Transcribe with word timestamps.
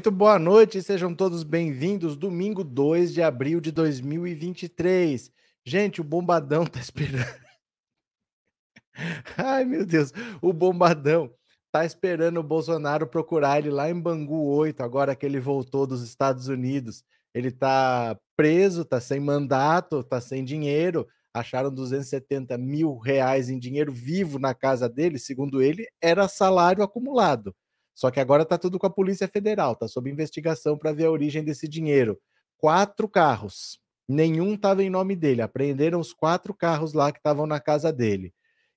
Muito 0.00 0.10
boa 0.10 0.38
noite, 0.38 0.82
sejam 0.82 1.14
todos 1.14 1.42
bem-vindos. 1.42 2.16
Domingo 2.16 2.64
2 2.64 3.12
de 3.12 3.20
abril 3.20 3.60
de 3.60 3.70
2023. 3.70 5.30
Gente, 5.62 6.00
o 6.00 6.04
Bombadão 6.04 6.64
tá 6.64 6.80
esperando. 6.80 7.28
Ai, 9.36 9.66
meu 9.66 9.84
Deus, 9.84 10.10
o 10.40 10.54
Bombadão 10.54 11.30
tá 11.70 11.84
esperando 11.84 12.40
o 12.40 12.42
Bolsonaro 12.42 13.06
procurar 13.06 13.58
ele 13.58 13.68
lá 13.68 13.90
em 13.90 14.00
Bangu 14.00 14.46
8, 14.46 14.82
agora 14.82 15.14
que 15.14 15.26
ele 15.26 15.38
voltou 15.38 15.86
dos 15.86 16.02
Estados 16.02 16.48
Unidos. 16.48 17.04
Ele 17.34 17.50
tá 17.50 18.18
preso, 18.34 18.86
tá 18.86 19.02
sem 19.02 19.20
mandato, 19.20 20.02
tá 20.02 20.18
sem 20.18 20.42
dinheiro. 20.42 21.06
Acharam 21.34 21.70
270 21.70 22.56
mil 22.56 22.96
reais 22.96 23.50
em 23.50 23.58
dinheiro 23.58 23.92
vivo 23.92 24.38
na 24.38 24.54
casa 24.54 24.88
dele, 24.88 25.18
segundo 25.18 25.60
ele, 25.60 25.86
era 26.00 26.26
salário 26.26 26.82
acumulado. 26.82 27.54
Só 27.94 28.10
que 28.10 28.20
agora 28.20 28.42
está 28.42 28.56
tudo 28.56 28.78
com 28.78 28.86
a 28.86 28.90
Polícia 28.90 29.28
Federal, 29.28 29.72
está 29.72 29.86
sob 29.88 30.10
investigação 30.10 30.76
para 30.76 30.92
ver 30.92 31.06
a 31.06 31.10
origem 31.10 31.44
desse 31.44 31.68
dinheiro. 31.68 32.18
Quatro 32.56 33.08
carros, 33.08 33.80
nenhum 34.08 34.54
estava 34.54 34.82
em 34.82 34.90
nome 34.90 35.16
dele. 35.16 35.42
Apreenderam 35.42 36.00
os 36.00 36.12
quatro 36.12 36.54
carros 36.54 36.92
lá 36.92 37.12
que 37.12 37.18
estavam 37.18 37.46
na 37.46 37.60
casa 37.60 37.92
dele. 37.92 38.32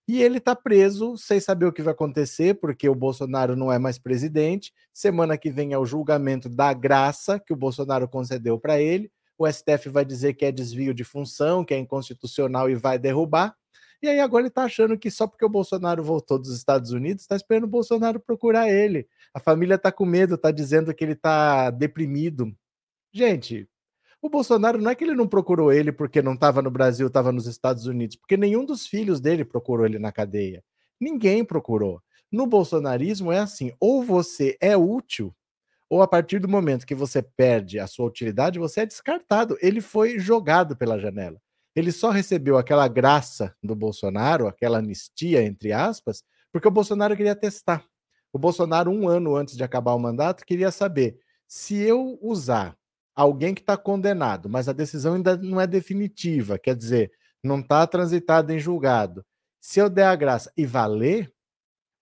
E 0.07 0.21
ele 0.21 0.37
está 0.37 0.53
preso, 0.53 1.17
sem 1.17 1.39
saber 1.39 1.65
o 1.65 1.71
que 1.71 1.81
vai 1.81 1.93
acontecer, 1.93 2.55
porque 2.55 2.89
o 2.89 2.95
Bolsonaro 2.95 3.55
não 3.55 3.71
é 3.71 3.79
mais 3.79 3.97
presidente. 3.97 4.73
Semana 4.93 5.37
que 5.37 5.49
vem 5.49 5.71
é 5.71 5.77
o 5.77 5.85
julgamento 5.85 6.49
da 6.49 6.73
graça 6.73 7.39
que 7.39 7.53
o 7.53 7.55
Bolsonaro 7.55 8.07
concedeu 8.07 8.59
para 8.59 8.81
ele. 8.81 9.09
O 9.37 9.49
STF 9.49 9.89
vai 9.89 10.03
dizer 10.03 10.33
que 10.33 10.45
é 10.45 10.51
desvio 10.51 10.93
de 10.93 11.05
função, 11.05 11.63
que 11.63 11.73
é 11.73 11.77
inconstitucional 11.77 12.69
e 12.69 12.75
vai 12.75 12.99
derrubar. 12.99 13.55
E 14.03 14.09
aí 14.09 14.19
agora 14.19 14.41
ele 14.41 14.49
está 14.49 14.63
achando 14.65 14.97
que 14.97 15.09
só 15.09 15.25
porque 15.25 15.45
o 15.45 15.49
Bolsonaro 15.49 16.03
voltou 16.03 16.37
dos 16.37 16.53
Estados 16.53 16.91
Unidos, 16.91 17.23
está 17.23 17.37
esperando 17.37 17.63
o 17.63 17.67
Bolsonaro 17.67 18.19
procurar 18.19 18.69
ele. 18.69 19.07
A 19.33 19.39
família 19.39 19.75
está 19.75 19.93
com 19.93 20.05
medo, 20.05 20.35
está 20.35 20.51
dizendo 20.51 20.93
que 20.93 21.05
ele 21.05 21.13
está 21.13 21.69
deprimido. 21.69 22.53
Gente, 23.13 23.65
o 24.21 24.27
Bolsonaro 24.29 24.77
não 24.77 24.91
é 24.91 24.95
que 24.95 25.05
ele 25.05 25.15
não 25.15 25.25
procurou 25.25 25.71
ele 25.71 25.93
porque 25.93 26.21
não 26.21 26.33
estava 26.33 26.61
no 26.61 26.69
Brasil, 26.69 27.07
estava 27.07 27.31
nos 27.31 27.47
Estados 27.47 27.85
Unidos, 27.85 28.17
porque 28.17 28.35
nenhum 28.35 28.65
dos 28.65 28.85
filhos 28.85 29.21
dele 29.21 29.45
procurou 29.45 29.85
ele 29.85 29.97
na 29.97 30.11
cadeia. 30.11 30.61
Ninguém 30.99 31.45
procurou. 31.45 32.01
No 32.29 32.45
bolsonarismo 32.45 33.31
é 33.31 33.39
assim: 33.39 33.71
ou 33.79 34.03
você 34.03 34.57
é 34.59 34.75
útil, 34.75 35.33
ou 35.89 36.01
a 36.01 36.07
partir 36.09 36.39
do 36.39 36.49
momento 36.49 36.85
que 36.85 36.93
você 36.93 37.21
perde 37.21 37.79
a 37.79 37.87
sua 37.87 38.07
utilidade, 38.07 38.59
você 38.59 38.81
é 38.81 38.85
descartado. 38.85 39.57
Ele 39.61 39.79
foi 39.79 40.19
jogado 40.19 40.75
pela 40.75 40.99
janela 40.99 41.39
ele 41.75 41.91
só 41.91 42.09
recebeu 42.09 42.57
aquela 42.57 42.87
graça 42.87 43.55
do 43.61 43.75
Bolsonaro, 43.75 44.47
aquela 44.47 44.77
anistia, 44.77 45.43
entre 45.43 45.71
aspas, 45.71 46.23
porque 46.51 46.67
o 46.67 46.71
Bolsonaro 46.71 47.17
queria 47.17 47.35
testar. 47.35 47.83
O 48.31 48.37
Bolsonaro, 48.37 48.91
um 48.91 49.07
ano 49.07 49.35
antes 49.35 49.55
de 49.55 49.63
acabar 49.63 49.93
o 49.93 49.99
mandato, 49.99 50.45
queria 50.45 50.71
saber 50.71 51.19
se 51.47 51.75
eu 51.75 52.17
usar 52.21 52.77
alguém 53.15 53.53
que 53.53 53.61
está 53.61 53.77
condenado, 53.77 54.49
mas 54.49 54.67
a 54.67 54.73
decisão 54.73 55.15
ainda 55.15 55.37
não 55.37 55.59
é 55.59 55.67
definitiva, 55.67 56.57
quer 56.57 56.75
dizer, 56.75 57.11
não 57.43 57.59
está 57.59 57.85
transitado 57.85 58.51
em 58.51 58.59
julgado. 58.59 59.25
Se 59.59 59.79
eu 59.79 59.89
der 59.89 60.05
a 60.05 60.15
graça 60.15 60.51
e 60.57 60.65
valer, 60.65 61.31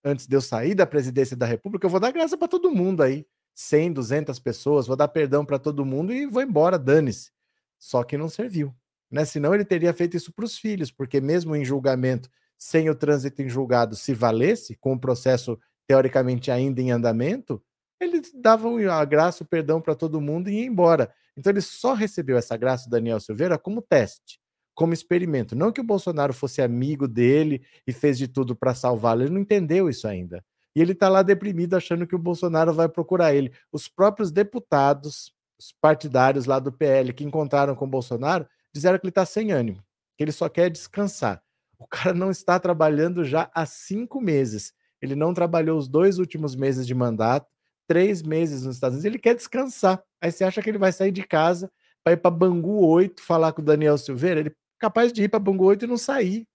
antes 0.03 0.27
de 0.27 0.35
eu 0.35 0.41
sair 0.41 0.73
da 0.73 0.85
presidência 0.85 1.35
da 1.35 1.45
República, 1.45 1.85
eu 1.85 1.89
vou 1.89 1.99
dar 1.99 2.11
graça 2.11 2.37
para 2.37 2.47
todo 2.47 2.71
mundo 2.71 3.03
aí. 3.03 3.25
100, 3.53 3.93
200 3.93 4.39
pessoas, 4.39 4.87
vou 4.87 4.95
dar 4.95 5.09
perdão 5.09 5.45
para 5.45 5.59
todo 5.59 5.85
mundo 5.85 6.13
e 6.13 6.25
vou 6.25 6.41
embora, 6.41 6.79
dane-se. 6.79 7.31
Só 7.77 8.03
que 8.03 8.17
não 8.17 8.29
serviu 8.29 8.73
né? 9.11 9.25
Senão 9.25 9.53
ele 9.53 9.65
teria 9.65 9.93
feito 9.93 10.15
isso 10.15 10.31
para 10.31 10.45
os 10.45 10.57
filhos, 10.57 10.91
porque 10.91 11.19
mesmo 11.19 11.55
em 11.55 11.65
julgamento, 11.65 12.29
sem 12.57 12.89
o 12.89 12.95
trânsito 12.95 13.41
em 13.41 13.49
julgado, 13.49 13.95
se 13.95 14.13
valesse, 14.13 14.75
com 14.75 14.93
o 14.93 14.99
processo 14.99 15.59
teoricamente 15.87 16.49
ainda 16.49 16.81
em 16.81 16.91
andamento, 16.91 17.61
ele 17.99 18.21
dava 18.35 18.67
a 18.91 19.05
graça, 19.05 19.43
o 19.43 19.47
perdão 19.47 19.81
para 19.81 19.93
todo 19.93 20.21
mundo 20.21 20.49
e 20.49 20.59
ia 20.59 20.65
embora. 20.65 21.13
Então 21.35 21.51
ele 21.51 21.61
só 21.61 21.93
recebeu 21.93 22.37
essa 22.37 22.57
graça, 22.57 22.89
Daniel 22.89 23.19
Silveira, 23.19 23.57
como 23.57 23.81
teste, 23.81 24.39
como 24.73 24.93
experimento. 24.93 25.55
Não 25.55 25.71
que 25.71 25.81
o 25.81 25.83
Bolsonaro 25.83 26.33
fosse 26.33 26.61
amigo 26.61 27.07
dele 27.07 27.61
e 27.85 27.91
fez 27.91 28.17
de 28.17 28.27
tudo 28.27 28.55
para 28.55 28.73
salvá-lo, 28.73 29.23
ele 29.23 29.31
não 29.31 29.41
entendeu 29.41 29.89
isso 29.89 30.07
ainda. 30.07 30.43
E 30.75 30.81
ele 30.81 30.93
está 30.93 31.09
lá 31.09 31.21
deprimido, 31.21 31.75
achando 31.75 32.07
que 32.07 32.15
o 32.15 32.19
Bolsonaro 32.19 32.73
vai 32.73 32.87
procurar 32.87 33.35
ele. 33.35 33.51
Os 33.71 33.87
próprios 33.87 34.31
deputados, 34.31 35.33
os 35.59 35.73
partidários 35.81 36.45
lá 36.45 36.59
do 36.59 36.71
PL 36.71 37.13
que 37.13 37.25
encontraram 37.25 37.75
com 37.75 37.85
o 37.85 37.89
Bolsonaro, 37.89 38.47
disseram 38.73 38.97
que 38.97 39.05
ele 39.05 39.11
está 39.11 39.25
sem 39.25 39.51
ânimo, 39.51 39.83
que 40.17 40.23
ele 40.23 40.31
só 40.31 40.49
quer 40.49 40.69
descansar. 40.69 41.41
O 41.77 41.87
cara 41.87 42.13
não 42.13 42.29
está 42.29 42.59
trabalhando 42.59 43.23
já 43.23 43.49
há 43.53 43.65
cinco 43.65 44.21
meses. 44.21 44.73
Ele 45.01 45.15
não 45.15 45.33
trabalhou 45.33 45.77
os 45.77 45.87
dois 45.87 46.19
últimos 46.19 46.55
meses 46.55 46.85
de 46.85 46.93
mandato, 46.93 47.47
três 47.87 48.21
meses 48.21 48.63
nos 48.63 48.75
Estados 48.75 48.97
Unidos. 48.97 49.05
Ele 49.05 49.19
quer 49.19 49.35
descansar. 49.35 50.01
Aí 50.21 50.31
você 50.31 50.43
acha 50.43 50.61
que 50.61 50.69
ele 50.69 50.77
vai 50.77 50.91
sair 50.91 51.11
de 51.11 51.23
casa 51.23 51.71
para 52.03 52.13
ir 52.13 52.17
para 52.17 52.29
Bangu 52.29 52.85
8 52.85 53.21
falar 53.21 53.51
com 53.53 53.61
o 53.61 53.65
Daniel 53.65 53.97
Silveira? 53.97 54.39
Ele 54.39 54.49
é 54.49 54.53
capaz 54.79 55.11
de 55.11 55.23
ir 55.23 55.29
para 55.29 55.39
Bangu 55.39 55.65
8 55.65 55.85
e 55.85 55.87
não 55.87 55.97
sair. 55.97 56.47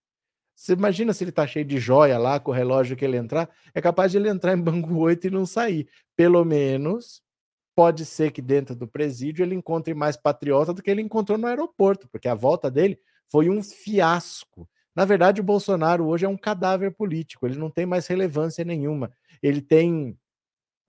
Você 0.54 0.72
imagina 0.72 1.12
se 1.12 1.22
ele 1.24 1.30
está 1.30 1.46
cheio 1.46 1.64
de 1.66 1.78
joia 1.78 2.16
lá, 2.16 2.40
com 2.40 2.50
o 2.50 2.54
relógio 2.54 2.96
que 2.96 3.04
ele 3.04 3.16
entrar, 3.16 3.50
é 3.74 3.80
capaz 3.80 4.12
de 4.12 4.18
ele 4.18 4.28
entrar 4.28 4.56
em 4.56 4.62
Bangu 4.62 4.98
8 4.98 5.26
e 5.26 5.30
não 5.30 5.44
sair. 5.44 5.88
Pelo 6.16 6.44
menos 6.44 7.20
pode 7.76 8.06
ser 8.06 8.32
que 8.32 8.40
dentro 8.40 8.74
do 8.74 8.88
presídio 8.88 9.44
ele 9.44 9.54
encontre 9.54 9.92
mais 9.92 10.16
patriota 10.16 10.72
do 10.72 10.82
que 10.82 10.90
ele 10.90 11.02
encontrou 11.02 11.36
no 11.36 11.46
aeroporto, 11.46 12.08
porque 12.08 12.26
a 12.26 12.34
volta 12.34 12.70
dele 12.70 12.98
foi 13.28 13.50
um 13.50 13.62
fiasco. 13.62 14.66
Na 14.94 15.04
verdade, 15.04 15.42
o 15.42 15.44
Bolsonaro 15.44 16.06
hoje 16.06 16.24
é 16.24 16.28
um 16.28 16.38
cadáver 16.38 16.90
político, 16.90 17.46
ele 17.46 17.58
não 17.58 17.70
tem 17.70 17.84
mais 17.84 18.06
relevância 18.06 18.64
nenhuma. 18.64 19.12
Ele 19.42 19.60
tem 19.60 20.18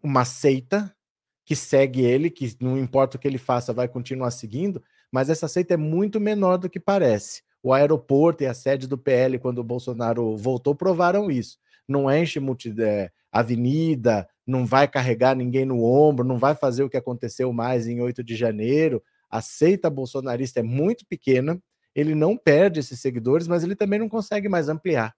uma 0.02 0.24
seita 0.24 0.96
que 1.44 1.58
segue 1.58 2.02
ele, 2.06 2.30
que 2.30 2.56
não 2.62 2.78
importa 2.78 3.18
o 3.18 3.20
que 3.20 3.28
ele 3.28 3.38
faça, 3.38 3.74
vai 3.74 3.90
continuar 3.90 4.32
seguindo, 4.32 4.82
mas 5.12 5.30
essa 5.30 5.48
seita 5.50 5.74
é 5.74 5.78
muito 5.78 6.22
menor 6.22 6.58
do 6.58 6.70
que 6.70 6.80
parece. 6.80 7.44
O 7.62 7.74
aeroporto 7.74 8.44
e 8.44 8.48
a 8.48 8.54
sede 8.54 8.88
do 8.88 8.98
PL, 8.98 9.38
quando 9.40 9.60
o 9.60 9.64
Bolsonaro 9.64 10.38
voltou, 10.38 10.74
provaram 10.74 11.30
isso. 11.30 11.58
Não 11.86 12.10
enche 12.10 12.40
multi, 12.40 12.74
é, 12.82 13.12
avenida, 13.30 14.28
não 14.48 14.66
vai 14.66 14.88
carregar 14.88 15.36
ninguém 15.36 15.66
no 15.66 15.84
ombro, 15.84 16.26
não 16.26 16.38
vai 16.38 16.56
fazer 16.56 16.84
o 16.84 16.90
que 16.90 16.96
aconteceu 16.96 17.52
mais 17.52 17.86
em 17.86 18.00
8 18.00 18.24
de 18.24 18.36
janeiro. 18.36 19.04
A 19.30 19.42
seita 19.42 19.90
bolsonarista 19.90 20.62
é 20.62 20.64
muito 20.64 21.06
pequena, 21.06 21.62
ele 21.94 22.16
não 22.16 22.38
perde 22.38 22.80
esses 22.80 23.00
seguidores, 23.02 23.48
mas 23.48 23.64
ele 23.64 23.76
também 23.76 24.00
não 24.00 24.08
consegue 24.08 24.48
mais 24.48 24.70
ampliar. 24.70 25.14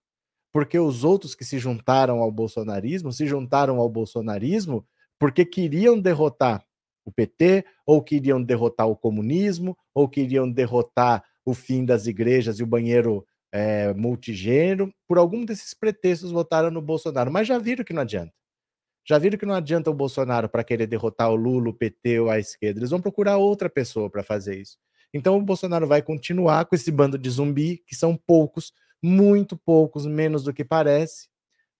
Porque 0.52 0.80
os 0.80 1.04
outros 1.04 1.36
que 1.36 1.46
se 1.46 1.60
juntaram 1.60 2.20
ao 2.20 2.32
bolsonarismo, 2.32 3.14
se 3.14 3.28
juntaram 3.28 3.78
ao 3.78 3.88
bolsonarismo 3.88 4.84
porque 5.20 5.46
queriam 5.46 6.00
derrotar 6.00 6.66
o 7.06 7.12
PT, 7.12 7.66
ou 7.86 8.02
queriam 8.02 8.42
derrotar 8.42 8.88
o 8.88 8.96
comunismo, 8.96 9.78
ou 9.94 10.08
queriam 10.08 10.50
derrotar 10.50 11.24
o 11.46 11.54
fim 11.54 11.84
das 11.84 12.08
igrejas 12.08 12.60
e 12.60 12.64
o 12.64 12.68
banheiro 12.68 13.26
é, 13.52 13.94
multigênero. 13.94 14.92
Por 15.08 15.18
algum 15.18 15.44
desses 15.44 15.74
pretextos 15.74 16.32
votaram 16.32 16.72
no 16.72 16.82
Bolsonaro, 16.82 17.32
mas 17.32 17.48
já 17.48 17.60
viram 17.60 17.84
que 17.84 17.94
não 17.94 18.04
adianta. 18.04 18.32
Já 19.10 19.18
viram 19.18 19.40
que 19.40 19.46
não 19.46 19.56
adianta 19.56 19.90
o 19.90 19.94
Bolsonaro 19.94 20.48
para 20.48 20.64
querer 20.64 20.86
derrotar 20.86 21.32
o 21.32 21.36
Lula, 21.36 21.72
o 21.72 21.74
PT 21.74 22.20
ou 22.20 22.30
a 22.30 22.38
esquerda. 22.38 22.80
Eles 22.80 22.92
vão 22.92 23.02
procurar 23.02 23.38
outra 23.38 23.68
pessoa 23.68 24.08
para 24.08 24.22
fazer 24.22 24.62
isso. 24.62 24.78
Então 25.12 25.36
o 25.36 25.42
Bolsonaro 25.42 25.88
vai 25.88 26.00
continuar 26.00 26.66
com 26.66 26.76
esse 26.76 26.92
bando 26.92 27.18
de 27.18 27.28
zumbi, 27.28 27.82
que 27.88 27.96
são 27.96 28.16
poucos, 28.16 28.72
muito 29.02 29.58
poucos, 29.58 30.06
menos 30.06 30.44
do 30.44 30.54
que 30.54 30.64
parece, 30.64 31.28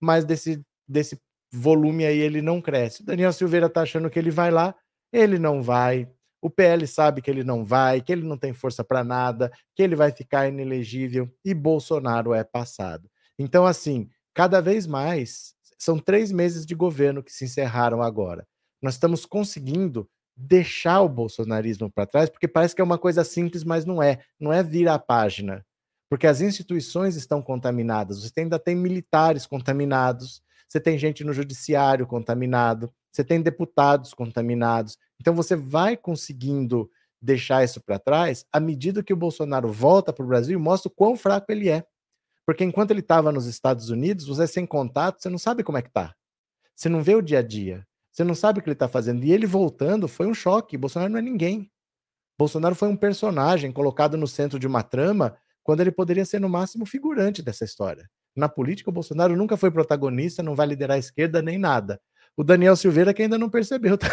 mas 0.02 0.26
desse, 0.26 0.66
desse 0.88 1.22
volume 1.54 2.04
aí 2.04 2.18
ele 2.18 2.42
não 2.42 2.60
cresce. 2.60 3.06
Daniel 3.06 3.32
Silveira 3.32 3.68
está 3.68 3.84
achando 3.84 4.10
que 4.10 4.18
ele 4.18 4.32
vai 4.32 4.50
lá, 4.50 4.74
ele 5.14 5.38
não 5.38 5.62
vai. 5.62 6.10
O 6.42 6.50
PL 6.50 6.88
sabe 6.88 7.22
que 7.22 7.30
ele 7.30 7.44
não 7.44 7.64
vai, 7.64 8.02
que 8.02 8.12
ele 8.12 8.24
não 8.24 8.40
tem 8.40 8.54
força 8.54 8.84
para 8.84 9.04
nada, 9.04 9.52
que 9.76 9.84
ele 9.84 9.96
vai 9.96 10.12
ficar 10.12 10.48
inelegível 10.48 11.32
e 11.46 11.54
Bolsonaro 11.54 12.34
é 12.34 12.44
passado. 12.44 13.08
Então, 13.38 13.68
assim, 13.68 14.10
cada 14.34 14.62
vez 14.62 14.88
mais 14.88 15.54
são 15.80 15.98
três 15.98 16.32
meses 16.32 16.66
de 16.66 16.76
governo 16.76 17.24
que 17.24 17.32
se 17.32 17.46
encerraram 17.46 18.02
agora. 18.02 18.46
Nós 18.82 18.96
estamos 18.96 19.26
conseguindo 19.26 20.10
deixar 20.36 21.02
o 21.02 21.10
bolsonarismo 21.10 21.92
para 21.92 22.06
trás, 22.06 22.30
porque 22.30 22.48
parece 22.48 22.76
que 22.76 22.82
é 22.82 22.84
uma 22.84 22.98
coisa 22.98 23.24
simples, 23.24 23.64
mas 23.64 23.86
não 23.86 24.04
é. 24.04 24.20
Não 24.40 24.54
é 24.54 24.62
virar 24.62 24.96
a 24.96 25.00
página. 25.00 25.66
Porque 26.10 26.28
as 26.28 26.42
instituições 26.42 27.16
estão 27.16 27.42
contaminadas. 27.42 28.24
Você 28.24 28.42
ainda 28.42 28.60
tem 28.60 28.76
militares 28.76 29.46
contaminados, 29.46 30.42
você 30.68 30.80
tem 30.80 30.98
gente 30.98 31.24
no 31.24 31.34
judiciário 31.34 32.08
contaminado, 32.08 32.92
você 33.12 33.24
tem 33.24 33.42
deputados 33.42 34.14
contaminados. 34.14 34.98
Então 35.20 35.34
você 35.36 35.56
vai 35.56 35.98
conseguindo 35.98 36.90
deixar 37.22 37.64
isso 37.64 37.82
para 37.82 38.00
trás 38.00 38.46
à 38.52 38.60
medida 38.60 39.04
que 39.04 39.14
o 39.14 39.18
Bolsonaro 39.18 39.72
volta 39.72 40.14
para 40.14 40.24
o 40.24 40.28
Brasil 40.28 40.58
e 40.58 40.62
mostra 40.62 40.90
o 40.90 40.96
quão 40.96 41.16
fraco 41.18 41.52
ele 41.52 41.70
é. 41.70 41.86
Porque 42.50 42.64
enquanto 42.64 42.90
ele 42.90 43.02
estava 43.02 43.32
nos 43.32 43.46
Estados 43.46 43.92
Unidos, 43.92 44.26
você 44.26 44.46
é 44.46 44.48
sem 44.48 44.66
contato, 44.66 45.22
você 45.22 45.30
não 45.30 45.38
sabe 45.38 45.64
como 45.64 45.78
é 45.78 45.84
que 45.84 45.92
tá. 45.92 46.16
Você 46.76 46.90
não 46.90 47.04
vê 47.04 47.14
o 47.14 47.22
dia 47.22 47.38
a 47.38 47.42
dia. 47.44 47.86
Você 48.12 48.24
não 48.24 48.34
sabe 48.34 48.58
o 48.58 48.64
que 48.64 48.68
ele 48.68 48.74
está 48.74 48.88
fazendo. 48.88 49.24
E 49.24 49.32
ele 49.32 49.46
voltando 49.46 50.08
foi 50.08 50.26
um 50.26 50.34
choque. 50.34 50.76
Bolsonaro 50.76 51.12
não 51.12 51.20
é 51.20 51.22
ninguém. 51.22 51.72
Bolsonaro 52.40 52.74
foi 52.74 52.88
um 52.88 52.96
personagem 52.96 53.72
colocado 53.72 54.18
no 54.18 54.26
centro 54.26 54.58
de 54.58 54.66
uma 54.66 54.82
trama 54.82 55.38
quando 55.62 55.82
ele 55.82 55.92
poderia 55.92 56.26
ser, 56.26 56.42
no 56.42 56.50
máximo, 56.50 56.88
figurante 56.88 57.44
dessa 57.44 57.66
história. 57.66 58.10
Na 58.36 58.50
política, 58.50 58.90
o 58.90 58.94
Bolsonaro 58.94 59.36
nunca 59.36 59.56
foi 59.56 59.70
protagonista, 59.70 60.42
não 60.42 60.56
vai 60.56 60.66
liderar 60.66 60.96
a 60.96 61.00
esquerda 61.00 61.44
nem 61.44 61.60
nada. 61.60 62.02
O 62.36 62.44
Daniel 62.44 62.76
Silveira 62.76 63.14
que 63.14 63.22
ainda 63.22 63.38
não 63.38 63.52
percebeu. 63.52 63.96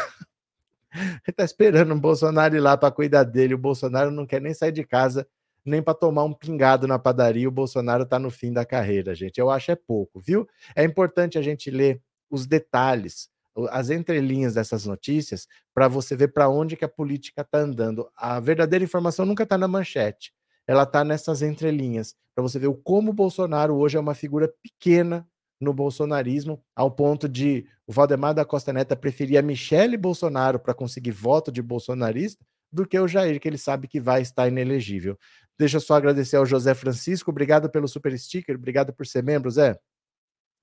Tá? 0.92 1.08
Ele 1.26 1.34
tá 1.34 1.44
esperando 1.44 1.94
o 1.94 1.98
Bolsonaro 1.98 2.54
ir 2.54 2.60
lá 2.60 2.76
para 2.76 2.92
cuidar 2.92 3.24
dele. 3.24 3.54
O 3.54 3.58
Bolsonaro 3.58 4.10
não 4.10 4.26
quer 4.26 4.42
nem 4.42 4.52
sair 4.52 4.72
de 4.72 4.84
casa, 4.84 5.26
nem 5.66 5.82
para 5.82 5.94
tomar 5.94 6.24
um 6.24 6.32
pingado 6.32 6.86
na 6.86 6.98
padaria. 6.98 7.48
O 7.48 7.52
Bolsonaro 7.52 8.06
tá 8.06 8.18
no 8.18 8.30
fim 8.30 8.52
da 8.52 8.64
carreira, 8.64 9.14
gente. 9.14 9.38
Eu 9.38 9.50
acho 9.50 9.70
é 9.70 9.76
pouco, 9.76 10.20
viu? 10.20 10.46
É 10.74 10.84
importante 10.84 11.38
a 11.38 11.42
gente 11.42 11.70
ler 11.70 12.00
os 12.30 12.46
detalhes, 12.46 13.28
as 13.70 13.90
entrelinhas 13.90 14.54
dessas 14.54 14.86
notícias, 14.86 15.46
para 15.74 15.88
você 15.88 16.14
ver 16.14 16.28
para 16.28 16.48
onde 16.48 16.76
que 16.76 16.84
a 16.84 16.88
política 16.88 17.42
está 17.42 17.58
andando. 17.58 18.08
A 18.16 18.38
verdadeira 18.40 18.84
informação 18.84 19.26
nunca 19.26 19.42
está 19.42 19.58
na 19.58 19.68
manchete 19.68 20.32
ela 20.66 20.82
está 20.82 21.04
nessas 21.04 21.42
entrelinhas, 21.42 22.14
para 22.34 22.42
você 22.42 22.58
ver 22.58 22.66
o 22.66 22.74
como 22.74 23.10
o 23.10 23.14
Bolsonaro 23.14 23.76
hoje 23.76 23.96
é 23.96 24.00
uma 24.00 24.14
figura 24.14 24.52
pequena 24.62 25.26
no 25.60 25.72
bolsonarismo, 25.72 26.62
ao 26.74 26.90
ponto 26.90 27.28
de 27.28 27.66
o 27.86 27.92
Valdemar 27.92 28.34
da 28.34 28.44
Costa 28.44 28.72
Neta 28.72 28.96
preferir 28.96 29.38
a 29.38 29.42
Michele 29.42 29.96
Bolsonaro 29.96 30.58
para 30.58 30.74
conseguir 30.74 31.12
voto 31.12 31.50
de 31.50 31.62
bolsonarista 31.62 32.44
do 32.72 32.86
que 32.86 32.98
o 32.98 33.08
Jair, 33.08 33.40
que 33.40 33.48
ele 33.48 33.58
sabe 33.58 33.88
que 33.88 34.00
vai 34.00 34.22
estar 34.22 34.48
inelegível. 34.48 35.18
Deixa 35.58 35.78
eu 35.78 35.80
só 35.80 35.94
agradecer 35.94 36.36
ao 36.36 36.44
José 36.44 36.74
Francisco, 36.74 37.30
obrigado 37.30 37.70
pelo 37.70 37.88
super 37.88 38.16
sticker, 38.18 38.56
obrigado 38.56 38.92
por 38.92 39.06
ser 39.06 39.22
membro, 39.22 39.50
Zé. 39.50 39.78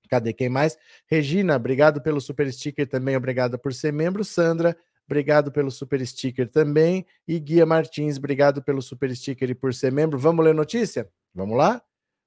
Cadê 0.08 0.32
quem 0.32 0.48
mais? 0.48 0.76
Regina, 1.06 1.56
obrigado 1.56 2.02
pelo 2.02 2.20
super 2.20 2.50
sticker 2.52 2.86
também, 2.86 3.16
obrigado 3.16 3.58
por 3.58 3.72
ser 3.72 3.92
membro. 3.92 4.24
Sandra, 4.24 4.76
obrigado 5.06 5.50
pelo 5.50 5.70
super 5.70 6.04
sticker 6.06 6.48
também. 6.48 7.06
E 7.26 7.38
Guia 7.40 7.66
Martins, 7.66 8.18
obrigado 8.18 8.62
pelo 8.62 8.82
super 8.82 9.14
sticker 9.16 9.50
e 9.50 9.54
por 9.54 9.74
ser 9.74 9.90
membro. 9.90 10.18
Vamos 10.18 10.44
ler 10.44 10.54
notícia? 10.54 11.08
Vamos 11.34 11.56
lá? 11.56 11.82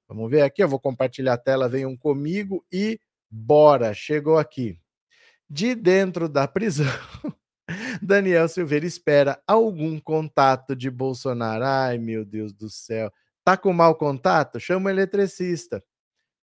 Vamos 0.08 0.30
ver 0.30 0.42
aqui, 0.42 0.62
eu 0.62 0.68
vou 0.68 0.80
compartilhar 0.80 1.34
a 1.34 1.38
tela, 1.38 1.68
venham 1.68 1.94
comigo 1.96 2.64
e 2.72 2.98
bora, 3.30 3.92
chegou 3.92 4.38
aqui. 4.38 4.80
De 5.48 5.74
dentro 5.74 6.28
da 6.28 6.48
prisão, 6.48 6.86
Daniel 8.02 8.48
Silveira 8.48 8.86
espera 8.86 9.42
algum 9.46 10.00
contato 10.00 10.74
de 10.74 10.90
Bolsonaro. 10.90 11.64
Ai, 11.64 11.98
meu 11.98 12.24
Deus 12.24 12.52
do 12.52 12.70
céu. 12.70 13.12
Tá 13.44 13.56
com 13.56 13.72
mau 13.72 13.94
contato? 13.94 14.58
Chama 14.58 14.88
o 14.88 14.90
eletricista. 14.90 15.82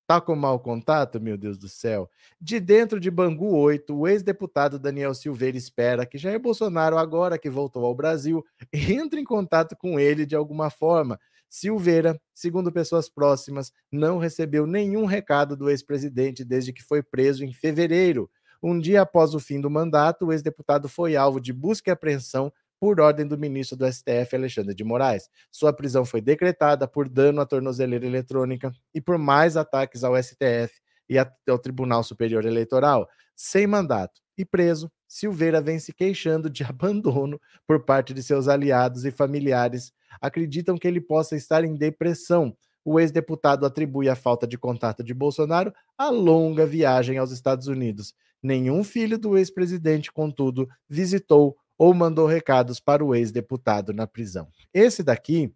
Tá 0.07 0.21
com 0.21 0.35
mau 0.35 0.59
contato, 0.59 1.19
meu 1.19 1.35
Deus 1.35 1.57
do 1.57 1.67
céu? 1.67 2.07
De 2.39 2.59
dentro 2.59 2.99
de 2.99 3.09
Bangu 3.09 3.57
8, 3.57 3.95
o 3.95 4.07
ex-deputado 4.07 4.77
Daniel 4.77 5.15
Silveira 5.15 5.57
espera 5.57 6.05
que 6.05 6.17
Jair 6.17 6.39
Bolsonaro, 6.39 6.95
agora 6.95 7.39
que 7.39 7.49
voltou 7.49 7.83
ao 7.83 7.95
Brasil, 7.95 8.45
entre 8.71 9.19
em 9.19 9.23
contato 9.23 9.75
com 9.75 9.99
ele 9.99 10.23
de 10.23 10.35
alguma 10.35 10.69
forma. 10.69 11.19
Silveira, 11.49 12.19
segundo 12.35 12.71
pessoas 12.71 13.09
próximas, 13.09 13.71
não 13.91 14.19
recebeu 14.19 14.67
nenhum 14.67 15.05
recado 15.05 15.55
do 15.55 15.71
ex-presidente 15.71 16.45
desde 16.45 16.71
que 16.71 16.83
foi 16.83 17.01
preso 17.01 17.43
em 17.43 17.51
fevereiro. 17.51 18.29
Um 18.61 18.79
dia 18.79 19.01
após 19.01 19.33
o 19.33 19.39
fim 19.39 19.59
do 19.59 19.69
mandato, 19.69 20.25
o 20.25 20.33
ex-deputado 20.33 20.89
foi 20.89 21.15
alvo 21.15 21.39
de 21.39 21.53
busca 21.53 21.89
e 21.89 21.93
apreensão 21.93 22.51
por 22.79 22.99
ordem 22.99 23.25
do 23.25 23.37
ministro 23.37 23.77
do 23.77 23.91
STF, 23.91 24.35
Alexandre 24.35 24.75
de 24.75 24.83
Moraes. 24.83 25.29
Sua 25.51 25.73
prisão 25.73 26.05
foi 26.05 26.21
decretada 26.21 26.87
por 26.87 27.07
dano 27.07 27.41
à 27.41 27.45
tornozeleira 27.45 28.05
eletrônica 28.05 28.71
e 28.93 29.01
por 29.01 29.17
mais 29.17 29.57
ataques 29.57 30.03
ao 30.03 30.21
STF 30.21 30.73
e 31.09 31.17
ao 31.17 31.59
Tribunal 31.59 32.03
Superior 32.03 32.45
Eleitoral, 32.45 33.07
sem 33.35 33.67
mandato. 33.67 34.21
E 34.37 34.43
preso, 34.43 34.91
Silveira 35.07 35.61
vem 35.61 35.79
se 35.79 35.93
queixando 35.93 36.49
de 36.49 36.63
abandono 36.65 37.39
por 37.65 37.85
parte 37.85 38.13
de 38.13 38.21
seus 38.21 38.47
aliados 38.47 39.05
e 39.05 39.11
familiares. 39.11 39.93
Acreditam 40.21 40.77
que 40.77 40.87
ele 40.87 40.99
possa 40.99 41.35
estar 41.35 41.63
em 41.63 41.75
depressão. 41.75 42.55
O 42.83 42.99
ex-deputado 42.99 43.65
atribui 43.65 44.09
a 44.09 44.15
falta 44.15 44.45
de 44.45 44.57
contato 44.57 45.03
de 45.03 45.13
Bolsonaro 45.13 45.73
à 45.97 46.09
longa 46.09 46.65
viagem 46.65 47.17
aos 47.17 47.31
Estados 47.31 47.67
Unidos. 47.67 48.13
Nenhum 48.45 48.83
filho 48.83 49.17
do 49.17 49.35
ex-presidente, 49.35 50.11
contudo, 50.11 50.69
visitou 50.87 51.57
ou 51.79 51.95
mandou 51.95 52.27
recados 52.27 52.79
para 52.79 53.03
o 53.03 53.15
ex-deputado 53.15 53.91
na 53.91 54.05
prisão. 54.05 54.47
Esse 54.71 55.01
daqui 55.01 55.51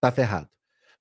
tá 0.00 0.12
ferrado. 0.12 0.48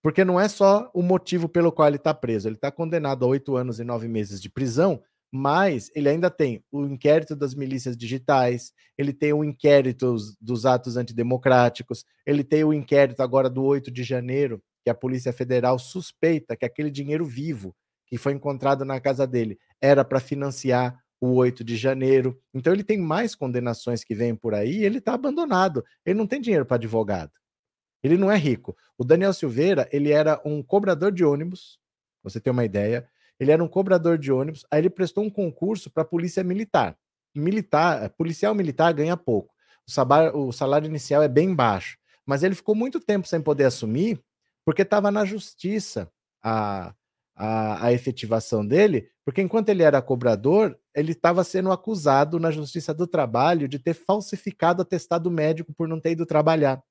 Porque 0.01 0.25
não 0.25 0.39
é 0.39 0.49
só 0.49 0.89
o 0.95 1.03
motivo 1.03 1.47
pelo 1.47 1.71
qual 1.71 1.87
ele 1.87 1.97
está 1.97 2.15
preso. 2.15 2.47
Ele 2.47 2.55
está 2.55 2.71
condenado 2.71 3.23
a 3.23 3.27
oito 3.27 3.55
anos 3.55 3.79
e 3.79 3.83
nove 3.83 4.07
meses 4.07 4.41
de 4.41 4.49
prisão, 4.49 4.99
mas 5.31 5.91
ele 5.93 6.09
ainda 6.09 6.31
tem 6.31 6.63
o 6.71 6.87
inquérito 6.87 7.35
das 7.35 7.53
milícias 7.53 7.95
digitais, 7.95 8.73
ele 8.97 9.13
tem 9.13 9.31
o 9.33 9.43
inquérito 9.43 10.15
dos 10.41 10.65
atos 10.65 10.97
antidemocráticos, 10.97 12.05
ele 12.25 12.43
tem 12.43 12.63
o 12.63 12.73
inquérito 12.73 13.21
agora 13.21 13.51
do 13.51 13.63
8 13.63 13.91
de 13.91 14.03
janeiro, 14.03 14.63
que 14.83 14.89
a 14.89 14.95
Polícia 14.95 15.31
Federal 15.31 15.77
suspeita 15.77 16.57
que 16.57 16.65
aquele 16.65 16.89
dinheiro 16.89 17.23
vivo 17.23 17.75
que 18.07 18.17
foi 18.17 18.33
encontrado 18.33 18.85
na 18.85 18.99
casa 18.99 19.27
dele 19.27 19.59
era 19.81 20.03
para 20.03 20.19
financiar 20.19 21.01
o 21.19 21.33
8 21.33 21.63
de 21.63 21.75
janeiro. 21.75 22.39
Então 22.53 22.73
ele 22.73 22.83
tem 22.83 22.97
mais 22.97 23.35
condenações 23.35 24.03
que 24.03 24.15
vêm 24.15 24.35
por 24.35 24.53
aí, 24.53 24.83
ele 24.83 24.99
está 24.99 25.13
abandonado. 25.13 25.83
Ele 26.05 26.17
não 26.17 26.27
tem 26.27 26.41
dinheiro 26.41 26.65
para 26.65 26.75
advogado. 26.75 27.31
Ele 28.03 28.17
não 28.17 28.31
é 28.31 28.37
rico. 28.37 28.75
O 28.97 29.03
Daniel 29.03 29.33
Silveira, 29.33 29.87
ele 29.91 30.11
era 30.11 30.39
um 30.45 30.61
cobrador 30.61 31.11
de 31.11 31.25
ônibus, 31.25 31.79
você 32.23 32.39
tem 32.39 32.51
uma 32.51 32.65
ideia. 32.65 33.07
Ele 33.39 33.51
era 33.51 33.63
um 33.63 33.67
cobrador 33.67 34.17
de 34.17 34.31
ônibus, 34.31 34.65
aí 34.71 34.79
ele 34.81 34.89
prestou 34.89 35.23
um 35.23 35.29
concurso 35.29 35.89
para 35.89 36.03
a 36.03 36.05
polícia 36.05 36.43
militar. 36.43 36.97
Militar, 37.35 38.09
policial 38.11 38.55
militar 38.55 38.93
ganha 38.93 39.15
pouco. 39.15 39.53
O 39.87 39.91
salário, 39.91 40.37
o 40.37 40.51
salário 40.51 40.87
inicial 40.87 41.21
é 41.21 41.27
bem 41.27 41.53
baixo, 41.53 41.97
mas 42.25 42.43
ele 42.43 42.55
ficou 42.55 42.75
muito 42.75 42.99
tempo 42.99 43.27
sem 43.27 43.41
poder 43.41 43.65
assumir 43.65 44.19
porque 44.65 44.81
estava 44.81 45.09
na 45.09 45.23
justiça 45.23 46.11
a, 46.43 46.93
a, 47.37 47.85
a 47.85 47.93
efetivação 47.93 48.65
dele, 48.65 49.09
porque 49.23 49.41
enquanto 49.41 49.69
ele 49.69 49.83
era 49.83 50.01
cobrador, 50.01 50.77
ele 50.95 51.11
estava 51.11 51.43
sendo 51.43 51.71
acusado 51.71 52.39
na 52.39 52.49
Justiça 52.49 52.93
do 52.93 53.05
Trabalho 53.05 53.67
de 53.67 53.77
ter 53.77 53.93
falsificado 53.93 54.81
atestado 54.81 55.29
médico 55.29 55.71
por 55.73 55.87
não 55.87 55.99
ter 55.99 56.11
ido 56.11 56.25
trabalhar. 56.25 56.81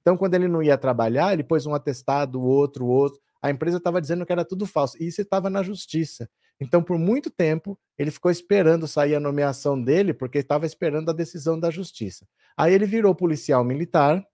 Então, 0.00 0.16
quando 0.16 0.34
ele 0.34 0.48
não 0.48 0.62
ia 0.62 0.76
trabalhar, 0.76 1.32
ele 1.32 1.44
pôs 1.44 1.64
um 1.66 1.74
atestado, 1.74 2.42
outro, 2.42 2.86
outro. 2.86 3.20
A 3.40 3.50
empresa 3.50 3.76
estava 3.76 4.00
dizendo 4.00 4.26
que 4.26 4.32
era 4.32 4.44
tudo 4.44 4.66
falso. 4.66 4.96
E 5.00 5.06
isso 5.06 5.20
estava 5.20 5.48
na 5.48 5.62
justiça. 5.62 6.28
Então, 6.60 6.82
por 6.82 6.98
muito 6.98 7.30
tempo, 7.30 7.78
ele 7.98 8.10
ficou 8.10 8.30
esperando 8.30 8.88
sair 8.88 9.14
a 9.14 9.20
nomeação 9.20 9.80
dele, 9.80 10.14
porque 10.14 10.38
estava 10.38 10.66
esperando 10.66 11.10
a 11.10 11.14
decisão 11.14 11.58
da 11.58 11.70
justiça. 11.70 12.26
Aí 12.56 12.72
ele 12.72 12.86
virou 12.86 13.14
policial 13.14 13.62
militar, 13.62 14.24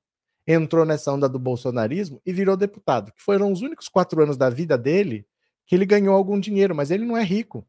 entrou 0.46 0.84
nessa 0.84 1.12
onda 1.12 1.28
do 1.28 1.38
bolsonarismo 1.38 2.22
e 2.24 2.32
virou 2.32 2.56
deputado, 2.56 3.12
que 3.12 3.22
foram 3.22 3.52
os 3.52 3.60
únicos 3.60 3.88
quatro 3.88 4.22
anos 4.22 4.36
da 4.36 4.48
vida 4.48 4.78
dele 4.78 5.26
que 5.68 5.76
ele 5.76 5.84
ganhou 5.84 6.16
algum 6.16 6.40
dinheiro, 6.40 6.74
mas 6.74 6.90
ele 6.90 7.04
não 7.04 7.16
é 7.16 7.22
rico. 7.22 7.64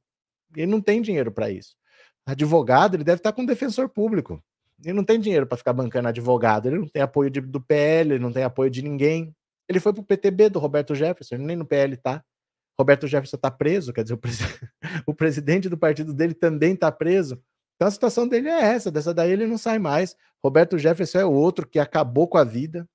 Ele 0.56 0.72
não 0.72 0.82
tem 0.82 1.02
dinheiro 1.02 1.32
para 1.32 1.52
isso. 1.52 1.76
Advogado, 2.26 2.96
ele 2.96 3.04
deve 3.04 3.20
estar 3.20 3.34
com 3.34 3.42
um 3.42 3.46
defensor 3.46 3.90
público. 3.90 4.42
Ele 4.84 4.94
não 4.94 5.04
tem 5.04 5.20
dinheiro 5.20 5.46
para 5.46 5.58
ficar 5.58 5.74
bancando 5.74 6.08
advogado, 6.08 6.68
ele 6.68 6.80
não 6.80 6.88
tem 6.88 7.02
apoio 7.02 7.30
de, 7.30 7.42
do 7.42 7.60
PL, 7.60 8.14
ele 8.14 8.24
não 8.24 8.32
tem 8.32 8.44
apoio 8.44 8.72
de 8.72 8.82
ninguém. 8.82 9.36
Ele 9.68 9.82
foi 9.82 9.94
pro 9.94 10.02
PTB 10.02 10.50
do 10.50 10.60
Roberto 10.60 10.96
Jefferson, 10.96 11.36
nem 11.36 11.58
no 11.58 11.66
PL 11.66 11.98
tá. 11.98 12.24
Roberto 12.80 13.06
Jefferson 13.06 13.36
está 13.36 13.52
preso, 13.52 13.92
quer 13.92 14.04
dizer, 14.04 14.14
o, 14.14 14.18
pres... 14.18 14.40
o, 15.06 15.14
presidente 15.14 15.68
do 15.68 15.78
partido 15.78 16.14
dele 16.14 16.34
também 16.34 16.74
está 16.74 16.90
preso. 16.90 17.38
Então 17.76 17.90
a 17.90 17.92
situação 17.92 18.26
dele 18.26 18.48
é 18.48 18.62
essa, 18.62 18.90
dessa 18.90 19.14
daí 19.14 19.32
ele 19.32 19.46
não 19.46 19.58
sai 19.58 19.78
mais. 19.78 20.16
Roberto 20.42 20.78
Jefferson 20.78 21.20
é 21.20 21.26
outro 21.26 21.68
que 21.68 21.78
acabou 21.78 22.30
com 22.30 22.38
a 22.38 22.46
vida, 22.46 22.88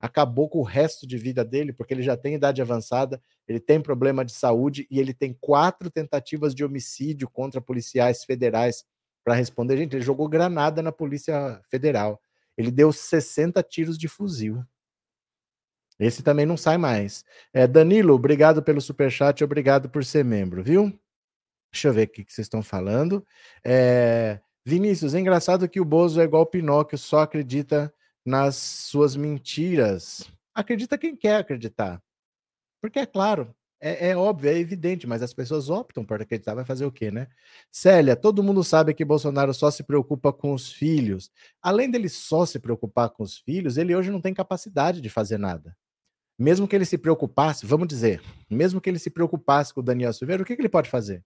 acabou 0.00 0.48
com 0.48 0.58
o 0.58 0.64
resto 0.64 1.06
de 1.06 1.18
vida 1.18 1.44
dele, 1.44 1.72
porque 1.72 1.92
ele 1.92 2.02
já 2.02 2.16
tem 2.16 2.34
idade 2.34 2.62
avançada, 2.62 3.20
ele 3.46 3.58
tem 3.58 3.80
problema 3.80 4.24
de 4.24 4.32
saúde 4.32 4.86
e 4.90 5.00
ele 5.00 5.12
tem 5.12 5.36
quatro 5.40 5.90
tentativas 5.90 6.54
de 6.54 6.64
homicídio 6.64 7.28
contra 7.28 7.60
policiais 7.60 8.24
federais 8.24 8.84
para 9.24 9.34
responder. 9.34 9.76
Gente, 9.76 9.96
ele 9.96 10.04
jogou 10.04 10.28
granada 10.28 10.80
na 10.80 10.92
Polícia 10.92 11.60
Federal. 11.68 12.20
Ele 12.56 12.70
deu 12.70 12.92
60 12.92 13.62
tiros 13.62 13.98
de 13.98 14.08
fuzil. 14.08 14.64
Esse 15.98 16.22
também 16.22 16.46
não 16.46 16.56
sai 16.56 16.78
mais. 16.78 17.24
É, 17.52 17.66
Danilo, 17.66 18.14
obrigado 18.14 18.62
pelo 18.62 18.80
superchat, 18.80 19.42
obrigado 19.42 19.88
por 19.88 20.04
ser 20.04 20.24
membro, 20.24 20.62
viu? 20.62 20.96
Deixa 21.72 21.88
eu 21.88 21.92
ver 21.92 22.06
o 22.06 22.08
que, 22.08 22.24
vocês 22.28 22.46
estão 22.46 22.62
falando. 22.62 23.26
É, 23.64 24.40
Vinícius, 24.64 25.14
é 25.14 25.20
engraçado 25.20 25.68
que 25.68 25.80
o 25.80 25.84
Bozo 25.84 26.20
é 26.20 26.24
igual 26.24 26.42
o 26.42 26.46
Pinóquio, 26.46 26.96
só 26.96 27.20
acredita 27.20 27.92
nas 28.28 28.56
suas 28.56 29.16
mentiras. 29.16 30.30
Acredita 30.54 30.98
quem 30.98 31.16
quer 31.16 31.36
acreditar. 31.36 32.00
Porque 32.80 32.98
é 32.98 33.06
claro, 33.06 33.54
é, 33.80 34.10
é, 34.10 34.16
óbvio, 34.16 34.50
é 34.50 34.58
evidente, 34.58 35.06
mas 35.06 35.22
as 35.22 35.32
pessoas 35.32 35.70
optam 35.70 36.04
por 36.04 36.20
acreditar. 36.20 36.54
Vai 36.54 36.64
fazer 36.64 36.84
o 36.84 36.92
quê, 36.92 37.10
né? 37.10 37.28
Célia, 37.70 38.14
todo 38.14 38.42
mundo 38.42 38.62
sabe 38.62 38.92
que 38.92 39.04
Bolsonaro 39.04 39.54
só 39.54 39.70
se 39.70 39.82
preocupa 39.82 40.32
com 40.32 40.52
os 40.52 40.70
filhos. 40.70 41.30
Além 41.62 41.90
dele 41.90 42.08
só 42.08 42.44
se 42.44 42.58
preocupar 42.58 43.10
com 43.10 43.22
os 43.22 43.38
filhos, 43.38 43.78
ele 43.78 43.96
hoje 43.96 44.10
não 44.10 44.20
tem 44.20 44.34
capacidade 44.34 45.00
de 45.00 45.08
fazer 45.08 45.38
nada. 45.38 45.76
Mesmo 46.38 46.68
que 46.68 46.76
ele 46.76 46.84
se 46.84 46.98
preocupasse, 46.98 47.66
vamos 47.66 47.88
dizer, 47.88 48.22
mesmo 48.48 48.80
que 48.80 48.88
ele 48.88 48.98
se 48.98 49.10
preocupasse 49.10 49.74
com 49.74 49.80
o 49.80 49.82
Daniel 49.82 50.12
Silveira, 50.12 50.42
o 50.42 50.46
que, 50.46 50.54
que 50.54 50.62
ele 50.62 50.68
pode 50.68 50.88
fazer? 50.88 51.24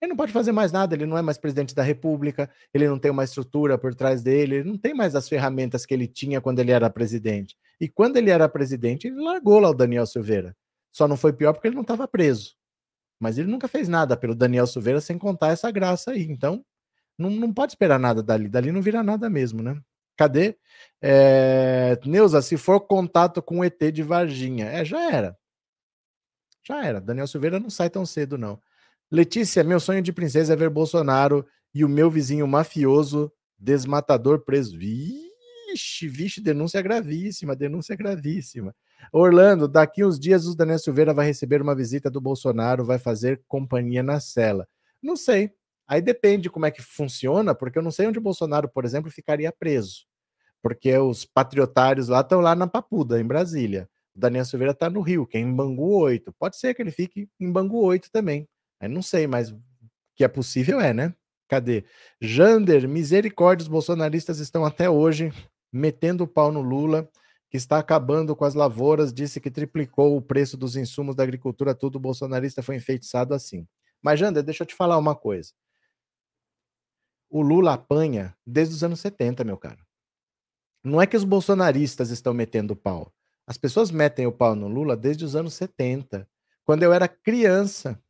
Ele 0.00 0.10
não 0.10 0.16
pode 0.16 0.32
fazer 0.32 0.52
mais 0.52 0.72
nada, 0.72 0.94
ele 0.94 1.06
não 1.06 1.16
é 1.16 1.22
mais 1.22 1.38
presidente 1.38 1.74
da 1.74 1.82
República, 1.82 2.50
ele 2.72 2.86
não 2.86 2.98
tem 2.98 3.10
uma 3.10 3.24
estrutura 3.24 3.78
por 3.78 3.94
trás 3.94 4.22
dele, 4.22 4.56
ele 4.56 4.68
não 4.68 4.76
tem 4.76 4.92
mais 4.92 5.14
as 5.14 5.28
ferramentas 5.28 5.86
que 5.86 5.94
ele 5.94 6.06
tinha 6.06 6.40
quando 6.40 6.58
ele 6.58 6.70
era 6.70 6.90
presidente. 6.90 7.56
E 7.80 7.88
quando 7.88 8.16
ele 8.16 8.30
era 8.30 8.48
presidente, 8.48 9.06
ele 9.06 9.22
largou 9.22 9.58
lá 9.58 9.70
o 9.70 9.74
Daniel 9.74 10.06
Silveira. 10.06 10.54
Só 10.92 11.08
não 11.08 11.16
foi 11.16 11.32
pior 11.32 11.52
porque 11.52 11.68
ele 11.68 11.74
não 11.74 11.82
estava 11.82 12.06
preso. 12.06 12.54
Mas 13.18 13.38
ele 13.38 13.50
nunca 13.50 13.68
fez 13.68 13.88
nada 13.88 14.16
pelo 14.16 14.34
Daniel 14.34 14.66
Silveira 14.66 15.00
sem 15.00 15.18
contar 15.18 15.48
essa 15.48 15.70
graça 15.70 16.10
aí. 16.10 16.22
Então, 16.22 16.64
não, 17.18 17.30
não 17.30 17.52
pode 17.52 17.72
esperar 17.72 17.98
nada 17.98 18.22
dali. 18.22 18.48
Dali 18.48 18.72
não 18.72 18.82
vira 18.82 19.02
nada 19.02 19.30
mesmo, 19.30 19.62
né? 19.62 19.80
Cadê? 20.16 20.56
É... 21.02 21.98
Neuza, 22.04 22.42
se 22.42 22.56
for 22.56 22.80
contato 22.80 23.42
com 23.42 23.60
o 23.60 23.64
ET 23.64 23.78
de 23.92 24.02
Varginha. 24.02 24.66
É, 24.66 24.84
já 24.84 25.10
era. 25.12 25.38
Já 26.66 26.84
era. 26.84 27.00
Daniel 27.00 27.26
Silveira 27.26 27.60
não 27.60 27.70
sai 27.70 27.88
tão 27.88 28.04
cedo, 28.04 28.36
não. 28.36 28.60
Letícia, 29.10 29.62
meu 29.62 29.78
sonho 29.78 30.02
de 30.02 30.12
princesa 30.12 30.52
é 30.52 30.56
ver 30.56 30.68
Bolsonaro 30.68 31.46
e 31.72 31.84
o 31.84 31.88
meu 31.88 32.10
vizinho 32.10 32.46
mafioso 32.46 33.32
desmatador 33.58 34.40
preso. 34.40 34.76
Vixe, 34.76 36.08
vixe, 36.08 36.40
denúncia 36.40 36.82
gravíssima, 36.82 37.54
denúncia 37.54 37.96
gravíssima. 37.96 38.74
Orlando, 39.12 39.68
daqui 39.68 40.04
uns 40.04 40.18
dias 40.18 40.46
o 40.46 40.56
Daniel 40.56 40.78
Silveira 40.78 41.14
vai 41.14 41.26
receber 41.26 41.62
uma 41.62 41.74
visita 41.74 42.10
do 42.10 42.20
Bolsonaro, 42.20 42.84
vai 42.84 42.98
fazer 42.98 43.42
companhia 43.46 44.02
na 44.02 44.20
cela. 44.20 44.66
Não 45.02 45.16
sei. 45.16 45.52
Aí 45.86 46.02
depende 46.02 46.50
como 46.50 46.66
é 46.66 46.70
que 46.70 46.82
funciona, 46.82 47.54
porque 47.54 47.78
eu 47.78 47.82
não 47.82 47.92
sei 47.92 48.08
onde 48.08 48.18
o 48.18 48.22
Bolsonaro, 48.22 48.68
por 48.68 48.84
exemplo, 48.84 49.10
ficaria 49.10 49.52
preso. 49.52 50.04
Porque 50.60 50.96
os 50.98 51.24
patriotários 51.24 52.08
lá 52.08 52.22
estão 52.22 52.40
lá 52.40 52.56
na 52.56 52.66
Papuda, 52.66 53.20
em 53.20 53.24
Brasília. 53.24 53.88
O 54.14 54.18
Daniel 54.18 54.44
Silveira 54.44 54.72
está 54.72 54.90
no 54.90 55.00
Rio, 55.00 55.26
que 55.26 55.36
é 55.36 55.40
em 55.40 55.54
Bangu 55.54 55.96
8. 56.00 56.32
Pode 56.32 56.56
ser 56.58 56.74
que 56.74 56.82
ele 56.82 56.90
fique 56.90 57.28
em 57.38 57.52
Bangu 57.52 57.78
8 57.84 58.10
também. 58.10 58.48
Aí 58.80 58.88
não 58.88 59.02
sei, 59.02 59.26
mas 59.26 59.54
que 60.14 60.24
é 60.24 60.28
possível 60.28 60.80
é, 60.80 60.92
né? 60.92 61.14
Cadê? 61.48 61.84
Jander, 62.20 62.88
misericórdia, 62.88 63.62
os 63.62 63.68
bolsonaristas 63.68 64.38
estão 64.38 64.64
até 64.64 64.90
hoje 64.90 65.32
metendo 65.72 66.24
o 66.24 66.28
pau 66.28 66.50
no 66.50 66.60
Lula 66.60 67.08
que 67.48 67.56
está 67.56 67.78
acabando 67.78 68.34
com 68.34 68.44
as 68.44 68.54
lavouras, 68.54 69.12
disse 69.12 69.40
que 69.40 69.50
triplicou 69.50 70.16
o 70.16 70.22
preço 70.22 70.56
dos 70.56 70.76
insumos 70.76 71.14
da 71.14 71.22
agricultura, 71.22 71.74
tudo 71.74 71.98
bolsonarista 71.98 72.62
foi 72.62 72.76
enfeitiçado 72.76 73.34
assim. 73.34 73.66
Mas, 74.02 74.18
Jander, 74.18 74.42
deixa 74.42 74.62
eu 74.62 74.66
te 74.66 74.74
falar 74.74 74.98
uma 74.98 75.14
coisa. 75.14 75.52
O 77.30 77.42
Lula 77.42 77.74
apanha 77.74 78.36
desde 78.46 78.74
os 78.74 78.82
anos 78.82 79.00
70, 79.00 79.44
meu 79.44 79.56
caro. 79.56 79.84
Não 80.82 81.00
é 81.00 81.06
que 81.06 81.16
os 81.16 81.24
bolsonaristas 81.24 82.10
estão 82.10 82.32
metendo 82.32 82.74
o 82.74 82.76
pau. 82.76 83.12
As 83.46 83.56
pessoas 83.56 83.90
metem 83.90 84.26
o 84.26 84.32
pau 84.32 84.54
no 84.54 84.68
Lula 84.68 84.96
desde 84.96 85.24
os 85.24 85.36
anos 85.36 85.54
70, 85.54 86.28
quando 86.64 86.82
eu 86.82 86.92
era 86.92 87.08
criança. 87.08 88.00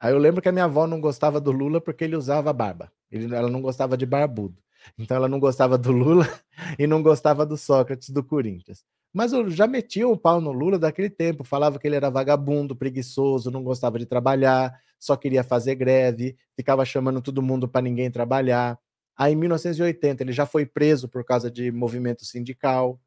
Aí 0.00 0.12
eu 0.12 0.18
lembro 0.18 0.40
que 0.40 0.48
a 0.48 0.52
minha 0.52 0.64
avó 0.64 0.86
não 0.86 1.00
gostava 1.00 1.38
do 1.40 1.52
Lula 1.52 1.80
porque 1.80 2.04
ele 2.04 2.16
usava 2.16 2.52
barba. 2.52 2.90
Ele, 3.10 3.34
ela 3.34 3.50
não 3.50 3.60
gostava 3.60 3.96
de 3.96 4.06
barbudo. 4.06 4.56
Então 4.98 5.16
ela 5.16 5.28
não 5.28 5.38
gostava 5.38 5.76
do 5.76 5.92
Lula 5.92 6.26
e 6.78 6.86
não 6.86 7.02
gostava 7.02 7.44
do 7.44 7.56
Sócrates 7.56 8.08
do 8.08 8.24
Corinthians. 8.24 8.82
Mas 9.12 9.32
eu 9.32 9.50
já 9.50 9.66
metia 9.66 10.08
o 10.08 10.16
pau 10.16 10.40
no 10.40 10.52
Lula 10.52 10.78
daquele 10.78 11.10
tempo, 11.10 11.44
falava 11.44 11.78
que 11.78 11.86
ele 11.86 11.96
era 11.96 12.08
vagabundo, 12.08 12.76
preguiçoso, 12.76 13.50
não 13.50 13.62
gostava 13.62 13.98
de 13.98 14.06
trabalhar, 14.06 14.72
só 14.98 15.16
queria 15.16 15.42
fazer 15.42 15.74
greve, 15.74 16.36
ficava 16.56 16.84
chamando 16.84 17.20
todo 17.20 17.42
mundo 17.42 17.68
para 17.68 17.82
ninguém 17.82 18.10
trabalhar. 18.10 18.78
Aí 19.16 19.32
em 19.32 19.36
1980 19.36 20.22
ele 20.22 20.32
já 20.32 20.46
foi 20.46 20.64
preso 20.64 21.08
por 21.08 21.24
causa 21.24 21.50
de 21.50 21.70
movimento 21.72 22.24
sindical. 22.24 22.98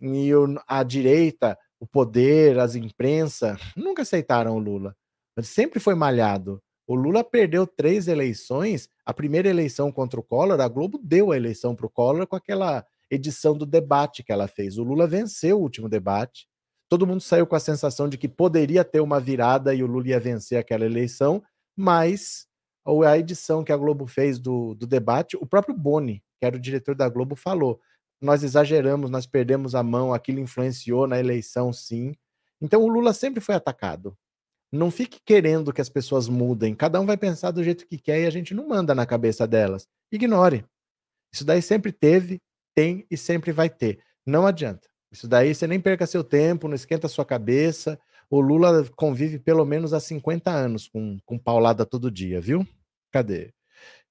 E 0.00 0.30
a 0.68 0.82
direita, 0.82 1.56
o 1.80 1.86
poder, 1.86 2.58
as 2.58 2.74
imprensa 2.74 3.56
nunca 3.74 4.02
aceitaram 4.02 4.54
o 4.54 4.58
Lula. 4.58 4.94
Sempre 5.42 5.80
foi 5.80 5.94
malhado. 5.94 6.62
O 6.86 6.94
Lula 6.94 7.24
perdeu 7.24 7.66
três 7.66 8.08
eleições. 8.08 8.88
A 9.04 9.12
primeira 9.12 9.48
eleição 9.48 9.90
contra 9.90 10.18
o 10.18 10.22
Collor, 10.22 10.60
a 10.60 10.68
Globo 10.68 10.98
deu 11.02 11.32
a 11.32 11.36
eleição 11.36 11.74
para 11.74 11.86
o 11.86 11.90
Collor 11.90 12.26
com 12.26 12.36
aquela 12.36 12.86
edição 13.10 13.56
do 13.56 13.66
debate 13.66 14.22
que 14.22 14.32
ela 14.32 14.48
fez. 14.48 14.78
O 14.78 14.84
Lula 14.84 15.06
venceu 15.06 15.58
o 15.58 15.62
último 15.62 15.88
debate. 15.88 16.46
Todo 16.88 17.06
mundo 17.06 17.20
saiu 17.20 17.46
com 17.46 17.56
a 17.56 17.60
sensação 17.60 18.08
de 18.08 18.16
que 18.16 18.28
poderia 18.28 18.84
ter 18.84 19.00
uma 19.00 19.20
virada 19.20 19.74
e 19.74 19.82
o 19.82 19.86
Lula 19.86 20.08
ia 20.08 20.20
vencer 20.20 20.58
aquela 20.58 20.84
eleição, 20.84 21.42
mas 21.76 22.46
a 23.04 23.18
edição 23.18 23.64
que 23.64 23.72
a 23.72 23.76
Globo 23.76 24.06
fez 24.06 24.38
do, 24.38 24.74
do 24.74 24.86
debate, 24.86 25.36
o 25.36 25.44
próprio 25.44 25.74
Boni, 25.74 26.22
que 26.38 26.46
era 26.46 26.56
o 26.56 26.60
diretor 26.60 26.94
da 26.94 27.08
Globo, 27.08 27.34
falou: 27.34 27.80
nós 28.20 28.44
exageramos, 28.44 29.10
nós 29.10 29.26
perdemos 29.26 29.74
a 29.74 29.82
mão, 29.82 30.14
aquilo 30.14 30.38
influenciou 30.38 31.08
na 31.08 31.18
eleição, 31.18 31.72
sim. 31.72 32.14
Então 32.60 32.82
o 32.82 32.88
Lula 32.88 33.12
sempre 33.12 33.40
foi 33.40 33.56
atacado. 33.56 34.16
Não 34.72 34.90
fique 34.90 35.20
querendo 35.24 35.72
que 35.72 35.80
as 35.80 35.88
pessoas 35.88 36.28
mudem. 36.28 36.74
Cada 36.74 37.00
um 37.00 37.06
vai 37.06 37.16
pensar 37.16 37.50
do 37.50 37.62
jeito 37.62 37.86
que 37.86 37.98
quer 37.98 38.22
e 38.22 38.26
a 38.26 38.30
gente 38.30 38.54
não 38.54 38.68
manda 38.68 38.94
na 38.94 39.06
cabeça 39.06 39.46
delas. 39.46 39.88
Ignore. 40.10 40.64
Isso 41.32 41.44
daí 41.44 41.62
sempre 41.62 41.92
teve, 41.92 42.40
tem 42.74 43.06
e 43.10 43.16
sempre 43.16 43.52
vai 43.52 43.70
ter. 43.70 44.00
Não 44.24 44.46
adianta. 44.46 44.88
Isso 45.12 45.28
daí 45.28 45.54
você 45.54 45.66
nem 45.66 45.80
perca 45.80 46.06
seu 46.06 46.24
tempo, 46.24 46.68
não 46.68 46.74
esquenta 46.74 47.08
sua 47.08 47.24
cabeça. 47.24 47.98
O 48.28 48.40
Lula 48.40 48.84
convive 48.96 49.38
pelo 49.38 49.64
menos 49.64 49.92
há 49.92 50.00
50 50.00 50.50
anos 50.50 50.88
com, 50.88 51.18
com 51.24 51.38
paulada 51.38 51.86
todo 51.86 52.10
dia, 52.10 52.40
viu? 52.40 52.66
Cadê? 53.12 53.52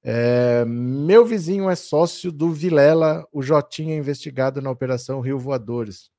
É, 0.03 0.63
meu 0.65 1.25
vizinho 1.25 1.69
é 1.69 1.75
sócio 1.75 2.31
do 2.31 2.51
Vilela, 2.51 3.27
o 3.31 3.41
Jotinha 3.41 3.97
investigado 3.97 4.61
na 4.61 4.69
Operação 4.69 5.19
Rio 5.19 5.39
Voadores. 5.39 6.11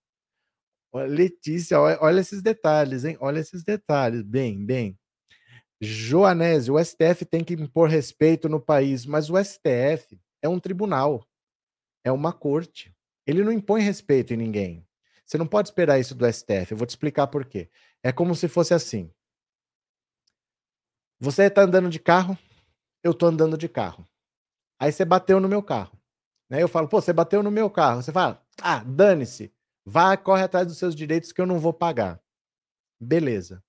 Letícia, 1.04 1.80
olha, 1.80 2.20
esses 2.20 2.42
detalhes, 2.42 3.04
hein? 3.04 3.16
Olha 3.20 3.40
esses 3.40 3.62
detalhes. 3.62 4.22
Bem, 4.22 4.64
bem. 4.64 4.98
Joanese, 5.80 6.70
o 6.70 6.82
STF 6.82 7.24
tem 7.24 7.44
que 7.44 7.54
impor 7.54 7.88
respeito 7.88 8.48
no 8.48 8.60
país, 8.60 9.04
mas 9.04 9.28
o 9.28 9.36
STF 9.42 10.18
é 10.40 10.48
um 10.48 10.58
tribunal, 10.58 11.26
é 12.04 12.10
uma 12.10 12.32
corte. 12.32 12.94
Ele 13.26 13.44
não 13.44 13.52
impõe 13.52 13.82
respeito 13.82 14.32
em 14.32 14.36
ninguém. 14.36 14.86
Você 15.26 15.36
não 15.36 15.46
pode 15.46 15.68
esperar 15.68 15.98
isso 15.98 16.14
do 16.14 16.24
STF. 16.30 16.70
Eu 16.70 16.76
vou 16.76 16.86
te 16.86 16.90
explicar 16.90 17.26
por 17.26 17.44
quê. 17.44 17.68
É 18.02 18.12
como 18.12 18.34
se 18.34 18.46
fosse 18.48 18.72
assim. 18.72 19.10
Você 21.18 21.44
está 21.44 21.62
andando 21.62 21.88
de 21.88 21.98
carro, 21.98 22.38
eu 23.02 23.10
estou 23.10 23.28
andando 23.28 23.58
de 23.58 23.68
carro. 23.68 24.06
Aí 24.78 24.92
você 24.92 25.04
bateu 25.04 25.40
no 25.40 25.48
meu 25.48 25.62
carro. 25.62 25.98
Né? 26.48 26.62
Eu 26.62 26.68
falo, 26.68 26.88
pô, 26.88 27.00
você 27.00 27.12
bateu 27.12 27.42
no 27.42 27.50
meu 27.50 27.68
carro. 27.68 28.02
Você 28.02 28.12
fala, 28.12 28.44
ah, 28.62 28.84
dane-se. 28.84 29.52
Vá, 29.88 30.16
corre 30.16 30.42
atrás 30.42 30.66
dos 30.66 30.78
seus 30.78 30.96
direitos 30.96 31.30
que 31.30 31.40
eu 31.40 31.46
não 31.46 31.60
vou 31.60 31.72
pagar. 31.72 32.20
Beleza. 33.00 33.62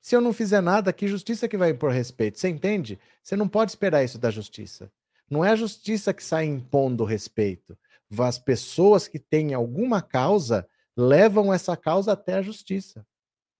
Se 0.00 0.16
eu 0.16 0.22
não 0.22 0.32
fizer 0.32 0.62
nada, 0.62 0.90
que 0.90 1.06
justiça 1.06 1.46
que 1.46 1.58
vai 1.58 1.70
impor 1.70 1.90
respeito? 1.90 2.38
Você 2.38 2.48
entende? 2.48 2.98
Você 3.22 3.36
não 3.36 3.46
pode 3.46 3.72
esperar 3.72 4.02
isso 4.02 4.18
da 4.18 4.30
justiça. 4.30 4.90
Não 5.30 5.44
é 5.44 5.50
a 5.50 5.56
justiça 5.56 6.14
que 6.14 6.24
sai 6.24 6.46
impondo 6.46 7.04
respeito. 7.04 7.76
As 8.18 8.38
pessoas 8.38 9.06
que 9.06 9.18
têm 9.18 9.52
alguma 9.52 10.00
causa 10.00 10.66
levam 10.96 11.52
essa 11.52 11.76
causa 11.76 12.12
até 12.12 12.34
a 12.34 12.42
justiça. 12.42 13.06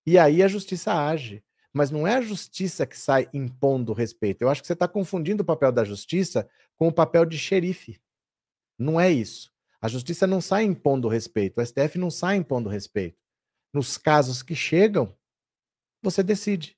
E 0.06 0.18
aí 0.18 0.42
a 0.42 0.48
justiça 0.48 0.92
age. 0.94 1.44
Mas 1.70 1.90
não 1.90 2.06
é 2.06 2.14
a 2.14 2.22
justiça 2.22 2.86
que 2.86 2.96
sai 2.96 3.28
impondo 3.34 3.92
respeito. 3.92 4.40
Eu 4.40 4.48
acho 4.48 4.62
que 4.62 4.66
você 4.66 4.74
está 4.74 4.88
confundindo 4.88 5.42
o 5.42 5.46
papel 5.46 5.72
da 5.72 5.84
justiça 5.84 6.48
com 6.76 6.88
o 6.88 6.92
papel 6.92 7.26
de 7.26 7.36
xerife. 7.36 8.00
Não 8.78 9.00
é 9.00 9.10
isso. 9.10 9.52
A 9.80 9.88
justiça 9.88 10.26
não 10.26 10.40
sai 10.40 10.64
impondo 10.64 11.08
respeito, 11.08 11.60
o 11.60 11.66
STF 11.66 11.98
não 11.98 12.10
sai 12.10 12.36
impondo 12.36 12.68
respeito. 12.68 13.18
Nos 13.72 13.98
casos 13.98 14.42
que 14.42 14.54
chegam, 14.54 15.14
você 16.02 16.22
decide. 16.22 16.76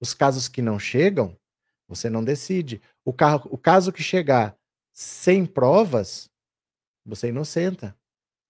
Os 0.00 0.14
casos 0.14 0.48
que 0.48 0.60
não 0.60 0.78
chegam, 0.78 1.38
você 1.86 2.10
não 2.10 2.24
decide. 2.24 2.82
O, 3.04 3.12
carro, 3.12 3.48
o 3.52 3.58
caso 3.58 3.92
que 3.92 4.02
chegar 4.02 4.56
sem 4.92 5.44
provas, 5.44 6.30
você 7.04 7.28
inocenta. 7.28 7.96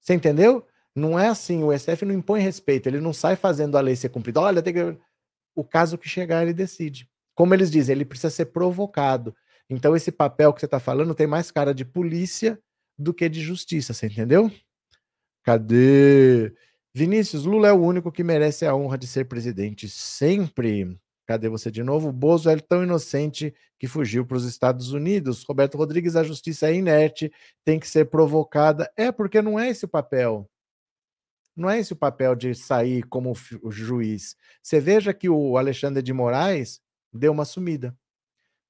Você 0.00 0.14
entendeu? 0.14 0.66
Não 0.94 1.18
é 1.18 1.28
assim, 1.28 1.64
o 1.64 1.76
STF 1.76 2.04
não 2.04 2.14
impõe 2.14 2.40
respeito, 2.40 2.86
ele 2.86 3.00
não 3.00 3.12
sai 3.12 3.34
fazendo 3.34 3.76
a 3.76 3.80
lei 3.80 3.96
ser 3.96 4.10
cumprida. 4.10 4.40
Olha, 4.40 4.62
tem 4.62 4.72
que... 4.72 4.98
o 5.54 5.64
caso 5.64 5.98
que 5.98 6.08
chegar, 6.08 6.42
ele 6.42 6.52
decide. 6.52 7.10
Como 7.34 7.52
eles 7.52 7.70
dizem, 7.70 7.94
ele 7.94 8.04
precisa 8.04 8.30
ser 8.30 8.46
provocado. 8.46 9.34
Então, 9.68 9.96
esse 9.96 10.12
papel 10.12 10.52
que 10.52 10.60
você 10.60 10.66
está 10.66 10.78
falando 10.78 11.14
tem 11.14 11.26
mais 11.26 11.50
cara 11.50 11.74
de 11.74 11.84
polícia 11.84 12.58
do 12.98 13.14
que 13.14 13.28
de 13.28 13.40
justiça, 13.40 13.92
você 13.92 14.06
entendeu? 14.06 14.50
Cadê? 15.42 16.54
Vinícius, 16.94 17.44
Lula 17.44 17.68
é 17.68 17.72
o 17.72 17.82
único 17.82 18.12
que 18.12 18.22
merece 18.22 18.64
a 18.64 18.74
honra 18.74 18.96
de 18.96 19.06
ser 19.06 19.24
presidente 19.24 19.88
sempre. 19.88 20.96
Cadê 21.26 21.48
você 21.48 21.70
de 21.70 21.82
novo? 21.82 22.12
Bozo 22.12 22.50
é 22.50 22.56
tão 22.56 22.82
inocente 22.82 23.54
que 23.78 23.86
fugiu 23.86 24.26
para 24.26 24.36
os 24.36 24.44
Estados 24.44 24.92
Unidos. 24.92 25.42
Roberto 25.42 25.76
Rodrigues, 25.76 26.16
a 26.16 26.22
justiça 26.22 26.68
é 26.68 26.74
inerte, 26.74 27.32
tem 27.64 27.80
que 27.80 27.88
ser 27.88 28.06
provocada. 28.10 28.90
É, 28.96 29.10
porque 29.10 29.42
não 29.42 29.58
é 29.58 29.70
esse 29.70 29.86
o 29.86 29.88
papel. 29.88 30.48
Não 31.56 31.70
é 31.70 31.78
esse 31.78 31.92
o 31.92 31.96
papel 31.96 32.34
de 32.34 32.54
sair 32.54 33.02
como 33.04 33.32
juiz. 33.70 34.36
Você 34.62 34.80
veja 34.80 35.14
que 35.14 35.28
o 35.28 35.56
Alexandre 35.56 36.02
de 36.02 36.12
Moraes 36.12 36.80
deu 37.12 37.32
uma 37.32 37.44
sumida. 37.44 37.96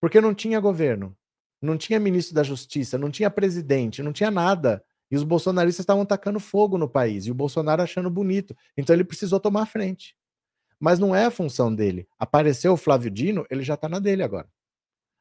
Porque 0.05 0.21
não 0.21 0.35
tinha 0.35 0.61
governo, 0.61 1.17
não 1.63 1.79
tinha 1.79 1.99
ministro 1.99 2.35
da 2.35 2.43
Justiça, 2.43 2.99
não 2.99 3.11
tinha 3.11 3.31
presidente, 3.31 4.03
não 4.03 4.13
tinha 4.13 4.31
nada. 4.31 4.85
E 5.11 5.17
os 5.17 5.23
bolsonaristas 5.23 5.83
estavam 5.83 6.05
tacando 6.05 6.39
fogo 6.39 6.77
no 6.77 6.87
país, 6.87 7.25
e 7.25 7.31
o 7.31 7.35
Bolsonaro 7.35 7.81
achando 7.81 8.11
bonito. 8.11 8.55
Então 8.77 8.95
ele 8.95 9.03
precisou 9.03 9.41
tomar 9.41 9.63
a 9.63 9.67
frente. 9.67 10.15
Mas 10.79 10.99
não 10.99 11.17
é 11.17 11.25
a 11.25 11.31
função 11.31 11.75
dele. 11.75 12.07
Apareceu 12.19 12.75
o 12.75 12.77
Flávio 12.77 13.11
Dino, 13.11 13.47
ele 13.51 13.63
já 13.63 13.73
está 13.73 13.89
na 13.89 13.99
dele 13.99 14.23
agora. 14.23 14.47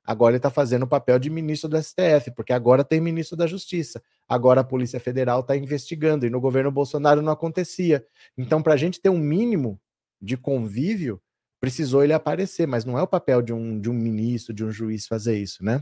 Agora 0.04 0.32
ele 0.32 0.40
está 0.40 0.50
fazendo 0.50 0.84
o 0.84 0.88
papel 0.88 1.18
de 1.18 1.30
ministro 1.30 1.70
do 1.70 1.82
STF, 1.82 2.32
porque 2.36 2.52
agora 2.52 2.84
tem 2.84 3.00
ministro 3.00 3.38
da 3.38 3.48
Justiça. 3.48 4.04
Agora 4.28 4.60
a 4.60 4.66
Polícia 4.66 5.00
Federal 5.00 5.40
está 5.40 5.56
investigando, 5.56 6.26
e 6.26 6.30
no 6.30 6.42
governo 6.42 6.70
Bolsonaro 6.70 7.22
não 7.22 7.32
acontecia. 7.32 8.06
Então, 8.38 8.62
para 8.62 8.74
a 8.74 8.78
gente 8.78 9.00
ter 9.00 9.08
um 9.08 9.18
mínimo 9.18 9.80
de 10.22 10.36
convívio, 10.36 11.22
precisou 11.64 12.04
ele 12.04 12.12
aparecer, 12.12 12.68
mas 12.68 12.84
não 12.84 13.00
é 13.00 13.02
o 13.02 13.08
papel 13.08 13.42
de 13.42 13.54
um, 13.54 13.80
de 13.80 13.90
um 13.90 13.94
ministro, 13.94 14.54
de 14.54 14.66
um 14.66 14.70
juiz 14.70 15.08
fazer 15.08 15.38
isso, 15.38 15.64
né? 15.64 15.82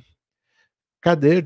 Cadê? 1.01 1.41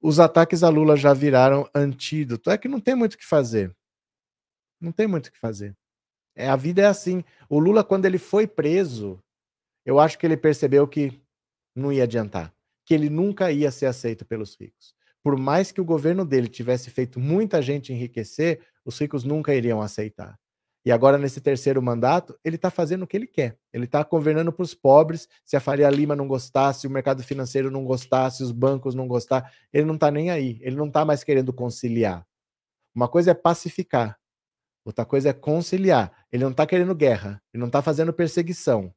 Os 0.00 0.20
ataques 0.20 0.62
a 0.62 0.68
Lula 0.68 0.96
já 0.96 1.12
viraram 1.12 1.68
antídoto. 1.74 2.48
É 2.50 2.56
que 2.56 2.68
não 2.68 2.78
tem 2.78 2.94
muito 2.94 3.14
o 3.14 3.18
que 3.18 3.26
fazer. 3.26 3.76
Não 4.80 4.92
tem 4.92 5.08
muito 5.08 5.26
o 5.26 5.32
que 5.32 5.38
fazer. 5.40 5.76
É, 6.36 6.48
a 6.48 6.54
vida 6.54 6.82
é 6.82 6.86
assim. 6.86 7.24
O 7.48 7.58
Lula, 7.58 7.82
quando 7.82 8.04
ele 8.04 8.18
foi 8.18 8.46
preso, 8.46 9.18
eu 9.84 9.98
acho 9.98 10.16
que 10.16 10.24
ele 10.24 10.36
percebeu 10.36 10.86
que 10.86 11.20
não 11.74 11.92
ia 11.92 12.04
adiantar, 12.04 12.54
que 12.86 12.94
ele 12.94 13.10
nunca 13.10 13.50
ia 13.50 13.72
ser 13.72 13.86
aceito 13.86 14.24
pelos 14.24 14.54
ricos. 14.54 14.94
Por 15.24 15.36
mais 15.36 15.72
que 15.72 15.80
o 15.80 15.84
governo 15.84 16.24
dele 16.24 16.46
tivesse 16.46 16.88
feito 16.88 17.18
muita 17.18 17.60
gente 17.60 17.92
enriquecer, 17.92 18.64
os 18.84 18.96
ricos 18.96 19.24
nunca 19.24 19.52
iriam 19.52 19.82
aceitar. 19.82 20.38
E 20.84 20.92
agora, 20.92 21.16
nesse 21.16 21.40
terceiro 21.40 21.80
mandato, 21.80 22.38
ele 22.44 22.56
está 22.56 22.70
fazendo 22.70 23.04
o 23.04 23.06
que 23.06 23.16
ele 23.16 23.26
quer. 23.26 23.56
Ele 23.72 23.86
está 23.86 24.02
governando 24.02 24.52
para 24.52 24.62
os 24.62 24.74
pobres. 24.74 25.26
Se 25.42 25.56
a 25.56 25.60
Faria 25.60 25.88
Lima 25.88 26.14
não 26.14 26.28
gostasse, 26.28 26.86
o 26.86 26.90
mercado 26.90 27.22
financeiro 27.22 27.70
não 27.70 27.84
gostasse, 27.84 28.42
os 28.42 28.52
bancos 28.52 28.94
não 28.94 29.08
gostar, 29.08 29.50
ele 29.72 29.86
não 29.86 29.94
está 29.94 30.10
nem 30.10 30.30
aí. 30.30 30.58
Ele 30.60 30.76
não 30.76 30.88
está 30.88 31.02
mais 31.04 31.24
querendo 31.24 31.54
conciliar. 31.54 32.26
Uma 32.94 33.08
coisa 33.08 33.32
é 33.32 33.34
pacificar, 33.34 34.16
outra 34.84 35.04
coisa 35.04 35.30
é 35.30 35.32
conciliar. 35.32 36.12
Ele 36.30 36.44
não 36.44 36.52
está 36.52 36.64
querendo 36.66 36.94
guerra, 36.94 37.42
ele 37.52 37.60
não 37.60 37.66
está 37.66 37.82
fazendo 37.82 38.12
perseguição, 38.12 38.94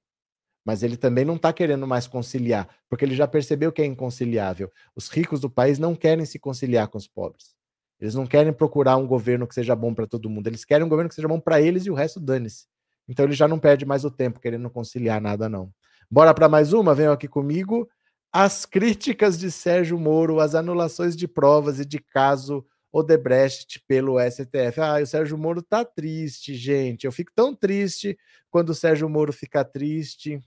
mas 0.63 0.83
ele 0.83 0.97
também 0.97 1.25
não 1.25 1.35
está 1.37 1.51
querendo 1.51 1.87
mais 1.87 2.05
conciliar, 2.05 2.69
porque 2.87 3.03
ele 3.03 3.15
já 3.15 3.27
percebeu 3.27 3.71
que 3.71 3.81
é 3.81 3.85
inconciliável. 3.85 4.71
Os 4.95 5.09
ricos 5.09 5.39
do 5.39 5.49
país 5.49 5.79
não 5.79 5.95
querem 5.95 6.25
se 6.25 6.37
conciliar 6.37 6.89
com 6.89 6.97
os 6.97 7.07
pobres. 7.07 7.56
Eles 7.99 8.13
não 8.13 8.27
querem 8.27 8.53
procurar 8.53 8.97
um 8.97 9.07
governo 9.07 9.47
que 9.47 9.55
seja 9.55 9.75
bom 9.75 9.93
para 9.93 10.05
todo 10.05 10.29
mundo. 10.29 10.47
Eles 10.47 10.63
querem 10.63 10.85
um 10.85 10.89
governo 10.89 11.09
que 11.09 11.15
seja 11.15 11.27
bom 11.27 11.39
para 11.39 11.61
eles 11.61 11.85
e 11.85 11.91
o 11.91 11.95
resto 11.95 12.19
dane-se. 12.19 12.65
Então 13.07 13.25
ele 13.25 13.33
já 13.33 13.47
não 13.47 13.57
perde 13.57 13.85
mais 13.85 14.05
o 14.05 14.11
tempo 14.11 14.39
querendo 14.39 14.69
conciliar 14.69 15.21
nada, 15.21 15.49
não. 15.49 15.71
Bora 16.09 16.33
para 16.33 16.47
mais 16.47 16.73
uma? 16.73 16.93
Venham 16.93 17.13
aqui 17.13 17.27
comigo. 17.27 17.89
As 18.31 18.65
críticas 18.65 19.37
de 19.37 19.49
Sérgio 19.49 19.97
Moro, 19.97 20.39
as 20.39 20.53
anulações 20.53 21.15
de 21.15 21.27
provas 21.27 21.79
e 21.79 21.85
de 21.85 21.99
caso 21.99 22.65
Odebrecht 22.91 23.81
pelo 23.87 24.19
STF. 24.19 24.79
Ah, 24.79 25.01
o 25.01 25.05
Sérgio 25.05 25.37
Moro 25.37 25.61
tá 25.61 25.83
triste, 25.83 26.53
gente. 26.55 27.05
Eu 27.05 27.11
fico 27.11 27.31
tão 27.35 27.55
triste 27.55 28.17
quando 28.49 28.69
o 28.69 28.75
Sérgio 28.75 29.09
Moro 29.09 29.33
fica 29.33 29.63
triste 29.63 30.41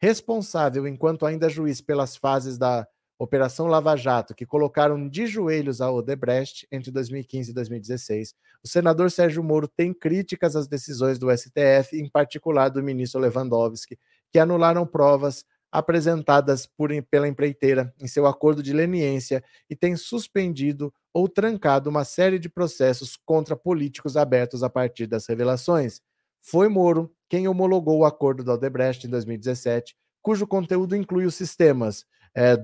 responsável, 0.00 0.86
enquanto 0.86 1.26
ainda 1.26 1.48
juiz, 1.48 1.80
pelas 1.80 2.16
fases 2.16 2.56
da 2.56 2.86
Operação 3.22 3.66
Lava 3.66 3.94
Jato, 3.96 4.34
que 4.34 4.46
colocaram 4.46 5.06
de 5.06 5.26
joelhos 5.26 5.82
a 5.82 5.92
Odebrecht 5.92 6.66
entre 6.72 6.90
2015 6.90 7.50
e 7.50 7.54
2016, 7.54 8.34
o 8.64 8.66
senador 8.66 9.10
Sérgio 9.10 9.44
Moro 9.44 9.68
tem 9.68 9.92
críticas 9.92 10.56
às 10.56 10.66
decisões 10.66 11.18
do 11.18 11.30
STF, 11.30 12.00
em 12.00 12.08
particular 12.08 12.70
do 12.70 12.82
ministro 12.82 13.20
Lewandowski, 13.20 13.98
que 14.32 14.38
anularam 14.38 14.86
provas 14.86 15.44
apresentadas 15.70 16.64
por, 16.64 16.90
pela 17.10 17.28
empreiteira 17.28 17.94
em 18.00 18.08
seu 18.08 18.26
acordo 18.26 18.62
de 18.62 18.72
leniência 18.72 19.44
e 19.68 19.76
tem 19.76 19.96
suspendido 19.96 20.90
ou 21.12 21.28
trancado 21.28 21.90
uma 21.90 22.06
série 22.06 22.38
de 22.38 22.48
processos 22.48 23.18
contra 23.22 23.54
políticos 23.54 24.16
abertos 24.16 24.62
a 24.62 24.70
partir 24.70 25.06
das 25.06 25.26
revelações. 25.26 26.00
Foi 26.40 26.70
Moro 26.70 27.14
quem 27.28 27.46
homologou 27.46 27.98
o 27.98 28.06
acordo 28.06 28.42
da 28.42 28.54
Odebrecht 28.54 29.06
em 29.06 29.10
2017, 29.10 29.94
cujo 30.22 30.46
conteúdo 30.46 30.96
inclui 30.96 31.26
os 31.26 31.34
sistemas 31.34 32.06
é, 32.34 32.56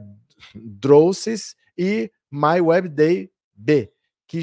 Droces 0.54 1.54
e 1.76 2.10
MyWebDay 2.30 3.30
B, 3.54 3.92
que, 4.26 4.40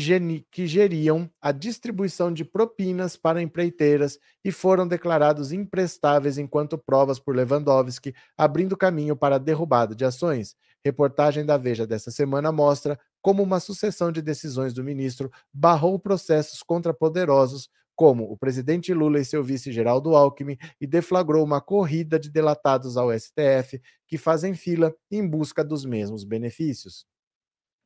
que 0.49 0.67
geriam 0.67 1.29
a 1.41 1.51
distribuição 1.51 2.34
de 2.34 2.45
propinas 2.45 3.17
para 3.17 3.41
empreiteiras 3.41 4.17
e 4.43 4.51
foram 4.51 4.88
declarados 4.88 5.51
imprestáveis 5.51 6.38
enquanto 6.38 6.77
provas 6.77 7.19
por 7.19 7.36
Lewandowski, 7.36 8.15
abrindo 8.38 8.77
caminho 8.77 9.15
para 9.15 9.36
a 9.36 9.39
derrubada 9.39 9.93
de 9.93 10.06
ações. 10.06 10.56
Reportagem 10.84 11.45
da 11.45 11.58
Veja 11.58 11.88
desta 11.88 12.12
semana 12.12 12.51
mostra 12.51 12.99
como 13.21 13.41
uma 13.41 13.60
sucessão 13.60 14.12
de 14.12 14.21
decisões 14.21 14.73
do 14.73 14.84
ministro 14.84 15.32
barrou 15.53 15.97
processos 15.97 16.62
contra 16.62 16.93
poderosos 16.93 17.69
como 17.95 18.23
o 18.23 18.38
presidente 18.38 18.93
Lula 18.93 19.19
e 19.19 19.25
seu 19.25 19.43
vice 19.43 19.71
Geraldo 19.71 20.15
Alckmin, 20.15 20.58
e 20.79 20.88
deflagrou 20.88 21.43
uma 21.43 21.62
corrida 21.62 22.19
de 22.19 22.29
delatados 22.29 22.97
ao 22.97 23.12
STF 23.17 23.82
que 24.08 24.17
fazem 24.17 24.53
fila 24.53 24.93
em 25.12 25.27
busca 25.27 25.63
dos 25.63 25.86
mesmos 25.86 26.23
benefícios. 26.23 27.06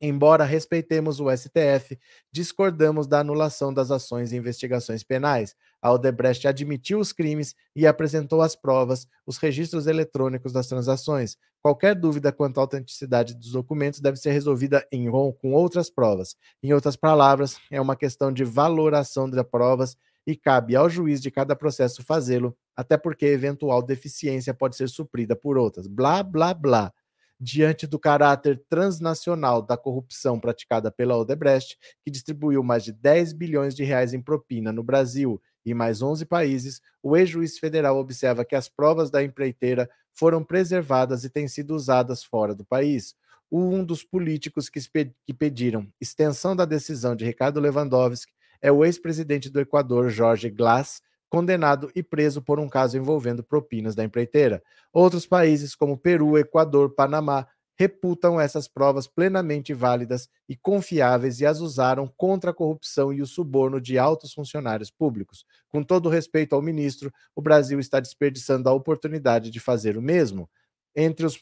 Embora 0.00 0.44
respeitemos 0.44 1.18
o 1.18 1.26
STF, 1.36 1.98
discordamos 2.32 3.08
da 3.08 3.18
anulação 3.18 3.74
das 3.74 3.90
ações 3.90 4.30
e 4.30 4.36
investigações 4.36 5.02
penais. 5.02 5.56
A 5.82 5.92
Odebrecht 5.92 6.46
admitiu 6.46 7.00
os 7.00 7.12
crimes 7.12 7.54
e 7.74 7.84
apresentou 7.84 8.40
as 8.40 8.54
provas, 8.54 9.08
os 9.26 9.38
registros 9.38 9.88
eletrônicos 9.88 10.52
das 10.52 10.68
transações. 10.68 11.36
Qualquer 11.62 11.94
dúvida 11.94 12.32
quanto 12.32 12.58
à 12.58 12.62
autenticidade 12.62 13.34
dos 13.34 13.52
documentos 13.52 14.00
deve 14.00 14.16
ser 14.16 14.30
resolvida 14.30 14.86
em 14.92 15.10
com 15.10 15.52
outras 15.52 15.90
provas. 15.90 16.36
Em 16.62 16.72
outras 16.72 16.96
palavras, 16.96 17.58
é 17.70 17.80
uma 17.80 17.96
questão 17.96 18.32
de 18.32 18.44
valoração 18.44 19.28
das 19.28 19.44
provas 19.44 19.96
e 20.26 20.36
cabe 20.36 20.76
ao 20.76 20.88
juiz 20.88 21.20
de 21.20 21.30
cada 21.30 21.56
processo 21.56 22.04
fazê-lo, 22.04 22.56
até 22.76 22.96
porque 22.96 23.26
eventual 23.26 23.82
deficiência 23.82 24.54
pode 24.54 24.76
ser 24.76 24.88
suprida 24.88 25.34
por 25.34 25.58
outras. 25.58 25.86
Blá, 25.86 26.22
blá, 26.22 26.54
blá 26.54 26.92
diante 27.40 27.86
do 27.86 27.98
caráter 27.98 28.62
transnacional 28.68 29.62
da 29.62 29.76
corrupção 29.76 30.40
praticada 30.40 30.90
pela 30.90 31.16
Odebrecht, 31.16 31.78
que 32.04 32.10
distribuiu 32.10 32.62
mais 32.62 32.84
de 32.84 32.92
10 32.92 33.32
bilhões 33.32 33.74
de 33.74 33.84
reais 33.84 34.12
em 34.12 34.20
propina 34.20 34.72
no 34.72 34.82
Brasil 34.82 35.40
e 35.64 35.74
mais 35.74 36.02
11 36.02 36.24
países, 36.26 36.80
o 37.02 37.16
ex-juiz 37.16 37.58
federal 37.58 37.98
observa 37.98 38.44
que 38.44 38.54
as 38.54 38.68
provas 38.68 39.10
da 39.10 39.22
empreiteira 39.22 39.88
foram 40.14 40.42
preservadas 40.42 41.24
e 41.24 41.30
têm 41.30 41.46
sido 41.46 41.74
usadas 41.74 42.24
fora 42.24 42.54
do 42.54 42.64
país. 42.64 43.14
Um 43.50 43.84
dos 43.84 44.02
políticos 44.02 44.68
que, 44.68 44.80
pediram 45.32 45.88
extensão 46.00 46.54
da 46.54 46.64
decisão 46.64 47.16
de 47.16 47.24
Ricardo 47.24 47.60
Lewandowski 47.60 48.32
é 48.60 48.70
o 48.70 48.84
ex-presidente 48.84 49.48
do 49.48 49.60
Equador, 49.60 50.10
Jorge 50.10 50.50
Glass, 50.50 51.00
condenado 51.30 51.90
e 51.94 52.02
preso 52.02 52.42
por 52.42 52.58
um 52.58 52.68
caso 52.68 52.96
envolvendo 52.96 53.42
propinas 53.42 53.94
da 53.94 54.04
empreiteira. 54.04 54.62
Outros 54.92 55.26
países, 55.26 55.74
como 55.74 55.96
Peru, 55.96 56.36
Equador, 56.36 56.90
Panamá, 56.90 57.46
reputam 57.78 58.40
essas 58.40 58.66
provas 58.66 59.06
plenamente 59.06 59.72
válidas 59.72 60.28
e 60.48 60.56
confiáveis 60.56 61.40
e 61.40 61.46
as 61.46 61.60
usaram 61.60 62.12
contra 62.16 62.50
a 62.50 62.54
corrupção 62.54 63.12
e 63.12 63.22
o 63.22 63.26
suborno 63.26 63.80
de 63.80 63.96
altos 63.96 64.32
funcionários 64.32 64.90
públicos. 64.90 65.46
Com 65.68 65.84
todo 65.84 66.08
respeito 66.08 66.56
ao 66.56 66.60
ministro, 66.60 67.12
o 67.36 67.40
Brasil 67.40 67.78
está 67.78 68.00
desperdiçando 68.00 68.68
a 68.68 68.72
oportunidade 68.72 69.48
de 69.50 69.60
fazer 69.60 69.96
o 69.96 70.02
mesmo. 70.02 70.50
Entre 70.96 71.24
os 71.24 71.38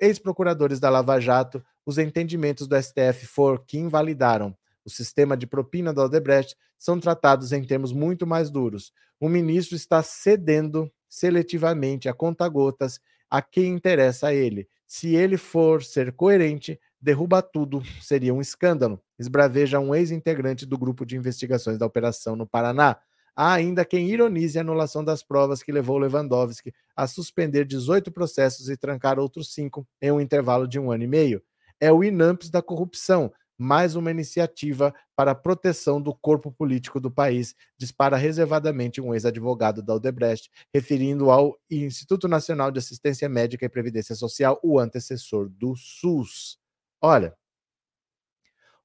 ex-procuradores 0.00 0.78
da 0.78 0.88
Lava 0.88 1.18
Jato, 1.18 1.60
os 1.84 1.98
entendimentos 1.98 2.68
do 2.68 2.80
STF 2.80 3.26
for 3.26 3.64
que 3.66 3.76
invalidaram 3.76 4.56
o 4.84 4.90
sistema 4.90 5.36
de 5.36 5.46
propina 5.46 5.92
da 5.92 6.04
Odebrecht 6.04 6.56
são 6.78 7.00
tratados 7.00 7.52
em 7.52 7.64
termos 7.64 7.92
muito 7.92 8.26
mais 8.26 8.48
duros. 8.48 8.92
O 9.18 9.28
ministro 9.28 9.74
está 9.74 10.02
cedendo 10.02 10.90
seletivamente 11.08 12.08
a 12.08 12.14
conta-gotas 12.14 13.00
a 13.28 13.42
quem 13.42 13.74
interessa 13.74 14.28
a 14.28 14.34
ele. 14.34 14.68
Se 14.92 15.14
ele 15.14 15.36
for 15.36 15.84
ser 15.84 16.10
coerente, 16.10 16.76
derruba 17.00 17.40
tudo, 17.40 17.80
seria 18.02 18.34
um 18.34 18.40
escândalo. 18.40 19.00
Esbraveja 19.16 19.78
um 19.78 19.94
ex-integrante 19.94 20.66
do 20.66 20.76
grupo 20.76 21.06
de 21.06 21.16
investigações 21.16 21.78
da 21.78 21.86
operação 21.86 22.34
no 22.34 22.44
Paraná. 22.44 22.96
Há 23.36 23.52
ainda 23.52 23.84
quem 23.84 24.10
ironize 24.10 24.58
a 24.58 24.62
anulação 24.62 25.04
das 25.04 25.22
provas 25.22 25.62
que 25.62 25.70
levou 25.70 25.96
Lewandowski 25.96 26.74
a 26.96 27.06
suspender 27.06 27.66
18 27.66 28.10
processos 28.10 28.68
e 28.68 28.76
trancar 28.76 29.16
outros 29.20 29.54
cinco 29.54 29.86
em 30.02 30.10
um 30.10 30.20
intervalo 30.20 30.66
de 30.66 30.80
um 30.80 30.90
ano 30.90 31.04
e 31.04 31.06
meio. 31.06 31.40
É 31.78 31.92
o 31.92 32.02
INAMPS 32.02 32.50
da 32.50 32.60
corrupção, 32.60 33.32
mais 33.60 33.94
uma 33.94 34.10
iniciativa 34.10 34.94
para 35.14 35.32
a 35.32 35.34
proteção 35.34 36.00
do 36.00 36.14
corpo 36.14 36.50
político 36.50 36.98
do 36.98 37.10
país, 37.10 37.54
dispara 37.76 38.16
reservadamente 38.16 39.02
um 39.02 39.12
ex-advogado 39.12 39.82
da 39.82 39.94
Odebrecht, 39.94 40.50
referindo 40.72 41.30
ao 41.30 41.60
Instituto 41.70 42.26
Nacional 42.26 42.70
de 42.70 42.78
Assistência 42.78 43.28
Médica 43.28 43.66
e 43.66 43.68
Previdência 43.68 44.14
Social, 44.14 44.58
o 44.62 44.78
antecessor 44.78 45.50
do 45.50 45.76
SUS. 45.76 46.58
Olha, 47.02 47.36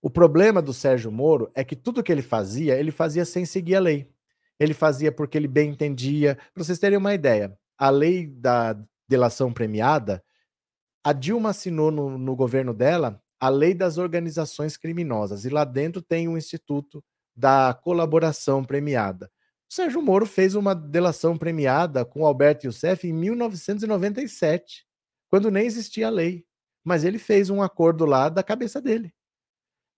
o 0.02 0.10
problema 0.10 0.62
do 0.62 0.74
Sérgio 0.74 1.10
Moro 1.10 1.50
é 1.56 1.64
que 1.64 1.76
tudo 1.76 2.04
que 2.04 2.12
ele 2.12 2.22
fazia, 2.22 2.78
ele 2.78 2.92
fazia 2.92 3.24
sem 3.24 3.46
seguir 3.46 3.76
a 3.76 3.80
lei. 3.80 4.12
Ele 4.60 4.74
fazia 4.74 5.10
porque 5.10 5.38
ele 5.38 5.48
bem 5.48 5.70
entendia. 5.70 6.36
Para 6.54 6.64
vocês 6.66 6.80
terem 6.80 6.98
uma 6.98 7.14
ideia, 7.14 7.58
a 7.78 7.90
lei 7.90 8.28
da 8.28 8.78
delação 9.08 9.54
premiada, 9.54 10.22
a 11.02 11.14
Dilma 11.14 11.52
assinou 11.52 11.92
no, 11.92 12.18
no 12.18 12.36
governo 12.36 12.74
dela 12.74 13.22
a 13.39 13.50
lei 13.50 13.74
das 13.74 13.98
organizações 13.98 14.78
criminosas. 14.78 15.45
E 15.45 15.50
lá 15.50 15.63
dentro 15.63 16.02
tem 16.02 16.28
o 16.28 16.38
Instituto 16.38 17.04
da 17.36 17.74
Colaboração 17.74 18.63
Premiada. 18.63 19.30
O 19.69 19.74
Sérgio 19.74 20.02
Moro 20.02 20.26
fez 20.26 20.56
uma 20.56 20.74
delação 20.74 21.38
premiada 21.38 22.06
com 22.06 22.26
Alberto 22.26 22.65
Youssef 22.65 23.08
em 23.08 23.13
1997. 23.13 24.86
quando 25.28 25.52
nem 25.52 25.65
existia 25.65 26.10
lei. 26.10 26.45
Mas 26.84 27.04
ele 27.04 27.17
fez 27.17 27.50
um 27.50 27.62
acordo 27.62 28.06
lá 28.06 28.30
da 28.30 28.43
cabeça 28.43 28.80
dele. 28.80 29.12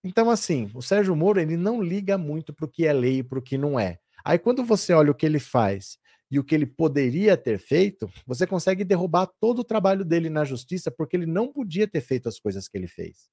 Então, 0.02 0.30
assim, 0.30 0.70
o 0.74 0.80
Sérgio 0.80 1.14
Moro 1.14 1.38
ele 1.38 1.56
não 1.56 1.82
liga 1.82 2.16
muito 2.16 2.52
para 2.52 2.64
o 2.64 2.68
que 2.68 2.86
é 2.86 2.92
lei 2.92 3.18
e 3.18 3.22
para 3.22 3.38
o 3.38 3.42
que 3.42 3.58
não 3.58 3.78
é. 3.78 3.98
Aí, 4.24 4.38
quando 4.38 4.64
você 4.64 4.92
olha 4.92 5.10
o 5.10 5.14
que 5.14 5.26
ele 5.26 5.38
faz 5.38 5.98
e 6.30 6.38
o 6.38 6.44
que 6.44 6.54
ele 6.54 6.66
poderia 6.66 7.36
ter 7.36 7.58
feito, 7.58 8.10
você 8.26 8.46
consegue 8.46 8.84
derrubar 8.84 9.28
todo 9.40 9.60
o 9.60 9.64
trabalho 9.64 10.04
dele 10.04 10.28
na 10.28 10.44
justiça, 10.44 10.90
porque 10.90 11.16
ele 11.16 11.26
não 11.26 11.52
podia 11.52 11.88
ter 11.88 12.00
feito 12.00 12.28
as 12.28 12.38
coisas 12.38 12.68
que 12.68 12.76
ele 12.76 12.88
fez. 12.88 13.28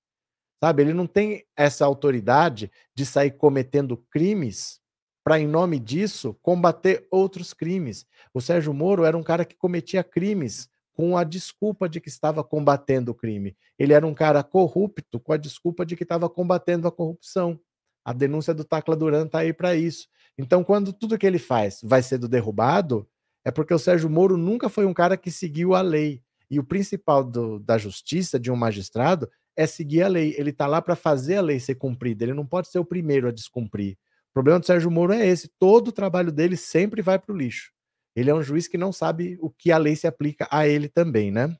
Sabe? 0.64 0.84
Ele 0.84 0.94
não 0.94 1.06
tem 1.06 1.44
essa 1.56 1.86
autoridade 1.86 2.72
de 2.96 3.06
sair 3.06 3.32
cometendo 3.32 3.98
crimes 4.10 4.80
para, 5.24 5.40
em 5.40 5.48
nome 5.48 5.80
disso, 5.80 6.38
combater 6.42 7.08
outros 7.12 7.54
crimes. 7.54 8.06
O 8.34 8.40
Sérgio 8.40 8.74
Moro 8.74 9.04
era 9.04 9.18
um 9.18 9.24
cara 9.24 9.44
que 9.44 9.56
cometia 9.56 10.04
crimes 10.04 10.70
com 10.94 11.18
a 11.18 11.24
desculpa 11.24 11.90
de 11.90 12.00
que 12.00 12.08
estava 12.08 12.44
combatendo 12.44 13.12
o 13.12 13.16
crime. 13.16 13.58
Ele 13.78 13.92
era 13.92 14.08
um 14.08 14.14
cara 14.14 14.42
corrupto 14.44 15.20
com 15.20 15.34
a 15.34 15.38
desculpa 15.38 15.86
de 15.86 15.96
que 15.96 16.04
estava 16.04 16.30
combatendo 16.30 16.88
a 16.88 16.92
corrupção. 16.92 17.60
A 18.04 18.14
denúncia 18.14 18.54
do 18.54 18.64
Tacla 18.64 18.96
Duran 18.96 19.26
está 19.26 19.40
aí 19.40 19.52
para 19.52 19.76
isso. 19.76 20.08
Então, 20.38 20.64
quando 20.64 20.92
tudo 20.92 21.18
que 21.18 21.26
ele 21.26 21.40
faz 21.40 21.80
vai 21.84 22.02
ser 22.02 22.18
do 22.18 22.28
derrubado, 22.28 23.08
é 23.44 23.52
porque 23.52 23.74
o 23.74 23.80
Sérgio 23.80 24.10
Moro 24.10 24.38
nunca 24.38 24.70
foi 24.70 24.86
um 24.86 24.94
cara 24.94 25.16
que 25.16 25.32
seguiu 25.32 25.76
a 25.76 25.82
lei. 25.82 26.22
E 26.50 26.60
o 26.60 26.64
principal 26.64 27.24
do, 27.24 27.60
da 27.60 27.78
justiça, 27.78 28.40
de 28.40 28.52
um 28.52 28.56
magistrado, 28.56 29.30
é 29.56 29.66
seguir 29.66 30.04
a 30.04 30.08
lei. 30.08 30.36
Ele 30.38 30.50
está 30.50 30.68
lá 30.68 30.82
para 30.82 30.96
fazer 30.96 31.38
a 31.38 31.42
lei 31.42 31.60
ser 31.60 31.76
cumprida. 31.76 32.24
Ele 32.24 32.34
não 32.34 32.46
pode 32.46 32.68
ser 32.68 32.80
o 32.80 32.86
primeiro 32.86 33.28
a 33.28 33.32
descumprir. 33.32 33.98
O 34.30 34.34
problema 34.34 34.60
do 34.60 34.66
Sérgio 34.66 34.92
Moro 34.92 35.14
é 35.14 35.26
esse: 35.26 35.50
todo 35.60 35.90
o 35.90 35.94
trabalho 35.94 36.32
dele 36.32 36.58
sempre 36.58 37.02
vai 37.02 37.18
para 37.18 37.34
o 37.34 37.38
lixo. 37.38 37.72
Ele 38.16 38.30
é 38.30 38.34
um 38.34 38.44
juiz 38.44 38.68
que 38.68 38.78
não 38.78 38.92
sabe 38.92 39.38
o 39.42 39.50
que 39.50 39.72
a 39.72 39.78
lei 39.78 39.96
se 39.96 40.08
aplica 40.08 40.48
a 40.52 40.68
ele 40.68 40.88
também, 40.88 41.32
né? 41.32 41.56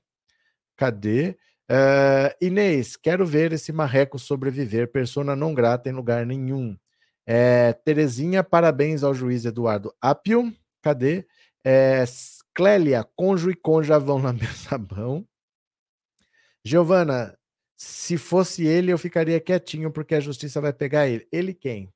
Cadê? 0.76 1.38
Uh, 1.70 2.30
Inês, 2.40 2.96
quero 2.96 3.26
ver 3.26 3.52
esse 3.52 3.72
marreco 3.72 4.20
sobreviver, 4.20 4.92
persona 4.92 5.36
não 5.36 5.54
grata 5.54 5.90
em 5.90 5.94
lugar 5.94 6.26
nenhum. 6.26 6.78
É, 7.26 7.74
Terezinha, 7.74 8.44
parabéns 8.44 9.04
ao 9.04 9.14
juiz 9.14 9.46
Eduardo 9.46 9.94
Apio. 10.00 10.54
Cadê? 10.82 11.26
É, 11.64 12.04
Clélia, 12.54 13.04
conjo 13.16 13.50
e 13.50 13.56
conja 13.56 13.98
vão 13.98 14.18
lamber 14.18 14.54
sabão. 14.56 15.28
Giovana, 16.64 17.38
se 17.76 18.18
fosse 18.18 18.66
ele, 18.66 18.92
eu 18.92 18.98
ficaria 18.98 19.40
quietinho, 19.40 19.92
porque 19.92 20.16
a 20.16 20.20
justiça 20.20 20.62
vai 20.62 20.72
pegar 20.72 21.08
ele. 21.08 21.28
Ele 21.32 21.54
quem? 21.54 21.92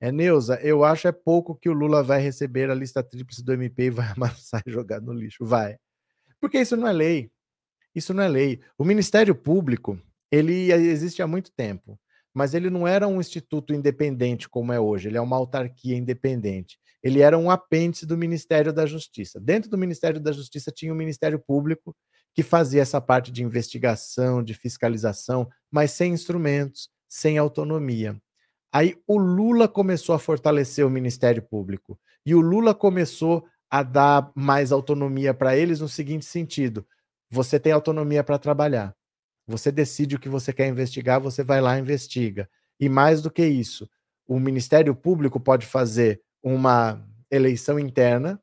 É, 0.00 0.10
Neuza, 0.10 0.58
eu 0.62 0.84
acho 0.84 1.08
é 1.08 1.12
pouco 1.12 1.54
que 1.54 1.68
o 1.68 1.74
Lula 1.74 2.02
vai 2.02 2.20
receber 2.20 2.70
a 2.70 2.74
lista 2.74 3.02
tríplice 3.02 3.44
do 3.44 3.52
MP 3.52 3.84
e 3.84 3.90
vai 3.90 4.06
amassar 4.16 4.62
e 4.66 4.70
jogar 4.70 5.00
no 5.00 5.12
lixo. 5.12 5.44
Vai. 5.44 5.76
Porque 6.40 6.58
isso 6.58 6.76
não 6.76 6.88
é 6.88 6.92
lei. 6.92 7.30
Isso 7.94 8.14
não 8.14 8.22
é 8.22 8.28
lei. 8.28 8.60
O 8.78 8.84
Ministério 8.84 9.34
Público, 9.34 10.00
ele 10.30 10.72
existe 10.72 11.20
há 11.20 11.26
muito 11.26 11.52
tempo 11.52 11.98
mas 12.34 12.54
ele 12.54 12.70
não 12.70 12.86
era 12.86 13.06
um 13.08 13.20
instituto 13.20 13.74
independente 13.74 14.48
como 14.48 14.72
é 14.72 14.80
hoje, 14.80 15.08
ele 15.08 15.18
é 15.18 15.20
uma 15.20 15.36
autarquia 15.36 15.96
independente. 15.96 16.78
Ele 17.02 17.20
era 17.20 17.38
um 17.38 17.50
apêndice 17.50 18.04
do 18.04 18.16
Ministério 18.16 18.72
da 18.72 18.84
Justiça. 18.86 19.40
Dentro 19.40 19.70
do 19.70 19.78
Ministério 19.78 20.20
da 20.20 20.32
Justiça 20.32 20.70
tinha 20.70 20.92
o 20.92 20.96
Ministério 20.96 21.38
Público, 21.38 21.96
que 22.34 22.42
fazia 22.42 22.82
essa 22.82 23.00
parte 23.00 23.32
de 23.32 23.42
investigação, 23.42 24.42
de 24.42 24.54
fiscalização, 24.54 25.48
mas 25.70 25.92
sem 25.92 26.12
instrumentos, 26.12 26.88
sem 27.08 27.38
autonomia. 27.38 28.20
Aí 28.72 28.96
o 29.06 29.18
Lula 29.18 29.66
começou 29.66 30.14
a 30.14 30.18
fortalecer 30.18 30.86
o 30.86 30.90
Ministério 30.90 31.42
Público 31.42 31.98
e 32.24 32.34
o 32.34 32.40
Lula 32.40 32.74
começou 32.74 33.44
a 33.68 33.82
dar 33.82 34.30
mais 34.34 34.70
autonomia 34.70 35.34
para 35.34 35.56
eles 35.56 35.80
no 35.80 35.88
seguinte 35.88 36.24
sentido: 36.24 36.86
você 37.30 37.58
tem 37.58 37.72
autonomia 37.72 38.22
para 38.22 38.38
trabalhar. 38.38 38.94
Você 39.50 39.72
decide 39.72 40.14
o 40.14 40.18
que 40.20 40.28
você 40.28 40.52
quer 40.52 40.68
investigar, 40.68 41.20
você 41.20 41.42
vai 41.42 41.60
lá 41.60 41.76
e 41.76 41.80
investiga. 41.80 42.48
E 42.78 42.88
mais 42.88 43.20
do 43.20 43.30
que 43.30 43.44
isso, 43.44 43.90
o 44.26 44.38
Ministério 44.38 44.94
Público 44.94 45.40
pode 45.40 45.66
fazer 45.66 46.22
uma 46.40 47.04
eleição 47.28 47.78
interna. 47.78 48.40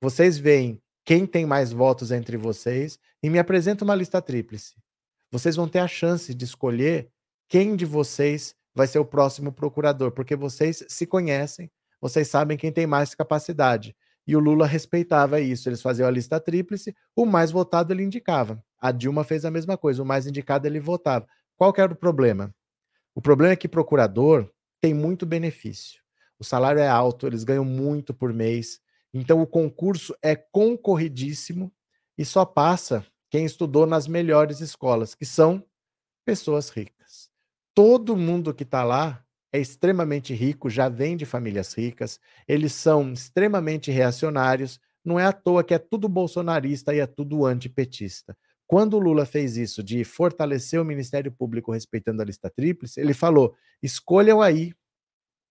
Vocês 0.00 0.38
veem 0.38 0.80
quem 1.04 1.26
tem 1.26 1.44
mais 1.44 1.70
votos 1.70 2.10
entre 2.10 2.38
vocês 2.38 2.98
e 3.22 3.28
me 3.28 3.38
apresenta 3.38 3.84
uma 3.84 3.94
lista 3.94 4.22
tríplice. 4.22 4.74
Vocês 5.30 5.54
vão 5.54 5.68
ter 5.68 5.80
a 5.80 5.88
chance 5.88 6.32
de 6.34 6.44
escolher 6.44 7.10
quem 7.46 7.76
de 7.76 7.84
vocês 7.84 8.54
vai 8.74 8.86
ser 8.86 9.00
o 9.00 9.04
próximo 9.04 9.52
procurador, 9.52 10.12
porque 10.12 10.34
vocês 10.34 10.82
se 10.88 11.06
conhecem, 11.06 11.70
vocês 12.00 12.28
sabem 12.28 12.56
quem 12.56 12.72
tem 12.72 12.86
mais 12.86 13.14
capacidade. 13.14 13.94
E 14.26 14.34
o 14.34 14.40
Lula 14.40 14.66
respeitava 14.66 15.40
isso. 15.40 15.68
Eles 15.68 15.82
faziam 15.82 16.08
a 16.08 16.10
lista 16.10 16.40
tríplice, 16.40 16.94
o 17.14 17.26
mais 17.26 17.50
votado 17.50 17.92
ele 17.92 18.02
indicava. 18.02 18.64
A 18.82 18.90
Dilma 18.90 19.22
fez 19.22 19.44
a 19.44 19.50
mesma 19.50 19.78
coisa, 19.78 20.02
o 20.02 20.04
mais 20.06 20.26
indicado 20.26 20.66
ele 20.66 20.80
votava. 20.80 21.24
Qual 21.56 21.72
que 21.72 21.80
era 21.80 21.92
o 21.92 21.96
problema? 21.96 22.52
O 23.14 23.22
problema 23.22 23.52
é 23.52 23.56
que 23.56 23.68
procurador 23.68 24.50
tem 24.80 24.92
muito 24.92 25.24
benefício. 25.24 26.02
O 26.36 26.42
salário 26.42 26.80
é 26.80 26.88
alto, 26.88 27.28
eles 27.28 27.44
ganham 27.44 27.64
muito 27.64 28.12
por 28.12 28.32
mês. 28.32 28.80
Então 29.14 29.40
o 29.40 29.46
concurso 29.46 30.16
é 30.20 30.34
concorridíssimo 30.34 31.72
e 32.18 32.24
só 32.24 32.44
passa 32.44 33.06
quem 33.30 33.44
estudou 33.44 33.86
nas 33.86 34.08
melhores 34.08 34.60
escolas, 34.60 35.14
que 35.14 35.24
são 35.24 35.64
pessoas 36.24 36.68
ricas. 36.68 37.30
Todo 37.72 38.16
mundo 38.16 38.52
que 38.52 38.64
está 38.64 38.82
lá 38.82 39.24
é 39.52 39.60
extremamente 39.60 40.34
rico, 40.34 40.68
já 40.68 40.88
vem 40.88 41.16
de 41.16 41.24
famílias 41.24 41.72
ricas, 41.72 42.18
eles 42.48 42.72
são 42.72 43.12
extremamente 43.12 43.92
reacionários, 43.92 44.80
não 45.04 45.20
é 45.20 45.26
à 45.26 45.32
toa 45.32 45.62
que 45.62 45.72
é 45.72 45.78
tudo 45.78 46.08
bolsonarista 46.08 46.92
e 46.92 46.98
é 46.98 47.06
tudo 47.06 47.46
antipetista. 47.46 48.36
Quando 48.72 48.94
o 48.94 48.98
Lula 48.98 49.26
fez 49.26 49.58
isso 49.58 49.82
de 49.82 50.02
fortalecer 50.02 50.80
o 50.80 50.84
Ministério 50.84 51.30
Público 51.30 51.72
respeitando 51.72 52.22
a 52.22 52.24
lista 52.24 52.48
tríplice, 52.48 52.98
ele 52.98 53.12
falou: 53.12 53.54
escolham 53.82 54.40
aí 54.40 54.72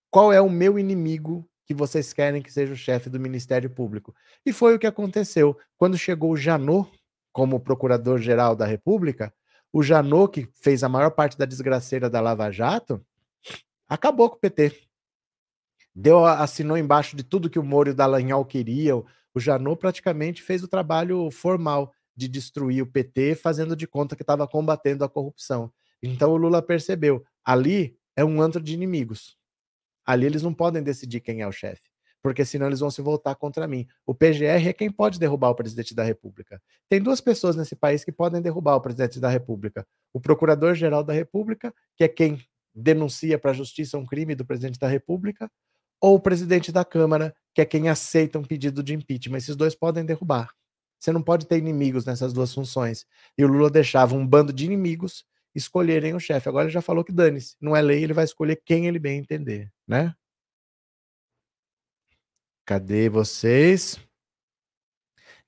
qual 0.09 0.33
é 0.33 0.41
o 0.41 0.49
meu 0.49 0.79
inimigo 0.79 1.47
que 1.63 1.71
vocês 1.71 2.13
querem 2.13 2.41
que 2.41 2.51
seja 2.51 2.73
o 2.73 2.75
chefe 2.75 3.11
do 3.11 3.19
Ministério 3.19 3.69
Público. 3.69 4.11
E 4.43 4.51
foi 4.51 4.73
o 4.73 4.79
que 4.79 4.87
aconteceu. 4.87 5.55
Quando 5.77 5.99
chegou 5.99 6.31
o 6.31 6.35
Janot 6.35 6.91
como 7.31 7.59
procurador-geral 7.59 8.55
da 8.55 8.65
República, 8.65 9.31
o 9.71 9.83
Janot, 9.83 10.31
que 10.31 10.49
fez 10.55 10.83
a 10.83 10.89
maior 10.89 11.11
parte 11.11 11.37
da 11.37 11.45
desgraceira 11.45 12.09
da 12.09 12.19
Lava 12.19 12.49
Jato, 12.49 13.05
acabou 13.87 14.31
com 14.31 14.37
o 14.37 14.39
PT. 14.39 14.81
Deu, 15.93 16.25
assinou 16.25 16.75
embaixo 16.75 17.15
de 17.15 17.23
tudo 17.23 17.51
que 17.51 17.59
o 17.59 17.63
Moro 17.63 17.89
e 17.89 17.91
o 17.91 17.95
Dallagnol 17.95 18.43
queriam. 18.45 19.05
O 19.31 19.39
Janot 19.39 19.79
praticamente 19.79 20.41
fez 20.41 20.63
o 20.63 20.67
trabalho 20.67 21.29
formal 21.29 21.93
de 22.21 22.27
destruir 22.27 22.83
o 22.83 22.85
PT, 22.85 23.33
fazendo 23.33 23.75
de 23.75 23.87
conta 23.87 24.15
que 24.15 24.21
estava 24.21 24.47
combatendo 24.47 25.03
a 25.03 25.09
corrupção. 25.09 25.71
Então 26.03 26.31
o 26.31 26.37
Lula 26.37 26.61
percebeu, 26.61 27.23
ali 27.43 27.97
é 28.15 28.23
um 28.23 28.39
antro 28.39 28.61
de 28.61 28.73
inimigos. 28.73 29.35
Ali 30.05 30.27
eles 30.27 30.43
não 30.43 30.53
podem 30.53 30.83
decidir 30.83 31.19
quem 31.19 31.41
é 31.41 31.47
o 31.47 31.51
chefe, 31.51 31.89
porque 32.21 32.45
senão 32.45 32.67
eles 32.67 32.79
vão 32.79 32.91
se 32.91 33.01
voltar 33.01 33.33
contra 33.33 33.67
mim. 33.67 33.87
O 34.05 34.13
PGR 34.13 34.67
é 34.67 34.73
quem 34.73 34.91
pode 34.91 35.17
derrubar 35.19 35.49
o 35.49 35.55
presidente 35.55 35.95
da 35.95 36.03
República. 36.03 36.61
Tem 36.87 37.01
duas 37.01 37.21
pessoas 37.21 37.55
nesse 37.55 37.75
país 37.75 38.03
que 38.03 38.11
podem 38.11 38.39
derrubar 38.39 38.75
o 38.75 38.81
presidente 38.81 39.19
da 39.19 39.29
República: 39.29 39.87
o 40.13 40.21
Procurador-Geral 40.21 41.03
da 41.03 41.13
República, 41.13 41.73
que 41.97 42.03
é 42.03 42.07
quem 42.07 42.39
denuncia 42.73 43.39
para 43.39 43.51
a 43.51 43.55
justiça 43.55 43.97
um 43.97 44.05
crime 44.05 44.35
do 44.35 44.45
presidente 44.45 44.79
da 44.79 44.87
República, 44.87 45.49
ou 45.99 46.15
o 46.15 46.19
presidente 46.19 46.71
da 46.71 46.85
Câmara, 46.85 47.35
que 47.53 47.61
é 47.61 47.65
quem 47.65 47.89
aceita 47.89 48.37
um 48.37 48.43
pedido 48.43 48.83
de 48.83 48.93
impeachment. 48.93 49.37
Esses 49.37 49.55
dois 49.55 49.75
podem 49.75 50.05
derrubar. 50.05 50.49
Você 51.01 51.11
não 51.11 51.21
pode 51.21 51.47
ter 51.47 51.57
inimigos 51.57 52.05
nessas 52.05 52.31
duas 52.31 52.53
funções. 52.53 53.05
E 53.37 53.43
o 53.43 53.47
Lula 53.47 53.69
deixava 53.69 54.15
um 54.15 54.25
bando 54.25 54.53
de 54.53 54.65
inimigos 54.65 55.25
escolherem 55.55 56.13
o 56.13 56.19
chefe. 56.19 56.47
Agora 56.47 56.65
ele 56.65 56.73
já 56.73 56.81
falou 56.81 57.03
que 57.03 57.11
dane-se. 57.11 57.55
Não 57.59 57.75
é 57.75 57.81
lei, 57.81 58.03
ele 58.03 58.13
vai 58.13 58.23
escolher 58.23 58.61
quem 58.63 58.87
ele 58.87 58.99
bem 58.99 59.17
entender, 59.17 59.71
né? 59.87 60.13
Cadê 62.65 63.09
vocês? 63.09 63.99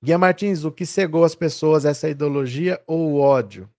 Guia 0.01 0.17
Martins, 0.17 0.65
o 0.65 0.71
que 0.71 0.85
cegou 0.85 1.23
as 1.23 1.35
pessoas, 1.35 1.85
essa 1.85 2.09
ideologia 2.09 2.81
ou 2.87 3.11
o 3.11 3.19
ódio? 3.19 3.69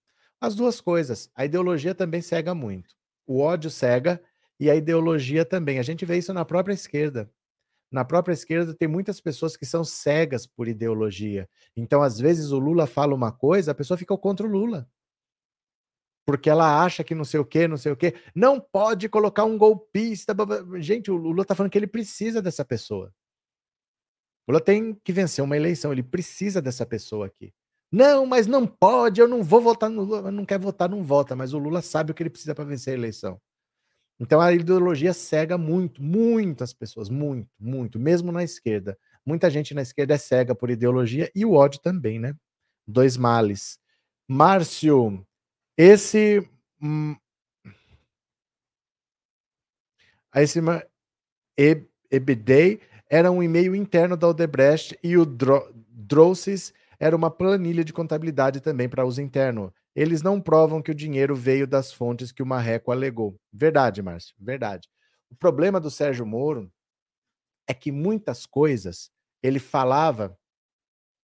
As 0.41 0.55
duas 0.55 0.81
coisas. 0.81 1.29
A 1.35 1.45
ideologia 1.45 1.95
também 1.95 2.23
cega 2.23 2.55
muito 2.55 2.95
o 3.27 3.41
ódio 3.41 3.71
cega 3.71 4.23
e 4.59 4.71
a 4.71 4.75
ideologia 4.75 5.45
também. 5.45 5.79
A 5.79 5.83
gente 5.83 6.05
vê 6.05 6.19
isso 6.19 6.33
na 6.33 6.45
própria 6.45 6.75
esquerda. 6.75 7.31
Na 7.95 8.05
própria 8.05 8.35
esquerda 8.35 8.75
tem 8.75 8.89
muitas 8.89 9.21
pessoas 9.21 9.57
que 9.57 9.65
são 9.65 9.85
cegas 9.85 10.49
por 10.49 10.67
ideologia. 10.67 11.49
Então, 11.77 12.03
às 12.03 12.19
vezes, 12.19 12.51
o 12.51 12.59
Lula 12.59 12.89
fala 12.89 13.15
uma 13.15 13.31
coisa, 13.31 13.71
a 13.71 13.75
pessoa 13.75 13.97
fica 13.97 14.19
contra 14.19 14.45
o 14.45 14.51
Lula. 14.51 14.91
Porque 16.27 16.51
ela 16.51 16.83
acha 16.83 17.05
que 17.05 17.15
não 17.15 17.25
sei 17.25 17.39
o 17.39 17.45
quê, 17.45 17.69
não 17.69 17.77
sei 17.77 17.93
o 17.93 17.97
quê. 17.97 18.17
Não 18.35 18.61
pode 18.61 19.09
colocar 19.09 19.45
um 19.45 19.57
golpista. 19.57 20.35
Gente, 20.81 21.09
o 21.09 21.15
Lula 21.15 21.43
está 21.43 21.55
falando 21.55 21.71
que 21.71 21.79
ele 21.79 21.87
precisa 21.87 22.43
dessa 22.43 22.65
pessoa. 22.65 23.15
O 24.49 24.51
Lula 24.51 24.61
tem 24.61 24.97
que 25.05 25.13
vencer 25.13 25.45
uma 25.45 25.57
eleição, 25.57 25.93
ele 25.93 26.03
precisa 26.03 26.61
dessa 26.61 26.85
pessoa 26.85 27.27
aqui. 27.27 27.55
Não, 27.93 28.27
mas 28.27 28.49
não 28.49 28.67
pode, 28.67 29.21
eu 29.21 29.29
não 29.29 29.41
vou 29.41 29.61
votar 29.61 29.89
no 29.89 30.03
Lula. 30.03 30.33
Não 30.33 30.45
quer 30.45 30.59
votar, 30.59 30.89
não 30.89 31.05
vota, 31.05 31.37
mas 31.37 31.55
o 31.55 31.59
Lula 31.59 31.81
sabe 31.81 32.11
o 32.11 32.15
que 32.15 32.25
ele 32.25 32.31
precisa 32.31 32.57
para 32.57 32.65
vencer 32.65 32.95
a 32.95 32.97
eleição. 32.97 33.41
Então 34.21 34.41
a 34.41 34.53
ideologia 34.53 35.13
cega 35.13 35.59
muito, 35.59 36.03
muitas 36.03 36.73
pessoas, 36.73 37.09
muito, 37.09 37.49
muito, 37.59 37.99
mesmo 37.99 38.31
na 38.33 38.45
esquerda. 38.45 38.97
Muita 39.27 39.51
gente 39.51 39.75
na 39.75 39.83
esquerda 39.83 40.15
é 40.15 40.19
cega 40.19 40.55
por 40.55 40.71
ideologia 40.71 41.31
e 41.35 41.45
o 41.45 41.53
ódio 41.55 41.81
também, 41.81 42.19
né? 42.19 42.35
dois 42.87 43.17
males. 43.17 43.79
Márcio, 44.29 45.27
esse. 45.77 46.49
Hum, 46.83 47.17
esse 50.35 50.61
EBDay 52.11 52.81
era 53.09 53.31
um 53.31 53.43
e-mail 53.43 53.75
interno 53.77 54.17
da 54.17 54.29
Odebrecht 54.29 54.99
e 55.03 55.17
o 55.17 55.25
Drosses 55.25 56.73
era 56.99 57.15
uma 57.15 57.31
planilha 57.31 57.85
de 57.85 57.93
contabilidade 57.93 58.61
também 58.61 58.89
para 58.89 59.05
uso 59.05 59.21
interno. 59.21 59.73
Eles 59.95 60.23
não 60.23 60.41
provam 60.41 60.83
que 60.83 60.91
o 60.91 60.95
dinheiro 60.95 61.37
veio 61.37 61.67
das 61.67 61.93
fontes 61.93 62.33
que 62.33 62.43
o 62.43 62.47
Marreco 62.47 62.91
alegou. 62.91 63.39
Verdade, 63.53 64.03
Márcio, 64.03 64.35
verdade. 64.39 64.89
O 65.31 65.37
problema 65.37 65.79
do 65.79 65.91
Sérgio 65.91 66.27
Moro 66.27 66.73
é 67.69 67.75
que 67.75 67.93
muitas 67.93 68.45
coisas 68.45 69.11
ele 69.43 69.59
falava 69.59 70.37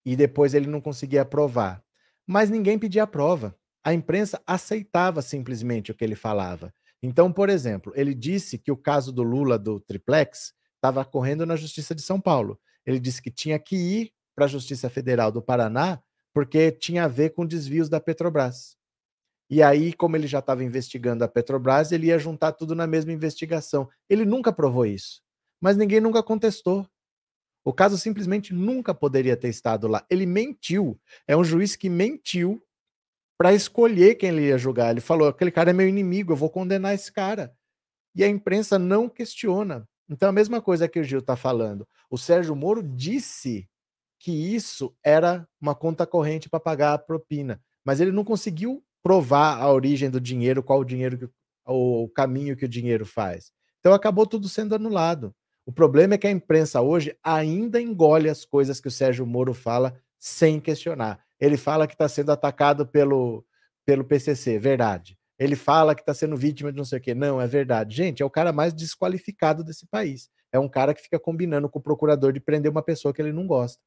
e 0.05 0.15
depois 0.15 0.55
ele 0.55 0.67
não 0.67 0.81
conseguia 0.81 1.25
provar. 1.25 1.83
Mas 2.27 2.49
ninguém 2.49 2.79
pedia 2.79 3.07
prova. 3.07 3.57
A 3.83 3.93
imprensa 3.93 4.41
aceitava 4.47 5.23
simplesmente 5.23 5.91
o 5.91 5.95
que 5.95 6.05
ele 6.05 6.15
falava. 6.15 6.73
Então, 7.03 7.33
por 7.33 7.49
exemplo, 7.49 7.93
ele 7.97 8.15
disse 8.15 8.59
que 8.59 8.71
o 8.71 8.77
caso 8.77 9.11
do 9.11 9.23
Lula 9.23 9.59
do 9.59 9.81
triplex 9.81 10.53
estava 10.77 11.05
correndo 11.05 11.47
na 11.47 11.57
Justiça 11.57 11.95
de 11.95 12.03
São 12.03 12.21
Paulo. 12.21 12.59
Ele 12.85 13.01
disse 13.01 13.23
que 13.23 13.31
tinha 13.31 13.59
que 13.59 13.77
ir 13.77 14.13
para 14.35 14.45
a 14.45 14.49
Justiça 14.49 14.89
Federal 14.89 15.33
do 15.33 15.43
Paraná 15.43 16.01
porque 16.33 16.71
tinha 16.71 17.05
a 17.05 17.09
ver 17.09 17.31
com 17.31 17.47
desvios 17.47 17.89
da 17.89 18.01
Petrobras. 18.01 18.77
E 19.49 19.63
aí, 19.63 19.93
como 19.93 20.17
ele 20.17 20.29
já 20.29 20.39
estava 20.39 20.63
investigando 20.63 21.25
a 21.25 21.29
Petrobras, 21.29 21.91
ele 21.91 22.07
ia 22.07 22.19
juntar 22.19 22.53
tudo 22.53 22.75
na 22.75 22.87
mesma 22.87 23.13
investigação. 23.13 23.89
Ele 24.09 24.25
nunca 24.25 24.53
provou 24.53 24.87
isso, 24.87 25.23
mas 25.61 25.77
ninguém 25.77 26.01
nunca 26.01 26.23
contestou. 26.23 26.87
O 27.65 27.73
caso 27.73 27.99
simplesmente 27.99 28.55
nunca 28.55 28.95
poderia 28.95 29.37
ter 29.37 29.49
estado 29.49 29.87
lá. 29.87 30.05
Ele 30.09 30.25
mentiu. 30.25 30.99
É 31.27 31.37
um 31.37 31.45
juiz 31.45 31.77
que 31.77 31.91
mentiu 31.91 32.63
para 33.37 33.53
escolher 33.53 34.17
quem 34.17 34.31
ele 34.31 34.49
ia 34.49 34.59
julgar. 34.59 34.91
Ele 34.91 35.01
falou: 35.01 35.29
aquele 35.29 35.51
cara 35.51 35.71
é 35.71 35.73
meu 35.73 35.89
inimigo, 35.89 36.33
eu 36.33 36.37
vou 36.37 36.51
condenar 36.51 36.95
esse 36.95 37.13
cara. 37.13 37.55
E 38.15 38.25
a 38.25 38.29
imprensa 38.29 38.79
não 38.79 39.09
questiona. 39.09 39.89
Então, 40.09 40.29
a 40.29 40.33
mesma 40.33 40.61
coisa 40.61 40.89
que 40.89 40.99
o 40.99 41.05
Gil 41.05 41.21
está 41.21 41.37
falando. 41.37 41.87
O 42.11 42.19
Sérgio 42.19 42.57
Moro 42.57 42.83
disse 42.83 43.69
que 44.21 44.31
isso 44.31 44.95
era 45.03 45.49
uma 45.59 45.75
conta 45.75 46.07
corrente 46.07 46.49
para 46.49 46.61
pagar 46.61 46.93
a 46.93 46.99
propina, 46.99 47.61
mas 47.83 48.01
ele 48.01 48.13
não 48.13 48.23
conseguiu 48.23 48.85
provar 49.03 49.59
a 49.59 49.73
origem 49.73 50.11
do 50.11 50.21
dinheiro, 50.21 50.63
qual 50.63 50.81
o 50.81 50.85
dinheiro, 50.85 51.19
que, 51.19 51.29
o 51.67 52.09
caminho 52.11 52.55
que 52.55 52.67
o 52.67 52.69
dinheiro 52.69 53.07
faz. 53.07 53.51
Então 53.81 53.95
acabou 53.95 54.27
tudo 54.27 54.47
sendo 54.47 54.75
anulado. 54.75 55.35
O 55.65 55.73
problema 55.73 56.15
é 56.15 56.19
que 56.19 56.27
a 56.27 56.31
imprensa 56.31 56.83
hoje 56.83 57.17
ainda 57.25 57.81
engole 57.81 58.29
as 58.29 58.45
coisas 58.45 58.79
que 58.79 58.89
o 58.89 58.91
Sérgio 58.91 59.27
Moro 59.27 59.55
fala 59.55 59.99
sem 60.19 60.61
questionar. 60.61 61.19
Ele 61.41 61.57
fala 61.57 61.87
que 61.87 61.95
está 61.95 62.07
sendo 62.07 62.31
atacado 62.31 62.87
pelo, 62.87 63.43
pelo 63.87 64.05
PCC, 64.05 64.59
verdade. 64.59 65.17
Ele 65.39 65.57
fala 65.57 65.95
que 65.95 66.03
está 66.03 66.13
sendo 66.13 66.37
vítima 66.37 66.71
de 66.71 66.77
não 66.77 66.85
sei 66.85 66.99
o 66.99 67.01
quê. 67.01 67.15
Não, 67.15 67.41
é 67.41 67.47
verdade. 67.47 67.97
Gente, 67.97 68.23
é 68.23 68.27
o 68.27 68.31
cara 68.31 68.53
mais 68.53 68.75
desqualificado 68.75 69.65
desse 69.65 69.87
país. 69.87 70.29
É 70.53 70.59
um 70.59 70.69
cara 70.69 70.93
que 70.93 71.01
fica 71.01 71.19
combinando 71.19 71.71
com 71.71 71.79
o 71.79 71.83
procurador 71.83 72.33
de 72.33 72.41
prender 72.41 72.71
uma 72.71 72.83
pessoa 72.83 73.15
que 73.15 73.23
ele 73.23 73.33
não 73.33 73.47
gosta. 73.47 73.81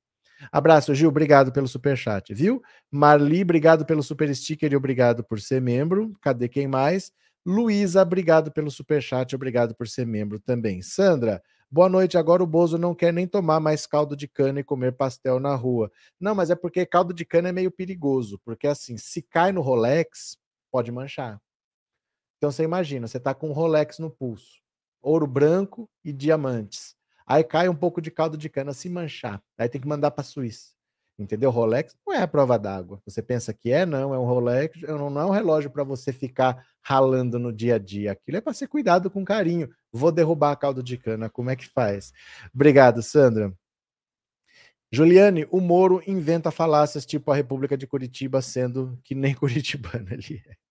Abraço, 0.52 0.94
Gil. 0.94 1.10
Obrigado 1.10 1.52
pelo 1.52 1.68
super 1.68 1.98
chat, 1.98 2.34
viu? 2.34 2.62
Marli, 2.92 3.42
obrigado 3.42 3.86
pelo 3.86 4.04
super 4.04 4.34
sticker 4.36 4.72
e 4.72 4.76
obrigado 4.76 5.24
por 5.24 5.40
ser 5.40 5.62
membro. 5.62 6.14
Cadê 6.22 6.48
quem 6.48 6.68
mais? 6.68 7.12
Luísa, 7.46 8.02
obrigado 8.02 8.52
pelo 8.54 8.72
super 8.72 9.02
chat, 9.02 9.36
obrigado 9.36 9.76
por 9.76 9.86
ser 9.88 10.06
membro 10.06 10.40
também. 10.40 10.82
Sandra, 10.82 11.44
boa 11.70 11.90
noite. 11.90 12.18
Agora 12.18 12.42
o 12.42 12.48
Bozo 12.48 12.78
não 12.78 12.96
quer 12.96 13.12
nem 13.12 13.28
tomar 13.28 13.60
mais 13.60 13.86
caldo 13.86 14.16
de 14.16 14.30
cana 14.30 14.62
e 14.62 14.64
comer 14.64 14.94
pastel 14.94 15.42
na 15.42 15.54
rua. 15.54 15.92
Não, 16.18 16.34
mas 16.34 16.50
é 16.50 16.56
porque 16.56 16.86
caldo 16.86 17.14
de 17.14 17.26
cana 17.26 17.50
é 17.50 17.52
meio 17.52 17.70
perigoso, 17.70 18.40
porque 18.46 18.66
assim, 18.66 18.98
se 18.98 19.22
cai 19.22 19.52
no 19.52 19.60
Rolex, 19.60 20.38
pode 20.72 20.90
manchar. 20.90 21.38
Então 22.38 22.50
você 22.50 22.64
imagina, 22.64 23.08
você 23.08 23.20
tá 23.20 23.34
com 23.34 23.50
um 23.50 23.54
Rolex 23.54 24.00
no 24.00 24.10
pulso, 24.10 24.62
ouro 25.02 25.28
branco 25.28 25.90
e 26.04 26.14
diamantes. 26.14 26.96
Aí 27.26 27.44
cai 27.44 27.70
um 27.70 27.76
pouco 27.76 28.02
de 28.02 28.12
caldo 28.12 28.38
de 28.38 28.50
cana 28.50 28.74
se 28.74 28.90
manchar. 28.90 29.42
Aí 29.58 29.70
tem 29.70 29.80
que 29.80 29.88
mandar 29.88 30.12
para 30.12 30.22
a 30.22 30.26
Suíça. 30.26 30.74
Entendeu? 31.18 31.52
Rolex 31.52 31.96
não 32.06 32.14
é 32.14 32.22
a 32.22 32.28
prova 32.28 32.58
d'água. 32.58 33.00
Você 33.06 33.22
pensa 33.22 33.54
que 33.54 33.72
é, 33.72 33.86
não, 33.86 34.14
é 34.14 34.18
um 34.18 34.26
Rolex, 34.26 34.82
não 34.82 35.20
é 35.20 35.26
um 35.26 35.30
relógio 35.30 35.70
para 35.70 35.84
você 35.84 36.12
ficar 36.12 36.66
ralando 36.82 37.38
no 37.38 37.54
dia 37.54 37.76
a 37.76 37.80
dia. 37.80 38.14
Aquilo 38.14 38.38
é 38.38 38.42
para 38.42 38.54
ser 38.54 38.68
cuidado 38.68 39.12
com 39.12 39.24
carinho. 39.24 39.70
Vou 39.92 40.12
derrubar 40.12 40.56
caldo 40.56 40.82
de 40.82 40.98
cana, 40.98 41.30
como 41.30 41.52
é 41.52 41.56
que 41.56 41.68
faz? 41.68 42.12
Obrigado, 42.54 43.04
Sandra. 43.04 43.54
Juliane, 44.92 45.48
o 45.50 45.60
Moro 45.60 46.04
inventa 46.06 46.52
falácias 46.52 47.06
tipo 47.06 47.32
a 47.32 47.36
República 47.36 47.78
de 47.78 47.88
Curitiba, 47.88 48.42
sendo 48.42 49.00
que 49.04 49.16
nem 49.16 49.34
curitibano 49.36 50.08
ele 50.12 50.44
é. 50.48 50.64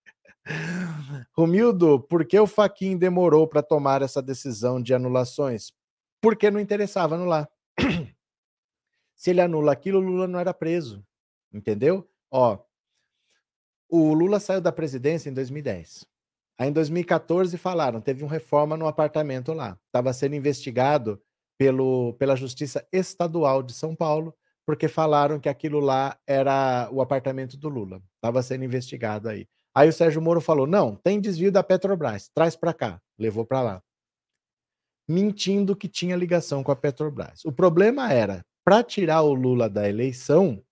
Romildo, 1.36 2.00
por 2.00 2.24
que 2.24 2.38
o 2.38 2.46
Faquin 2.46 2.96
demorou 2.96 3.46
para 3.46 3.62
tomar 3.62 4.02
essa 4.02 4.20
decisão 4.20 4.82
de 4.82 4.92
anulações? 4.92 5.72
Porque 6.22 6.50
não 6.50 6.61
interessava 6.61 7.16
anular. 7.16 7.50
Se 9.16 9.30
ele 9.30 9.40
anula 9.40 9.72
aquilo, 9.72 9.98
o 9.98 10.00
Lula 10.00 10.28
não 10.28 10.38
era 10.38 10.54
preso. 10.54 11.04
Entendeu? 11.52 12.08
Ó, 12.30 12.58
o 13.90 14.14
Lula 14.14 14.40
saiu 14.40 14.61
da 14.61 14.72
presidência 14.72 15.28
em 15.28 15.35
2010. 15.35 16.06
Aí 16.58 16.68
em 16.68 16.72
2014 16.72 17.58
falaram, 17.58 18.00
teve 18.00 18.22
uma 18.22 18.30
reforma 18.30 18.76
no 18.76 18.87
apartamento 18.87 19.52
lá. 19.52 19.76
Estava 19.87 20.12
sendo 20.12 20.37
investigado 20.37 21.20
pelo, 21.58 22.14
pela 22.14 22.37
Justiça 22.37 22.87
Estadual 22.92 23.62
de 23.62 23.74
São 23.74 23.94
Paulo, 23.94 24.35
porque 24.64 24.87
falaram 24.87 25.40
que 25.40 25.48
aquilo 25.48 25.80
lá 25.80 26.16
era 26.26 26.88
o 26.92 27.02
apartamento 27.02 27.56
do 27.56 27.68
Lula. 27.68 28.00
Estava 28.14 28.42
sendo 28.42 28.64
investigado 28.64 29.28
aí. 29.28 29.46
Aí 29.74 29.88
o 29.88 29.92
Sérgio 29.92 30.22
Moro 30.22 30.40
falou: 30.40 30.66
não, 30.66 30.94
tem 30.94 31.20
desvio 31.20 31.50
da 31.50 31.64
Petrobras, 31.64 32.30
traz 32.32 32.54
para 32.54 32.72
cá. 32.72 33.02
Levou 33.18 33.44
para 33.44 33.61
lá 33.61 33.82
mentindo 35.08 35.76
que 35.76 35.88
tinha 35.88 36.16
ligação 36.16 36.62
com 36.62 36.72
a 36.72 36.76
Petrobras. 36.76 37.44
O 37.44 37.52
problema 37.52 38.12
era, 38.12 38.44
para 38.64 38.82
tirar 38.82 39.22
o 39.22 39.34
Lula 39.34 39.68
da 39.68 39.88
eleição, 39.88 40.62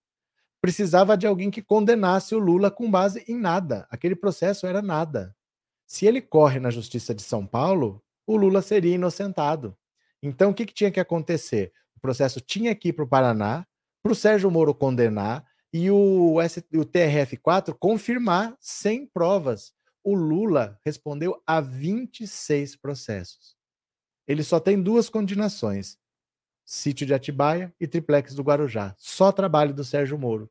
precisava 0.60 1.16
de 1.16 1.26
alguém 1.26 1.50
que 1.50 1.62
condenasse 1.62 2.34
o 2.34 2.38
Lula 2.38 2.70
com 2.70 2.90
base 2.90 3.24
em 3.26 3.36
nada. 3.36 3.86
Aquele 3.90 4.14
processo 4.14 4.66
era 4.66 4.80
nada. 4.80 5.34
Se 5.86 6.06
ele 6.06 6.20
corre 6.20 6.60
na 6.60 6.70
Justiça 6.70 7.14
de 7.14 7.22
São 7.22 7.46
Paulo, 7.46 8.02
o 8.26 8.36
Lula 8.36 8.62
seria 8.62 8.94
inocentado. 8.94 9.76
Então, 10.22 10.50
o 10.50 10.54
que, 10.54 10.66
que 10.66 10.74
tinha 10.74 10.90
que 10.90 11.00
acontecer? 11.00 11.72
O 11.96 12.00
processo 12.00 12.40
tinha 12.40 12.74
que 12.74 12.88
ir 12.88 12.92
para 12.92 13.04
o 13.04 13.08
Paraná, 13.08 13.66
para 14.02 14.12
o 14.12 14.14
Sérgio 14.14 14.50
Moro 14.50 14.74
condenar 14.74 15.44
e 15.72 15.90
o, 15.90 16.36
o 16.36 16.84
TRF4 16.84 17.74
confirmar 17.78 18.56
sem 18.60 19.06
provas. 19.06 19.72
O 20.04 20.14
Lula 20.14 20.78
respondeu 20.84 21.42
a 21.46 21.60
26 21.60 22.76
processos 22.76 23.59
ele 24.30 24.44
só 24.44 24.60
tem 24.60 24.80
duas 24.80 25.08
condenações: 25.08 25.98
sítio 26.64 27.04
de 27.04 27.12
Atibaia 27.12 27.74
e 27.80 27.86
triplex 27.88 28.32
do 28.32 28.44
Guarujá. 28.44 28.94
Só 28.96 29.32
trabalho 29.32 29.74
do 29.74 29.82
Sérgio 29.82 30.16
Moro. 30.16 30.48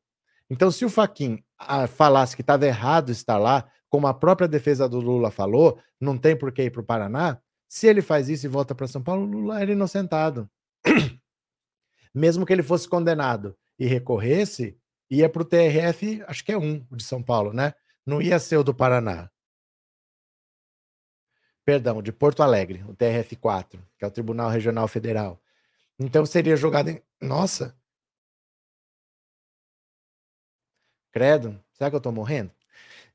Então, 0.50 0.70
se 0.70 0.84
o 0.84 0.90
Faquin 0.90 1.42
ah, 1.58 1.88
falasse 1.88 2.36
que 2.36 2.42
estava 2.42 2.66
errado 2.66 3.10
estar 3.10 3.38
lá, 3.38 3.72
como 3.88 4.06
a 4.06 4.14
própria 4.14 4.50
defesa 4.50 4.90
do 4.90 5.00
Lula 5.00 5.32
falou, 5.32 5.80
não 5.98 6.18
tem 6.18 6.36
por 6.36 6.52
que 6.52 6.64
ir 6.64 6.72
para 6.72 6.82
o 6.82 6.86
Paraná. 6.86 7.40
Se 7.70 7.88
ele 7.88 8.02
faz 8.02 8.28
isso 8.28 8.46
e 8.46 8.50
volta 8.50 8.76
para 8.76 8.86
São 8.86 9.02
Paulo, 9.02 9.26
Lula 9.26 9.62
era 9.62 9.72
inocentado. 9.72 10.50
Mesmo 12.14 12.46
que 12.46 12.52
ele 12.52 12.64
fosse 12.64 12.90
condenado 12.90 13.56
e 13.78 13.86
recorresse, 13.86 14.78
ia 15.10 15.30
para 15.30 15.42
o 15.42 15.46
TRF, 15.46 16.22
acho 16.28 16.44
que 16.44 16.52
é 16.52 16.58
um 16.58 16.86
de 16.92 17.04
São 17.04 17.24
Paulo, 17.24 17.54
né? 17.54 17.74
Não 18.06 18.22
ia 18.22 18.40
ser 18.40 18.58
o 18.58 18.64
do 18.64 18.74
Paraná 18.74 19.30
perdão, 21.70 22.02
de 22.02 22.12
Porto 22.12 22.42
Alegre, 22.42 22.84
o 22.88 22.96
TRF4, 22.96 23.80
que 23.96 24.04
é 24.04 24.08
o 24.08 24.10
Tribunal 24.10 24.50
Regional 24.50 24.88
Federal. 24.88 25.40
Então 26.00 26.26
seria 26.26 26.56
jogado 26.56 26.90
em. 26.90 27.00
Nossa! 27.22 27.78
Credo, 31.12 31.64
será 31.72 31.92
que 31.92 31.96
eu 31.96 32.02
tô 32.02 32.12
morrendo? 32.12 32.50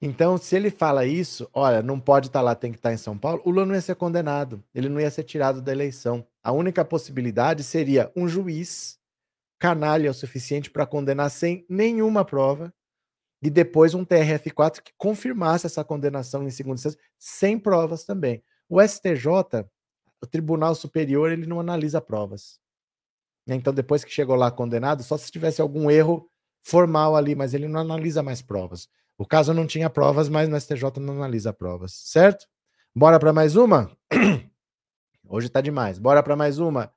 Então, 0.00 0.38
se 0.38 0.54
ele 0.54 0.70
fala 0.70 1.04
isso, 1.04 1.50
olha, 1.52 1.82
não 1.82 1.98
pode 1.98 2.28
estar 2.28 2.38
tá 2.38 2.44
lá, 2.44 2.54
tem 2.54 2.70
que 2.70 2.78
estar 2.78 2.90
tá 2.90 2.94
em 2.94 2.96
São 2.96 3.18
Paulo, 3.18 3.42
o 3.44 3.50
Lula 3.50 3.66
não 3.66 3.74
ia 3.74 3.80
ser 3.80 3.96
condenado, 3.96 4.62
ele 4.72 4.88
não 4.88 5.00
ia 5.00 5.10
ser 5.10 5.24
tirado 5.24 5.60
da 5.60 5.72
eleição. 5.72 6.24
A 6.40 6.52
única 6.52 6.84
possibilidade 6.84 7.64
seria 7.64 8.12
um 8.14 8.28
juiz 8.28 9.00
canalha 9.58 10.12
o 10.12 10.14
suficiente 10.14 10.70
para 10.70 10.86
condenar 10.86 11.28
sem 11.28 11.66
nenhuma 11.68 12.24
prova 12.24 12.72
e 13.44 13.50
depois 13.50 13.92
um 13.92 14.06
TRF4 14.06 14.80
que 14.80 14.94
confirmasse 14.96 15.66
essa 15.66 15.84
condenação 15.84 16.42
em 16.42 16.50
segunda 16.50 16.76
instância, 16.76 16.98
sem 17.18 17.58
provas 17.58 18.02
também. 18.02 18.42
O 18.70 18.80
STJ, 18.80 19.66
o 20.18 20.26
Tribunal 20.26 20.74
Superior, 20.74 21.30
ele 21.30 21.46
não 21.46 21.60
analisa 21.60 22.00
provas. 22.00 22.58
Então, 23.46 23.74
depois 23.74 24.02
que 24.02 24.10
chegou 24.10 24.34
lá 24.34 24.50
condenado, 24.50 25.02
só 25.02 25.18
se 25.18 25.30
tivesse 25.30 25.60
algum 25.60 25.90
erro 25.90 26.26
formal 26.62 27.14
ali, 27.14 27.34
mas 27.34 27.52
ele 27.52 27.68
não 27.68 27.80
analisa 27.80 28.22
mais 28.22 28.40
provas. 28.40 28.88
O 29.18 29.26
caso 29.26 29.52
não 29.52 29.66
tinha 29.66 29.90
provas, 29.90 30.30
mas 30.30 30.48
no 30.48 30.58
STJ 30.58 30.98
não 30.98 31.18
analisa 31.18 31.52
provas, 31.52 31.92
certo? 31.92 32.46
Bora 32.96 33.20
para 33.20 33.34
mais 33.34 33.56
uma? 33.56 33.94
Hoje 35.28 35.50
tá 35.50 35.60
demais. 35.60 35.98
Bora 35.98 36.22
para 36.22 36.34
mais 36.34 36.58
uma. 36.58 36.90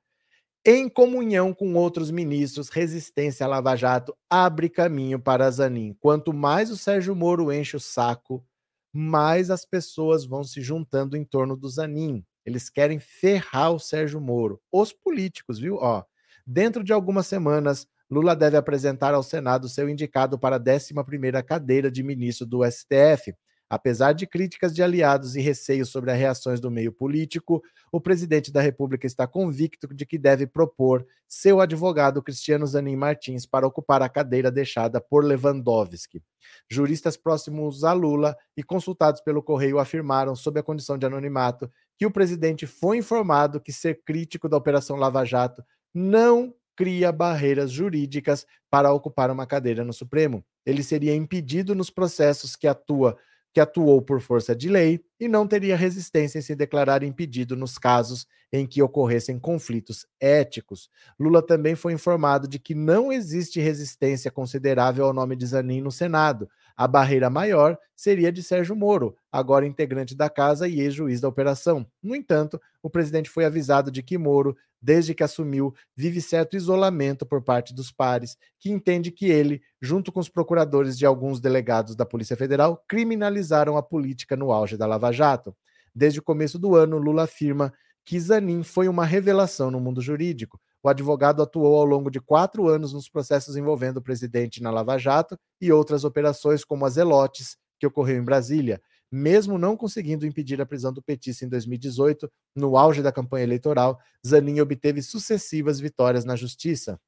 Em 0.70 0.86
comunhão 0.86 1.54
com 1.54 1.72
outros 1.76 2.10
ministros, 2.10 2.68
resistência 2.68 3.46
à 3.46 3.48
Lava 3.48 3.74
Jato 3.74 4.14
abre 4.28 4.68
caminho 4.68 5.18
para 5.18 5.50
Zanin. 5.50 5.96
Quanto 5.98 6.30
mais 6.30 6.70
o 6.70 6.76
Sérgio 6.76 7.16
Moro 7.16 7.50
enche 7.50 7.74
o 7.74 7.80
saco, 7.80 8.44
mais 8.92 9.50
as 9.50 9.64
pessoas 9.64 10.26
vão 10.26 10.44
se 10.44 10.60
juntando 10.60 11.16
em 11.16 11.24
torno 11.24 11.56
do 11.56 11.70
Zanin. 11.70 12.22
Eles 12.44 12.68
querem 12.68 12.98
ferrar 12.98 13.72
o 13.72 13.78
Sérgio 13.78 14.20
Moro. 14.20 14.60
Os 14.70 14.92
políticos, 14.92 15.58
viu? 15.58 15.76
Ó, 15.76 16.04
dentro 16.46 16.84
de 16.84 16.92
algumas 16.92 17.26
semanas, 17.26 17.86
Lula 18.10 18.36
deve 18.36 18.58
apresentar 18.58 19.14
ao 19.14 19.22
Senado 19.22 19.70
seu 19.70 19.88
indicado 19.88 20.38
para 20.38 20.56
a 20.56 20.60
11ª 20.60 21.42
cadeira 21.42 21.90
de 21.90 22.02
ministro 22.02 22.44
do 22.44 22.60
STF. 22.70 23.34
Apesar 23.70 24.12
de 24.12 24.26
críticas 24.26 24.74
de 24.74 24.82
aliados 24.82 25.36
e 25.36 25.40
receios 25.40 25.90
sobre 25.90 26.10
as 26.10 26.18
reações 26.18 26.58
do 26.58 26.70
meio 26.70 26.90
político, 26.90 27.62
o 27.92 28.00
presidente 28.00 28.50
da 28.50 28.62
República 28.62 29.06
está 29.06 29.26
convicto 29.26 29.92
de 29.94 30.06
que 30.06 30.16
deve 30.16 30.46
propor 30.46 31.06
seu 31.26 31.60
advogado 31.60 32.22
Cristiano 32.22 32.66
Zanin 32.66 32.96
Martins 32.96 33.44
para 33.44 33.66
ocupar 33.66 34.00
a 34.00 34.08
cadeira 34.08 34.50
deixada 34.50 35.00
por 35.00 35.22
Lewandowski. 35.22 36.22
Juristas 36.70 37.16
próximos 37.16 37.84
a 37.84 37.92
Lula 37.92 38.34
e 38.56 38.62
consultados 38.62 39.20
pelo 39.20 39.42
Correio 39.42 39.78
afirmaram, 39.78 40.34
sob 40.34 40.58
a 40.58 40.62
condição 40.62 40.96
de 40.96 41.04
anonimato, 41.04 41.70
que 41.98 42.06
o 42.06 42.10
presidente 42.10 42.66
foi 42.66 42.96
informado 42.96 43.60
que 43.60 43.72
ser 43.72 44.00
crítico 44.04 44.48
da 44.48 44.56
Operação 44.56 44.96
Lava 44.96 45.24
Jato 45.24 45.62
não 45.92 46.54
cria 46.74 47.10
barreiras 47.10 47.72
jurídicas 47.72 48.46
para 48.70 48.92
ocupar 48.92 49.30
uma 49.30 49.46
cadeira 49.46 49.84
no 49.84 49.92
Supremo. 49.92 50.44
Ele 50.64 50.82
seria 50.82 51.14
impedido 51.14 51.74
nos 51.74 51.90
processos 51.90 52.54
que 52.54 52.68
atua 52.68 53.18
que 53.58 53.60
atuou 53.60 54.00
por 54.00 54.20
força 54.20 54.54
de 54.54 54.68
lei 54.68 55.00
e 55.18 55.26
não 55.26 55.44
teria 55.44 55.76
resistência 55.76 56.38
em 56.38 56.42
se 56.42 56.54
declarar 56.54 57.02
impedido 57.02 57.56
nos 57.56 57.76
casos 57.76 58.24
em 58.52 58.64
que 58.64 58.80
ocorressem 58.80 59.36
conflitos 59.36 60.06
éticos. 60.20 60.88
Lula 61.18 61.44
também 61.44 61.74
foi 61.74 61.92
informado 61.92 62.46
de 62.46 62.60
que 62.60 62.72
não 62.72 63.12
existe 63.12 63.58
resistência 63.58 64.30
considerável 64.30 65.06
ao 65.06 65.12
nome 65.12 65.34
de 65.34 65.44
Zanin 65.44 65.80
no 65.80 65.90
Senado. 65.90 66.48
A 66.76 66.86
barreira 66.86 67.28
maior 67.28 67.76
seria 67.96 68.30
de 68.30 68.44
Sérgio 68.44 68.76
Moro, 68.76 69.16
agora 69.32 69.66
integrante 69.66 70.14
da 70.14 70.30
casa 70.30 70.68
e 70.68 70.78
ex-juiz 70.78 71.20
da 71.20 71.26
operação. 71.26 71.84
No 72.00 72.14
entanto, 72.14 72.60
o 72.80 72.88
presidente 72.88 73.28
foi 73.28 73.44
avisado 73.44 73.90
de 73.90 74.04
que 74.04 74.16
Moro 74.16 74.56
desde 74.80 75.14
que 75.14 75.22
assumiu, 75.22 75.74
vive 75.96 76.20
certo 76.20 76.56
isolamento 76.56 77.26
por 77.26 77.42
parte 77.42 77.74
dos 77.74 77.90
pares, 77.90 78.36
que 78.58 78.70
entende 78.70 79.10
que 79.10 79.26
ele, 79.26 79.60
junto 79.80 80.12
com 80.12 80.20
os 80.20 80.28
procuradores 80.28 80.96
de 80.96 81.04
alguns 81.04 81.40
delegados 81.40 81.96
da 81.96 82.06
Polícia 82.06 82.36
Federal, 82.36 82.82
criminalizaram 82.88 83.76
a 83.76 83.82
política 83.82 84.36
no 84.36 84.52
auge 84.52 84.76
da 84.76 84.86
Lava 84.86 85.12
Jato. 85.12 85.56
Desde 85.94 86.20
o 86.20 86.22
começo 86.22 86.58
do 86.58 86.76
ano, 86.76 86.98
Lula 86.98 87.24
afirma 87.24 87.72
que 88.04 88.18
Zanin 88.18 88.62
foi 88.62 88.88
uma 88.88 89.04
revelação 89.04 89.70
no 89.70 89.80
mundo 89.80 90.00
jurídico. 90.00 90.60
O 90.82 90.88
advogado 90.88 91.42
atuou 91.42 91.76
ao 91.76 91.84
longo 91.84 92.10
de 92.10 92.20
quatro 92.20 92.68
anos 92.68 92.92
nos 92.92 93.08
processos 93.08 93.56
envolvendo 93.56 93.98
o 93.98 94.02
presidente 94.02 94.62
na 94.62 94.70
Lava 94.70 94.96
Jato 94.96 95.36
e 95.60 95.72
outras 95.72 96.04
operações, 96.04 96.64
como 96.64 96.86
as 96.86 96.96
Elotes, 96.96 97.56
que 97.78 97.86
ocorreu 97.86 98.16
em 98.16 98.24
Brasília. 98.24 98.80
Mesmo 99.10 99.56
não 99.56 99.76
conseguindo 99.76 100.26
impedir 100.26 100.60
a 100.60 100.66
prisão 100.66 100.92
do 100.92 101.02
petista 101.02 101.44
em 101.44 101.48
2018, 101.48 102.30
no 102.54 102.76
auge 102.76 103.02
da 103.02 103.12
campanha 103.12 103.44
eleitoral, 103.44 103.98
Zanin 104.26 104.60
obteve 104.60 105.00
sucessivas 105.02 105.80
vitórias 105.80 106.24
na 106.24 106.36
justiça. 106.36 107.00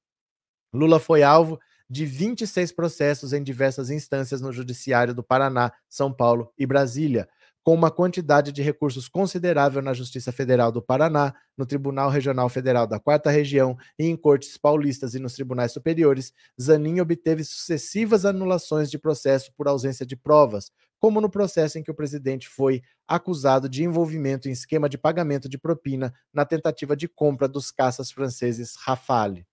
Lula 0.72 0.98
foi 0.98 1.22
alvo 1.22 1.60
de 1.88 2.06
26 2.06 2.72
processos 2.72 3.32
em 3.32 3.42
diversas 3.42 3.90
instâncias 3.90 4.40
no 4.40 4.52
Judiciário 4.52 5.12
do 5.12 5.22
Paraná, 5.22 5.72
São 5.88 6.12
Paulo 6.12 6.52
e 6.56 6.64
Brasília 6.64 7.28
com 7.62 7.74
uma 7.74 7.90
quantidade 7.90 8.52
de 8.52 8.62
recursos 8.62 9.08
considerável 9.08 9.82
na 9.82 9.92
Justiça 9.92 10.32
Federal 10.32 10.72
do 10.72 10.80
Paraná, 10.80 11.34
no 11.56 11.66
Tribunal 11.66 12.08
Regional 12.10 12.48
Federal 12.48 12.86
da 12.86 12.98
Quarta 12.98 13.30
Região 13.30 13.76
e 13.98 14.06
em 14.06 14.16
cortes 14.16 14.56
paulistas 14.56 15.14
e 15.14 15.18
nos 15.18 15.34
tribunais 15.34 15.72
superiores, 15.72 16.32
Zanin 16.60 17.00
obteve 17.00 17.44
sucessivas 17.44 18.24
anulações 18.24 18.90
de 18.90 18.98
processo 18.98 19.52
por 19.56 19.68
ausência 19.68 20.06
de 20.06 20.16
provas, 20.16 20.70
como 20.98 21.20
no 21.20 21.30
processo 21.30 21.78
em 21.78 21.82
que 21.82 21.90
o 21.90 21.94
presidente 21.94 22.48
foi 22.48 22.82
acusado 23.06 23.68
de 23.68 23.82
envolvimento 23.82 24.48
em 24.48 24.52
esquema 24.52 24.88
de 24.88 24.98
pagamento 24.98 25.48
de 25.48 25.58
propina 25.58 26.14
na 26.32 26.44
tentativa 26.44 26.96
de 26.96 27.08
compra 27.08 27.48
dos 27.48 27.70
caças 27.70 28.10
franceses 28.10 28.76
Rafale. 28.76 29.49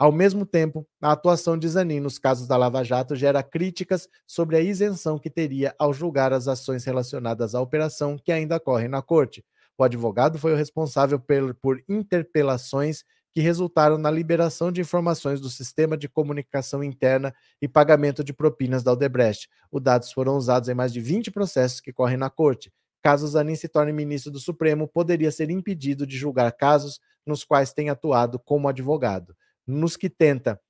Ao 0.00 0.10
mesmo 0.10 0.46
tempo, 0.46 0.88
a 0.98 1.12
atuação 1.12 1.58
de 1.58 1.68
Zanin 1.68 2.00
nos 2.00 2.18
casos 2.18 2.48
da 2.48 2.56
Lava 2.56 2.82
Jato 2.82 3.14
gera 3.14 3.42
críticas 3.42 4.08
sobre 4.26 4.56
a 4.56 4.60
isenção 4.60 5.18
que 5.18 5.28
teria 5.28 5.74
ao 5.78 5.92
julgar 5.92 6.32
as 6.32 6.48
ações 6.48 6.84
relacionadas 6.84 7.54
à 7.54 7.60
operação 7.60 8.16
que 8.16 8.32
ainda 8.32 8.58
correm 8.58 8.88
na 8.88 9.02
corte. 9.02 9.44
O 9.76 9.84
advogado 9.84 10.38
foi 10.38 10.54
o 10.54 10.56
responsável 10.56 11.20
por 11.20 11.84
interpelações 11.86 13.04
que 13.30 13.42
resultaram 13.42 13.98
na 13.98 14.10
liberação 14.10 14.72
de 14.72 14.80
informações 14.80 15.38
do 15.38 15.50
sistema 15.50 15.98
de 15.98 16.08
comunicação 16.08 16.82
interna 16.82 17.34
e 17.60 17.68
pagamento 17.68 18.24
de 18.24 18.32
propinas 18.32 18.82
da 18.82 18.92
Odebrecht. 18.92 19.50
Os 19.70 19.82
dados 19.82 20.10
foram 20.12 20.34
usados 20.34 20.70
em 20.70 20.74
mais 20.74 20.94
de 20.94 21.00
20 21.02 21.30
processos 21.30 21.78
que 21.78 21.92
correm 21.92 22.16
na 22.16 22.30
corte. 22.30 22.72
Caso 23.02 23.28
Zanin 23.28 23.54
se 23.54 23.68
torne 23.68 23.92
ministro 23.92 24.32
do 24.32 24.40
Supremo, 24.40 24.88
poderia 24.88 25.30
ser 25.30 25.50
impedido 25.50 26.06
de 26.06 26.16
julgar 26.16 26.50
casos 26.52 26.98
nos 27.26 27.44
quais 27.44 27.74
tem 27.74 27.90
atuado 27.90 28.38
como 28.38 28.66
advogado 28.66 29.36
nos 29.70 29.96
que 29.96 30.10
tenta 30.10 30.60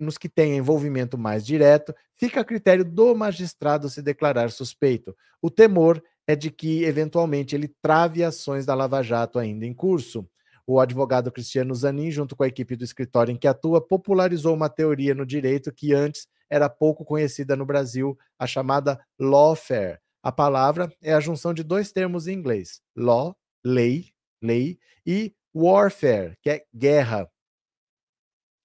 nos 0.00 0.18
que 0.18 0.28
tem 0.28 0.56
envolvimento 0.56 1.16
mais 1.16 1.46
direto, 1.46 1.94
fica 2.16 2.40
a 2.40 2.44
critério 2.44 2.84
do 2.84 3.14
magistrado 3.14 3.88
se 3.88 4.02
declarar 4.02 4.50
suspeito. 4.50 5.16
O 5.40 5.48
temor 5.48 6.02
é 6.26 6.34
de 6.34 6.50
que, 6.50 6.82
eventualmente, 6.82 7.54
ele 7.54 7.72
trave 7.80 8.24
ações 8.24 8.66
da 8.66 8.74
Lava 8.74 9.00
Jato 9.00 9.38
ainda 9.38 9.64
em 9.64 9.72
curso. 9.72 10.28
O 10.66 10.80
advogado 10.80 11.30
Cristiano 11.30 11.74
Zanin, 11.74 12.10
junto 12.10 12.34
com 12.34 12.42
a 12.42 12.48
equipe 12.48 12.74
do 12.74 12.84
escritório 12.84 13.32
em 13.32 13.36
que 13.36 13.46
atua, 13.46 13.80
popularizou 13.80 14.54
uma 14.54 14.68
teoria 14.68 15.14
no 15.14 15.24
direito 15.24 15.72
que 15.72 15.94
antes 15.94 16.26
era 16.50 16.68
pouco 16.68 17.04
conhecida 17.04 17.54
no 17.54 17.64
Brasil, 17.64 18.18
a 18.38 18.46
chamada 18.46 19.00
lawfare. 19.18 19.98
A 20.22 20.32
palavra 20.32 20.92
é 21.00 21.14
a 21.14 21.20
junção 21.20 21.54
de 21.54 21.62
dois 21.62 21.92
termos 21.92 22.26
em 22.26 22.34
inglês: 22.34 22.80
law, 22.96 23.36
lei, 23.64 24.06
lei, 24.42 24.78
e 25.06 25.32
warfare, 25.54 26.36
que 26.42 26.50
é 26.50 26.64
guerra, 26.74 27.30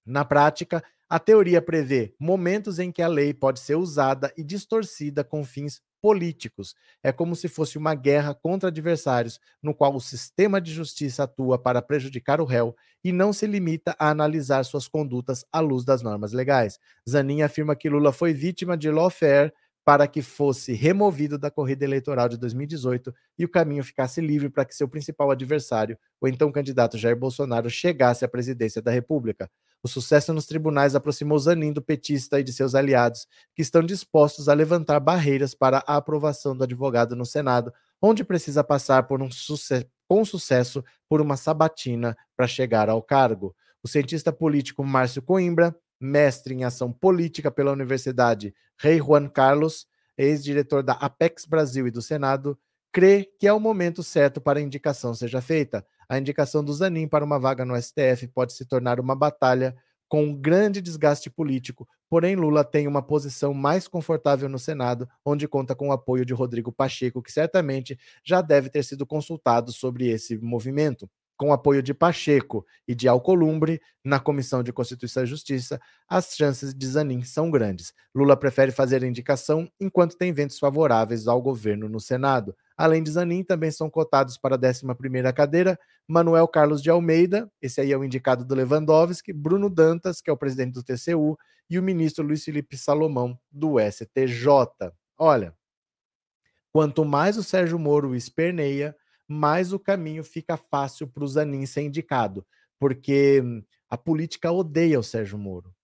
na 0.04 0.24
prática, 0.24 0.82
a 1.08 1.18
teoria 1.18 1.62
prevê 1.62 2.14
momentos 2.18 2.78
em 2.78 2.90
que 2.90 3.02
a 3.02 3.08
lei 3.08 3.32
pode 3.32 3.60
ser 3.60 3.76
usada 3.76 4.32
e 4.36 4.42
distorcida 4.42 5.22
com 5.22 5.44
fins 5.44 5.80
políticos. 6.02 6.74
É 7.02 7.12
como 7.12 7.34
se 7.34 7.48
fosse 7.48 7.78
uma 7.78 7.94
guerra 7.94 8.34
contra 8.34 8.68
adversários, 8.68 9.40
no 9.62 9.74
qual 9.74 9.94
o 9.94 10.00
sistema 10.00 10.60
de 10.60 10.72
justiça 10.72 11.22
atua 11.24 11.58
para 11.58 11.80
prejudicar 11.80 12.40
o 12.40 12.44
réu 12.44 12.76
e 13.02 13.12
não 13.12 13.32
se 13.32 13.46
limita 13.46 13.96
a 13.98 14.10
analisar 14.10 14.64
suas 14.64 14.86
condutas 14.86 15.44
à 15.52 15.60
luz 15.60 15.84
das 15.84 16.02
normas 16.02 16.32
legais. 16.32 16.78
Zanin 17.08 17.42
afirma 17.42 17.76
que 17.76 17.88
Lula 17.88 18.12
foi 18.12 18.34
vítima 18.34 18.76
de 18.76 18.90
lawfare 18.90 19.52
para 19.84 20.08
que 20.08 20.22
fosse 20.22 20.72
removido 20.72 21.38
da 21.38 21.50
corrida 21.50 21.84
eleitoral 21.84 22.28
de 22.28 22.38
2018 22.38 23.14
e 23.38 23.44
o 23.44 23.48
caminho 23.48 23.84
ficasse 23.84 24.20
livre 24.20 24.48
para 24.48 24.64
que 24.64 24.74
seu 24.74 24.88
principal 24.88 25.30
adversário, 25.30 25.98
o 26.20 26.26
então 26.26 26.50
candidato 26.50 26.96
Jair 26.96 27.16
Bolsonaro, 27.16 27.68
chegasse 27.68 28.24
à 28.24 28.28
presidência 28.28 28.80
da 28.80 28.90
República. 28.90 29.50
O 29.84 29.88
sucesso 29.88 30.32
nos 30.32 30.46
tribunais 30.46 30.94
aproximou 30.94 31.38
Zanin 31.38 31.70
do 31.70 31.82
petista 31.82 32.40
e 32.40 32.42
de 32.42 32.54
seus 32.54 32.74
aliados, 32.74 33.28
que 33.54 33.60
estão 33.60 33.82
dispostos 33.82 34.48
a 34.48 34.54
levantar 34.54 34.98
barreiras 34.98 35.54
para 35.54 35.84
a 35.86 35.96
aprovação 35.96 36.56
do 36.56 36.64
advogado 36.64 37.14
no 37.14 37.26
Senado, 37.26 37.70
onde 38.00 38.24
precisa 38.24 38.64
passar 38.64 39.06
um 39.12 39.30
sucesso, 39.30 39.84
com 40.08 40.24
sucesso 40.24 40.82
por 41.06 41.20
uma 41.20 41.36
sabatina 41.36 42.16
para 42.34 42.46
chegar 42.46 42.88
ao 42.88 43.02
cargo. 43.02 43.54
O 43.82 43.86
cientista 43.86 44.32
político 44.32 44.82
Márcio 44.82 45.20
Coimbra, 45.20 45.76
mestre 46.00 46.54
em 46.54 46.64
ação 46.64 46.90
política 46.90 47.50
pela 47.50 47.70
Universidade 47.70 48.54
Rei 48.78 48.96
Juan 48.96 49.28
Carlos, 49.28 49.86
ex-diretor 50.16 50.82
da 50.82 50.94
Apex 50.94 51.44
Brasil 51.44 51.86
e 51.86 51.90
do 51.90 52.00
Senado, 52.00 52.58
crê 52.90 53.28
que 53.38 53.46
é 53.46 53.52
o 53.52 53.60
momento 53.60 54.02
certo 54.02 54.40
para 54.40 54.60
a 54.60 54.62
indicação 54.62 55.14
seja 55.14 55.42
feita 55.42 55.84
a 56.08 56.18
indicação 56.18 56.64
do 56.64 56.72
Zanin 56.72 57.08
para 57.08 57.24
uma 57.24 57.38
vaga 57.38 57.64
no 57.64 57.80
STF 57.80 58.28
pode 58.28 58.52
se 58.52 58.64
tornar 58.64 59.00
uma 59.00 59.14
batalha 59.14 59.74
com 60.08 60.24
um 60.24 60.34
grande 60.34 60.80
desgaste 60.80 61.28
político, 61.30 61.88
porém 62.08 62.36
Lula 62.36 62.62
tem 62.62 62.86
uma 62.86 63.02
posição 63.02 63.52
mais 63.52 63.88
confortável 63.88 64.48
no 64.48 64.58
Senado, 64.58 65.08
onde 65.24 65.48
conta 65.48 65.74
com 65.74 65.88
o 65.88 65.92
apoio 65.92 66.24
de 66.24 66.32
Rodrigo 66.32 66.70
Pacheco, 66.70 67.22
que 67.22 67.32
certamente 67.32 67.98
já 68.22 68.40
deve 68.40 68.70
ter 68.70 68.84
sido 68.84 69.04
consultado 69.06 69.72
sobre 69.72 70.08
esse 70.08 70.38
movimento 70.38 71.10
com 71.36 71.52
apoio 71.52 71.82
de 71.82 71.92
Pacheco 71.92 72.64
e 72.86 72.94
de 72.94 73.08
Alcolumbre 73.08 73.80
na 74.04 74.20
Comissão 74.20 74.62
de 74.62 74.72
Constituição 74.72 75.24
e 75.24 75.26
Justiça, 75.26 75.80
as 76.08 76.34
chances 76.34 76.74
de 76.74 76.86
Zanin 76.86 77.22
são 77.22 77.50
grandes. 77.50 77.92
Lula 78.14 78.36
prefere 78.36 78.70
fazer 78.70 79.02
a 79.02 79.06
indicação 79.06 79.68
enquanto 79.80 80.16
tem 80.16 80.32
ventos 80.32 80.58
favoráveis 80.58 81.26
ao 81.26 81.40
governo 81.42 81.88
no 81.88 82.00
Senado. 82.00 82.54
Além 82.76 83.02
de 83.02 83.10
Zanin, 83.10 83.42
também 83.42 83.70
são 83.70 83.88
cotados 83.90 84.36
para 84.38 84.56
a 84.56 84.58
11ª 84.58 85.32
cadeira 85.32 85.78
Manuel 86.06 86.46
Carlos 86.46 86.82
de 86.82 86.90
Almeida, 86.90 87.50
esse 87.62 87.80
aí 87.80 87.90
é 87.90 87.96
o 87.96 88.04
indicado 88.04 88.44
do 88.44 88.54
Lewandowski, 88.54 89.32
Bruno 89.32 89.70
Dantas, 89.70 90.20
que 90.20 90.28
é 90.28 90.32
o 90.32 90.36
presidente 90.36 90.74
do 90.74 90.82
TCU, 90.82 91.38
e 91.68 91.78
o 91.78 91.82
ministro 91.82 92.24
Luiz 92.24 92.44
Felipe 92.44 92.76
Salomão, 92.76 93.38
do 93.50 93.76
STJ. 93.80 94.92
Olha, 95.16 95.54
quanto 96.70 97.04
mais 97.04 97.38
o 97.38 97.42
Sérgio 97.42 97.78
Moro 97.78 98.14
esperneia, 98.14 98.94
mais 99.28 99.72
o 99.72 99.78
caminho 99.78 100.22
fica 100.24 100.56
fácil 100.56 101.08
para 101.08 101.24
o 101.24 101.28
Zanin 101.28 101.66
ser 101.66 101.82
indicado. 101.82 102.46
porque 102.78 103.42
a 103.88 103.96
política 103.96 104.50
odeia 104.52 104.98
o 104.98 105.02
Sérgio 105.02 105.38
Moro. 105.38 105.74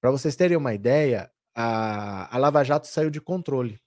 Para 0.00 0.10
vocês 0.10 0.36
terem 0.36 0.56
uma 0.56 0.74
ideia, 0.74 1.30
a, 1.54 2.34
a 2.34 2.38
Lava 2.38 2.62
Jato 2.62 2.86
saiu 2.86 3.10
de 3.10 3.20
controle. 3.20 3.80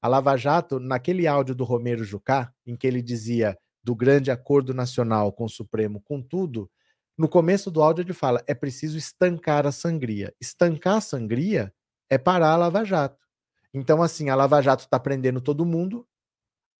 A 0.00 0.06
Lava 0.06 0.36
Jato, 0.36 0.78
naquele 0.78 1.26
áudio 1.26 1.54
do 1.54 1.64
Romero 1.64 2.04
Jucá, 2.04 2.52
em 2.66 2.76
que 2.76 2.86
ele 2.86 3.02
dizia 3.02 3.58
do 3.82 3.96
grande 3.96 4.30
acordo 4.30 4.74
nacional 4.74 5.32
com 5.32 5.44
o 5.44 5.48
Supremo, 5.48 6.00
com 6.02 6.22
tudo, 6.22 6.70
no 7.16 7.28
começo 7.28 7.70
do 7.70 7.82
áudio 7.82 8.02
ele 8.02 8.12
fala: 8.12 8.44
é 8.46 8.54
preciso 8.54 8.96
estancar 8.96 9.66
a 9.66 9.72
sangria. 9.72 10.32
Estancar 10.40 10.98
a 10.98 11.00
sangria 11.00 11.74
é 12.08 12.16
parar 12.16 12.52
a 12.52 12.56
Lava 12.56 12.84
Jato. 12.84 13.26
Então, 13.74 14.02
assim, 14.02 14.28
a 14.28 14.36
Lava 14.36 14.62
Jato 14.62 14.84
está 14.84 15.00
prendendo 15.00 15.40
todo 15.40 15.66
mundo, 15.66 16.06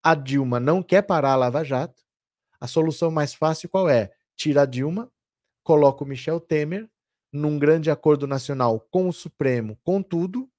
a 0.03 0.15
Dilma 0.15 0.59
não 0.59 0.81
quer 0.81 1.01
parar 1.01 1.33
a 1.33 1.35
Lava 1.35 1.63
Jato. 1.63 2.03
A 2.59 2.67
solução 2.67 3.09
mais 3.11 3.33
fácil 3.33 3.69
qual 3.69 3.89
é? 3.89 4.11
Tira 4.35 4.63
a 4.63 4.65
Dilma, 4.65 5.11
coloca 5.63 6.03
o 6.03 6.07
Michel 6.07 6.39
Temer 6.39 6.89
num 7.31 7.59
grande 7.59 7.91
acordo 7.91 8.25
nacional 8.25 8.79
com 8.91 9.07
o 9.07 9.13
Supremo, 9.13 9.77
com 9.83 10.01
tudo, 10.01 10.49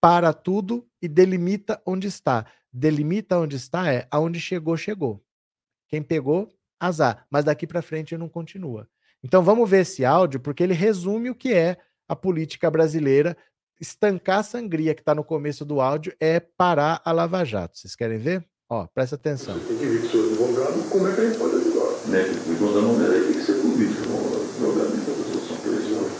para 0.00 0.32
tudo 0.32 0.86
e 1.00 1.08
delimita 1.08 1.80
onde 1.86 2.06
está. 2.06 2.46
Delimita 2.72 3.38
onde 3.38 3.56
está 3.56 3.92
é 3.92 4.06
aonde 4.10 4.40
chegou, 4.40 4.76
chegou. 4.76 5.24
Quem 5.88 6.02
pegou, 6.02 6.48
azar. 6.78 7.26
Mas 7.30 7.44
daqui 7.44 7.66
para 7.66 7.82
frente 7.82 8.16
não 8.16 8.28
continua. 8.28 8.88
Então 9.22 9.42
vamos 9.42 9.68
ver 9.68 9.82
esse 9.82 10.04
áudio, 10.04 10.40
porque 10.40 10.62
ele 10.62 10.74
resume 10.74 11.30
o 11.30 11.34
que 11.34 11.54
é 11.54 11.78
a 12.08 12.14
política 12.14 12.70
brasileira. 12.70 13.36
Estancar 13.80 14.40
a 14.40 14.42
sangria 14.42 14.94
que 14.94 15.00
está 15.00 15.14
no 15.14 15.24
começo 15.24 15.64
do 15.64 15.80
áudio 15.80 16.14
é 16.20 16.38
parar 16.38 17.00
a 17.04 17.12
Lava 17.12 17.44
Jato. 17.44 17.78
Vocês 17.78 17.96
querem 17.96 18.18
ver? 18.18 18.46
Ó, 18.70 18.86
presta 18.94 19.16
atenção. 19.16 19.58
Tem 19.58 19.76
que 19.76 19.84
ver 19.84 20.00
com 20.00 20.06
o 20.06 20.10
seu 20.10 20.24
advogado 20.24 20.90
como 20.90 21.06
é 21.06 21.12
que 21.12 21.20
a 21.20 21.24
gente 21.24 21.38
pode 21.38 21.56
ajudar. 21.56 21.90
Né? 22.06 22.22
O 22.22 22.50
advogado 22.50 22.82
não 22.82 22.96
tem 22.96 23.32
que 23.32 23.44
ser 23.44 23.52
político, 23.60 24.08
advogado 24.08 24.88
da 24.88 25.12
resolução 25.12 25.56
presidencial. 25.58 26.10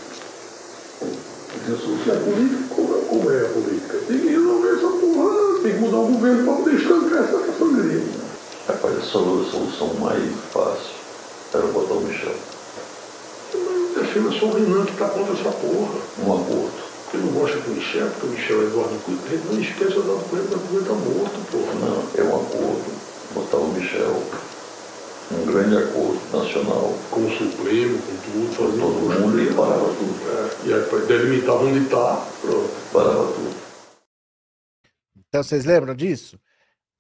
Se 1.65 2.11
é 2.11 2.17
político, 2.17 2.75
como 2.75 2.95
é, 2.95 3.01
como 3.09 3.31
é 3.31 3.41
a 3.41 3.49
política? 3.49 3.99
Tem 4.07 4.19
que 4.21 4.29
resolver 4.29 4.73
essa 4.77 4.89
porra, 4.89 5.63
tem 5.63 5.73
que 5.73 5.79
mudar 5.79 5.97
o 5.97 6.07
governo 6.09 6.45
para 6.45 6.57
poder 6.57 6.75
estancar 6.75 7.25
essa 7.25 7.59
sangria. 7.59 8.03
Rapaz, 8.69 8.99
a 8.99 9.01
solução 9.01 9.95
mais 9.95 10.35
fácil 10.53 10.93
era 11.55 11.67
botar 11.69 11.95
o 11.95 12.01
Michel. 12.03 12.35
Defenda 13.97 14.31
só 14.33 14.47
o 14.47 14.55
Renan 14.55 14.85
que 14.85 14.93
está 14.93 15.09
contra 15.09 15.33
essa 15.33 15.51
porra. 15.51 15.95
Um 16.19 16.33
aborto. 16.35 16.94
Ele 17.15 17.27
não 17.27 17.33
gosta 17.33 17.61
do 17.61 17.71
Michel, 17.71 18.11
porque 18.11 18.27
o 18.27 18.31
Michel 18.31 18.62
é 18.62 18.65
Eduardo 18.65 18.99
Cunha. 19.05 19.19
Não 19.45 19.61
esqueça 19.61 20.03
da 20.03 20.21
Cunha, 20.25 20.43
da 20.43 20.59
Cunha 20.59 20.81
está 20.81 20.95
morto, 20.95 21.51
porra. 21.53 21.75
Não, 21.75 22.11
é 22.19 22.23
um 22.25 22.43
acordo. 22.43 23.35
Botar 23.35 23.57
o 23.59 23.73
Michel. 23.73 24.23
Um 25.31 25.47
grande 25.47 25.77
acordo 25.77 26.21
nacional. 26.37 26.99
Com 27.12 27.25
o 27.25 27.31
Supremo, 27.31 27.99
com 27.99 28.17
tudo, 28.17 28.53
fazendo 28.53 28.81
todo 28.81 29.21
mundo 29.21 29.41
e 29.41 29.55
parava 29.55 29.95
tudo. 29.95 30.15
É, 30.29 30.69
e 30.69 30.75
aí 30.75 31.07
delimitar 31.07 31.55
onde 31.55 31.85
está, 31.85 32.17
pronto. 32.41 32.71
Parava 32.93 33.33
tudo. 33.33 33.55
Então 35.29 35.43
vocês 35.43 35.65
lembram 35.65 35.95
disso? 35.95 36.39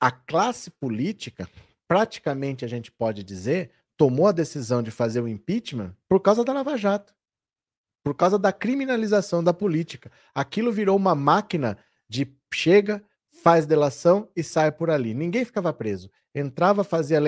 A 0.00 0.12
classe 0.12 0.70
política, 0.70 1.48
praticamente 1.88 2.64
a 2.64 2.68
gente 2.68 2.92
pode 2.92 3.24
dizer, 3.24 3.70
tomou 3.96 4.28
a 4.28 4.32
decisão 4.32 4.82
de 4.82 4.90
fazer 4.90 5.20
o 5.20 5.28
impeachment 5.28 5.92
por 6.08 6.20
causa 6.20 6.44
da 6.44 6.52
Lava 6.52 6.76
Jato, 6.76 7.13
por 8.04 8.14
causa 8.14 8.38
da 8.38 8.52
criminalização 8.52 9.42
da 9.42 9.54
política. 9.54 10.12
Aquilo 10.34 10.70
virou 10.70 10.94
uma 10.94 11.14
máquina 11.14 11.78
de 12.08 12.30
chega, 12.52 13.02
faz 13.42 13.64
delação 13.64 14.28
e 14.36 14.42
sai 14.44 14.70
por 14.70 14.90
ali. 14.90 15.14
Ninguém 15.14 15.44
ficava 15.44 15.72
preso. 15.72 16.10
Entrava, 16.34 16.84
fazia 16.84 17.18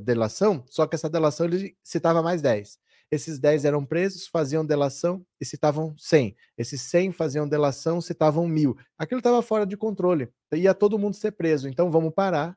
delação, 0.00 0.64
só 0.68 0.86
que 0.86 0.94
essa 0.94 1.10
delação 1.10 1.46
ele 1.46 1.76
citava 1.82 2.22
mais 2.22 2.40
10. 2.40 2.78
Esses 3.10 3.40
10 3.40 3.64
eram 3.64 3.84
presos, 3.84 4.28
faziam 4.28 4.64
delação 4.64 5.26
e 5.40 5.44
citavam 5.44 5.96
100. 5.98 6.36
Esses 6.56 6.80
100 6.82 7.10
faziam 7.10 7.48
delação, 7.48 8.00
citavam 8.00 8.46
mil. 8.46 8.76
Aquilo 8.96 9.18
estava 9.18 9.42
fora 9.42 9.66
de 9.66 9.76
controle. 9.76 10.28
Ia 10.54 10.72
todo 10.72 10.98
mundo 10.98 11.16
ser 11.16 11.32
preso. 11.32 11.68
Então 11.68 11.90
vamos 11.90 12.14
parar 12.14 12.56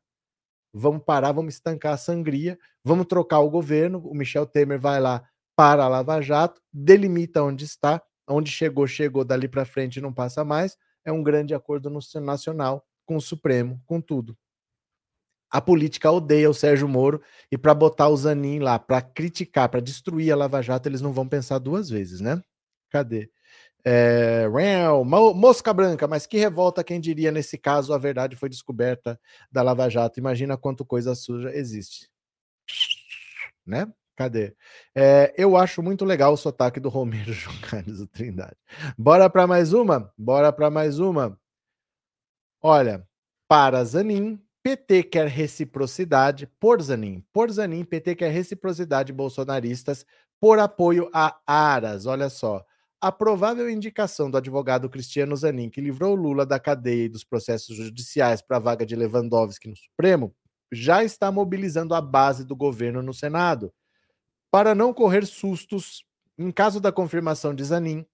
vamos 0.73 1.03
parar, 1.03 1.31
vamos 1.31 1.53
estancar 1.53 1.93
a 1.93 1.97
sangria, 1.97 2.57
vamos 2.83 3.05
trocar 3.05 3.39
o 3.39 3.49
governo. 3.49 3.99
O 3.99 4.15
Michel 4.15 4.45
Temer 4.45 4.79
vai 4.79 4.99
lá 4.99 5.23
para 5.55 5.83
a 5.83 5.87
Lava 5.87 6.21
Jato, 6.21 6.61
delimita 6.71 7.43
onde 7.43 7.65
está, 7.65 8.01
onde 8.27 8.51
chegou, 8.51 8.87
chegou, 8.87 9.23
dali 9.23 9.47
para 9.47 9.65
frente 9.65 10.01
não 10.01 10.13
passa 10.13 10.43
mais. 10.43 10.77
É 11.05 11.11
um 11.11 11.21
grande 11.21 11.53
acordo 11.53 11.89
nacional 12.21 12.85
com 13.05 13.15
o 13.17 13.21
Supremo, 13.21 13.81
com 13.85 13.99
tudo. 13.99 14.37
A 15.51 15.61
política 15.61 16.11
odeia 16.11 16.49
o 16.49 16.53
Sérgio 16.53 16.87
Moro 16.87 17.21
e 17.51 17.57
para 17.57 17.75
botar 17.75 18.07
o 18.07 18.17
Zanin 18.17 18.59
lá, 18.59 18.79
para 18.79 19.01
criticar, 19.01 19.69
para 19.69 19.79
destruir 19.79 20.31
a 20.31 20.35
Lava 20.35 20.61
Jato, 20.63 20.89
eles 20.89 21.01
não 21.01 21.13
vão 21.13 21.27
pensar 21.27 21.59
duas 21.59 21.89
vezes, 21.89 22.19
né? 22.21 22.41
Cadê? 22.89 23.29
É, 23.85 24.47
mosca 25.35 25.73
branca, 25.73 26.07
mas 26.07 26.25
que 26.25 26.37
revolta 26.37 26.83
quem 26.83 26.99
diria 26.99 27.31
nesse 27.31 27.57
caso 27.57 27.93
a 27.93 27.97
verdade 27.97 28.35
foi 28.35 28.49
descoberta 28.49 29.19
da 29.51 29.61
Lava 29.61 29.89
Jato. 29.89 30.19
Imagina 30.19 30.57
quanto 30.57 30.85
coisa 30.85 31.13
suja 31.13 31.53
existe. 31.53 32.09
Né? 33.65 33.91
Cadê? 34.15 34.55
É, 34.95 35.33
eu 35.37 35.57
acho 35.57 35.81
muito 35.81 36.05
legal 36.05 36.33
o 36.33 36.37
sotaque 36.37 36.79
do 36.79 36.89
Romero 36.89 37.31
João 37.33 37.55
do 37.85 38.07
Trindade. 38.07 38.57
Bora 38.97 39.29
para 39.29 39.47
mais 39.47 39.73
uma? 39.73 40.11
Bora 40.17 40.51
para 40.51 40.69
mais 40.69 40.99
uma. 40.99 41.39
Olha, 42.61 43.07
para 43.47 43.83
Zanin, 43.83 44.39
PT 44.63 45.03
quer 45.03 45.27
reciprocidade 45.27 46.47
por 46.59 46.81
Zanin. 46.81 47.23
Por 47.33 47.51
Zanin, 47.51 47.83
PT 47.83 48.15
quer 48.15 48.31
reciprocidade 48.31 49.11
bolsonaristas 49.11 50.05
por 50.39 50.59
apoio 50.59 51.09
a 51.13 51.37
Aras. 51.45 52.05
Olha 52.05 52.29
só. 52.29 52.63
A 53.01 53.11
provável 53.11 53.69
indicação 53.69 54.31
do 54.31 54.37
advogado 54.37 54.89
Cristiano 54.89 55.35
Zanin, 55.35 55.69
que 55.69 55.81
livrou 55.81 56.15
Lula 56.15 56.45
da 56.45 56.57
cadeia 56.57 57.05
e 57.05 57.09
dos 57.09 57.25
processos 57.25 57.75
judiciais 57.75 58.41
para 58.41 58.55
a 58.55 58.59
vaga 58.61 58.85
de 58.85 58.95
Lewandowski 58.95 59.67
no 59.67 59.75
Supremo, 59.75 60.33
já 60.71 61.03
está 61.03 61.29
mobilizando 61.29 61.93
a 61.93 61.99
base 61.99 62.45
do 62.45 62.55
governo 62.55 63.01
no 63.01 63.13
Senado. 63.13 63.73
Para 64.53 64.75
não 64.75 64.93
correr 64.93 65.25
sustos, 65.25 66.05
em 66.37 66.51
caso 66.51 66.79
da 66.79 66.91
confirmação 66.91 67.55
de 67.55 67.63
Zanin, 67.63 68.05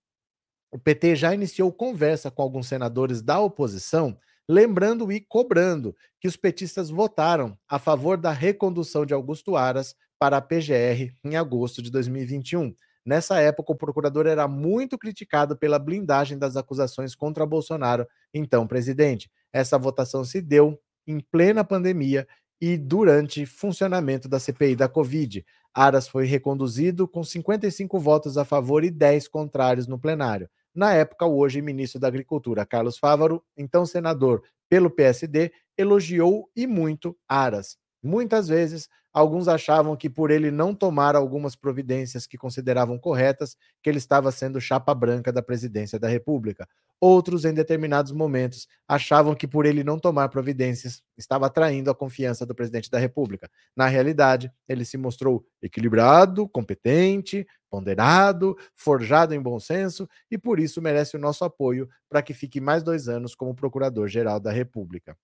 o 0.71 0.79
PT 0.79 1.17
já 1.17 1.33
iniciou 1.33 1.69
conversa 1.69 2.31
com 2.31 2.41
alguns 2.41 2.65
senadores 2.69 3.21
da 3.21 3.41
oposição, 3.41 4.17
lembrando 4.47 5.11
e 5.11 5.19
cobrando 5.19 5.93
que 6.17 6.29
os 6.29 6.37
petistas 6.37 6.89
votaram 6.89 7.57
a 7.67 7.77
favor 7.77 8.15
da 8.15 8.31
recondução 8.31 9.05
de 9.05 9.13
Augusto 9.13 9.57
Aras 9.57 9.97
para 10.17 10.37
a 10.37 10.41
PGR 10.41 11.13
em 11.25 11.35
agosto 11.35 11.81
de 11.81 11.91
2021. 11.91 12.73
Nessa 13.05 13.41
época, 13.41 13.73
o 13.73 13.77
procurador 13.77 14.25
era 14.25 14.47
muito 14.47 14.97
criticado 14.97 15.57
pela 15.57 15.77
blindagem 15.77 16.37
das 16.37 16.55
acusações 16.55 17.15
contra 17.15 17.45
Bolsonaro, 17.45 18.07
então 18.33 18.65
presidente. 18.65 19.29
Essa 19.51 19.77
votação 19.77 20.23
se 20.23 20.39
deu 20.41 20.79
em 21.05 21.19
plena 21.19 21.65
pandemia 21.65 22.25
e 22.61 22.77
durante 22.77 23.45
funcionamento 23.45 24.27
da 24.27 24.39
CPI 24.39 24.75
da 24.75 24.87
Covid. 24.87 25.45
Aras 25.73 26.07
foi 26.07 26.25
reconduzido 26.25 27.07
com 27.07 27.23
55 27.23 27.99
votos 27.99 28.37
a 28.37 28.45
favor 28.45 28.83
e 28.83 28.91
10 28.91 29.27
contrários 29.27 29.87
no 29.87 29.99
plenário. 29.99 30.49
Na 30.73 30.93
época, 30.93 31.25
o 31.25 31.37
hoje 31.37 31.61
ministro 31.61 31.99
da 31.99 32.07
Agricultura, 32.07 32.65
Carlos 32.65 32.97
Fávaro, 32.97 33.43
então 33.57 33.85
senador 33.85 34.43
pelo 34.69 34.89
PSD, 34.89 35.51
elogiou 35.77 36.49
e 36.55 36.67
muito 36.67 37.17
Aras. 37.27 37.77
Muitas 38.01 38.47
vezes, 38.47 38.87
alguns 39.13 39.47
achavam 39.47 39.95
que 39.95 40.09
por 40.09 40.31
ele 40.31 40.51
não 40.51 40.73
tomar 40.73 41.15
algumas 41.15 41.55
providências 41.55 42.27
que 42.27 42.37
consideravam 42.37 42.97
corretas, 42.97 43.57
que 43.81 43.89
ele 43.89 43.97
estava 43.97 44.31
sendo 44.31 44.61
chapa 44.61 44.93
branca 44.93 45.31
da 45.31 45.41
presidência 45.41 45.99
da 45.99 46.07
República. 46.07 46.67
Outros, 47.01 47.45
em 47.45 47.53
determinados 47.53 48.11
momentos, 48.11 48.67
achavam 48.87 49.33
que 49.33 49.47
por 49.47 49.65
ele 49.65 49.83
não 49.83 49.97
tomar 49.97 50.29
providências, 50.29 51.01
estava 51.17 51.45
atraindo 51.45 51.89
a 51.89 51.95
confiança 51.95 52.45
do 52.45 52.53
presidente 52.53 52.91
da 52.91 52.99
República. 52.99 53.49
Na 53.75 53.87
realidade, 53.87 54.51
ele 54.67 54.83
se 54.83 54.97
mostrou 54.97 55.45
equilibrado, 55.61 56.47
competente, 56.49 57.47
ponderado, 57.69 58.57
forjado 58.75 59.33
em 59.33 59.41
bom 59.41 59.59
senso 59.59 60.09
e 60.29 60.37
por 60.37 60.59
isso 60.59 60.81
merece 60.81 61.15
o 61.15 61.19
nosso 61.19 61.45
apoio 61.45 61.87
para 62.09 62.21
que 62.21 62.33
fique 62.33 62.59
mais 62.59 62.83
dois 62.83 63.07
anos 63.07 63.35
como 63.35 63.55
Procurador-Geral 63.55 64.39
da 64.39 64.51
República. 64.51 65.15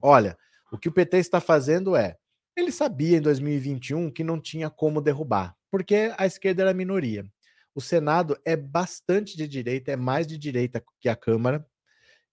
Olha, 0.00 0.36
o 0.72 0.78
que 0.78 0.88
o 0.88 0.92
PT 0.92 1.18
está 1.18 1.40
fazendo 1.40 1.94
é, 1.94 2.16
ele 2.56 2.72
sabia 2.72 3.18
em 3.18 3.20
2021 3.20 4.10
que 4.10 4.22
não 4.24 4.40
tinha 4.40 4.68
como 4.68 5.00
derrubar, 5.00 5.56
porque 5.70 6.12
a 6.16 6.26
esquerda 6.26 6.62
era 6.62 6.74
minoria. 6.74 7.26
O 7.74 7.80
Senado 7.80 8.38
é 8.44 8.54
bastante 8.54 9.36
de 9.36 9.48
direita, 9.48 9.90
é 9.92 9.96
mais 9.96 10.26
de 10.26 10.36
direita 10.36 10.82
que 11.00 11.08
a 11.08 11.16
Câmara, 11.16 11.66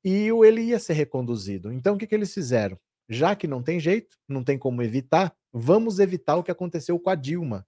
e 0.04 0.30
ele 0.46 0.62
ia 0.62 0.80
ser 0.80 0.94
reconduzido. 0.94 1.72
Então, 1.72 1.96
o 1.96 1.98
que, 1.98 2.08
que 2.08 2.16
eles 2.16 2.34
fizeram? 2.34 2.78
Já 3.08 3.36
que 3.36 3.48
não 3.48 3.64
tem 3.64 3.80
jeito, 3.80 4.16
não 4.28 4.44
tem 4.44 4.58
como 4.58 4.82
evitar, 4.82 5.34
vamos 5.52 6.00
evitar 6.00 6.36
o 6.36 6.44
que 6.44 6.52
aconteceu 6.52 7.00
com 7.00 7.10
a 7.10 7.16
Dilma, 7.16 7.66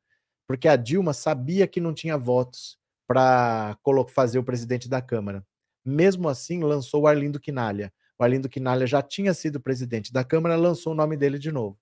porque 0.47 0.67
a 0.67 0.75
Dilma 0.75 1.13
sabia 1.13 1.67
que 1.67 1.79
não 1.79 1.93
tinha 1.93 2.17
votos 2.17 2.77
para 3.07 3.77
fazer 4.09 4.37
o 4.37 4.43
presidente 4.43 4.87
da 4.89 5.01
Câmara. 5.01 5.45
Mesmo 5.83 6.29
assim, 6.29 6.61
lançou 6.61 7.03
o 7.03 7.07
Arlindo 7.07 7.39
Quinalha. 7.39 7.91
O 8.19 8.23
Arlindo 8.23 8.47
Quinalha 8.47 8.85
já 8.85 9.01
tinha 9.01 9.33
sido 9.33 9.59
presidente 9.59 10.13
da 10.13 10.23
Câmara, 10.23 10.55
lançou 10.55 10.93
o 10.93 10.95
nome 10.95 11.17
dele 11.17 11.39
de 11.39 11.51
novo. 11.51 11.77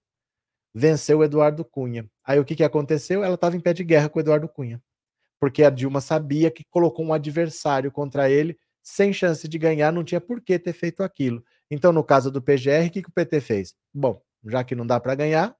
Venceu 0.73 1.19
o 1.19 1.23
Eduardo 1.23 1.63
Cunha. 1.65 2.09
Aí 2.23 2.39
o 2.39 2.45
que, 2.45 2.55
que 2.55 2.63
aconteceu? 2.63 3.23
Ela 3.23 3.35
estava 3.35 3.55
em 3.55 3.59
pé 3.59 3.73
de 3.73 3.83
guerra 3.83 4.09
com 4.09 4.19
o 4.19 4.21
Eduardo 4.21 4.47
Cunha. 4.47 4.81
Porque 5.39 5.63
a 5.63 5.69
Dilma 5.69 6.01
sabia 6.01 6.51
que 6.51 6.63
colocou 6.69 7.05
um 7.05 7.13
adversário 7.13 7.91
contra 7.91 8.29
ele, 8.29 8.57
sem 8.83 9.13
chance 9.13 9.47
de 9.47 9.57
ganhar, 9.57 9.91
não 9.91 10.03
tinha 10.03 10.19
por 10.19 10.41
que 10.41 10.59
ter 10.59 10.73
feito 10.73 11.03
aquilo. 11.03 11.43
Então, 11.71 11.91
no 11.91 12.03
caso 12.03 12.31
do 12.31 12.41
PGR, 12.41 12.87
o 12.87 12.91
que, 12.91 13.01
que 13.01 13.09
o 13.09 13.13
PT 13.13 13.41
fez? 13.41 13.75
Bom, 13.93 14.21
já 14.45 14.63
que 14.63 14.75
não 14.75 14.85
dá 14.85 14.99
para 14.99 15.15
ganhar, 15.15 15.55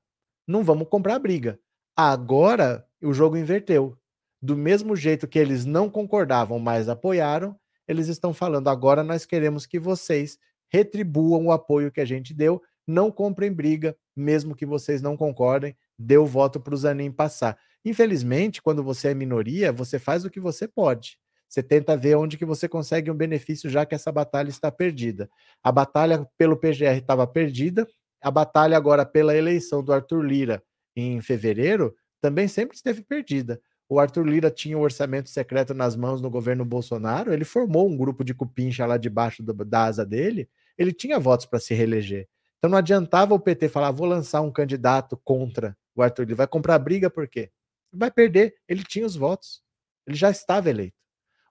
não 0.47 0.63
vamos 0.63 0.87
comprar 0.89 1.19
briga. 1.19 1.59
Agora 1.95 2.85
o 3.01 3.13
jogo 3.13 3.37
inverteu. 3.37 3.97
Do 4.41 4.55
mesmo 4.55 4.95
jeito 4.95 5.27
que 5.27 5.37
eles 5.37 5.65
não 5.65 5.89
concordavam, 5.89 6.59
mas 6.59 6.89
apoiaram, 6.89 7.57
eles 7.87 8.07
estão 8.07 8.33
falando 8.33 8.69
agora 8.69 9.03
nós 9.03 9.25
queremos 9.25 9.65
que 9.65 9.79
vocês 9.79 10.37
retribuam 10.69 11.47
o 11.47 11.51
apoio 11.51 11.91
que 11.91 11.99
a 11.99 12.05
gente 12.05 12.33
deu, 12.33 12.61
não 12.89 13.11
comprem 13.11 13.51
briga, 13.51 13.95
mesmo 14.15 14.55
que 14.55 14.65
vocês 14.65 15.01
não 15.01 15.15
concordem, 15.15 15.75
dê 15.97 16.17
o 16.17 16.25
voto 16.25 16.59
para 16.59 16.73
o 16.73 16.77
Zanin 16.77 17.11
passar. 17.11 17.57
Infelizmente, 17.85 18.61
quando 18.61 18.83
você 18.83 19.09
é 19.09 19.13
minoria, 19.13 19.71
você 19.71 19.99
faz 19.99 20.25
o 20.25 20.29
que 20.29 20.39
você 20.39 20.67
pode. 20.67 21.17
Você 21.47 21.63
tenta 21.63 21.97
ver 21.97 22.15
onde 22.15 22.37
que 22.37 22.45
você 22.45 22.67
consegue 22.67 23.09
um 23.09 23.15
benefício, 23.15 23.69
já 23.69 23.85
que 23.85 23.95
essa 23.95 24.11
batalha 24.11 24.49
está 24.49 24.71
perdida. 24.71 25.29
A 25.63 25.71
batalha 25.71 26.27
pelo 26.37 26.57
PGR 26.57 26.97
estava 26.97 27.25
perdida, 27.25 27.87
a 28.21 28.29
batalha 28.29 28.75
agora 28.75 29.05
pela 29.05 29.35
eleição 29.35 29.83
do 29.83 29.93
Arthur 29.93 30.21
Lira 30.21 30.63
em 30.95 31.21
fevereiro 31.21 31.95
também 32.21 32.47
sempre 32.47 32.75
esteve 32.75 33.01
perdida. 33.01 33.61
O 33.87 33.99
Arthur 33.99 34.27
Lira 34.27 34.51
tinha 34.51 34.77
o 34.77 34.81
um 34.81 34.83
orçamento 34.83 35.29
secreto 35.29 35.73
nas 35.73 35.95
mãos 35.95 36.21
no 36.21 36.29
governo 36.29 36.63
Bolsonaro, 36.65 37.33
ele 37.33 37.45
formou 37.45 37.89
um 37.89 37.97
grupo 37.97 38.23
de 38.23 38.33
cupincha 38.33 38.85
lá 38.85 38.97
debaixo 38.97 39.41
do, 39.41 39.53
da 39.53 39.85
asa 39.85 40.05
dele, 40.05 40.47
ele 40.77 40.93
tinha 40.93 41.19
votos 41.19 41.45
para 41.45 41.59
se 41.59 41.73
reeleger. 41.73 42.27
Então 42.59 42.69
não 42.69 42.77
adiantava 42.77 43.33
o 43.33 43.39
PT 43.39 43.69
falar, 43.69 43.91
vou 43.91 44.05
lançar 44.05 44.41
um 44.41 44.51
candidato 44.51 45.17
contra 45.23 45.77
o 45.95 46.01
Arthur 46.01 46.23
Lira. 46.23 46.35
Vai 46.35 46.47
comprar 46.47 46.77
briga 46.77 47.09
por 47.09 47.27
quê? 47.27 47.49
Vai 47.91 48.11
perder. 48.11 48.53
Ele 48.67 48.83
tinha 48.83 49.05
os 49.05 49.15
votos. 49.15 49.61
Ele 50.05 50.17
já 50.17 50.29
estava 50.29 50.69
eleito. 50.69 50.95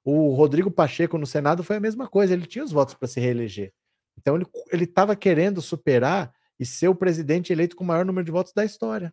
O 0.05 0.35
Rodrigo 0.35 0.71
Pacheco 0.71 1.19
no 1.19 1.27
Senado 1.27 1.65
foi 1.65 1.77
a 1.77 1.81
mesma 1.81 2.07
coisa. 2.07 2.35
Ele 2.35 2.47
tinha 2.47 2.65
os 2.65 2.73
votos 2.73 2.95
para 2.95 3.09
se 3.09 3.21
reeleger. 3.21 3.73
Então 4.19 4.37
ele 4.71 4.85
estava 4.85 5.17
querendo 5.17 5.63
superar 5.63 6.33
e 6.59 6.67
ser 6.67 6.89
o 6.89 6.95
presidente 6.95 7.53
eleito 7.53 7.75
com 7.77 7.85
o 7.85 7.87
maior 7.87 8.05
número 8.05 8.25
de 8.25 8.33
votos 8.33 8.53
da 8.53 8.65
história. 8.65 9.13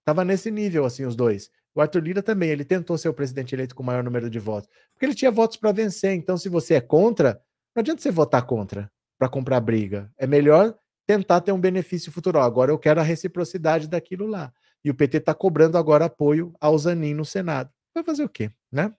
Estava 0.00 0.24
nesse 0.24 0.50
nível, 0.50 0.84
assim, 0.84 1.04
os 1.04 1.16
dois. 1.16 1.50
O 1.74 1.80
Arthur 1.80 2.02
Lira 2.02 2.22
também, 2.22 2.50
ele 2.50 2.64
tentou 2.64 2.96
ser 2.96 3.08
o 3.08 3.14
presidente 3.14 3.54
eleito 3.54 3.74
com 3.74 3.82
o 3.82 3.86
maior 3.86 4.04
número 4.04 4.30
de 4.30 4.38
votos. 4.38 4.68
Porque 4.92 5.04
ele 5.04 5.14
tinha 5.14 5.30
votos 5.30 5.56
para 5.56 5.72
vencer. 5.72 6.14
Então, 6.14 6.38
se 6.38 6.48
você 6.48 6.74
é 6.74 6.80
contra, 6.80 7.40
não 7.74 7.80
adianta 7.80 8.00
você 8.00 8.10
votar 8.10 8.46
contra 8.46 8.90
para 9.18 9.28
comprar 9.28 9.60
briga. 9.60 10.10
É 10.16 10.26
melhor 10.26 10.78
tentar 11.06 11.40
ter 11.40 11.52
um 11.52 11.60
benefício 11.60 12.10
futuro. 12.10 12.40
Agora 12.40 12.70
eu 12.70 12.78
quero 12.78 13.00
a 13.00 13.04
reciprocidade 13.04 13.88
daquilo 13.88 14.26
lá. 14.26 14.52
E 14.84 14.90
o 14.90 14.94
PT 14.94 15.18
está 15.18 15.34
cobrando 15.34 15.78
agora 15.78 16.06
apoio 16.06 16.54
ao 16.60 16.76
Zanin 16.78 17.14
no 17.14 17.24
Senado. 17.24 17.70
Vai 17.94 18.04
fazer 18.04 18.24
o 18.24 18.28
quê, 18.28 18.50
né? 18.70 18.92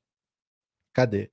Cadê? 0.94 1.32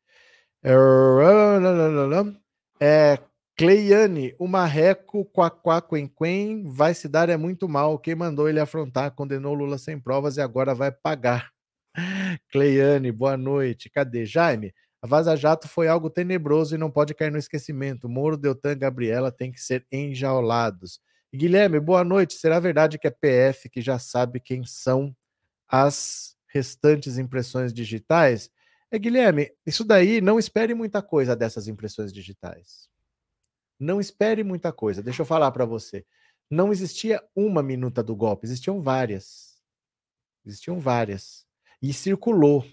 É, 2.80 3.18
Cleiane, 3.56 4.34
o 4.38 4.48
marreco 4.48 5.24
quaquá 5.26 5.82
vai 6.64 6.94
se 6.94 7.08
dar 7.08 7.28
é 7.28 7.36
muito 7.36 7.68
mal. 7.68 7.98
Quem 7.98 8.14
mandou 8.14 8.48
ele 8.48 8.60
afrontar 8.60 9.12
condenou 9.12 9.54
Lula 9.54 9.78
sem 9.78 9.98
provas 9.98 10.36
e 10.36 10.40
agora 10.40 10.74
vai 10.74 10.90
pagar. 10.90 11.50
Cleiane, 12.50 13.12
boa 13.12 13.36
noite. 13.36 13.88
Cadê? 13.90 14.26
Jaime, 14.26 14.74
a 15.05 15.07
Vaza 15.07 15.36
Jato 15.36 15.68
foi 15.68 15.86
algo 15.86 16.09
tenebroso 16.09 16.74
e 16.74 16.78
não 16.78 16.90
pode 16.90 17.12
cair 17.12 17.30
no 17.30 17.36
esquecimento. 17.36 18.09
Moro, 18.09 18.38
Deltan 18.38 18.74
Gabriela 18.74 19.30
têm 19.30 19.52
que 19.52 19.61
ser 19.61 19.86
enjaulados. 19.92 20.98
Guilherme, 21.30 21.78
boa 21.78 22.02
noite. 22.02 22.32
Será 22.32 22.59
verdade 22.59 22.98
que 22.98 23.07
é 23.07 23.11
PF 23.11 23.68
que 23.68 23.82
já 23.82 23.98
sabe 23.98 24.40
quem 24.40 24.64
são 24.64 25.14
as 25.68 26.38
restantes 26.46 27.18
impressões 27.18 27.70
digitais? 27.70 28.50
É, 28.90 28.98
Guilherme, 28.98 29.52
isso 29.66 29.84
daí 29.84 30.22
não 30.22 30.38
espere 30.38 30.72
muita 30.72 31.02
coisa 31.02 31.36
dessas 31.36 31.68
impressões 31.68 32.11
digitais. 32.11 32.88
Não 33.78 34.00
espere 34.00 34.42
muita 34.42 34.72
coisa. 34.72 35.02
Deixa 35.02 35.20
eu 35.20 35.26
falar 35.26 35.52
para 35.52 35.66
você. 35.66 36.07
Não 36.50 36.72
existia 36.72 37.22
uma 37.36 37.62
minuta 37.62 38.02
do 38.02 38.16
golpe, 38.16 38.46
existiam 38.46 38.80
várias. 38.80 39.61
Existiam 40.46 40.80
várias. 40.80 41.44
E 41.82 41.92
circulou. 41.92 42.64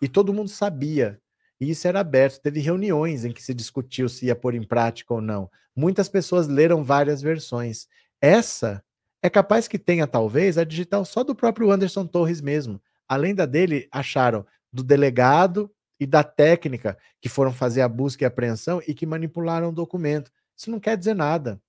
E 0.00 0.08
todo 0.08 0.32
mundo 0.32 0.48
sabia 0.48 1.20
e 1.60 1.70
isso 1.70 1.86
era 1.86 2.00
aberto. 2.00 2.40
Teve 2.40 2.60
reuniões 2.60 3.24
em 3.24 3.32
que 3.32 3.42
se 3.42 3.54
discutiu 3.54 4.08
se 4.08 4.26
ia 4.26 4.36
pôr 4.36 4.54
em 4.54 4.62
prática 4.62 5.14
ou 5.14 5.20
não. 5.20 5.50
Muitas 5.74 6.08
pessoas 6.08 6.46
leram 6.46 6.84
várias 6.84 7.20
versões. 7.20 7.86
Essa 8.20 8.82
é 9.22 9.30
capaz 9.30 9.66
que 9.66 9.78
tenha, 9.78 10.06
talvez, 10.06 10.58
a 10.58 10.64
digital 10.64 11.04
só 11.04 11.24
do 11.24 11.34
próprio 11.34 11.70
Anderson 11.70 12.06
Torres 12.06 12.40
mesmo. 12.40 12.80
Além 13.08 13.34
da 13.34 13.46
dele, 13.46 13.88
acharam 13.90 14.46
do 14.72 14.82
delegado 14.82 15.70
e 15.98 16.06
da 16.06 16.22
técnica 16.22 16.98
que 17.20 17.28
foram 17.28 17.52
fazer 17.52 17.80
a 17.80 17.88
busca 17.88 18.24
e 18.24 18.26
apreensão 18.26 18.82
e 18.86 18.94
que 18.94 19.06
manipularam 19.06 19.68
o 19.68 19.72
documento. 19.72 20.30
Isso 20.56 20.70
não 20.70 20.80
quer 20.80 20.96
dizer 20.96 21.14
nada. 21.14 21.60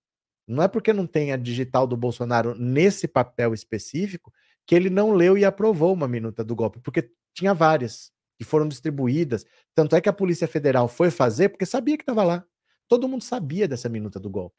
Não 0.47 0.63
é 0.63 0.67
porque 0.67 0.93
não 0.93 1.07
tem 1.07 1.31
a 1.31 1.37
digital 1.37 1.87
do 1.87 1.97
Bolsonaro 1.97 2.55
nesse 2.55 3.07
papel 3.07 3.53
específico 3.53 4.31
que 4.65 4.75
ele 4.75 4.89
não 4.89 5.11
leu 5.11 5.37
e 5.37 5.45
aprovou 5.45 5.93
uma 5.93 6.07
minuta 6.07 6.43
do 6.43 6.55
golpe, 6.55 6.79
porque 6.79 7.09
tinha 7.33 7.53
várias 7.53 8.11
que 8.37 8.43
foram 8.43 8.67
distribuídas. 8.67 9.45
Tanto 9.73 9.95
é 9.95 10.01
que 10.01 10.09
a 10.09 10.13
Polícia 10.13 10.47
Federal 10.47 10.87
foi 10.87 11.09
fazer 11.09 11.49
porque 11.49 11.65
sabia 11.65 11.97
que 11.97 12.03
estava 12.03 12.23
lá. 12.23 12.45
Todo 12.87 13.07
mundo 13.07 13.23
sabia 13.23 13.67
dessa 13.67 13.89
minuta 13.89 14.19
do 14.19 14.29
golpe. 14.29 14.55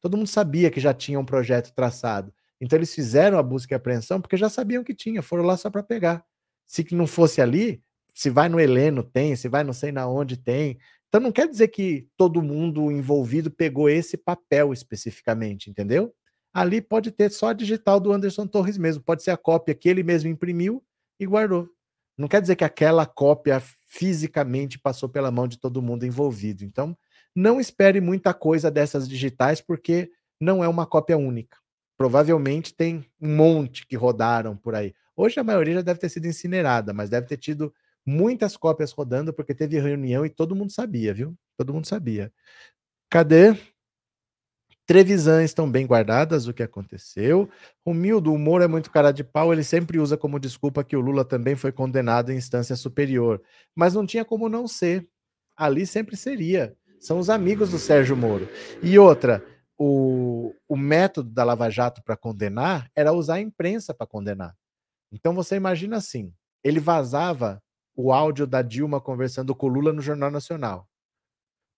Todo 0.00 0.16
mundo 0.16 0.28
sabia 0.28 0.70
que 0.70 0.80
já 0.80 0.94
tinha 0.94 1.18
um 1.18 1.24
projeto 1.24 1.72
traçado. 1.74 2.32
Então 2.60 2.78
eles 2.78 2.94
fizeram 2.94 3.38
a 3.38 3.42
busca 3.42 3.74
e 3.74 3.76
apreensão 3.76 4.20
porque 4.20 4.36
já 4.36 4.48
sabiam 4.48 4.84
que 4.84 4.94
tinha, 4.94 5.22
foram 5.22 5.44
lá 5.44 5.56
só 5.56 5.70
para 5.70 5.82
pegar. 5.82 6.24
Se 6.66 6.86
não 6.92 7.06
fosse 7.06 7.40
ali, 7.40 7.82
se 8.14 8.30
vai 8.30 8.48
no 8.48 8.58
Heleno 8.58 9.02
tem, 9.02 9.36
se 9.36 9.48
vai 9.48 9.62
não 9.62 9.72
sei 9.72 9.92
na 9.92 10.08
onde 10.08 10.36
tem. 10.36 10.78
Então 11.08 11.20
não 11.20 11.32
quer 11.32 11.48
dizer 11.48 11.68
que 11.68 12.08
todo 12.16 12.42
mundo 12.42 12.90
envolvido 12.90 13.50
pegou 13.50 13.88
esse 13.88 14.16
papel 14.16 14.72
especificamente, 14.72 15.70
entendeu? 15.70 16.14
Ali 16.52 16.80
pode 16.80 17.10
ter 17.10 17.30
só 17.30 17.48
a 17.48 17.52
digital 17.52 18.00
do 18.00 18.12
Anderson 18.12 18.46
Torres 18.46 18.78
mesmo, 18.78 19.02
pode 19.02 19.22
ser 19.22 19.30
a 19.30 19.36
cópia 19.36 19.74
que 19.74 19.88
ele 19.88 20.02
mesmo 20.02 20.30
imprimiu 20.30 20.82
e 21.20 21.26
guardou. 21.26 21.68
Não 22.16 22.28
quer 22.28 22.40
dizer 22.40 22.56
que 22.56 22.64
aquela 22.64 23.04
cópia 23.04 23.60
fisicamente 23.86 24.78
passou 24.78 25.08
pela 25.08 25.30
mão 25.30 25.46
de 25.46 25.58
todo 25.58 25.82
mundo 25.82 26.06
envolvido. 26.06 26.64
Então, 26.64 26.96
não 27.34 27.60
espere 27.60 28.00
muita 28.00 28.32
coisa 28.32 28.70
dessas 28.70 29.08
digitais, 29.08 29.60
porque 29.60 30.10
não 30.40 30.64
é 30.64 30.68
uma 30.68 30.86
cópia 30.86 31.18
única. 31.18 31.58
Provavelmente 31.96 32.74
tem 32.74 33.04
um 33.20 33.36
monte 33.36 33.86
que 33.86 33.96
rodaram 33.96 34.56
por 34.56 34.74
aí. 34.74 34.94
Hoje 35.14 35.38
a 35.40 35.44
maioria 35.44 35.74
já 35.74 35.82
deve 35.82 36.00
ter 36.00 36.08
sido 36.08 36.26
incinerada, 36.26 36.92
mas 36.92 37.10
deve 37.10 37.26
ter 37.26 37.36
tido 37.36 37.72
muitas 38.04 38.56
cópias 38.56 38.92
rodando, 38.92 39.32
porque 39.32 39.54
teve 39.54 39.78
reunião 39.78 40.24
e 40.24 40.30
todo 40.30 40.54
mundo 40.54 40.70
sabia, 40.72 41.12
viu? 41.12 41.34
Todo 41.56 41.72
mundo 41.74 41.86
sabia. 41.86 42.32
Cadê? 43.10 43.56
Trevisan 44.86 45.42
estão 45.42 45.68
bem 45.68 45.84
guardadas 45.84 46.46
o 46.46 46.54
que 46.54 46.62
aconteceu. 46.62 47.50
Romildo, 47.84 48.30
o 48.30 48.34
humor 48.34 48.62
é 48.62 48.68
muito 48.68 48.90
cara 48.90 49.10
de 49.10 49.24
pau, 49.24 49.52
ele 49.52 49.64
sempre 49.64 49.98
usa 49.98 50.16
como 50.16 50.38
desculpa 50.38 50.84
que 50.84 50.96
o 50.96 51.00
Lula 51.00 51.24
também 51.24 51.56
foi 51.56 51.72
condenado 51.72 52.30
em 52.30 52.36
instância 52.36 52.76
superior. 52.76 53.42
Mas 53.74 53.94
não 53.94 54.06
tinha 54.06 54.24
como 54.24 54.48
não 54.48 54.68
ser. 54.68 55.08
Ali 55.56 55.86
sempre 55.86 56.16
seria. 56.16 56.76
São 57.00 57.18
os 57.18 57.28
amigos 57.28 57.70
do 57.70 57.78
Sérgio 57.78 58.16
Moro. 58.16 58.48
E 58.80 58.96
outra, 58.96 59.44
o, 59.76 60.54
o 60.68 60.76
método 60.76 61.30
da 61.30 61.42
Lava 61.42 61.68
Jato 61.68 62.02
para 62.02 62.16
condenar 62.16 62.88
era 62.94 63.12
usar 63.12 63.34
a 63.34 63.40
imprensa 63.40 63.92
para 63.92 64.06
condenar. 64.06 64.54
Então 65.10 65.34
você 65.34 65.56
imagina 65.56 65.96
assim: 65.96 66.32
ele 66.62 66.78
vazava 66.78 67.60
o 67.94 68.12
áudio 68.12 68.46
da 68.46 68.62
Dilma 68.62 69.00
conversando 69.00 69.54
com 69.54 69.66
o 69.66 69.68
Lula 69.68 69.92
no 69.92 70.02
Jornal 70.02 70.30
Nacional. 70.30 70.86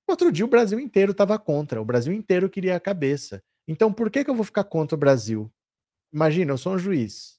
Outro 0.09 0.33
dia 0.33 0.45
o 0.45 0.49
Brasil 0.49 0.81
inteiro 0.81 1.13
estava 1.13 1.39
contra, 1.39 1.83
o 1.83 1.85
Brasil 1.85 2.15
inteiro 2.15 2.49
queria 2.49 2.75
a 2.75 2.81
cabeça. 2.81 3.43
Então 3.69 3.93
por 3.93 4.11
que, 4.11 4.25
que 4.25 4.31
eu 4.31 4.35
vou 4.35 4.45
ficar 4.45 4.65
contra 4.65 4.97
o 4.97 4.99
Brasil? 4.99 5.53
Imagina, 6.11 6.53
eu 6.53 6.57
sou 6.57 6.73
um 6.73 6.79
juiz, 6.79 7.39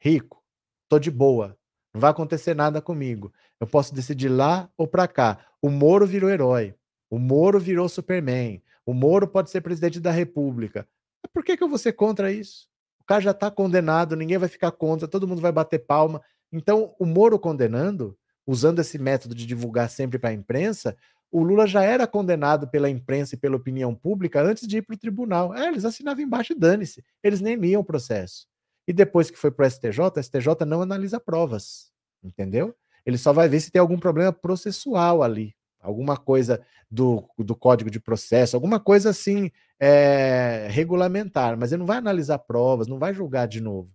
rico, 0.00 0.42
tô 0.88 0.98
de 0.98 1.10
boa, 1.10 1.54
não 1.92 2.00
vai 2.00 2.10
acontecer 2.10 2.54
nada 2.54 2.80
comigo. 2.80 3.30
Eu 3.60 3.66
posso 3.66 3.94
decidir 3.94 4.30
lá 4.30 4.70
ou 4.74 4.88
para 4.88 5.06
cá. 5.06 5.38
O 5.60 5.68
Moro 5.68 6.06
virou 6.06 6.30
herói, 6.30 6.74
o 7.10 7.18
Moro 7.18 7.60
virou 7.60 7.86
Superman, 7.90 8.62
o 8.86 8.94
Moro 8.94 9.28
pode 9.28 9.50
ser 9.50 9.60
presidente 9.60 10.00
da 10.00 10.10
República. 10.10 10.88
Por 11.30 11.44
que, 11.44 11.58
que 11.58 11.62
eu 11.62 11.68
vou 11.68 11.76
ser 11.76 11.92
contra 11.92 12.32
isso? 12.32 12.68
O 13.00 13.04
cara 13.04 13.20
já 13.20 13.32
está 13.32 13.50
condenado, 13.50 14.16
ninguém 14.16 14.38
vai 14.38 14.48
ficar 14.48 14.72
contra, 14.72 15.06
todo 15.06 15.28
mundo 15.28 15.42
vai 15.42 15.52
bater 15.52 15.80
palma. 15.80 16.22
Então, 16.50 16.94
o 16.98 17.04
Moro 17.04 17.38
condenando, 17.38 18.16
usando 18.46 18.78
esse 18.78 18.98
método 18.98 19.34
de 19.34 19.44
divulgar 19.44 19.90
sempre 19.90 20.18
para 20.18 20.30
a 20.30 20.32
imprensa, 20.32 20.96
o 21.30 21.42
Lula 21.42 21.66
já 21.66 21.82
era 21.82 22.06
condenado 22.06 22.68
pela 22.68 22.88
imprensa 22.88 23.34
e 23.34 23.38
pela 23.38 23.56
opinião 23.56 23.94
pública 23.94 24.42
antes 24.42 24.66
de 24.66 24.78
ir 24.78 24.82
para 24.82 24.94
o 24.94 24.98
tribunal. 24.98 25.54
É, 25.54 25.68
eles 25.68 25.84
assinavam 25.84 26.22
embaixo 26.22 26.52
e 26.52 26.58
dane-se. 26.58 27.04
Eles 27.22 27.40
nem 27.40 27.56
liam 27.56 27.80
o 27.80 27.84
processo. 27.84 28.46
E 28.86 28.92
depois 28.92 29.30
que 29.30 29.38
foi 29.38 29.50
para 29.50 29.66
o 29.66 29.70
STJ, 29.70 30.00
o 30.16 30.22
STJ 30.22 30.64
não 30.66 30.80
analisa 30.80 31.20
provas. 31.20 31.92
Entendeu? 32.22 32.74
Ele 33.04 33.18
só 33.18 33.32
vai 33.32 33.48
ver 33.48 33.60
se 33.60 33.70
tem 33.70 33.80
algum 33.80 33.98
problema 33.98 34.32
processual 34.32 35.22
ali. 35.22 35.54
alguma 35.80 36.16
coisa 36.16 36.60
do, 36.90 37.28
do 37.38 37.54
código 37.54 37.90
de 37.90 38.00
processo, 38.00 38.56
alguma 38.56 38.80
coisa 38.80 39.10
assim 39.10 39.50
é, 39.78 40.66
regulamentar, 40.70 41.56
mas 41.56 41.70
ele 41.70 41.80
não 41.80 41.86
vai 41.86 41.98
analisar 41.98 42.38
provas, 42.38 42.88
não 42.88 42.98
vai 42.98 43.14
julgar 43.14 43.46
de 43.46 43.60
novo. 43.60 43.90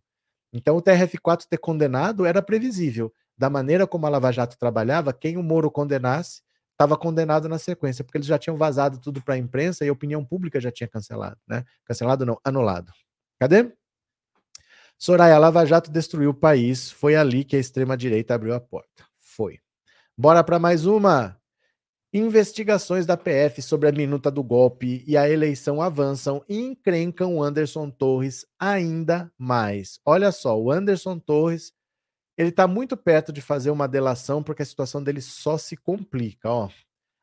Então, 0.54 0.78
o 0.78 0.82
TRF4 0.82 1.46
ter 1.50 1.58
condenado 1.58 2.26
era 2.26 2.42
previsível. 2.42 3.12
Da 3.36 3.50
maneira 3.50 3.88
como 3.88 4.06
a 4.06 4.10
Lava 4.10 4.32
Jato 4.32 4.58
trabalhava, 4.58 5.12
quem 5.12 5.36
o 5.36 5.44
Moro 5.44 5.72
condenasse 5.72 6.42
estava 6.74 6.98
condenado 6.98 7.48
na 7.48 7.58
sequência, 7.58 8.04
porque 8.04 8.18
eles 8.18 8.28
já 8.28 8.38
tinham 8.38 8.58
vazado 8.58 9.00
tudo 9.00 9.22
para 9.22 9.36
a 9.36 9.38
imprensa 9.38 9.86
e 9.86 9.90
a 9.90 9.94
opinião 9.94 10.26
pública 10.26 10.60
já 10.60 10.72
tinha 10.72 10.88
cancelado, 10.88 11.38
né? 11.48 11.64
Cancelado 11.86 12.26
não, 12.26 12.38
anulado. 12.44 12.92
Cadê? 13.40 13.72
Soraya, 14.98 15.38
Lava 15.38 15.66
Jato 15.66 15.92
destruiu 15.92 16.32
o 16.32 16.34
país, 16.34 16.92
foi 16.92 17.16
ali 17.16 17.44
que 17.44 17.56
a 17.56 17.60
extrema-direita 17.60 18.34
abriu 18.34 18.54
a 18.54 18.60
porta. 18.60 19.06
Foi. 19.18 19.60
Bora 20.18 20.44
para 20.44 20.60
mais 20.60 20.86
uma. 20.86 21.38
Investigações 22.14 23.06
da 23.06 23.18
PF 23.18 23.62
sobre 23.62 23.90
a 23.90 23.92
minuta 23.92 24.30
do 24.30 24.44
golpe 24.44 25.04
e 25.08 25.18
a 25.18 25.28
eleição 25.28 25.82
avançam 25.82 26.44
e 26.48 26.60
encrencam 26.60 27.36
o 27.36 27.44
Anderson 27.44 27.90
Torres 27.90 28.46
ainda 28.60 29.32
mais. 29.38 30.00
Olha 30.06 30.32
só, 30.32 30.58
o 30.60 30.72
Anderson 30.72 31.18
Torres, 31.18 31.74
ele 32.38 32.50
está 32.50 32.68
muito 32.68 32.98
perto 32.98 33.32
de 33.32 33.42
fazer 33.42 33.72
uma 33.72 33.88
delação 33.88 34.42
porque 34.42 34.64
a 34.64 34.66
situação 34.66 35.04
dele 35.04 35.22
só 35.22 35.58
se 35.58 35.76
complica, 35.78 36.50
ó. 36.50 36.70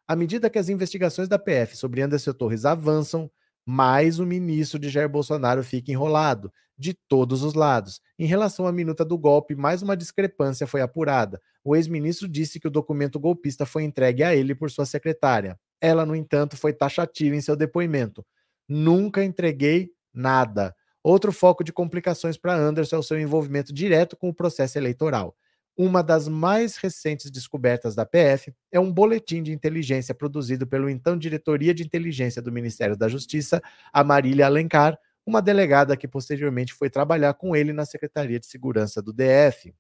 À 0.07 0.17
medida 0.17 0.51
que 0.51 0.59
as 0.59 0.69
investigações 0.69 1.29
da 1.29 1.39
PF 1.39 1.77
sobre 1.77 2.03
Anderson 2.03 2.33
Torres 2.33 2.65
avançam, 2.65 3.31
mais 3.65 4.19
o 4.19 4.27
ministro 4.27 4.79
de 4.79 4.89
Jair 4.89 5.09
Bolsonaro 5.09 5.63
fica 5.63 5.93
enrolado, 5.93 6.53
de 6.77 6.95
todos 6.95 7.43
os 7.43 7.55
lados. 7.55 8.01
Em 8.19 8.27
relação 8.27 8.67
à 8.67 8.73
minuta 8.73 9.05
do 9.05 9.19
golpe, 9.19 9.55
mais 9.55 9.83
uma 9.83 9.97
discrepância 9.97 10.67
foi 10.67 10.81
apurada. 10.81 11.41
O 11.63 11.77
ex-ministro 11.77 12.27
disse 12.27 12.59
que 12.59 12.67
o 12.67 12.71
documento 12.71 13.21
golpista 13.21 13.67
foi 13.67 13.85
entregue 13.85 14.23
a 14.25 14.35
ele 14.35 14.55
por 14.55 14.71
sua 14.71 14.87
secretária. 14.87 15.59
Ela, 15.81 16.07
no 16.07 16.17
entanto, 16.17 16.57
foi 16.57 16.73
taxativa 16.73 17.37
em 17.37 17.41
seu 17.41 17.55
depoimento. 17.55 18.25
Nunca 18.69 19.23
entreguei 19.23 19.91
nada. 20.13 20.75
Outro 21.03 21.33
foco 21.33 21.65
de 21.65 21.73
complicações 21.73 22.37
para 22.37 22.55
Anderson 22.55 22.97
é 22.97 22.99
o 22.99 23.03
seu 23.03 23.19
envolvimento 23.19 23.73
direto 23.73 24.17
com 24.17 24.29
o 24.29 24.35
processo 24.35 24.77
eleitoral. 24.79 25.35
Uma 25.77 26.03
das 26.03 26.29
mais 26.29 26.77
recentes 26.77 27.31
descobertas 27.31 27.95
da 27.95 28.05
PF 28.05 28.53
é 28.71 28.79
um 28.79 28.93
boletim 28.93 29.43
de 29.43 29.53
inteligência 29.53 30.15
produzido 30.15 30.67
pelo 30.67 30.91
então 30.91 31.17
Diretoria 31.17 31.73
de 31.73 31.83
Inteligência 31.83 32.43
do 32.43 32.53
Ministério 32.53 32.97
da 32.97 33.09
Justiça, 33.09 33.63
a 33.93 34.05
Marília 34.05 34.45
Alencar, 34.45 34.99
uma 35.25 35.41
delegada 35.41 35.97
que 35.97 36.09
posteriormente 36.09 36.75
foi 36.75 36.91
trabalhar 36.91 37.33
com 37.35 37.57
ele 37.57 37.73
na 37.73 37.87
Secretaria 37.87 38.39
de 38.39 38.47
Segurança 38.47 39.01
do 39.01 39.13
DF. 39.13 39.75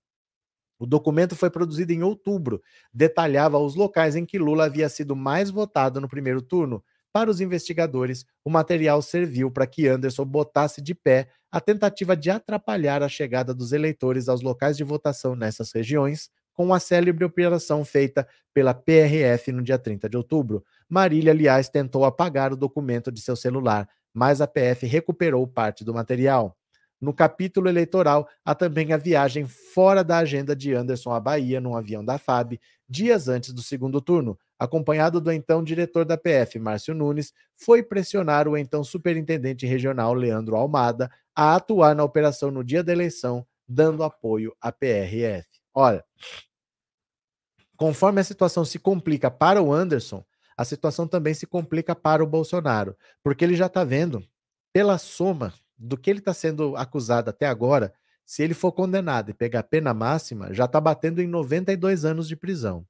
O 0.78 0.86
documento 0.86 1.36
foi 1.36 1.50
produzido 1.50 1.92
em 1.92 2.02
outubro, 2.02 2.62
detalhava 2.94 3.58
os 3.58 3.74
locais 3.74 4.16
em 4.16 4.24
que 4.24 4.38
Lula 4.38 4.64
havia 4.64 4.88
sido 4.88 5.14
mais 5.14 5.50
votado 5.50 6.00
no 6.00 6.08
primeiro 6.08 6.40
turno. 6.40 6.82
Para 7.12 7.30
os 7.30 7.40
investigadores, 7.40 8.24
o 8.44 8.50
material 8.50 9.02
serviu 9.02 9.50
para 9.50 9.66
que 9.66 9.88
Anderson 9.88 10.24
botasse 10.24 10.80
de 10.80 10.94
pé 10.94 11.28
a 11.50 11.60
tentativa 11.60 12.16
de 12.16 12.30
atrapalhar 12.30 13.02
a 13.02 13.08
chegada 13.08 13.52
dos 13.52 13.72
eleitores 13.72 14.28
aos 14.28 14.42
locais 14.42 14.76
de 14.76 14.84
votação 14.84 15.34
nessas 15.34 15.72
regiões, 15.72 16.30
com 16.54 16.72
a 16.72 16.78
célebre 16.78 17.24
operação 17.24 17.84
feita 17.84 18.28
pela 18.54 18.72
PRF 18.72 19.50
no 19.50 19.62
dia 19.62 19.78
30 19.78 20.08
de 20.08 20.16
outubro. 20.16 20.64
Marília, 20.88 21.32
aliás, 21.32 21.68
tentou 21.68 22.04
apagar 22.04 22.52
o 22.52 22.56
documento 22.56 23.10
de 23.10 23.20
seu 23.20 23.34
celular, 23.34 23.88
mas 24.14 24.40
a 24.40 24.46
PF 24.46 24.86
recuperou 24.86 25.46
parte 25.48 25.84
do 25.84 25.94
material. 25.94 26.56
No 27.00 27.14
capítulo 27.14 27.68
eleitoral, 27.68 28.28
há 28.44 28.54
também 28.54 28.92
a 28.92 28.96
viagem 28.98 29.46
fora 29.46 30.04
da 30.04 30.18
agenda 30.18 30.54
de 30.54 30.74
Anderson 30.74 31.12
à 31.12 31.18
Bahia, 31.18 31.60
num 31.60 31.74
avião 31.74 32.04
da 32.04 32.18
FAB, 32.18 32.60
dias 32.88 33.26
antes 33.26 33.52
do 33.54 33.62
segundo 33.62 34.00
turno, 34.00 34.38
acompanhado 34.60 35.22
do 35.22 35.32
então 35.32 35.64
diretor 35.64 36.04
da 36.04 36.18
PF, 36.18 36.58
Márcio 36.58 36.94
Nunes, 36.94 37.32
foi 37.56 37.82
pressionar 37.82 38.46
o 38.46 38.58
então 38.58 38.84
superintendente 38.84 39.64
regional, 39.66 40.12
Leandro 40.12 40.54
Almada, 40.54 41.10
a 41.34 41.54
atuar 41.54 41.96
na 41.96 42.04
operação 42.04 42.50
no 42.50 42.62
dia 42.62 42.84
da 42.84 42.92
eleição, 42.92 43.46
dando 43.66 44.04
apoio 44.04 44.54
à 44.60 44.70
PRF. 44.70 45.48
Olha, 45.72 46.04
conforme 47.74 48.20
a 48.20 48.24
situação 48.24 48.62
se 48.62 48.78
complica 48.78 49.30
para 49.30 49.62
o 49.62 49.72
Anderson, 49.72 50.22
a 50.54 50.64
situação 50.66 51.08
também 51.08 51.32
se 51.32 51.46
complica 51.46 51.96
para 51.96 52.22
o 52.22 52.26
Bolsonaro, 52.26 52.94
porque 53.22 53.42
ele 53.42 53.56
já 53.56 53.64
está 53.64 53.82
vendo, 53.82 54.22
pela 54.74 54.98
soma 54.98 55.54
do 55.78 55.96
que 55.96 56.10
ele 56.10 56.18
está 56.18 56.34
sendo 56.34 56.76
acusado 56.76 57.30
até 57.30 57.46
agora, 57.46 57.94
se 58.26 58.42
ele 58.42 58.52
for 58.52 58.72
condenado 58.72 59.30
e 59.30 59.34
pegar 59.34 59.62
pena 59.62 59.94
máxima, 59.94 60.52
já 60.52 60.66
está 60.66 60.78
batendo 60.78 61.22
em 61.22 61.26
92 61.26 62.04
anos 62.04 62.28
de 62.28 62.36
prisão. 62.36 62.86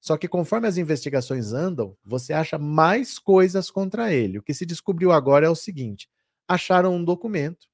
Só 0.00 0.16
que 0.16 0.28
conforme 0.28 0.68
as 0.68 0.76
investigações 0.76 1.52
andam, 1.52 1.96
você 2.04 2.32
acha 2.32 2.58
mais 2.58 3.18
coisas 3.18 3.70
contra 3.70 4.12
ele. 4.12 4.38
O 4.38 4.42
que 4.42 4.54
se 4.54 4.64
descobriu 4.64 5.12
agora 5.12 5.46
é 5.46 5.50
o 5.50 5.54
seguinte: 5.54 6.08
acharam 6.46 6.94
um 6.94 7.04
documento 7.04 7.68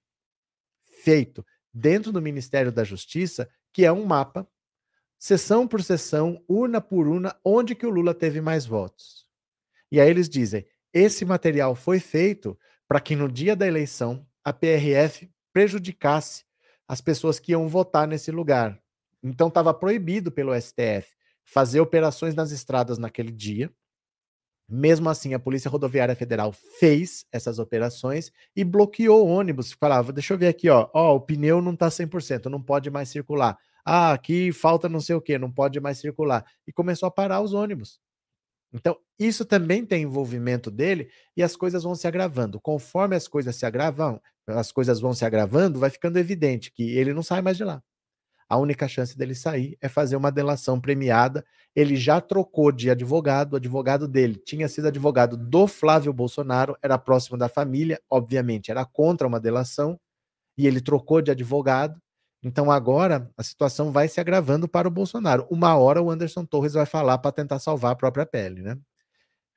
feito 1.03 1.45
dentro 1.73 2.11
do 2.11 2.23
Ministério 2.23 2.73
da 2.73 2.85
Justiça, 2.85 3.49
que 3.73 3.85
é 3.85 3.93
um 3.93 4.05
mapa, 4.05 4.49
sessão 5.19 5.67
por 5.67 5.83
sessão, 5.83 6.43
urna 6.49 6.81
por 6.81 7.07
urna, 7.07 7.37
onde 7.45 7.75
que 7.75 7.87
o 7.87 7.91
Lula 7.91 8.15
teve 8.15 8.41
mais 8.41 8.65
votos. 8.65 9.27
E 9.91 10.01
aí 10.01 10.09
eles 10.09 10.29
dizem: 10.29 10.67
esse 10.93 11.25
material 11.25 11.75
foi 11.75 12.01
feito 12.01 12.59
para 12.89 13.01
que 13.01 13.15
no 13.15 13.31
dia 13.31 13.55
da 13.55 13.67
eleição 13.67 14.27
a 14.43 14.53
PRF 14.53 15.31
prejudicasse 15.53 16.45
as 16.87 17.01
pessoas 17.01 17.39
que 17.39 17.53
iam 17.53 17.69
votar 17.69 18.07
nesse 18.07 18.31
lugar. 18.31 18.81
Então 19.23 19.49
estava 19.49 19.73
proibido 19.73 20.31
pelo 20.31 20.55
STF 20.61 21.15
fazer 21.45 21.81
operações 21.81 22.35
nas 22.35 22.51
estradas 22.51 22.99
naquele 22.99 23.31
dia. 23.31 23.73
Mesmo 24.69 25.11
assim, 25.11 25.35
a 25.35 25.39
Polícia 25.39 25.71
Rodoviária 25.71 26.17
Federal 26.17 26.53
fez 26.79 27.27
essas 27.31 27.59
operações 27.59 28.33
e 28.57 28.65
bloqueou 28.65 29.27
o 29.27 29.31
ônibus. 29.31 29.73
Falava, 29.73 30.13
deixa 30.13 30.33
eu 30.33 30.39
ver 30.39 30.49
aqui, 30.49 30.71
ó, 30.71 30.89
ó, 30.95 31.15
o 31.15 31.21
pneu 31.21 31.61
não 31.61 31.75
está 31.75 31.89
100%, 31.89 32.47
não 32.47 32.63
pode 32.63 32.91
mais 32.91 33.11
circular. 33.11 33.59
Ah, 33.85 34.13
aqui 34.13 34.51
falta 34.53 34.89
não 34.89 35.01
sei 35.01 35.15
o 35.15 35.21
que, 35.21 35.37
não 35.39 35.53
pode 35.53 35.79
mais 35.81 35.99
circular. 35.99 36.45
E 36.67 36.73
começou 36.73 37.07
a 37.07 37.11
parar 37.11 37.43
os 37.43 37.53
ônibus. 37.53 38.01
Então, 38.73 38.97
isso 39.19 39.45
também 39.45 39.87
tem 39.87 40.03
envolvimento 40.03 40.71
dele 40.71 41.09
e 41.37 41.43
as 41.43 41.55
coisas 41.55 41.85
vão 41.85 41.95
se 41.95 42.09
agravando. 42.09 42.61
Conforme 42.61 43.15
as 43.15 43.29
coisas 43.29 43.55
se 43.55 43.65
agravam, 43.65 44.21
as 44.49 44.73
coisas 44.73 44.99
vão 45.01 45.15
se 45.15 45.25
agravando, 45.25 45.79
vai 45.79 45.91
ficando 45.91 46.19
evidente 46.19 46.73
que 46.73 46.83
ele 46.97 47.15
não 47.15 47.23
sai 47.23 47.41
mais 47.41 47.57
de 47.57 47.65
lá. 47.65 47.83
A 48.55 48.57
única 48.57 48.87
chance 48.87 49.19
dele 49.19 49.35
sair 49.35 49.77
é 49.81 49.89
fazer 49.89 50.15
uma 50.15 50.31
delação 50.31 50.81
premiada. 50.81 51.45
Ele 51.75 51.97
já 51.97 52.21
trocou 52.21 52.71
de 52.71 52.89
advogado, 52.89 53.55
o 53.55 53.57
advogado 53.57 54.07
dele 54.07 54.37
tinha 54.37 54.69
sido 54.69 54.87
advogado 54.87 55.37
do 55.37 55.67
Flávio 55.67 56.13
Bolsonaro, 56.13 56.77
era 56.81 56.97
próximo 56.97 57.37
da 57.37 57.49
família, 57.49 58.01
obviamente 58.09 58.71
era 58.71 58.85
contra 58.85 59.27
uma 59.27 59.41
delação, 59.41 59.99
e 60.57 60.69
ele 60.69 60.81
trocou 60.81 61.21
de 61.21 61.33
advogado. 61.33 62.01
Então 62.45 62.71
agora 62.71 63.29
a 63.37 63.43
situação 63.43 63.91
vai 63.91 64.07
se 64.07 64.21
agravando 64.21 64.69
para 64.69 64.87
o 64.87 64.91
Bolsonaro. 64.91 65.49
Uma 65.51 65.77
hora 65.77 66.01
o 66.01 66.09
Anderson 66.09 66.45
Torres 66.45 66.75
vai 66.75 66.87
falar 66.87 67.19
para 67.19 67.33
tentar 67.33 67.59
salvar 67.59 67.91
a 67.91 67.97
própria 67.97 68.25
pele, 68.25 68.63
né? 68.63 68.79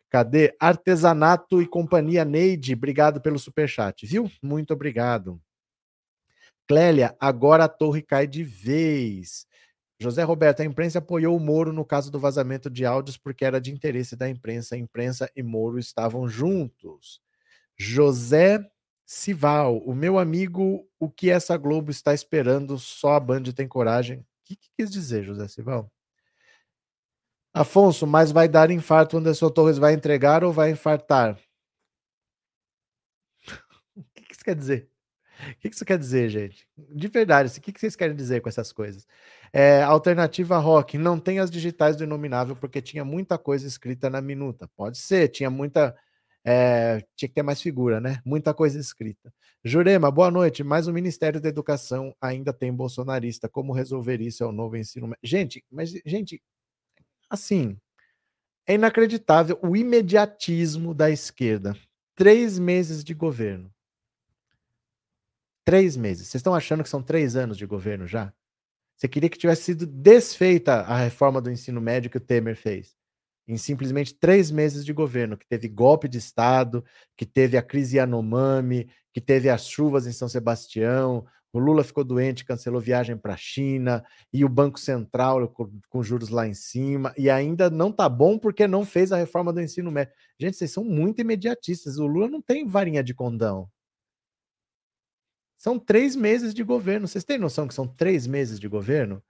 Cadê? 0.09 0.55
Artesanato 0.59 1.61
e 1.61 1.67
Companhia 1.67 2.25
Neide, 2.25 2.73
obrigado 2.73 3.21
pelo 3.21 3.37
superchat, 3.37 4.07
viu? 4.07 4.27
Muito 4.41 4.73
obrigado. 4.73 5.39
Clélia, 6.67 7.15
agora 7.19 7.63
a 7.63 7.69
torre 7.69 8.01
cai 8.01 8.27
de 8.27 8.43
vez. 8.43 9.47
José 9.99 10.21
Roberto, 10.23 10.61
a 10.61 10.65
imprensa 10.65 10.99
apoiou 10.99 11.35
o 11.35 11.39
Moro 11.39 11.73
no 11.73 11.83
caso 11.83 12.11
do 12.11 12.19
vazamento 12.19 12.69
de 12.69 12.85
áudios 12.85 13.17
porque 13.17 13.43
era 13.43 13.59
de 13.59 13.71
interesse 13.71 14.15
da 14.15 14.29
imprensa. 14.29 14.75
A 14.75 14.77
imprensa 14.77 15.31
e 15.35 15.41
Moro 15.41 15.79
estavam 15.79 16.27
juntos. 16.27 17.19
José 17.77 18.59
Sival, 19.05 19.77
o 19.79 19.95
meu 19.95 20.19
amigo, 20.19 20.87
o 20.99 21.09
que 21.09 21.29
essa 21.29 21.57
Globo 21.57 21.89
está 21.89 22.13
esperando? 22.13 22.77
Só 22.77 23.13
a 23.13 23.19
Band 23.19 23.43
tem 23.55 23.67
coragem. 23.67 24.19
O 24.19 24.25
que, 24.45 24.55
que 24.55 24.69
quis 24.77 24.91
dizer, 24.91 25.23
José 25.23 25.47
Sival? 25.47 25.91
Afonso, 27.53 28.05
mas 28.05 28.31
vai 28.31 28.47
dar 28.47 28.69
infarto 28.69 29.17
Anderson 29.17 29.49
Torres 29.49 29.77
vai 29.77 29.93
entregar 29.93 30.43
ou 30.43 30.53
vai 30.53 30.71
infartar? 30.71 31.39
o 33.95 34.03
que, 34.13 34.21
que 34.23 34.33
isso 34.33 34.43
quer 34.43 34.55
dizer? 34.55 34.91
O 35.51 35.55
que 35.59 35.67
isso 35.67 35.85
quer 35.85 35.97
dizer, 35.97 36.29
gente? 36.29 36.67
De 36.77 37.07
verdade, 37.07 37.57
o 37.57 37.61
que 37.61 37.79
vocês 37.79 37.95
querem 37.95 38.15
dizer 38.15 38.41
com 38.41 38.49
essas 38.49 38.71
coisas? 38.71 39.05
É, 39.53 39.83
alternativa 39.83 40.57
rock, 40.57 40.97
não 40.97 41.19
tem 41.19 41.39
as 41.39 41.51
digitais 41.51 41.95
do 41.95 42.03
Inominável 42.03 42.55
porque 42.55 42.81
tinha 42.81 43.05
muita 43.05 43.37
coisa 43.37 43.67
escrita 43.67 44.09
na 44.09 44.21
minuta. 44.21 44.67
Pode 44.75 44.97
ser, 44.97 45.27
tinha 45.29 45.49
muita 45.49 45.95
é, 46.49 47.01
tinha 47.13 47.27
que 47.27 47.35
ter 47.35 47.43
mais 47.43 47.61
figura, 47.61 47.99
né? 47.99 48.21
Muita 48.23 48.53
coisa 48.53 48.79
escrita. 48.79 49.33
Jurema, 49.65 50.09
boa 50.09 50.31
noite. 50.31 50.63
Mas 50.63 50.87
o 50.87 50.93
Ministério 50.93 51.41
da 51.41 51.49
Educação 51.49 52.15
ainda 52.21 52.53
tem 52.53 52.73
bolsonarista. 52.73 53.49
Como 53.49 53.73
resolver 53.73 54.21
isso? 54.21 54.45
É 54.45 54.47
o 54.47 54.51
novo 54.53 54.77
ensino. 54.77 55.13
Gente, 55.21 55.61
mas, 55.69 55.91
gente, 56.05 56.41
assim, 57.29 57.77
é 58.65 58.75
inacreditável 58.75 59.59
o 59.61 59.75
imediatismo 59.75 60.93
da 60.93 61.11
esquerda. 61.11 61.75
Três 62.15 62.57
meses 62.57 63.03
de 63.03 63.13
governo. 63.13 63.69
Três 65.67 65.97
meses. 65.97 66.29
Vocês 66.29 66.39
estão 66.39 66.55
achando 66.55 66.81
que 66.81 66.87
são 66.87 67.03
três 67.03 67.35
anos 67.35 67.57
de 67.57 67.65
governo 67.65 68.07
já? 68.07 68.33
Você 68.95 69.05
queria 69.05 69.29
que 69.29 69.37
tivesse 69.37 69.63
sido 69.63 69.85
desfeita 69.85 70.75
a 70.75 70.97
reforma 70.97 71.41
do 71.41 71.51
ensino 71.51 71.81
médio 71.81 72.09
que 72.09 72.15
o 72.15 72.21
Temer 72.21 72.55
fez. 72.55 72.95
em 73.45 73.57
simplesmente 73.57 74.13
três 74.17 74.49
meses 74.49 74.85
de 74.85 74.93
governo, 74.93 75.37
que 75.37 75.45
teve 75.45 75.67
golpe 75.67 76.07
de 76.07 76.19
Estado, 76.19 76.85
que 77.17 77.25
teve 77.25 77.57
a 77.57 77.61
crise 77.61 77.97
Yanomami, 77.97 78.89
que 79.13 79.19
teve 79.19 79.49
as 79.49 79.67
chuvas 79.67 80.07
em 80.07 80.13
São 80.13 80.29
Sebastião, 80.29 81.25
o 81.51 81.59
Lula 81.59 81.83
ficou 81.83 82.05
doente, 82.05 82.45
cancelou 82.45 82.79
viagem 82.79 83.17
para 83.17 83.33
a 83.33 83.37
China, 83.37 84.05
e 84.31 84.45
o 84.45 84.49
Banco 84.49 84.79
Central 84.79 85.49
com, 85.49 86.03
juros 86.03 86.29
lá 86.29 86.47
em 86.47 86.53
cima, 86.53 87.13
e 87.17 87.29
ainda 87.29 87.69
não 87.69 87.91
tá 87.91 88.07
bom 88.07 88.39
porque 88.39 88.67
não 88.67 88.85
fez 88.85 89.11
a 89.11 89.17
reforma 89.17 89.51
do 89.51 89.61
ensino 89.61 89.91
médio. 89.91 90.13
Gente, 90.39 90.55
vocês 90.55 90.71
são 90.71 90.85
muito 90.85 91.19
imediatistas. 91.19 91.97
O 91.97 92.07
Lula 92.07 92.29
não 92.29 92.41
tem 92.41 92.65
varinha 92.65 93.03
de 93.03 93.13
condão. 93.13 93.69
São 95.57 95.79
três 95.79 96.15
meses 96.15 96.53
de 96.53 96.63
governo. 96.63 97.07
Vocês 97.07 97.23
têm 97.23 97.37
noção 97.37 97.67
que 97.67 97.73
são 97.73 97.87
três 97.87 98.27
meses 98.27 98.59
de 98.59 98.67
governo? 98.67 99.21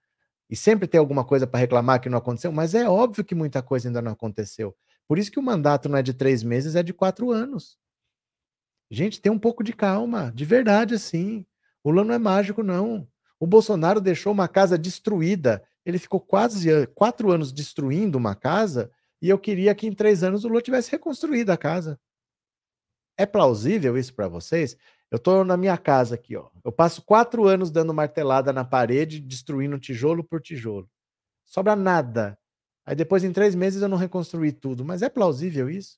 E 0.49 0.55
sempre 0.55 0.87
tem 0.87 0.99
alguma 0.99 1.25
coisa 1.25 1.47
para 1.47 1.59
reclamar 1.59 2.01
que 2.01 2.09
não 2.09 2.17
aconteceu, 2.17 2.51
mas 2.51 2.73
é 2.73 2.87
óbvio 2.87 3.23
que 3.23 3.35
muita 3.35 3.61
coisa 3.61 3.89
ainda 3.89 4.01
não 4.01 4.11
aconteceu. 4.11 4.75
Por 5.07 5.17
isso 5.17 5.31
que 5.31 5.39
o 5.39 5.43
mandato 5.43 5.89
não 5.89 5.97
é 5.97 6.03
de 6.03 6.13
três 6.13 6.43
meses, 6.43 6.75
é 6.75 6.83
de 6.83 6.93
quatro 6.93 7.31
anos. 7.31 7.77
Gente, 8.89 9.21
tem 9.21 9.31
um 9.31 9.39
pouco 9.39 9.63
de 9.63 9.73
calma, 9.73 10.31
de 10.33 10.45
verdade, 10.45 10.95
assim. 10.95 11.45
O 11.83 11.89
Lula 11.89 12.05
não 12.05 12.13
é 12.15 12.19
mágico, 12.19 12.63
não. 12.63 13.07
O 13.39 13.45
Bolsonaro 13.45 13.99
deixou 13.99 14.31
uma 14.31 14.47
casa 14.47 14.77
destruída. 14.77 15.63
Ele 15.85 15.99
ficou 15.99 16.19
quase 16.19 16.69
quatro 16.87 17.31
anos 17.31 17.51
destruindo 17.51 18.17
uma 18.17 18.35
casa 18.35 18.91
e 19.21 19.29
eu 19.29 19.37
queria 19.37 19.73
que 19.75 19.87
em 19.87 19.93
três 19.93 20.23
anos 20.23 20.43
o 20.43 20.47
Lula 20.47 20.61
tivesse 20.61 20.91
reconstruído 20.91 21.51
a 21.51 21.57
casa. 21.57 21.99
É 23.17 23.25
plausível 23.25 23.97
isso 23.97 24.13
para 24.13 24.27
vocês? 24.27 24.77
Eu 25.09 25.17
estou 25.17 25.43
na 25.43 25.55
minha 25.55 25.77
casa 25.77 26.15
aqui, 26.15 26.35
ó. 26.35 26.49
Eu 26.63 26.71
passo 26.71 27.01
quatro 27.01 27.47
anos 27.47 27.71
dando 27.71 27.93
martelada 27.93 28.51
na 28.51 28.65
parede, 28.65 29.19
destruindo 29.19 29.79
tijolo 29.79 30.23
por 30.23 30.41
tijolo. 30.41 30.89
Sobra 31.45 31.75
nada. 31.75 32.37
Aí 32.85 32.95
depois, 32.95 33.23
em 33.23 33.31
três 33.31 33.55
meses, 33.55 33.81
eu 33.81 33.87
não 33.87 33.97
reconstruí 33.97 34.51
tudo. 34.51 34.83
Mas 34.83 35.01
é 35.01 35.09
plausível 35.09 35.69
isso? 35.69 35.97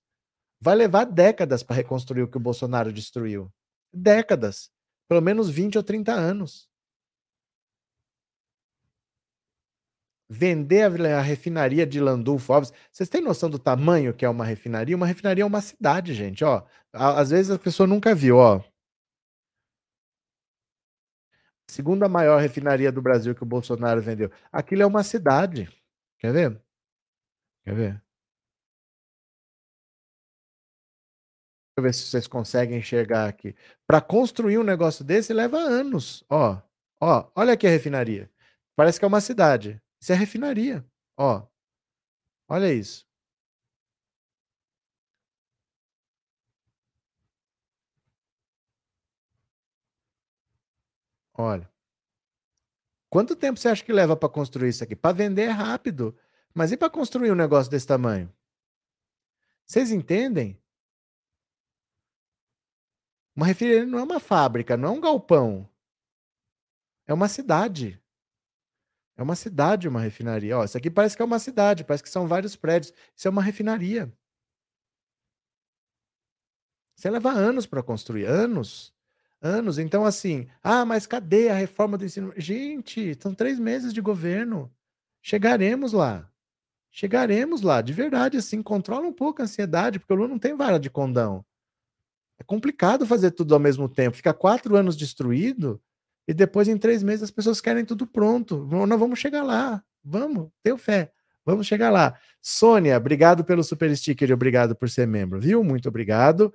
Vai 0.62 0.76
levar 0.76 1.06
décadas 1.06 1.64
para 1.64 1.76
reconstruir 1.76 2.22
o 2.22 2.28
que 2.28 2.38
o 2.38 2.40
Bolsonaro 2.40 2.94
destruiu. 2.94 3.52
Décadas. 3.92 4.70
Pelo 5.08 5.22
menos 5.22 5.50
20 5.50 5.78
ou 5.78 5.84
30 5.84 6.14
anos. 6.14 6.70
Vender 10.32 10.84
a, 10.84 11.22
refinaria 11.22 11.88
de 11.88 12.00
Landulfo 12.00 12.54
Alves. 12.54 12.72
Vocês 12.92 13.10
têm 13.10 13.22
noção 13.22 13.50
do 13.50 13.58
tamanho 13.58 14.14
que 14.14 14.24
é 14.24 14.30
uma 14.30 14.46
refinaria? 14.46 14.96
Uma 14.96 15.08
refinaria 15.08 15.44
é 15.44 15.48
uma 15.48 15.62
cidade, 15.62 16.14
gente. 16.14 16.44
Ó, 16.44 16.64
às 16.94 17.32
vezes 17.32 17.50
a 17.50 17.58
pessoa 17.58 17.88
nunca 17.88 18.14
viu, 18.14 18.38
ó. 18.38 18.62
Segunda 21.70 22.10
maior 22.10 22.42
refinaria 22.42 22.92
do 22.92 23.00
Brasil 23.00 23.36
que 23.36 23.44
o 23.44 23.46
Bolsonaro 23.46 24.02
vendeu. 24.02 24.32
Aquilo 24.52 24.82
é 24.82 24.86
uma 24.88 25.04
cidade. 25.04 25.70
Quer 26.18 26.34
ver? 26.34 26.60
Quer 27.64 27.76
ver? 27.76 27.92
Deixa 27.92 28.04
eu 31.78 31.84
ver 31.84 31.94
se 31.94 32.08
vocês 32.08 32.28
conseguem 32.28 32.80
enxergar 32.80 33.30
aqui. 33.30 33.56
Para 33.86 34.02
construir 34.02 34.58
um 34.58 34.64
negócio 34.64 35.06
desse 35.06 35.32
leva 35.32 35.60
anos. 35.60 36.26
Ó, 36.28 36.60
ó, 37.00 37.32
olha 37.36 37.54
aqui 37.54 37.68
a 37.68 37.70
refinaria. 37.70 38.32
Parece 38.76 38.98
que 38.98 39.06
é 39.06 39.08
uma 39.08 39.22
cidade. 39.22 39.80
Isso 40.02 40.12
é 40.12 40.16
refinaria. 40.16 40.84
Ó, 41.18 41.46
olha 42.50 42.74
isso. 42.74 43.06
Olha. 51.40 51.72
Quanto 53.10 53.34
tempo 53.34 53.58
você 53.58 53.70
acha 53.70 53.84
que 53.84 53.94
leva 53.94 54.14
para 54.14 54.28
construir 54.28 54.68
isso 54.68 54.84
aqui? 54.84 54.94
Para 54.94 55.16
vender 55.16 55.44
é 55.44 55.52
rápido. 55.52 56.14
Mas 56.54 56.74
e 56.74 56.78
para 56.78 56.90
construir 56.90 57.32
um 57.32 57.36
negócio 57.36 57.72
desse 57.72 57.88
tamanho? 57.88 58.30
Vocês 59.66 59.90
entendem? 59.90 60.62
Uma 63.34 63.46
refinaria 63.46 63.86
não 63.86 64.00
é 64.00 64.04
uma 64.04 64.20
fábrica, 64.20 64.76
não 64.76 64.90
é 64.90 64.92
um 64.92 65.00
galpão. 65.00 65.70
É 67.08 67.14
uma 67.14 67.30
cidade. 67.30 68.04
É 69.16 69.24
uma 69.24 69.36
cidade 69.36 69.88
uma 69.88 70.02
refinaria. 70.02 70.58
Ó, 70.58 70.66
isso 70.66 70.78
aqui 70.78 70.92
parece 70.92 71.16
que 71.16 71.22
é 71.22 71.26
uma 71.26 71.40
cidade, 71.40 71.86
parece 71.86 72.04
que 72.04 72.10
são 72.10 72.28
vários 72.28 72.58
prédios. 72.58 72.94
Isso 73.16 73.30
é 73.30 73.32
uma 73.32 73.42
refinaria. 73.42 74.14
Você 76.98 77.10
leva 77.10 77.32
anos 77.32 77.66
para 77.66 77.82
construir, 77.82 78.26
anos 78.26 78.94
anos. 79.42 79.78
Então, 79.78 80.06
assim, 80.06 80.48
ah, 80.64 80.86
mas 80.86 81.06
cadê 81.06 81.50
a 81.50 81.56
reforma 81.56 81.98
do 81.98 82.06
ensino? 82.06 82.34
Gente, 82.38 83.18
são 83.22 83.34
três 83.34 83.60
meses 83.60 83.94
de 83.94 84.02
governo. 84.02 84.72
Chegaremos 85.22 85.94
lá. 85.94 86.30
Chegaremos 86.92 87.62
lá, 87.62 87.82
de 87.82 87.94
verdade, 87.94 88.38
assim, 88.38 88.64
controla 88.64 89.06
um 89.06 89.14
pouco 89.14 89.42
a 89.42 89.46
ansiedade, 89.46 90.00
porque 90.00 90.12
o 90.12 90.16
Lula 90.16 90.30
não 90.30 90.40
tem 90.40 90.56
vara 90.56 90.80
de 90.80 90.90
condão. 90.90 91.46
É 92.40 92.44
complicado 92.44 93.06
fazer 93.06 93.32
tudo 93.32 93.54
ao 93.54 93.60
mesmo 93.60 93.88
tempo. 93.88 94.18
Fica 94.18 94.34
quatro 94.34 94.76
anos 94.76 94.96
destruído 94.96 95.80
e 96.28 96.34
depois, 96.34 96.68
em 96.68 96.78
três 96.78 97.04
meses, 97.04 97.24
as 97.24 97.32
pessoas 97.32 97.60
querem 97.60 97.84
tudo 97.84 98.08
pronto. 98.08 98.66
Nós 98.66 99.00
vamos 99.00 99.20
chegar 99.20 99.44
lá. 99.44 99.84
Vamos, 100.04 100.50
tenho 100.64 100.78
fé. 100.78 101.12
Vamos 101.46 101.68
chegar 101.68 101.90
lá. 101.90 102.16
Sônia, 102.42 102.96
obrigado 102.98 103.44
pelo 103.44 103.64
super 103.64 103.96
sticker 103.96 104.30
e 104.30 104.34
obrigado 104.34 104.76
por 104.76 104.90
ser 104.90 105.08
membro, 105.08 105.40
viu? 105.40 105.64
Muito 105.64 105.90
obrigado. 105.90 106.54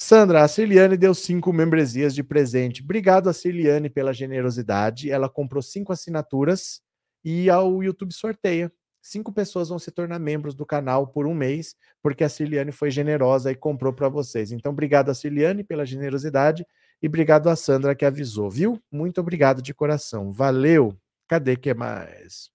Sandra, 0.00 0.44
a 0.44 0.48
Cirliane 0.48 0.96
deu 0.96 1.12
cinco 1.12 1.52
membresias 1.52 2.14
de 2.14 2.22
presente. 2.22 2.84
Obrigado 2.84 3.28
a 3.28 3.32
Cirliane 3.32 3.90
pela 3.90 4.12
generosidade. 4.12 5.10
Ela 5.10 5.28
comprou 5.28 5.60
cinco 5.60 5.92
assinaturas 5.92 6.80
e 7.24 7.50
o 7.50 7.82
YouTube 7.82 8.14
sorteia. 8.14 8.72
Cinco 9.02 9.32
pessoas 9.32 9.70
vão 9.70 9.78
se 9.78 9.90
tornar 9.90 10.20
membros 10.20 10.54
do 10.54 10.64
canal 10.64 11.08
por 11.08 11.26
um 11.26 11.34
mês, 11.34 11.74
porque 12.00 12.22
a 12.22 12.28
Cirliane 12.28 12.70
foi 12.70 12.92
generosa 12.92 13.50
e 13.50 13.56
comprou 13.56 13.92
para 13.92 14.08
vocês. 14.08 14.52
Então, 14.52 14.70
obrigado 14.70 15.10
a 15.10 15.14
Cirliane 15.14 15.64
pela 15.64 15.84
generosidade 15.84 16.64
e 17.02 17.08
obrigado 17.08 17.48
a 17.48 17.56
Sandra 17.56 17.92
que 17.94 18.04
avisou, 18.04 18.48
viu? 18.48 18.80
Muito 18.92 19.20
obrigado 19.20 19.60
de 19.60 19.74
coração. 19.74 20.30
Valeu. 20.30 20.96
Cadê 21.26 21.56
que 21.56 21.74
mais? 21.74 22.50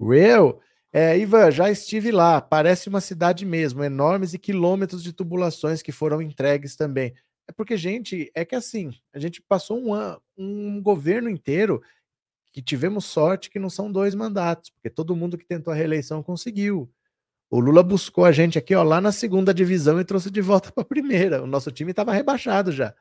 Real. 0.00 0.60
É, 0.96 1.18
Ivan, 1.18 1.50
já 1.50 1.68
estive 1.68 2.12
lá, 2.12 2.40
parece 2.40 2.88
uma 2.88 3.00
cidade 3.00 3.44
mesmo, 3.44 3.82
enormes 3.82 4.32
e 4.32 4.38
quilômetros 4.38 5.02
de 5.02 5.12
tubulações 5.12 5.82
que 5.82 5.90
foram 5.90 6.22
entregues 6.22 6.76
também. 6.76 7.12
É 7.48 7.52
porque, 7.52 7.76
gente, 7.76 8.30
é 8.32 8.44
que 8.44 8.54
assim, 8.54 8.92
a 9.12 9.18
gente 9.18 9.42
passou 9.42 9.76
um, 9.76 9.92
ano, 9.92 10.22
um 10.38 10.80
governo 10.80 11.28
inteiro 11.28 11.82
que 12.52 12.62
tivemos 12.62 13.06
sorte 13.06 13.50
que 13.50 13.58
não 13.58 13.68
são 13.68 13.90
dois 13.90 14.14
mandatos, 14.14 14.70
porque 14.70 14.88
todo 14.88 15.16
mundo 15.16 15.36
que 15.36 15.44
tentou 15.44 15.72
a 15.72 15.76
reeleição 15.76 16.22
conseguiu. 16.22 16.88
O 17.50 17.58
Lula 17.58 17.82
buscou 17.82 18.24
a 18.24 18.30
gente 18.30 18.56
aqui, 18.56 18.72
ó, 18.72 18.84
lá 18.84 19.00
na 19.00 19.10
segunda 19.10 19.52
divisão 19.52 19.98
e 20.00 20.04
trouxe 20.04 20.30
de 20.30 20.40
volta 20.40 20.70
para 20.72 20.82
a 20.82 20.86
primeira. 20.86 21.42
O 21.42 21.46
nosso 21.48 21.72
time 21.72 21.90
estava 21.90 22.12
rebaixado 22.12 22.70
já 22.70 22.94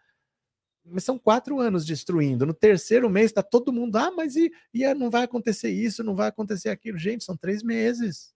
mas 0.86 1.04
são 1.04 1.18
quatro 1.18 1.60
anos 1.60 1.86
destruindo. 1.86 2.46
No 2.46 2.54
terceiro 2.54 3.10
mês 3.10 3.28
está 3.28 3.42
todo 3.42 3.72
mundo, 3.72 3.96
ah, 3.96 4.12
mas 4.12 4.36
e, 4.36 4.52
e 4.74 4.94
não 4.94 5.10
vai 5.10 5.24
acontecer 5.24 5.70
isso, 5.70 6.04
não 6.04 6.16
vai 6.16 6.28
acontecer 6.28 6.70
aquilo. 6.70 6.98
Gente, 6.98 7.24
são 7.24 7.38
três 7.38 7.64
meses. 7.64 8.34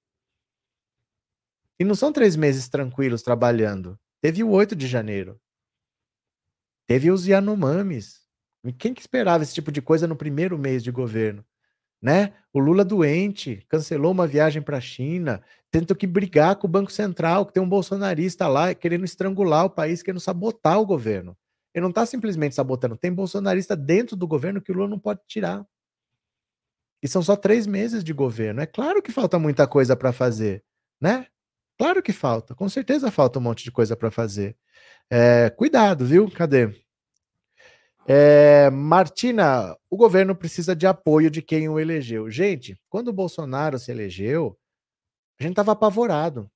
E 1.80 1.84
não 1.84 1.94
são 1.94 2.12
três 2.12 2.36
meses 2.36 2.68
tranquilos 2.68 3.22
trabalhando. 3.22 4.00
Teve 4.22 4.44
o 4.44 4.50
8 4.50 4.76
de 4.76 4.88
janeiro. 4.88 5.40
Teve 6.88 7.12
os 7.12 7.28
Yanomamis. 7.28 8.22
Quem 8.78 8.94
que 8.94 9.02
esperava 9.02 9.44
esse 9.44 9.54
tipo 9.54 9.72
de 9.72 9.82
coisa 9.82 10.08
no 10.08 10.16
primeiro 10.16 10.58
mês 10.58 10.84
de 10.84 10.92
governo? 10.92 11.46
Né? 12.02 12.34
O 12.54 12.60
Lula 12.60 12.84
doente, 12.84 13.66
cancelou 13.70 14.12
uma 14.12 14.28
viagem 14.28 14.62
para 14.62 14.78
a 14.78 14.82
China, 14.82 15.42
tentou 15.72 15.96
que 15.96 16.08
brigar 16.08 16.56
com 16.56 16.68
o 16.68 16.70
Banco 16.70 16.92
Central, 16.92 17.46
que 17.46 17.54
tem 17.54 17.62
um 17.62 17.70
bolsonarista 17.70 18.48
lá 18.48 18.74
querendo 18.74 19.06
estrangular 19.06 19.66
o 19.66 19.70
país, 19.70 20.02
querendo 20.02 20.20
sabotar 20.20 20.80
o 20.80 20.86
governo. 20.86 21.38
Ele 21.78 21.84
não 21.84 21.90
está 21.92 22.08
simplesmente 22.08 22.56
sabotando. 22.56 22.98
Tem 22.98 23.14
bolsonarista 23.14 23.76
dentro 23.76 24.16
do 24.16 24.28
governo 24.28 24.60
que 24.60 24.72
o 24.72 24.76
Lula 24.76 24.88
não 24.88 24.98
pode 24.98 25.22
tirar. 25.28 25.64
E 27.04 27.08
são 27.08 27.22
só 27.22 27.36
três 27.36 27.68
meses 27.68 28.04
de 28.04 28.12
governo. 28.14 28.62
É 28.62 28.66
claro 28.66 29.00
que 29.00 29.12
falta 29.12 29.38
muita 29.38 29.68
coisa 29.68 29.96
para 29.96 30.12
fazer, 30.12 30.66
né? 31.00 31.28
Claro 31.78 32.02
que 32.02 32.12
falta. 32.12 32.56
Com 32.56 32.68
certeza 32.68 33.12
falta 33.12 33.38
um 33.38 33.44
monte 33.44 33.64
de 33.64 33.72
coisa 33.72 33.96
para 33.96 34.10
fazer. 34.10 34.58
É, 35.08 35.52
cuidado, 35.52 36.04
viu? 36.04 36.32
Cadê? 36.32 36.76
É, 38.08 38.72
Martina, 38.72 39.78
o 39.88 39.96
governo 39.96 40.36
precisa 40.36 40.76
de 40.76 40.88
apoio 40.88 41.30
de 41.30 41.44
quem 41.44 41.70
o 41.70 41.80
elegeu. 41.80 42.28
Gente, 42.32 42.76
quando 42.90 43.10
o 43.10 43.14
Bolsonaro 43.14 43.78
se 43.78 43.92
elegeu, 43.92 44.58
a 45.40 45.44
gente 45.44 45.52
estava 45.52 45.74
apavorado, 45.74 46.50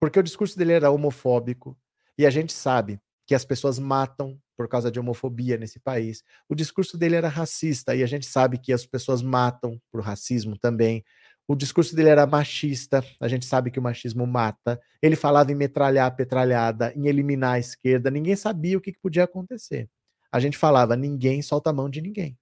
porque 0.00 0.18
o 0.18 0.22
discurso 0.22 0.56
dele 0.56 0.72
era 0.72 0.90
homofóbico, 0.90 1.76
e 2.16 2.24
a 2.24 2.30
gente 2.30 2.54
sabe 2.54 2.98
que 3.26 3.34
as 3.34 3.44
pessoas 3.44 3.78
matam 3.78 4.40
por 4.56 4.68
causa 4.68 4.90
de 4.90 4.98
homofobia 4.98 5.56
nesse 5.56 5.78
país. 5.78 6.22
O 6.48 6.54
discurso 6.54 6.96
dele 6.96 7.16
era 7.16 7.28
racista 7.28 7.94
e 7.94 8.02
a 8.02 8.06
gente 8.06 8.26
sabe 8.26 8.58
que 8.58 8.72
as 8.72 8.86
pessoas 8.86 9.22
matam 9.22 9.80
por 9.90 10.00
racismo 10.00 10.58
também. 10.58 11.04
O 11.48 11.54
discurso 11.54 11.94
dele 11.94 12.08
era 12.08 12.26
machista, 12.26 13.04
a 13.20 13.28
gente 13.28 13.46
sabe 13.46 13.70
que 13.70 13.78
o 13.78 13.82
machismo 13.82 14.26
mata. 14.26 14.80
Ele 15.00 15.14
falava 15.14 15.52
em 15.52 15.54
metralhar 15.54 16.06
a 16.06 16.10
petralhada, 16.10 16.92
em 16.96 17.06
eliminar 17.06 17.54
a 17.54 17.58
esquerda, 17.58 18.10
ninguém 18.10 18.34
sabia 18.34 18.76
o 18.76 18.80
que, 18.80 18.92
podia 18.92 19.24
acontecer. 19.24 19.88
A 20.32 20.40
gente 20.40 20.58
falava: 20.58 20.96
ninguém 20.96 21.42
solta 21.42 21.70
a 21.70 21.72
mão 21.72 21.88
de 21.88 22.00
ninguém. 22.00 22.36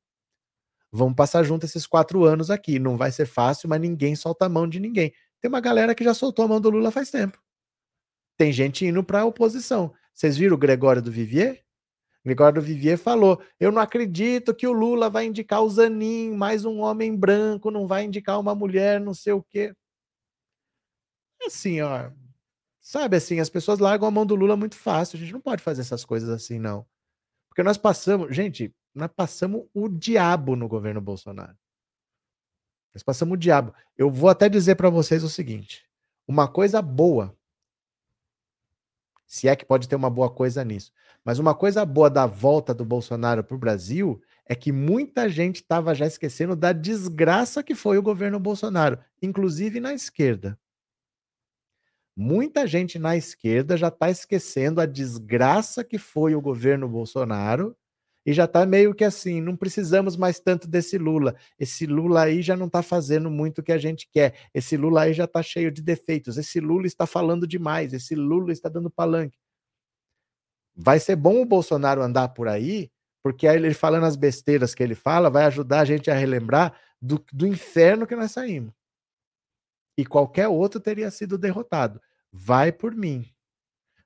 Vamos 0.91 1.17
passar 1.17 1.43
junto 1.43 1.67
esses 1.67 1.87
quatro 1.87 2.25
anos 2.25 2.51
aqui. 2.51 2.79
Não 2.79 2.97
vai 2.97 3.11
ser 3.11 3.27
fácil, 3.27 3.69
mas 3.69 3.81
ninguém 3.81 4.15
solta 4.15 4.47
a 4.47 4.49
mão 4.49 4.67
de 4.67 4.79
ninguém. 4.79 5.13
Tem 5.41 5.49
uma 5.49 5.61
galera 5.61 5.95
que 5.95 6.05
já 6.05 6.15
soltou 6.15 6.45
a 6.45 6.49
mão 6.49 6.61
do 6.61 6.71
Lula 6.71 6.91
faz 6.91 7.11
tempo. 7.11 7.39
Tem 8.37 8.53
gente 8.53 8.87
indo 8.87 9.03
para 9.03 9.21
a 9.21 9.25
oposição. 9.25 9.93
Vocês 10.13 10.37
viram 10.37 10.55
o 10.55 10.59
Gregório 10.59 11.03
do 11.03 11.11
Vivier? 11.11 11.64
Gregório 12.25 12.63
Vivier 12.63 12.97
falou: 12.97 13.43
Eu 13.61 13.71
não 13.71 13.83
acredito 13.83 14.55
que 14.55 14.67
o 14.67 14.73
Lula 14.73 15.11
vai 15.11 15.27
indicar 15.27 15.63
o 15.63 15.69
Zanin, 15.69 16.33
mais 16.33 16.65
um 16.65 16.81
homem 16.81 17.15
branco, 17.15 17.71
não 17.71 17.87
vai 17.87 18.05
indicar 18.05 18.41
uma 18.41 18.55
mulher, 18.55 19.01
não 19.01 19.13
sei 19.13 19.35
o 19.35 19.43
quê. 19.43 19.75
Assim, 21.47 21.81
ó. 21.83 22.11
Sabe 22.81 23.17
assim, 23.17 23.41
as 23.41 23.49
pessoas 23.51 23.79
largam 23.79 24.07
a 24.09 24.11
mão 24.11 24.27
do 24.27 24.35
Lula 24.35 24.57
muito 24.57 24.77
fácil. 24.77 25.17
A 25.17 25.21
gente 25.21 25.33
não 25.33 25.41
pode 25.41 25.63
fazer 25.63 25.81
essas 25.83 26.05
coisas 26.05 26.29
assim, 26.29 26.59
não. 26.59 26.87
Porque 27.49 27.63
nós 27.63 27.79
passamos, 27.79 28.35
gente, 28.35 28.75
nós 28.95 29.11
passamos 29.15 29.67
o 29.75 29.89
diabo 29.89 30.57
no 30.57 30.69
governo 30.69 31.01
Bolsonaro. 31.01 31.57
Nós 32.95 33.03
passamos 33.03 33.35
o 33.35 33.39
diabo. 33.39 33.75
Eu 33.97 34.11
vou 34.11 34.29
até 34.29 34.49
dizer 34.49 34.77
para 34.77 34.91
vocês 34.91 35.25
o 35.25 35.29
seguinte: 35.29 35.85
uma 36.29 36.49
coisa 36.49 36.81
boa, 36.81 37.37
se 39.35 39.49
é 39.49 39.57
que 39.57 39.65
pode 39.65 39.89
ter 39.89 39.97
uma 39.97 40.09
boa 40.09 40.31
coisa 40.31 40.65
nisso, 40.65 40.93
mas 41.25 41.41
uma 41.41 41.57
coisa 41.57 41.85
boa 41.85 42.09
da 42.09 42.25
volta 42.25 42.73
do 42.73 42.85
Bolsonaro 42.85 43.43
para 43.43 43.57
o 43.57 43.59
Brasil 43.59 44.23
é 44.47 44.55
que 44.55 44.71
muita 44.71 45.29
gente 45.29 45.57
estava 45.57 45.93
já 45.93 46.07
esquecendo 46.07 46.55
da 46.55 46.73
desgraça 46.73 47.61
que 47.61 47.75
foi 47.75 47.99
o 47.99 48.03
governo 48.03 48.39
Bolsonaro, 48.39 48.97
inclusive 49.21 49.81
na 49.81 49.93
esquerda. 49.93 50.57
Muita 52.17 52.65
gente 52.65 52.97
na 52.97 53.17
esquerda 53.17 53.77
já 53.77 53.89
está 53.89 54.09
esquecendo 54.09 54.81
a 54.81 54.87
desgraça 54.87 55.83
que 55.83 55.99
foi 55.99 56.37
o 56.37 56.41
governo 56.41 56.89
Bolsonaro 56.89 57.77
e 58.27 58.33
já 58.33 58.45
está 58.45 58.65
meio 58.65 58.95
que 58.95 59.05
assim, 59.05 59.41
não 59.41 59.57
precisamos 59.57 60.17
mais 60.17 60.41
tanto 60.41 60.67
desse 60.67 60.97
Lula. 60.97 61.37
Esse 61.59 61.87
Lula 61.87 62.23
aí 62.23 62.41
já 62.41 62.57
não 62.57 62.67
está 62.67 62.83
fazendo 62.83 63.31
muito 63.31 63.59
o 63.59 63.63
que 63.63 63.73
a 63.73 63.79
gente 63.79 64.09
quer. 64.11 64.35
Esse 64.55 64.77
Lula 64.77 65.03
aí 65.03 65.13
já 65.13 65.25
está 65.25 65.43
cheio 65.43 65.71
de 65.71 65.83
defeitos. 65.83 66.39
Esse 66.39 66.59
Lula 66.59 66.87
está 66.87 67.07
falando 67.07 67.47
demais. 67.47 67.93
Esse 67.93 68.15
Lula 68.15 68.53
está 68.53 68.69
dando 68.69 68.91
palanque. 68.91 69.39
Vai 70.75 70.99
ser 70.99 71.17
bom 71.17 71.43
o 71.43 71.47
Bolsonaro 71.47 72.03
andar 72.03 72.29
por 72.29 72.49
aí, 72.49 72.91
porque 73.23 73.47
aí 73.47 73.57
ele 73.57 73.75
falando 73.75 74.07
as 74.07 74.17
besteiras 74.17 74.75
que 74.75 74.83
ele 74.83 74.95
fala 74.95 75.31
vai 75.31 75.45
ajudar 75.45 75.81
a 75.81 75.85
gente 75.85 76.11
a 76.11 76.15
relembrar 76.15 76.75
do, 77.01 77.23
do 77.33 77.47
inferno 77.47 78.07
que 78.07 78.17
nós 78.17 78.33
saímos. 78.33 78.73
E 79.97 80.05
qualquer 80.05 80.49
outro 80.49 80.81
teria 80.81 81.11
sido 81.11 81.39
derrotado. 81.39 82.01
Vai 82.33 82.73
por 82.73 82.95
mim. 82.95 83.34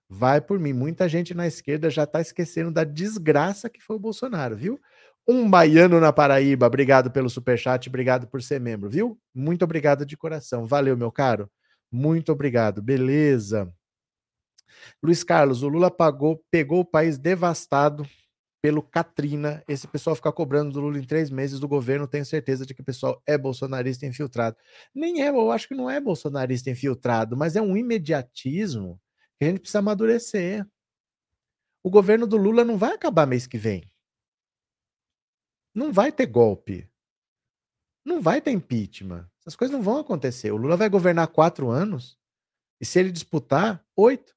Vai 0.08 0.40
por 0.40 0.58
mim. 0.58 0.72
Muita 0.72 1.08
gente 1.08 1.34
na 1.34 1.46
esquerda 1.46 1.90
já 1.90 2.04
está 2.04 2.20
esquecendo 2.20 2.70
da 2.70 2.82
desgraça 2.84 3.68
que 3.68 3.82
foi 3.82 3.96
o 3.96 4.00
Bolsonaro, 4.00 4.56
viu? 4.56 4.80
Um 5.26 5.48
baiano 5.48 6.00
na 6.00 6.10
Paraíba, 6.10 6.66
obrigado 6.66 7.10
pelo 7.10 7.28
superchat, 7.28 7.86
obrigado 7.86 8.26
por 8.26 8.42
ser 8.42 8.58
membro, 8.58 8.88
viu? 8.88 9.20
Muito 9.34 9.62
obrigado 9.62 10.06
de 10.06 10.16
coração. 10.16 10.64
Valeu, 10.64 10.96
meu 10.96 11.12
caro. 11.12 11.50
Muito 11.92 12.32
obrigado. 12.32 12.80
Beleza. 12.80 13.70
Luiz 15.02 15.22
Carlos, 15.22 15.62
o 15.62 15.68
Lula 15.68 15.90
pagou, 15.90 16.42
pegou 16.50 16.80
o 16.80 16.84
país 16.84 17.18
devastado 17.18 18.06
pelo 18.62 18.82
Katrina. 18.82 19.62
Esse 19.68 19.86
pessoal 19.86 20.16
ficar 20.16 20.32
cobrando 20.32 20.72
do 20.72 20.80
Lula 20.80 20.98
em 20.98 21.04
três 21.04 21.30
meses 21.30 21.60
do 21.60 21.68
governo, 21.68 22.08
tenho 22.08 22.24
certeza 22.24 22.64
de 22.64 22.74
que 22.74 22.80
o 22.80 22.84
pessoal 22.84 23.22
é 23.26 23.36
bolsonarista 23.36 24.06
infiltrado. 24.06 24.56
Nem 24.94 25.22
é, 25.22 25.28
eu 25.28 25.52
acho 25.52 25.68
que 25.68 25.74
não 25.74 25.90
é 25.90 26.00
bolsonarista 26.00 26.70
infiltrado, 26.70 27.36
mas 27.36 27.54
é 27.54 27.60
um 27.60 27.76
imediatismo 27.76 28.98
a 29.44 29.48
gente 29.48 29.60
precisa 29.60 29.78
amadurecer. 29.78 30.66
O 31.82 31.90
governo 31.90 32.26
do 32.26 32.36
Lula 32.36 32.64
não 32.64 32.76
vai 32.76 32.92
acabar 32.92 33.26
mês 33.26 33.46
que 33.46 33.56
vem. 33.56 33.90
Não 35.72 35.92
vai 35.92 36.10
ter 36.10 36.26
golpe. 36.26 36.90
Não 38.04 38.20
vai 38.20 38.40
ter 38.40 38.50
impeachment. 38.50 39.30
Essas 39.40 39.54
coisas 39.54 39.76
não 39.76 39.82
vão 39.82 39.98
acontecer. 39.98 40.50
O 40.50 40.56
Lula 40.56 40.76
vai 40.76 40.88
governar 40.88 41.28
quatro 41.28 41.70
anos. 41.70 42.18
E 42.80 42.84
se 42.84 42.98
ele 42.98 43.12
disputar, 43.12 43.84
oito. 43.94 44.36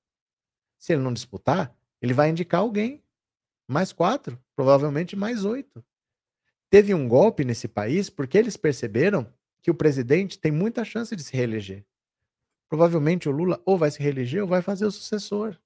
Se 0.78 0.94
ele 0.94 1.02
não 1.02 1.14
disputar, 1.14 1.76
ele 2.02 2.14
vai 2.14 2.30
indicar 2.30 2.62
alguém. 2.62 3.04
Mais 3.68 3.92
quatro, 3.92 4.42
provavelmente 4.56 5.16
mais 5.16 5.46
oito. 5.46 5.84
Teve 6.70 6.94
um 6.94 7.08
golpe 7.08 7.44
nesse 7.44 7.68
país 7.68 8.10
porque 8.10 8.38
eles 8.38 8.56
perceberam 8.56 9.32
que 9.64 9.72
o 9.72 9.76
presidente 9.76 10.40
tem 10.40 10.52
muita 10.52 10.86
chance 10.86 11.16
de 11.16 11.24
se 11.24 11.36
reeleger 11.36 11.86
provavelmente 12.72 13.28
o 13.28 13.34
Lula 13.34 13.62
ou 13.66 13.78
vai 13.78 13.92
se 13.92 14.02
reeleger 14.02 14.44
ou 14.44 14.48
vai 14.48 14.62
fazer 14.62 14.86
o 14.86 14.92
sucessor. 14.92 15.58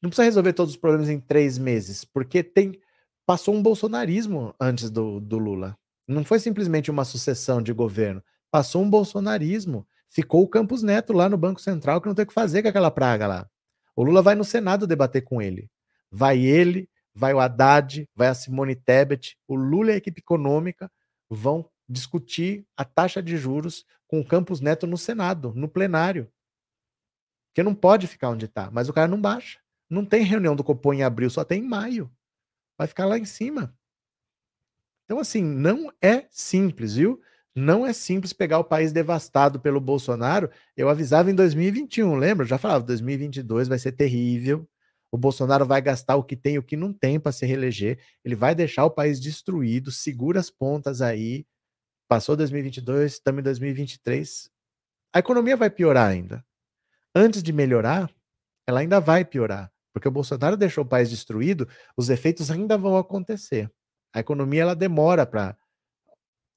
Não 0.00 0.08
precisa 0.08 0.26
resolver 0.26 0.52
todos 0.52 0.74
os 0.74 0.80
problemas 0.80 1.08
em 1.08 1.18
três 1.18 1.58
meses, 1.58 2.04
porque 2.04 2.44
tem 2.44 2.80
passou 3.26 3.52
um 3.52 3.60
bolsonarismo 3.60 4.54
antes 4.60 4.90
do, 4.90 5.18
do 5.18 5.38
Lula. 5.38 5.76
Não 6.06 6.24
foi 6.24 6.38
simplesmente 6.38 6.88
uma 6.88 7.04
sucessão 7.04 7.60
de 7.60 7.72
governo, 7.72 8.22
passou 8.48 8.80
um 8.80 8.88
bolsonarismo. 8.88 9.84
Ficou 10.08 10.42
o 10.42 10.48
Campos 10.48 10.84
Neto 10.84 11.12
lá 11.12 11.28
no 11.28 11.36
Banco 11.36 11.60
Central 11.60 12.00
que 12.00 12.06
não 12.06 12.14
tem 12.14 12.22
o 12.22 12.28
que 12.28 12.34
fazer 12.34 12.62
com 12.62 12.68
aquela 12.68 12.92
praga 12.92 13.26
lá. 13.26 13.50
O 13.96 14.04
Lula 14.04 14.22
vai 14.22 14.36
no 14.36 14.44
Senado 14.44 14.86
debater 14.86 15.22
com 15.22 15.42
ele. 15.42 15.68
Vai 16.12 16.38
ele, 16.38 16.88
vai 17.12 17.34
o 17.34 17.40
Haddad, 17.40 18.08
vai 18.14 18.28
a 18.28 18.34
Simone 18.34 18.76
Tebet, 18.76 19.36
o 19.48 19.56
Lula 19.56 19.90
e 19.90 19.94
a 19.94 19.96
equipe 19.96 20.20
econômica 20.20 20.90
vão 21.28 21.68
discutir 21.90 22.64
a 22.76 22.84
taxa 22.84 23.20
de 23.22 23.36
juros 23.36 23.84
com 24.06 24.20
o 24.20 24.24
Campos 24.24 24.60
Neto 24.60 24.86
no 24.86 24.96
Senado, 24.96 25.52
no 25.54 25.68
plenário. 25.68 26.30
Porque 27.48 27.62
não 27.62 27.74
pode 27.74 28.06
ficar 28.06 28.30
onde 28.30 28.46
está, 28.46 28.70
mas 28.70 28.88
o 28.88 28.92
cara 28.92 29.08
não 29.08 29.20
baixa. 29.20 29.58
Não 29.88 30.04
tem 30.04 30.22
reunião 30.22 30.54
do 30.54 30.62
Copom 30.62 30.94
em 30.94 31.02
abril, 31.02 31.28
só 31.28 31.44
tem 31.44 31.62
em 31.62 31.68
maio. 31.68 32.10
Vai 32.78 32.86
ficar 32.86 33.06
lá 33.06 33.18
em 33.18 33.24
cima. 33.24 33.74
Então, 35.04 35.18
assim, 35.18 35.42
não 35.42 35.92
é 36.00 36.26
simples, 36.30 36.94
viu? 36.94 37.20
Não 37.52 37.84
é 37.84 37.92
simples 37.92 38.32
pegar 38.32 38.60
o 38.60 38.64
país 38.64 38.92
devastado 38.92 39.58
pelo 39.58 39.80
Bolsonaro. 39.80 40.48
Eu 40.76 40.88
avisava 40.88 41.30
em 41.30 41.34
2021, 41.34 42.14
lembra? 42.14 42.44
Eu 42.44 42.48
já 42.48 42.58
falava, 42.58 42.84
2022 42.84 43.66
vai 43.66 43.78
ser 43.80 43.92
terrível. 43.92 44.68
O 45.10 45.18
Bolsonaro 45.18 45.66
vai 45.66 45.82
gastar 45.82 46.14
o 46.14 46.22
que 46.22 46.36
tem 46.36 46.54
e 46.54 46.58
o 46.58 46.62
que 46.62 46.76
não 46.76 46.92
tem 46.92 47.18
para 47.18 47.32
se 47.32 47.44
reeleger. 47.44 47.98
Ele 48.24 48.36
vai 48.36 48.54
deixar 48.54 48.84
o 48.84 48.90
país 48.90 49.20
destruído. 49.20 49.90
Segura 49.90 50.38
as 50.38 50.48
pontas 50.48 51.02
aí. 51.02 51.44
Passou 52.10 52.34
2022, 52.34 53.12
estamos 53.12 53.38
em 53.38 53.42
2023. 53.44 54.50
A 55.12 55.20
economia 55.20 55.56
vai 55.56 55.70
piorar 55.70 56.08
ainda. 56.08 56.44
Antes 57.14 57.40
de 57.40 57.52
melhorar, 57.52 58.12
ela 58.66 58.80
ainda 58.80 58.98
vai 58.98 59.24
piorar, 59.24 59.72
porque 59.92 60.08
o 60.08 60.10
Bolsonaro 60.10 60.56
deixou 60.56 60.82
o 60.82 60.88
país 60.88 61.08
destruído, 61.08 61.68
os 61.96 62.10
efeitos 62.10 62.50
ainda 62.50 62.76
vão 62.76 62.96
acontecer. 62.96 63.70
A 64.12 64.18
economia 64.18 64.62
ela 64.62 64.74
demora 64.74 65.24
para 65.24 65.56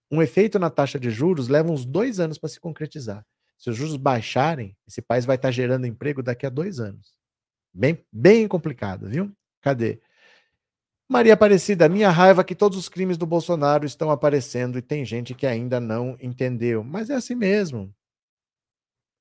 um 0.10 0.24
efeito 0.24 0.58
na 0.58 0.72
taxa 0.72 1.00
de 1.00 1.12
juros 1.12 1.48
leva 1.48 1.72
uns 1.72 1.86
dois 1.86 2.20
anos 2.20 2.40
para 2.40 2.50
se 2.50 2.60
concretizar. 2.60 3.24
Se 3.56 3.70
os 3.70 3.78
juros 3.78 3.96
baixarem, 3.96 4.76
esse 4.88 5.04
país 5.04 5.24
vai 5.24 5.36
estar 5.36 5.50
tá 5.50 5.52
gerando 5.52 5.86
emprego 5.86 6.24
daqui 6.24 6.48
a 6.48 6.50
dois 6.50 6.80
anos. 6.80 7.14
Bem, 7.72 8.04
bem 8.12 8.48
complicado, 8.48 9.08
viu? 9.08 9.32
Cadê? 9.62 10.02
Maria 11.14 11.36
Aparecida, 11.36 11.88
minha 11.88 12.10
raiva 12.10 12.42
é 12.42 12.44
que 12.44 12.56
todos 12.56 12.76
os 12.76 12.90
crimes 12.90 13.20
do 13.20 13.28
Bolsonaro 13.28 13.86
estão 13.86 14.10
aparecendo 14.10 14.80
e 14.80 14.82
tem 14.82 15.06
gente 15.06 15.36
que 15.36 15.46
ainda 15.46 15.80
não 15.80 16.18
entendeu. 16.20 16.84
Mas 16.84 17.08
é 17.12 17.14
assim 17.14 17.36
mesmo. 17.36 17.94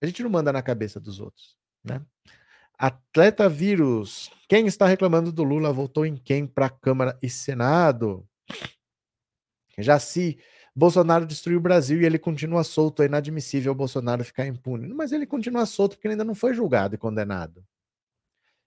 A 0.01 0.07
gente 0.07 0.23
não 0.23 0.31
manda 0.31 0.51
na 0.51 0.63
cabeça 0.63 0.99
dos 0.99 1.21
outros, 1.21 1.55
né? 1.85 2.01
Atleta 2.79 3.47
vírus. 3.47 4.31
Quem 4.49 4.67
está 4.67 4.87
reclamando 4.87 5.31
do 5.31 5.43
Lula 5.43 5.71
votou 5.71 6.07
em 6.07 6.17
quem 6.17 6.47
para 6.47 6.71
Câmara 6.71 7.19
e 7.23 7.29
Senado? 7.29 8.27
Se 10.01 10.39
Bolsonaro 10.75 11.27
destruiu 11.27 11.59
o 11.59 11.63
Brasil 11.63 12.01
e 12.01 12.07
ele 12.07 12.19
continua 12.19 12.65
solto, 12.65 13.03
é 13.03 13.05
inadmissível 13.05 13.73
o 13.73 13.75
Bolsonaro 13.77 14.25
ficar 14.25 14.47
impune. 14.47 14.95
Mas 14.95 15.13
ele 15.13 15.27
continua 15.27 15.67
solto 15.67 15.97
porque 15.97 16.07
ele 16.07 16.15
ainda 16.15 16.25
não 16.25 16.35
foi 16.35 16.55
julgado 16.55 16.95
e 16.95 16.99
condenado. 16.99 17.63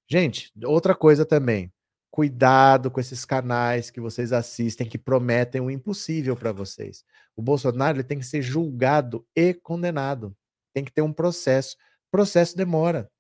Gente, 0.08 0.54
outra 0.64 0.94
coisa 0.94 1.26
também. 1.26 1.74
Cuidado 2.16 2.90
com 2.90 3.02
esses 3.02 3.26
canais 3.26 3.92
que 3.92 4.00
vocês 4.00 4.32
assistem 4.32 4.88
que 4.88 4.98
prometem 4.98 5.60
o 5.60 5.70
impossível 5.70 6.34
para 6.34 6.54
vocês. 6.54 7.04
O 7.36 7.42
Bolsonaro 7.42 7.98
ele 7.98 8.06
tem 8.06 8.18
que 8.18 8.26
ser 8.26 8.42
julgado 8.42 9.28
e 9.36 9.54
condenado. 9.54 10.34
Tem 10.74 10.86
que 10.86 10.94
ter 10.94 11.02
um 11.02 11.12
processo. 11.12 11.76
Processo 12.10 12.56
demora. 12.56 13.12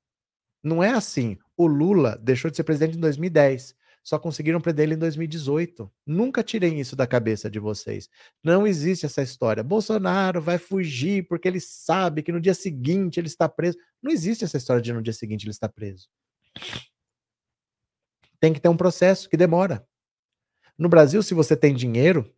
Não 0.63 0.81
é 0.81 0.91
assim. 0.91 1.37
O 1.57 1.67
Lula 1.67 2.17
deixou 2.23 2.49
de 2.49 2.55
ser 2.55 2.63
presidente 2.63 2.95
em 2.95 3.01
2010. 3.01 3.75
Só 4.01 4.17
conseguiram 4.17 4.61
prender 4.61 4.85
ele 4.85 4.95
em 4.95 4.99
2018. 4.99 5.91
Nunca 6.07 6.41
tirem 6.41 6.79
isso 6.79 6.95
da 6.95 7.05
cabeça 7.05 7.51
de 7.51 7.59
vocês. 7.59 8.09
Não 8.41 8.65
existe 8.65 9.05
essa 9.05 9.21
história. 9.21 9.61
Bolsonaro 9.61 10.41
vai 10.41 10.57
fugir 10.57 11.27
porque 11.27 11.49
ele 11.49 11.59
sabe 11.59 12.23
que 12.23 12.31
no 12.31 12.39
dia 12.39 12.53
seguinte 12.53 13.19
ele 13.19 13.27
está 13.27 13.49
preso. 13.49 13.77
Não 14.01 14.09
existe 14.09 14.45
essa 14.45 14.55
história 14.55 14.81
de 14.81 14.93
no 14.93 15.01
dia 15.03 15.11
seguinte 15.11 15.43
ele 15.43 15.51
está 15.51 15.67
preso 15.67 16.07
tem 18.45 18.53
que 18.53 18.59
ter 18.59 18.69
um 18.69 18.77
processo 18.77 19.27
que 19.27 19.35
demora. 19.35 19.83
No 20.77 20.87
Brasil, 20.87 21.23
se 21.23 21.33
você 21.33 21.57
tem 21.57 21.73
dinheiro, 21.73 22.31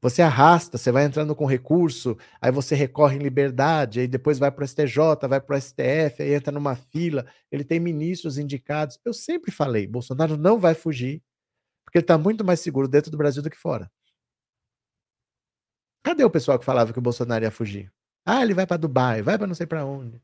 você 0.00 0.20
arrasta, 0.20 0.76
você 0.76 0.90
vai 0.90 1.04
entrando 1.04 1.36
com 1.36 1.46
recurso, 1.46 2.18
aí 2.40 2.50
você 2.50 2.74
recorre 2.74 3.14
em 3.14 3.20
liberdade, 3.20 4.00
aí 4.00 4.08
depois 4.08 4.40
vai 4.40 4.50
para 4.50 4.64
o 4.64 4.66
STJ, 4.66 5.28
vai 5.28 5.40
para 5.40 5.54
o 5.56 5.60
STF, 5.60 6.20
aí 6.20 6.34
entra 6.34 6.50
numa 6.50 6.74
fila, 6.74 7.24
ele 7.48 7.62
tem 7.62 7.78
ministros 7.78 8.38
indicados. 8.38 8.98
Eu 9.04 9.14
sempre 9.14 9.52
falei, 9.52 9.86
Bolsonaro 9.86 10.36
não 10.36 10.58
vai 10.58 10.74
fugir, 10.74 11.22
porque 11.84 11.98
ele 11.98 12.02
está 12.04 12.18
muito 12.18 12.44
mais 12.44 12.58
seguro 12.58 12.88
dentro 12.88 13.12
do 13.12 13.16
Brasil 13.16 13.40
do 13.40 13.48
que 13.48 13.56
fora. 13.56 13.88
Cadê 16.02 16.24
o 16.24 16.30
pessoal 16.30 16.58
que 16.58 16.64
falava 16.64 16.92
que 16.92 16.98
o 16.98 17.02
Bolsonaro 17.02 17.44
ia 17.44 17.52
fugir? 17.52 17.92
Ah, 18.26 18.42
ele 18.42 18.54
vai 18.54 18.66
para 18.66 18.78
Dubai, 18.78 19.22
vai 19.22 19.38
para 19.38 19.46
não 19.46 19.54
sei 19.54 19.68
para 19.68 19.84
onde. 19.84 20.20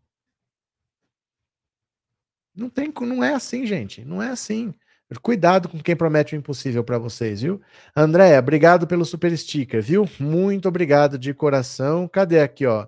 Não 2.57 2.69
tem, 2.69 2.93
não 3.03 3.23
é 3.23 3.35
assim, 3.35 3.65
gente. 3.65 4.05
Não 4.05 4.21
é 4.21 4.31
assim. 4.31 4.75
Cuidado 5.23 5.71
com 5.71 5.79
quem 5.81 5.97
promete 5.97 6.35
o 6.35 6.39
impossível 6.39 6.85
para 6.85 6.99
vocês, 6.99 7.41
viu? 7.41 7.63
Andréia, 7.97 8.39
obrigado 8.39 8.87
pelo 8.87 9.07
super 9.07 9.37
sticker, 9.37 9.83
viu? 9.83 10.05
Muito 10.21 10.69
obrigado 10.69 11.19
de 11.19 11.33
coração. 11.33 12.07
Cadê 12.07 12.41
aqui, 12.41 12.67
ó? 12.67 12.87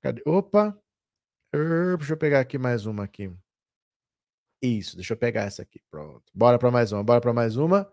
Cadê? 0.00 0.22
Opa. 0.24 0.78
Deixa 1.98 2.12
eu 2.12 2.16
pegar 2.16 2.40
aqui 2.40 2.56
mais 2.56 2.86
uma 2.86 3.02
aqui. 3.04 3.32
Isso, 4.62 4.94
deixa 4.94 5.14
eu 5.14 5.16
pegar 5.16 5.42
essa 5.42 5.62
aqui. 5.62 5.80
Pronto. 5.90 6.22
Bora 6.32 6.56
para 6.56 6.70
mais 6.70 6.92
uma, 6.92 7.02
bora 7.02 7.20
para 7.20 7.32
mais 7.32 7.56
uma. 7.56 7.92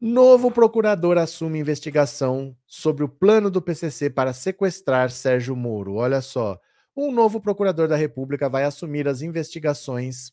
Novo 0.00 0.50
procurador 0.50 1.18
assume 1.18 1.58
investigação 1.58 2.56
sobre 2.66 3.04
o 3.04 3.08
plano 3.08 3.50
do 3.50 3.60
PCC 3.60 4.08
para 4.08 4.32
sequestrar 4.32 5.10
Sérgio 5.10 5.54
Moro. 5.54 5.96
Olha 5.96 6.22
só. 6.22 6.58
Um 6.96 7.12
novo 7.12 7.38
procurador 7.38 7.86
da 7.86 7.96
República 7.96 8.48
vai 8.48 8.64
assumir 8.64 9.06
as 9.06 9.20
investigações 9.20 10.32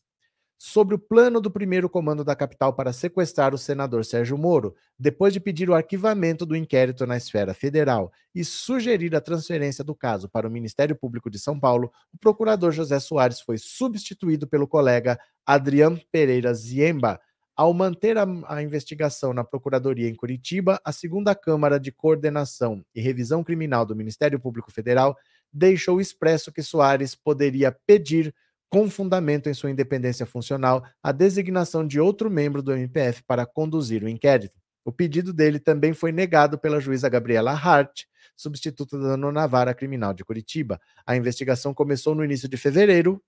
sobre 0.58 0.96
o 0.96 0.98
plano 0.98 1.40
do 1.40 1.52
primeiro 1.52 1.88
comando 1.88 2.24
da 2.24 2.34
capital 2.34 2.72
para 2.72 2.92
sequestrar 2.92 3.54
o 3.54 3.58
senador 3.58 4.04
Sérgio 4.04 4.36
Moro, 4.36 4.74
depois 4.98 5.32
de 5.32 5.38
pedir 5.38 5.70
o 5.70 5.74
arquivamento 5.74 6.44
do 6.44 6.56
inquérito 6.56 7.06
na 7.06 7.16
esfera 7.16 7.54
federal 7.54 8.12
e 8.34 8.44
sugerir 8.44 9.14
a 9.14 9.20
transferência 9.20 9.84
do 9.84 9.94
caso 9.94 10.28
para 10.28 10.48
o 10.48 10.50
Ministério 10.50 10.96
Público 10.96 11.30
de 11.30 11.38
São 11.38 11.58
Paulo, 11.58 11.92
o 12.12 12.18
procurador 12.18 12.72
José 12.72 12.98
Soares 12.98 13.40
foi 13.40 13.56
substituído 13.56 14.48
pelo 14.48 14.66
colega 14.66 15.16
Adrian 15.46 15.96
Pereira 16.10 16.52
Ziemba. 16.52 17.20
Ao 17.54 17.72
manter 17.72 18.18
a, 18.18 18.26
a 18.48 18.62
investigação 18.62 19.32
na 19.32 19.44
Procuradoria 19.44 20.08
em 20.08 20.14
Curitiba, 20.14 20.80
a 20.84 20.92
segunda 20.92 21.34
Câmara 21.36 21.78
de 21.78 21.92
Coordenação 21.92 22.84
e 22.92 23.00
Revisão 23.00 23.44
Criminal 23.44 23.86
do 23.86 23.96
Ministério 23.96 24.40
Público 24.40 24.72
Federal 24.72 25.16
deixou 25.52 26.00
expresso 26.00 26.52
que 26.52 26.62
Soares 26.62 27.14
poderia 27.14 27.72
pedir 27.86 28.34
com 28.70 28.88
fundamento 28.90 29.48
em 29.48 29.54
sua 29.54 29.70
independência 29.70 30.26
funcional, 30.26 30.84
a 31.02 31.12
designação 31.12 31.86
de 31.86 31.98
outro 32.00 32.30
membro 32.30 32.62
do 32.62 32.72
MPF 32.72 33.22
para 33.24 33.46
conduzir 33.46 34.02
o 34.02 34.08
inquérito. 34.08 34.58
O 34.84 34.92
pedido 34.92 35.32
dele 35.32 35.58
também 35.58 35.92
foi 35.92 36.12
negado 36.12 36.58
pela 36.58 36.80
juíza 36.80 37.08
Gabriela 37.08 37.52
Hart, 37.52 38.04
substituta 38.36 38.98
da 38.98 39.16
nona 39.16 39.46
vara 39.46 39.74
criminal 39.74 40.14
de 40.14 40.24
Curitiba. 40.24 40.80
A 41.06 41.16
investigação 41.16 41.74
começou 41.74 42.14
no 42.14 42.24
início 42.24 42.48
de 42.48 42.56
fevereiro. 42.56 43.22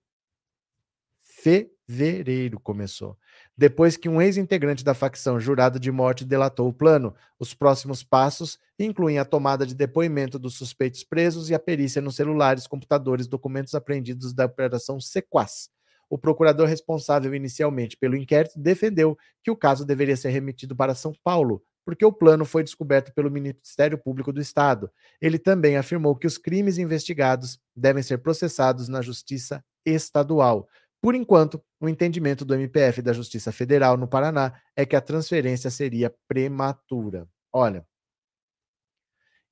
Fevereiro 1.43 2.61
começou 2.61 3.17
depois 3.61 3.95
que 3.95 4.09
um 4.09 4.23
ex-integrante 4.23 4.83
da 4.83 4.95
facção 4.95 5.39
jurado 5.39 5.79
de 5.79 5.93
morte 5.93 6.25
delatou 6.25 6.67
o 6.67 6.73
plano. 6.73 7.15
Os 7.39 7.53
próximos 7.53 8.03
passos 8.03 8.59
incluem 8.79 9.19
a 9.19 9.25
tomada 9.27 9.67
de 9.67 9.75
depoimento 9.75 10.39
dos 10.39 10.55
suspeitos 10.55 11.05
presos 11.05 11.51
e 11.51 11.55
a 11.55 11.59
perícia 11.59 12.01
nos 12.01 12.17
celulares, 12.17 12.67
computadores, 12.67 13.27
documentos 13.27 13.75
apreendidos 13.75 14.33
da 14.33 14.47
Operação 14.47 14.99
Sequaz. 14.99 15.69
O 16.09 16.17
procurador 16.17 16.67
responsável 16.67 17.35
inicialmente 17.35 17.99
pelo 17.99 18.17
inquérito 18.17 18.59
defendeu 18.59 19.15
que 19.45 19.51
o 19.51 19.57
caso 19.57 19.85
deveria 19.85 20.17
ser 20.17 20.31
remetido 20.31 20.75
para 20.75 20.95
São 20.95 21.13
Paulo, 21.23 21.63
porque 21.85 22.05
o 22.07 22.11
plano 22.11 22.47
foi 22.47 22.65
descoberto 22.65 23.13
pelo 23.13 23.31
Ministério 23.31 23.99
Público 23.99 24.33
do 24.33 24.41
Estado. 24.41 24.91
Ele 25.21 25.39
também 25.39 25.77
afirmou 25.77 26.17
que 26.17 26.27
os 26.27 26.39
crimes 26.39 26.79
investigados 26.79 27.61
devem 27.77 28.03
ser 28.03 28.19
processados 28.23 28.89
na 28.89 29.03
Justiça 29.03 29.63
Estadual. 29.85 30.67
Por 31.01 31.15
enquanto, 31.15 31.63
o 31.81 31.89
entendimento 31.89 32.45
do 32.45 32.55
MPF 32.55 33.01
da 33.01 33.13
Justiça 33.13 33.51
Federal 33.51 33.97
no 33.97 34.07
Paraná 34.07 34.61
é 34.77 34.85
que 34.85 34.95
a 34.95 35.01
transferência 35.01 35.71
seria 35.71 36.15
prematura. 36.29 37.27
Olha, 37.53 37.87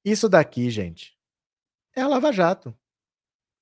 isso 0.05 0.29
daqui, 0.29 0.71
gente, 0.71 1.19
é 1.97 2.03
a 2.03 2.09
Lava 2.09 2.33
Jato. 2.33 2.77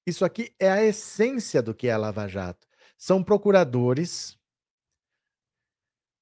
Isso 0.07 0.25
aqui 0.25 0.55
é 0.59 0.71
a 0.71 0.83
essência 0.83 1.63
do 1.63 1.75
que 1.75 1.89
é 1.89 1.93
a 1.93 1.99
Lava 1.99 2.29
Jato. 2.29 2.67
São 2.99 3.23
procuradores 3.23 4.39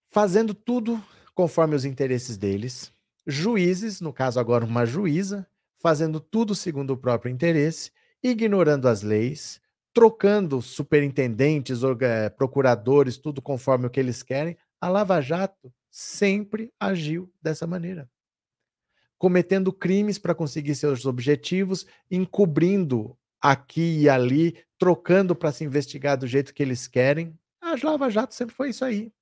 fazendo 0.09 0.55
tudo 0.55 1.03
conforme 1.35 1.75
os 1.75 1.85
interesses 1.85 2.37
deles, 2.37 2.93
juízes, 3.27 4.01
no 4.01 4.13
caso 4.13 4.39
agora 4.39 4.65
uma 4.65 4.87
juíza, 4.87 5.47
fazendo 5.77 6.21
tudo 6.21 6.55
segundo 6.55 6.93
o 6.93 6.97
próprio 6.97 7.31
interesse, 7.33 7.91
ignorando 8.23 8.89
as 8.89 9.03
leis, 9.03 9.61
trocando 9.95 10.61
superintendentes, 10.61 11.81
eh, 12.01 12.29
procuradores, 12.29 13.17
tudo 13.17 13.41
conforme 13.41 13.87
o 13.87 13.91
que 13.91 14.01
eles 14.01 14.25
querem, 14.25 14.59
a 14.81 14.89
Lava 14.89 15.21
Jato 15.21 15.73
sempre 15.89 16.73
agiu 16.79 17.33
dessa 17.41 17.65
maneira. 17.65 18.11
Cometendo 19.17 19.73
crimes 19.73 20.19
para 20.19 20.35
conseguir 20.35 20.75
seus 20.75 21.07
objetivos, 21.07 21.87
encobrindo 22.11 23.17
aqui 23.41 24.01
e 24.01 24.09
ali, 24.09 24.59
trocando 24.77 25.37
para 25.37 25.53
se 25.53 25.65
investigar 25.65 26.19
do 26.19 26.27
jeito 26.27 26.53
que 26.53 26.63
eles 26.63 26.89
querem. 26.89 27.39
A 27.61 27.77
Lava 27.83 28.11
Jato 28.11 28.35
sempre 28.35 28.55
foi 28.55 28.71
isso 28.71 28.85
aí. 28.85 29.13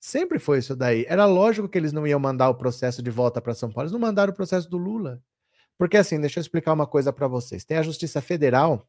Sempre 0.00 0.40
foi 0.40 0.58
isso 0.58 0.74
daí. 0.74 1.04
Era 1.08 1.26
lógico 1.26 1.68
que 1.68 1.78
eles 1.78 1.92
não 1.92 2.06
iam 2.06 2.18
mandar 2.18 2.48
o 2.48 2.54
processo 2.56 3.02
de 3.02 3.10
volta 3.10 3.40
para 3.40 3.54
São 3.54 3.70
Paulo. 3.70 3.84
Eles 3.84 3.92
não 3.92 4.00
mandaram 4.00 4.32
o 4.32 4.36
processo 4.36 4.68
do 4.68 4.78
Lula. 4.78 5.22
Porque 5.78 5.96
assim, 5.96 6.20
deixa 6.20 6.40
eu 6.40 6.42
explicar 6.42 6.72
uma 6.72 6.86
coisa 6.86 7.12
para 7.12 7.28
vocês. 7.28 7.64
Tem 7.64 7.76
a 7.76 7.82
Justiça 7.82 8.20
Federal 8.20 8.88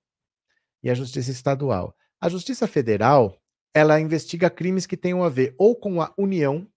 e 0.84 0.90
a 0.90 0.94
Justiça 0.94 1.32
Estadual. 1.32 1.96
A 2.20 2.30
Justiça 2.30 2.68
Federal, 2.68 3.38
ela 3.74 4.00
investiga 4.00 4.50
crimes 4.50 4.86
que 4.86 4.98
tenham 4.98 5.24
a 5.24 5.30
ver 5.30 5.56
ou 5.58 5.76
com 5.76 6.02
a 6.02 6.14
União, 6.18 6.68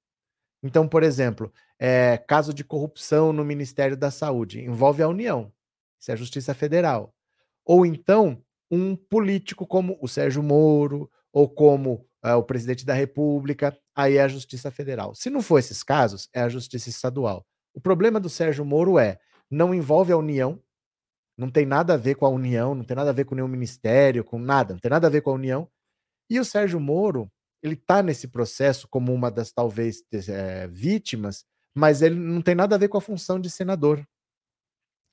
então, 0.62 0.88
por 0.88 1.02
exemplo, 1.02 1.52
é, 1.78 2.16
caso 2.16 2.54
de 2.54 2.64
corrupção 2.64 3.32
no 3.32 3.44
Ministério 3.44 3.96
da 3.96 4.10
Saúde, 4.10 4.62
envolve 4.62 5.02
a 5.02 5.08
União, 5.08 5.52
isso 6.00 6.10
é 6.10 6.14
a 6.14 6.16
Justiça 6.16 6.54
Federal. 6.54 7.14
Ou 7.64 7.84
então, 7.84 8.42
um 8.70 8.96
político 8.96 9.66
como 9.66 9.98
o 10.00 10.08
Sérgio 10.08 10.42
Moro, 10.42 11.10
ou 11.32 11.48
como 11.48 12.06
é, 12.22 12.34
o 12.34 12.42
presidente 12.42 12.86
da 12.86 12.94
República, 12.94 13.76
aí 13.94 14.16
é 14.16 14.22
a 14.22 14.28
Justiça 14.28 14.70
Federal. 14.70 15.14
Se 15.14 15.28
não 15.28 15.42
for 15.42 15.58
esses 15.58 15.82
casos, 15.82 16.28
é 16.32 16.40
a 16.40 16.48
Justiça 16.48 16.88
Estadual. 16.88 17.46
O 17.74 17.80
problema 17.80 18.18
do 18.18 18.30
Sérgio 18.30 18.64
Moro 18.64 18.98
é, 18.98 19.18
não 19.50 19.74
envolve 19.74 20.12
a 20.12 20.16
União, 20.16 20.58
não 21.36 21.50
tem 21.50 21.66
nada 21.66 21.94
a 21.94 21.96
ver 21.96 22.14
com 22.14 22.26
a 22.26 22.28
União, 22.28 22.74
não 22.74 22.84
tem 22.84 22.96
nada 22.96 23.10
a 23.10 23.12
ver 23.12 23.24
com 23.24 23.34
nenhum 23.34 23.48
ministério, 23.48 24.24
com 24.24 24.38
nada, 24.38 24.74
não 24.74 24.80
tem 24.80 24.90
nada 24.90 25.06
a 25.06 25.10
ver 25.10 25.20
com 25.20 25.30
a 25.30 25.34
União. 25.34 25.68
E 26.30 26.38
o 26.38 26.44
Sérgio 26.44 26.80
Moro, 26.80 27.30
ele 27.62 27.74
está 27.74 28.02
nesse 28.02 28.28
processo 28.28 28.88
como 28.88 29.12
uma 29.12 29.30
das 29.30 29.52
talvez 29.52 30.02
é, 30.28 30.66
vítimas, 30.68 31.44
mas 31.74 32.02
ele 32.02 32.14
não 32.14 32.40
tem 32.40 32.54
nada 32.54 32.76
a 32.76 32.78
ver 32.78 32.88
com 32.88 32.98
a 32.98 33.00
função 33.00 33.40
de 33.40 33.50
senador. 33.50 34.06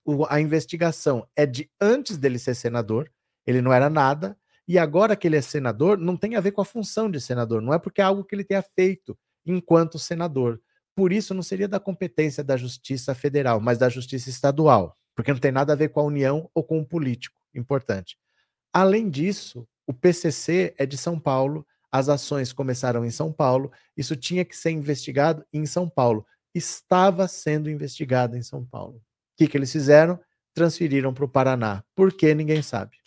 O, 0.05 0.25
a 0.29 0.39
investigação 0.39 1.27
é 1.35 1.45
de 1.45 1.69
antes 1.79 2.17
dele 2.17 2.39
ser 2.39 2.55
senador, 2.55 3.11
ele 3.45 3.61
não 3.61 3.73
era 3.73 3.89
nada, 3.89 4.37
e 4.67 4.77
agora 4.77 5.15
que 5.15 5.27
ele 5.27 5.37
é 5.37 5.41
senador, 5.41 5.97
não 5.97 6.15
tem 6.15 6.35
a 6.35 6.39
ver 6.39 6.51
com 6.51 6.61
a 6.61 6.65
função 6.65 7.09
de 7.09 7.19
senador, 7.19 7.61
não 7.61 7.73
é 7.73 7.79
porque 7.79 7.99
é 7.99 8.03
algo 8.03 8.23
que 8.23 8.35
ele 8.35 8.43
tenha 8.43 8.61
feito 8.61 9.17
enquanto 9.45 9.97
senador. 9.97 10.61
Por 10.95 11.11
isso, 11.11 11.33
não 11.33 11.41
seria 11.41 11.67
da 11.67 11.79
competência 11.79 12.43
da 12.43 12.55
Justiça 12.55 13.15
Federal, 13.15 13.59
mas 13.59 13.77
da 13.77 13.89
Justiça 13.89 14.29
Estadual 14.29 14.95
porque 15.15 15.31
não 15.31 15.39
tem 15.39 15.51
nada 15.51 15.73
a 15.73 15.75
ver 15.75 15.89
com 15.89 15.99
a 15.99 16.03
União 16.03 16.49
ou 16.53 16.63
com 16.63 16.79
o 16.79 16.85
político. 16.85 17.39
Importante. 17.53 18.17
Além 18.73 19.09
disso, 19.09 19.67
o 19.85 19.93
PCC 19.93 20.73
é 20.77 20.85
de 20.85 20.97
São 20.97 21.19
Paulo, 21.19 21.65
as 21.91 22.07
ações 22.07 22.53
começaram 22.53 23.03
em 23.03 23.11
São 23.11 23.33
Paulo, 23.33 23.71
isso 23.97 24.15
tinha 24.15 24.45
que 24.45 24.55
ser 24.55 24.71
investigado 24.71 25.45
em 25.51 25.65
São 25.65 25.89
Paulo. 25.89 26.25
Estava 26.55 27.27
sendo 27.27 27.69
investigado 27.69 28.37
em 28.37 28.41
São 28.41 28.65
Paulo. 28.65 28.97
O 28.97 29.01
que, 29.37 29.47
que 29.47 29.57
eles 29.57 29.71
fizeram? 29.71 30.19
Transferiram 30.53 31.13
para 31.13 31.25
o 31.25 31.29
Paraná. 31.29 31.83
Por 31.95 32.13
que 32.13 32.33
ninguém 32.33 32.61
sabe. 32.61 32.97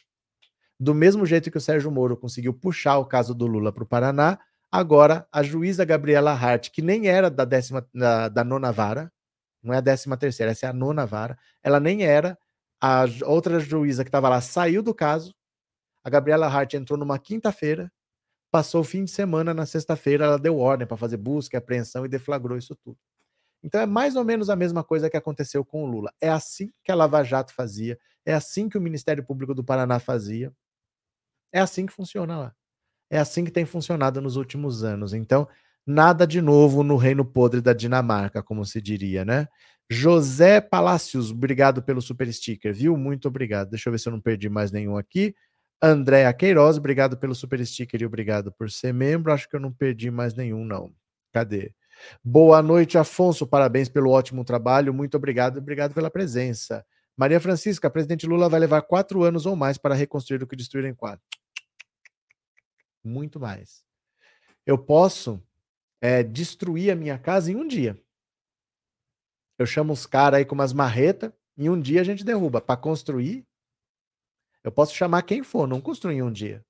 Do 0.78 0.94
mesmo 0.94 1.24
jeito 1.24 1.50
que 1.50 1.56
o 1.56 1.60
Sérgio 1.60 1.90
Moro 1.90 2.16
conseguiu 2.16 2.52
puxar 2.52 2.98
o 2.98 3.06
caso 3.06 3.34
do 3.34 3.46
Lula 3.46 3.72
para 3.72 3.84
o 3.84 3.86
Paraná, 3.86 4.38
agora 4.70 5.26
a 5.32 5.42
juíza 5.42 5.84
Gabriela 5.84 6.32
Hart, 6.32 6.70
que 6.70 6.82
nem 6.82 7.06
era 7.06 7.30
da, 7.30 7.44
décima, 7.44 7.86
da, 7.94 8.28
da 8.28 8.44
nona 8.44 8.72
vara, 8.72 9.12
não 9.64 9.74
é 9.74 9.78
a 9.78 9.80
décima 9.80 10.16
terceira, 10.16 10.52
essa 10.52 10.66
é 10.66 10.68
a 10.68 10.72
nona 10.72 11.06
vara. 11.06 11.38
Ela 11.62 11.80
nem 11.80 12.04
era. 12.04 12.38
A 12.80 13.04
outra 13.24 13.58
juíza 13.58 14.04
que 14.04 14.08
estava 14.08 14.28
lá 14.28 14.40
saiu 14.40 14.82
do 14.82 14.94
caso. 14.94 15.34
A 16.04 16.10
Gabriela 16.10 16.46
Hart 16.46 16.74
entrou 16.74 16.98
numa 16.98 17.18
quinta-feira, 17.18 17.90
passou 18.50 18.82
o 18.82 18.84
fim 18.84 19.04
de 19.04 19.10
semana, 19.10 19.54
na 19.54 19.64
sexta-feira 19.64 20.26
ela 20.26 20.38
deu 20.38 20.58
ordem 20.58 20.86
para 20.86 20.98
fazer 20.98 21.16
busca, 21.16 21.56
apreensão 21.56 22.04
e 22.04 22.08
deflagrou 22.08 22.58
isso 22.58 22.76
tudo. 22.76 22.98
Então 23.62 23.80
é 23.80 23.86
mais 23.86 24.16
ou 24.16 24.24
menos 24.24 24.50
a 24.50 24.56
mesma 24.56 24.84
coisa 24.84 25.08
que 25.08 25.16
aconteceu 25.16 25.64
com 25.64 25.84
o 25.84 25.86
Lula. 25.86 26.12
É 26.20 26.28
assim 26.28 26.70
que 26.84 26.92
a 26.92 26.94
Lava 26.94 27.24
Jato 27.24 27.54
fazia, 27.54 27.98
é 28.26 28.34
assim 28.34 28.68
que 28.68 28.76
o 28.76 28.80
Ministério 28.80 29.24
Público 29.24 29.54
do 29.54 29.64
Paraná 29.64 29.98
fazia. 29.98 30.52
É 31.50 31.60
assim 31.60 31.86
que 31.86 31.92
funciona 31.92 32.38
lá. 32.38 32.54
É 33.10 33.18
assim 33.18 33.44
que 33.44 33.50
tem 33.50 33.64
funcionado 33.64 34.20
nos 34.20 34.36
últimos 34.36 34.84
anos. 34.84 35.14
Então, 35.14 35.48
Nada 35.86 36.26
de 36.26 36.40
novo 36.40 36.82
no 36.82 36.96
reino 36.96 37.24
podre 37.24 37.60
da 37.60 37.72
Dinamarca, 37.72 38.42
como 38.42 38.64
se 38.64 38.80
diria, 38.80 39.24
né? 39.24 39.48
José 39.90 40.60
Palácios, 40.60 41.30
obrigado 41.30 41.82
pelo 41.82 42.00
super 42.00 42.32
sticker, 42.32 42.72
viu? 42.72 42.96
Muito 42.96 43.28
obrigado. 43.28 43.70
Deixa 43.70 43.88
eu 43.88 43.92
ver 43.92 43.98
se 43.98 44.08
eu 44.08 44.12
não 44.12 44.20
perdi 44.20 44.48
mais 44.48 44.72
nenhum 44.72 44.96
aqui. 44.96 45.34
Andréa 45.82 46.32
Queiroz, 46.32 46.78
obrigado 46.78 47.18
pelo 47.18 47.34
super 47.34 47.64
sticker 47.66 48.00
e 48.00 48.06
obrigado 48.06 48.50
por 48.52 48.70
ser 48.70 48.94
membro. 48.94 49.32
Acho 49.32 49.48
que 49.48 49.56
eu 49.56 49.60
não 49.60 49.70
perdi 49.70 50.10
mais 50.10 50.34
nenhum, 50.34 50.64
não. 50.64 50.94
Cadê? 51.32 51.74
Boa 52.22 52.62
noite, 52.62 52.96
Afonso. 52.96 53.46
Parabéns 53.46 53.88
pelo 53.88 54.10
ótimo 54.10 54.44
trabalho. 54.44 54.94
Muito 54.94 55.16
obrigado. 55.16 55.58
Obrigado 55.58 55.92
pela 55.92 56.10
presença. 56.10 56.84
Maria 57.16 57.38
Francisca, 57.38 57.90
presidente 57.90 58.26
Lula 58.26 58.48
vai 58.48 58.58
levar 58.58 58.82
quatro 58.82 59.22
anos 59.22 59.46
ou 59.46 59.54
mais 59.54 59.78
para 59.78 59.94
reconstruir 59.94 60.42
o 60.42 60.46
que 60.46 60.56
destruíram 60.56 60.88
em 60.88 60.94
quatro. 60.94 61.24
Muito 63.04 63.38
mais. 63.38 63.84
Eu 64.66 64.78
posso 64.78 65.42
é, 66.04 66.22
destruir 66.22 66.90
a 66.90 66.94
minha 66.94 67.18
casa 67.18 67.50
em 67.50 67.56
um 67.56 67.66
dia. 67.66 67.98
Eu 69.58 69.64
chamo 69.64 69.94
os 69.94 70.04
caras 70.04 70.36
aí 70.36 70.44
com 70.44 70.54
umas 70.54 70.70
marretas, 70.70 71.32
em 71.56 71.70
um 71.70 71.80
dia 71.80 72.02
a 72.02 72.04
gente 72.04 72.22
derruba. 72.22 72.60
Para 72.60 72.76
construir, 72.76 73.46
eu 74.62 74.70
posso 74.70 74.94
chamar 74.94 75.22
quem 75.22 75.42
for, 75.42 75.66
não 75.66 75.80
construir 75.80 76.16
em 76.16 76.22
um 76.22 76.30
dia. 76.30 76.62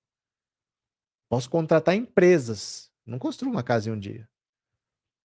Posso 1.29 1.51
contratar 1.51 1.97
empresas, 1.97 2.93
não 3.05 3.19
construo 3.19 3.51
uma 3.51 3.65
casa 3.65 3.91
em 3.91 3.93
um 3.93 3.99
dia. 3.99 4.29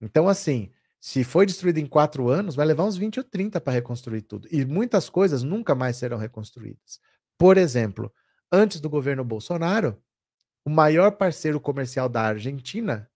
Então, 0.02 0.28
assim, 0.28 0.72
se 1.00 1.24
foi 1.24 1.46
destruído 1.46 1.78
em 1.78 1.86
quatro 1.86 2.30
anos, 2.30 2.56
vai 2.56 2.66
levar 2.66 2.86
uns 2.86 2.98
20 2.98 3.20
ou 3.20 3.24
30 3.24 3.62
para 3.62 3.74
reconstruir 3.74 4.24
tudo. 4.24 4.48
E 4.52 4.66
muitas 4.66 5.08
coisas 5.08 5.44
nunca 5.44 5.76
mais 5.76 5.98
serão 5.98 6.18
reconstruídas. 6.18 7.00
Por 7.38 7.60
exemplo, 7.60 8.12
antes 8.52 8.82
do 8.82 8.90
governo 8.90 9.24
Bolsonaro, 9.24 10.02
o 10.66 10.70
maior 10.72 11.12
parceiro 11.12 11.60
comercial 11.60 12.10
da 12.10 12.24
Argentina 12.24 13.08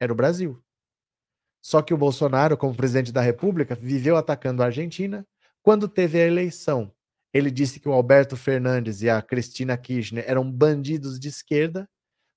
era 0.00 0.12
o 0.12 0.16
Brasil. 0.16 0.62
Só 1.60 1.82
que 1.82 1.92
o 1.92 1.98
Bolsonaro, 1.98 2.56
como 2.56 2.74
presidente 2.74 3.12
da 3.12 3.20
República, 3.20 3.74
viveu 3.74 4.16
atacando 4.16 4.62
a 4.62 4.66
Argentina. 4.66 5.26
Quando 5.62 5.88
teve 5.88 6.20
a 6.20 6.26
eleição, 6.26 6.92
ele 7.32 7.50
disse 7.50 7.78
que 7.78 7.88
o 7.88 7.92
Alberto 7.92 8.36
Fernandes 8.36 9.02
e 9.02 9.10
a 9.10 9.20
Cristina 9.20 9.76
Kirchner 9.76 10.24
eram 10.26 10.50
bandidos 10.50 11.18
de 11.18 11.28
esquerda. 11.28 11.88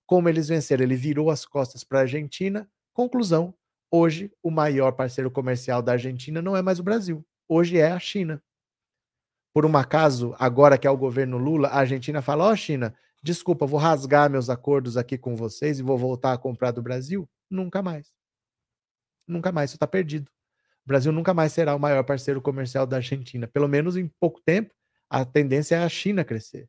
Como 0.05 0.27
eles 0.27 0.47
venceram, 0.47 0.83
ele 0.83 0.95
virou 0.95 1.29
as 1.29 1.45
costas 1.45 1.83
para 1.83 1.99
a 1.99 2.01
Argentina. 2.01 2.69
Conclusão: 2.93 3.53
hoje 3.89 4.31
o 4.43 4.51
maior 4.51 4.91
parceiro 4.93 5.31
comercial 5.31 5.81
da 5.81 5.93
Argentina 5.93 6.41
não 6.41 6.57
é 6.57 6.61
mais 6.61 6.79
o 6.79 6.83
Brasil, 6.83 7.25
hoje 7.47 7.77
é 7.77 7.91
a 7.91 7.99
China. 7.99 8.41
Por 9.53 9.65
um 9.65 9.77
acaso, 9.77 10.33
agora 10.39 10.77
que 10.77 10.87
é 10.87 10.89
o 10.89 10.97
governo 10.97 11.37
Lula, 11.37 11.67
a 11.69 11.79
Argentina 11.79 12.21
fala: 12.21 12.45
Ó, 12.45 12.51
oh, 12.51 12.55
China, 12.55 12.95
desculpa, 13.21 13.65
vou 13.65 13.79
rasgar 13.79 14.29
meus 14.29 14.49
acordos 14.49 14.97
aqui 14.97 15.17
com 15.17 15.35
vocês 15.35 15.79
e 15.79 15.83
vou 15.83 15.97
voltar 15.97 16.33
a 16.33 16.37
comprar 16.37 16.71
do 16.71 16.81
Brasil? 16.81 17.29
Nunca 17.51 17.81
mais. 17.81 18.11
Nunca 19.27 19.51
mais, 19.51 19.69
isso 19.69 19.75
está 19.75 19.85
perdido. 19.85 20.31
O 20.85 20.87
Brasil 20.87 21.11
nunca 21.11 21.33
mais 21.33 21.51
será 21.51 21.75
o 21.75 21.79
maior 21.79 22.03
parceiro 22.03 22.41
comercial 22.41 22.87
da 22.87 22.95
Argentina. 22.97 23.47
Pelo 23.47 23.67
menos 23.67 23.97
em 23.97 24.07
pouco 24.19 24.41
tempo, 24.41 24.73
a 25.09 25.25
tendência 25.25 25.75
é 25.75 25.83
a 25.83 25.89
China 25.89 26.23
crescer. 26.23 26.67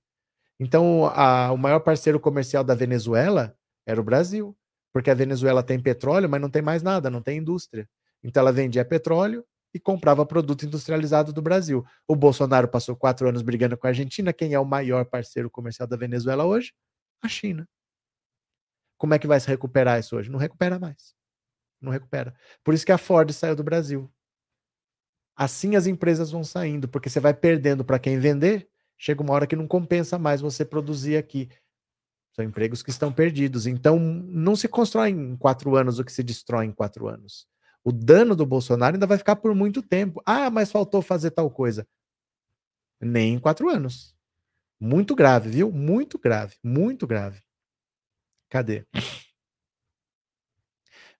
Então, 0.61 1.07
a, 1.07 1.53
o 1.53 1.57
maior 1.57 1.81
parceiro 1.81 2.21
comercial 2.21 2.63
da 2.65 2.75
Venezuela 2.75 3.57
era 3.87 4.01
o 4.01 4.05
Brasil, 4.05 4.57
porque 4.93 5.11
a 5.11 5.15
Venezuela 5.15 5.63
tem 5.63 5.81
petróleo, 5.81 6.29
mas 6.29 6.41
não 6.41 6.51
tem 6.51 6.63
mais 6.63 6.83
nada, 6.83 7.09
não 7.09 7.23
tem 7.23 7.39
indústria. 7.39 7.89
Então, 8.23 8.41
ela 8.41 8.53
vendia 8.53 8.85
petróleo 8.85 9.45
e 9.75 9.81
comprava 9.81 10.27
produto 10.27 10.67
industrializado 10.67 11.33
do 11.33 11.41
Brasil. 11.41 11.85
O 12.07 12.15
Bolsonaro 12.15 12.69
passou 12.69 12.95
quatro 12.95 13.29
anos 13.29 13.41
brigando 13.41 13.77
com 13.77 13.87
a 13.87 13.91
Argentina. 13.91 14.33
Quem 14.33 14.53
é 14.53 14.61
o 14.61 14.65
maior 14.65 15.05
parceiro 15.05 15.49
comercial 15.49 15.89
da 15.89 15.97
Venezuela 15.97 16.45
hoje? 16.45 16.73
A 17.23 17.29
China. 17.29 17.67
Como 19.03 19.15
é 19.15 19.19
que 19.19 19.27
vai 19.27 19.41
se 19.41 19.49
recuperar 19.49 19.99
isso 19.99 20.15
hoje? 20.15 20.31
Não 20.31 20.39
recupera 20.39 20.79
mais. 20.79 21.13
Não 21.81 21.91
recupera. 21.91 22.33
Por 22.63 22.73
isso 22.73 22.87
que 22.87 22.93
a 22.93 22.97
Ford 22.97 23.29
saiu 23.33 23.57
do 23.57 23.65
Brasil. 23.65 24.09
Assim 25.35 25.75
as 25.75 25.89
empresas 25.89 26.31
vão 26.31 26.45
saindo, 26.45 26.89
porque 26.89 27.11
você 27.11 27.19
vai 27.19 27.35
perdendo 27.35 27.85
para 27.85 27.99
quem 27.99 28.21
vender, 28.21 28.69
chega 28.97 29.21
uma 29.21 29.33
hora 29.35 29.45
que 29.45 29.57
não 29.57 29.67
compensa 29.67 30.21
mais 30.21 30.41
você 30.41 30.65
produzir 30.65 31.17
aqui. 31.17 31.49
São 32.33 32.45
empregos 32.45 32.81
que 32.81 32.91
estão 32.91 33.13
perdidos. 33.13 33.67
Então, 33.67 33.99
não 33.99 34.55
se 34.55 34.69
constrói 34.69 35.09
em 35.09 35.37
quatro 35.37 35.75
anos 35.75 35.99
o 35.99 36.05
que 36.05 36.13
se 36.13 36.23
destrói 36.23 36.67
em 36.67 36.73
quatro 36.73 37.09
anos. 37.09 37.45
O 37.83 37.91
dano 37.91 38.37
do 38.37 38.47
Bolsonaro 38.47 38.95
ainda 38.95 39.07
vai 39.09 39.19
ficar 39.19 39.35
por 39.35 39.53
muito 39.53 39.83
tempo. 39.83 40.23
Ah, 40.25 40.49
mas 40.49 40.71
faltou 40.71 41.03
fazer 41.03 41.33
tal 41.33 41.51
coisa. 41.51 41.85
Nem 43.01 43.35
em 43.35 43.41
quatro 43.41 43.69
anos. 43.69 44.15
Muito 44.79 45.13
grave, 45.17 45.51
viu? 45.51 45.73
Muito 45.73 46.21
grave, 46.21 46.55
muito 46.63 47.05
grave. 47.05 47.43
Cadê? 48.53 48.85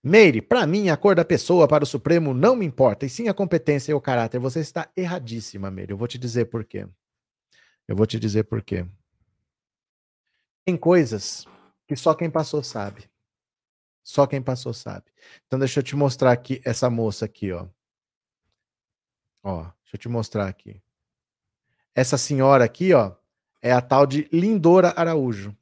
Meire, 0.03 0.39
para 0.39 0.67
mim, 0.67 0.89
a 0.89 0.95
cor 0.95 1.15
da 1.15 1.25
pessoa 1.25 1.67
para 1.67 1.83
o 1.83 1.87
Supremo 1.87 2.31
não 2.31 2.55
me 2.55 2.63
importa, 2.63 3.07
e 3.07 3.09
sim 3.09 3.27
a 3.27 3.33
competência 3.33 3.91
e 3.91 3.95
o 3.95 3.99
caráter. 3.99 4.37
Você 4.37 4.59
está 4.59 4.91
erradíssima, 4.95 5.71
Meire. 5.71 5.93
Eu 5.93 5.97
vou 5.97 6.07
te 6.07 6.19
dizer 6.19 6.45
por 6.45 6.63
quê. 6.63 6.87
Eu 7.87 7.95
vou 7.95 8.05
te 8.05 8.19
dizer 8.19 8.43
por 8.43 8.61
quê. 8.61 8.85
Tem 10.63 10.77
coisas 10.77 11.47
que 11.87 11.95
só 11.95 12.13
quem 12.13 12.29
passou 12.29 12.61
sabe. 12.61 13.09
Só 14.03 14.27
quem 14.27 14.39
passou 14.39 14.71
sabe. 14.71 15.11
Então 15.47 15.57
deixa 15.57 15.79
eu 15.79 15.83
te 15.83 15.95
mostrar 15.95 16.31
aqui 16.31 16.61
essa 16.63 16.87
moça 16.87 17.25
aqui, 17.25 17.51
ó. 17.51 17.67
Ó, 19.41 19.63
deixa 19.63 19.95
eu 19.95 19.99
te 19.99 20.07
mostrar 20.07 20.47
aqui. 20.47 20.79
Essa 21.95 22.15
senhora 22.15 22.63
aqui, 22.63 22.93
ó, 22.93 23.15
é 23.59 23.71
a 23.71 23.81
tal 23.81 24.05
de 24.05 24.29
Lindora 24.31 24.93
Araújo. 24.95 25.57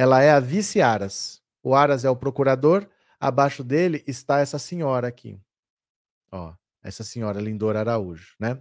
Ela 0.00 0.22
é 0.22 0.30
a 0.30 0.40
vice 0.40 0.80
Aras. 0.80 1.42
O 1.62 1.74
Aras 1.74 2.04
é 2.04 2.10
o 2.10 2.16
procurador, 2.16 2.88
Abaixo 3.20 3.62
dele 3.62 4.02
está 4.06 4.40
essa 4.40 4.58
senhora 4.58 5.06
aqui. 5.06 5.38
Ó, 6.32 6.54
essa 6.82 7.04
senhora 7.04 7.38
Lindora 7.38 7.80
Araújo, 7.80 8.34
né? 8.40 8.58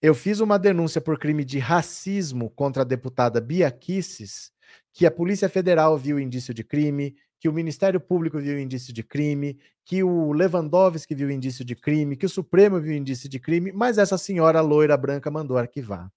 Eu 0.00 0.14
fiz 0.14 0.38
uma 0.38 0.58
denúncia 0.58 1.00
por 1.00 1.18
crime 1.18 1.44
de 1.44 1.58
racismo 1.58 2.48
contra 2.50 2.82
a 2.82 2.86
deputada 2.86 3.40
Bia 3.40 3.68
Kisses, 3.70 4.52
que 4.92 5.04
a 5.04 5.10
Polícia 5.10 5.48
Federal 5.48 5.98
viu 5.98 6.20
indício 6.20 6.54
de 6.54 6.62
crime, 6.62 7.16
que 7.40 7.48
o 7.48 7.52
Ministério 7.52 8.00
Público 8.00 8.38
viu 8.38 8.58
indício 8.58 8.94
de 8.94 9.02
crime, 9.02 9.58
que 9.84 10.04
o 10.04 10.32
Lewandowski 10.32 11.12
viu 11.12 11.30
indício 11.30 11.64
de 11.64 11.74
crime, 11.74 12.16
que 12.16 12.26
o 12.26 12.30
Supremo 12.30 12.80
viu 12.80 12.94
indício 12.94 13.28
de 13.28 13.40
crime, 13.40 13.72
mas 13.72 13.98
essa 13.98 14.16
senhora 14.16 14.60
loira 14.60 14.96
branca 14.96 15.30
mandou 15.32 15.58
arquivar. 15.58 16.08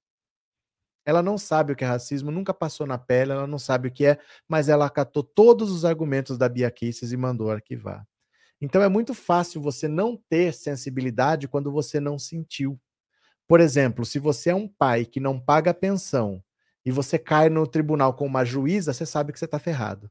Ela 1.06 1.22
não 1.22 1.38
sabe 1.38 1.74
o 1.74 1.76
que 1.76 1.84
é 1.84 1.88
racismo, 1.88 2.32
nunca 2.32 2.54
passou 2.54 2.88
na 2.88 2.98
pele, 2.98 3.32
ela 3.32 3.48
não 3.48 3.60
sabe 3.60 3.90
o 3.90 3.92
que 3.92 4.06
é, 4.06 4.18
mas 4.48 4.70
ela 4.70 4.86
acatou 4.86 5.24
todos 5.24 5.72
os 5.72 5.84
argumentos 5.84 6.38
da 6.38 6.48
Bia 6.48 6.72
Kicis 6.72 7.12
e 7.12 7.18
mandou 7.18 7.52
arquivar. 7.52 8.08
Então 8.62 8.82
é 8.82 8.88
muito 8.88 9.14
fácil 9.14 9.62
você 9.62 9.88
não 9.88 10.16
ter 10.30 10.54
sensibilidade 10.54 11.48
quando 11.50 11.72
você 11.72 12.00
não 12.00 12.18
sentiu. 12.18 12.80
Por 13.46 13.60
exemplo, 13.60 14.06
se 14.06 14.20
você 14.20 14.52
é 14.52 14.56
um 14.56 14.68
pai 14.68 15.06
que 15.06 15.20
não 15.20 15.38
paga 15.38 15.74
pensão 15.74 16.42
e 16.86 16.92
você 16.92 17.20
cai 17.20 17.50
no 17.50 17.68
tribunal 17.68 18.14
com 18.14 18.26
uma 18.26 18.46
juíza, 18.46 18.94
você 18.94 19.06
sabe 19.06 19.34
que 19.34 19.40
você 19.40 19.46
está 19.46 19.60
ferrado. 19.60 20.10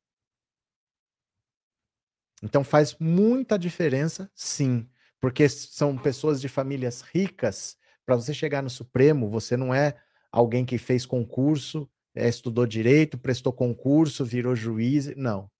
Então 2.42 2.62
faz 2.62 2.96
muita 2.98 3.58
diferença, 3.58 4.30
sim, 4.34 4.88
porque 5.20 5.48
são 5.48 5.96
pessoas 5.96 6.40
de 6.40 6.48
famílias 6.48 7.00
ricas. 7.00 7.76
Para 8.04 8.16
você 8.16 8.34
chegar 8.34 8.62
no 8.62 8.68
Supremo, 8.68 9.30
você 9.30 9.56
não 9.56 9.72
é 9.72 9.96
alguém 10.32 10.64
que 10.64 10.78
fez 10.78 11.06
concurso, 11.06 11.88
é, 12.14 12.28
estudou 12.28 12.66
direito, 12.66 13.18
prestou 13.18 13.52
concurso, 13.52 14.24
virou 14.24 14.56
juiz. 14.56 15.14
Não. 15.14 15.50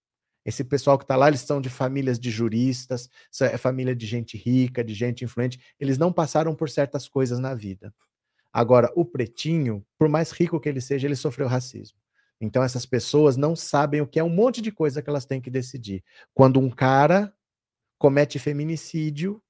Esse 0.44 0.64
pessoal 0.64 0.98
que 0.98 1.04
está 1.04 1.14
lá, 1.14 1.28
eles 1.28 1.40
são 1.40 1.60
de 1.60 1.70
famílias 1.70 2.18
de 2.18 2.30
juristas, 2.30 3.08
é 3.40 3.56
família 3.56 3.94
de 3.94 4.06
gente 4.06 4.36
rica, 4.36 4.82
de 4.82 4.94
gente 4.94 5.24
influente. 5.24 5.60
Eles 5.78 5.98
não 5.98 6.12
passaram 6.12 6.54
por 6.54 6.68
certas 6.68 7.08
coisas 7.08 7.38
na 7.38 7.54
vida. 7.54 7.94
Agora, 8.52 8.90
o 8.96 9.04
pretinho, 9.04 9.84
por 9.96 10.08
mais 10.08 10.32
rico 10.32 10.58
que 10.58 10.68
ele 10.68 10.80
seja, 10.80 11.06
ele 11.06 11.14
sofreu 11.14 11.46
racismo. 11.46 11.98
Então, 12.40 12.62
essas 12.62 12.84
pessoas 12.84 13.36
não 13.36 13.54
sabem 13.54 14.00
o 14.00 14.06
que 14.06 14.18
é 14.18 14.24
um 14.24 14.28
monte 14.28 14.60
de 14.60 14.72
coisa 14.72 15.00
que 15.00 15.08
elas 15.08 15.24
têm 15.24 15.40
que 15.40 15.50
decidir. 15.50 16.02
Quando 16.34 16.58
um 16.58 16.68
cara 16.68 17.32
comete 17.98 18.38
feminicídio 18.40 19.40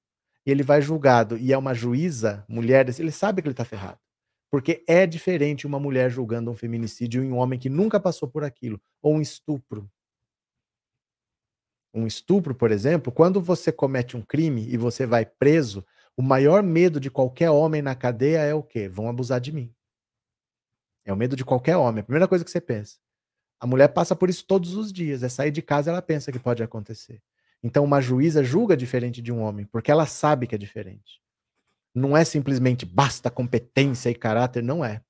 ele 0.44 0.62
vai 0.62 0.82
julgado 0.82 1.36
e 1.36 1.52
é 1.52 1.58
uma 1.58 1.74
juíza, 1.74 2.44
mulher, 2.48 2.86
ele 2.98 3.12
sabe 3.12 3.40
que 3.40 3.48
ele 3.48 3.52
está 3.52 3.64
ferrado. 3.64 3.98
Porque 4.52 4.84
é 4.86 5.06
diferente 5.06 5.66
uma 5.66 5.80
mulher 5.80 6.10
julgando 6.10 6.50
um 6.50 6.54
feminicídio 6.54 7.24
em 7.24 7.32
um 7.32 7.38
homem 7.38 7.58
que 7.58 7.70
nunca 7.70 7.98
passou 7.98 8.28
por 8.28 8.44
aquilo, 8.44 8.78
ou 9.00 9.14
um 9.14 9.20
estupro. 9.22 9.90
Um 11.94 12.06
estupro, 12.06 12.54
por 12.54 12.70
exemplo, 12.70 13.10
quando 13.10 13.40
você 13.40 13.72
comete 13.72 14.14
um 14.14 14.20
crime 14.20 14.68
e 14.68 14.76
você 14.76 15.06
vai 15.06 15.24
preso, 15.24 15.82
o 16.14 16.20
maior 16.20 16.62
medo 16.62 17.00
de 17.00 17.10
qualquer 17.10 17.48
homem 17.48 17.80
na 17.80 17.94
cadeia 17.94 18.40
é 18.40 18.52
o 18.52 18.62
quê? 18.62 18.90
Vão 18.90 19.08
abusar 19.08 19.40
de 19.40 19.52
mim. 19.52 19.74
É 21.02 21.14
o 21.14 21.16
medo 21.16 21.34
de 21.34 21.46
qualquer 21.46 21.78
homem, 21.78 22.02
a 22.02 22.04
primeira 22.04 22.28
coisa 22.28 22.44
que 22.44 22.50
você 22.50 22.60
pensa. 22.60 22.98
A 23.58 23.66
mulher 23.66 23.88
passa 23.88 24.14
por 24.14 24.28
isso 24.28 24.44
todos 24.46 24.74
os 24.74 24.92
dias, 24.92 25.22
é 25.22 25.30
sair 25.30 25.50
de 25.50 25.62
casa 25.62 25.90
ela 25.90 26.02
pensa 26.02 26.30
que 26.30 26.38
pode 26.38 26.62
acontecer. 26.62 27.22
Então 27.62 27.82
uma 27.84 28.02
juíza 28.02 28.44
julga 28.44 28.76
diferente 28.76 29.22
de 29.22 29.32
um 29.32 29.40
homem, 29.40 29.64
porque 29.64 29.90
ela 29.90 30.04
sabe 30.04 30.46
que 30.46 30.54
é 30.54 30.58
diferente. 30.58 31.22
Não 31.94 32.16
é 32.16 32.24
simplesmente 32.24 32.86
basta 32.86 33.30
competência 33.30 34.10
e 34.10 34.14
caráter, 34.14 34.62
não 34.62 34.84
é. 34.84 35.02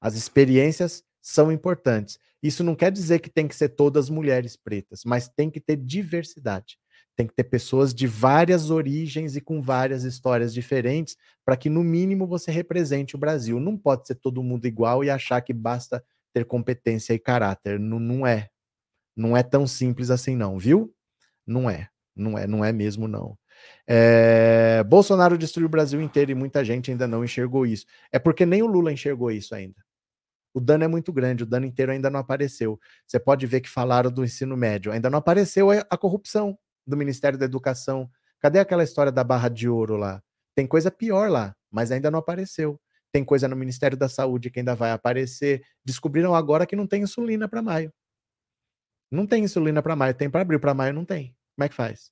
As 0.00 0.14
experiências 0.14 1.02
são 1.20 1.50
importantes. 1.50 2.18
Isso 2.42 2.62
não 2.62 2.74
quer 2.74 2.92
dizer 2.92 3.18
que 3.18 3.30
tem 3.30 3.48
que 3.48 3.56
ser 3.56 3.70
todas 3.70 4.08
mulheres 4.08 4.56
pretas, 4.56 5.02
mas 5.04 5.28
tem 5.28 5.50
que 5.50 5.60
ter 5.60 5.76
diversidade. 5.76 6.78
Tem 7.16 7.26
que 7.26 7.34
ter 7.34 7.44
pessoas 7.44 7.94
de 7.94 8.06
várias 8.06 8.70
origens 8.70 9.36
e 9.36 9.40
com 9.40 9.60
várias 9.60 10.04
histórias 10.04 10.52
diferentes, 10.52 11.16
para 11.44 11.56
que, 11.56 11.70
no 11.70 11.82
mínimo, 11.82 12.26
você 12.26 12.50
represente 12.50 13.16
o 13.16 13.18
Brasil. 13.18 13.58
Não 13.58 13.76
pode 13.76 14.06
ser 14.06 14.16
todo 14.16 14.42
mundo 14.42 14.66
igual 14.66 15.02
e 15.02 15.08
achar 15.10 15.40
que 15.40 15.52
basta 15.52 16.04
ter 16.32 16.44
competência 16.44 17.14
e 17.14 17.18
caráter. 17.18 17.80
Não, 17.80 17.98
não 17.98 18.26
é. 18.26 18.50
Não 19.16 19.34
é 19.34 19.42
tão 19.42 19.66
simples 19.66 20.10
assim, 20.10 20.36
não, 20.36 20.58
viu? 20.58 20.94
Não 21.46 21.70
é. 21.70 21.88
Não 22.14 22.36
é, 22.38 22.46
não 22.46 22.64
é 22.64 22.72
mesmo, 22.72 23.08
não. 23.08 23.36
É, 23.86 24.82
Bolsonaro 24.84 25.38
destruiu 25.38 25.66
o 25.66 25.70
Brasil 25.70 26.00
inteiro 26.00 26.30
e 26.30 26.34
muita 26.34 26.64
gente 26.64 26.90
ainda 26.90 27.06
não 27.06 27.24
enxergou 27.24 27.66
isso. 27.66 27.86
É 28.10 28.18
porque 28.18 28.44
nem 28.44 28.62
o 28.62 28.66
Lula 28.66 28.92
enxergou 28.92 29.30
isso 29.30 29.54
ainda. 29.54 29.76
O 30.52 30.60
dano 30.60 30.84
é 30.84 30.88
muito 30.88 31.12
grande, 31.12 31.42
o 31.42 31.46
dano 31.46 31.66
inteiro 31.66 31.92
ainda 31.92 32.08
não 32.08 32.18
apareceu. 32.18 32.80
Você 33.06 33.20
pode 33.20 33.46
ver 33.46 33.60
que 33.60 33.68
falaram 33.68 34.10
do 34.10 34.24
ensino 34.24 34.56
médio, 34.56 34.90
ainda 34.90 35.10
não 35.10 35.18
apareceu 35.18 35.68
a 35.70 35.98
corrupção 35.98 36.58
do 36.86 36.96
Ministério 36.96 37.38
da 37.38 37.44
Educação. 37.44 38.08
Cadê 38.40 38.58
aquela 38.58 38.82
história 38.82 39.12
da 39.12 39.22
barra 39.22 39.50
de 39.50 39.68
ouro 39.68 39.96
lá? 39.96 40.22
Tem 40.54 40.66
coisa 40.66 40.90
pior 40.90 41.30
lá, 41.30 41.54
mas 41.70 41.92
ainda 41.92 42.10
não 42.10 42.18
apareceu. 42.20 42.80
Tem 43.12 43.22
coisa 43.24 43.46
no 43.46 43.54
Ministério 43.54 43.96
da 43.98 44.08
Saúde 44.08 44.50
que 44.50 44.58
ainda 44.58 44.74
vai 44.74 44.92
aparecer. 44.92 45.62
Descobriram 45.84 46.34
agora 46.34 46.66
que 46.66 46.74
não 46.74 46.86
tem 46.86 47.02
insulina 47.02 47.46
para 47.46 47.60
maio. 47.60 47.92
Não 49.10 49.26
tem 49.26 49.44
insulina 49.44 49.82
para 49.82 49.94
maio, 49.94 50.14
tem 50.14 50.30
para 50.30 50.40
abril, 50.40 50.58
para 50.58 50.74
maio 50.74 50.94
não 50.94 51.04
tem. 51.04 51.36
Como 51.54 51.64
é 51.64 51.68
que 51.68 51.74
faz? 51.74 52.10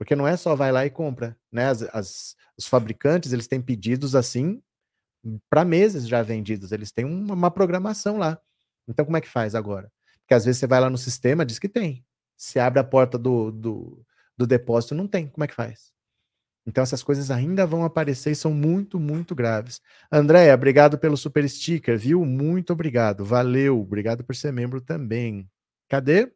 Porque 0.00 0.16
não 0.16 0.26
é 0.26 0.34
só 0.34 0.56
vai 0.56 0.72
lá 0.72 0.86
e 0.86 0.90
compra, 0.90 1.36
né? 1.52 1.66
As, 1.66 1.82
as, 1.94 2.36
os 2.56 2.66
fabricantes, 2.66 3.34
eles 3.34 3.46
têm 3.46 3.60
pedidos 3.60 4.16
assim 4.16 4.62
para 5.50 5.62
meses 5.62 6.08
já 6.08 6.22
vendidos, 6.22 6.72
eles 6.72 6.90
têm 6.90 7.04
uma, 7.04 7.34
uma, 7.34 7.50
programação 7.50 8.16
lá. 8.16 8.40
Então 8.88 9.04
como 9.04 9.18
é 9.18 9.20
que 9.20 9.28
faz 9.28 9.54
agora? 9.54 9.92
Porque 10.22 10.32
às 10.32 10.46
vezes 10.46 10.58
você 10.58 10.66
vai 10.66 10.80
lá 10.80 10.88
no 10.88 10.96
sistema, 10.96 11.44
diz 11.44 11.58
que 11.58 11.68
tem. 11.68 12.02
Se 12.34 12.58
abre 12.58 12.80
a 12.80 12.84
porta 12.84 13.18
do, 13.18 13.50
do, 13.50 14.02
do 14.38 14.46
depósito, 14.46 14.94
não 14.94 15.06
tem. 15.06 15.28
Como 15.28 15.44
é 15.44 15.46
que 15.46 15.54
faz? 15.54 15.92
Então 16.66 16.82
essas 16.82 17.02
coisas 17.02 17.30
ainda 17.30 17.66
vão 17.66 17.84
aparecer 17.84 18.30
e 18.30 18.34
são 18.34 18.54
muito, 18.54 18.98
muito 18.98 19.34
graves. 19.34 19.82
Andréia, 20.10 20.54
obrigado 20.54 20.96
pelo 20.96 21.14
super 21.18 21.46
sticker, 21.46 21.98
viu? 21.98 22.24
Muito 22.24 22.72
obrigado. 22.72 23.22
Valeu. 23.22 23.78
Obrigado 23.78 24.24
por 24.24 24.34
ser 24.34 24.50
membro 24.50 24.80
também. 24.80 25.46
Cadê? 25.90 26.32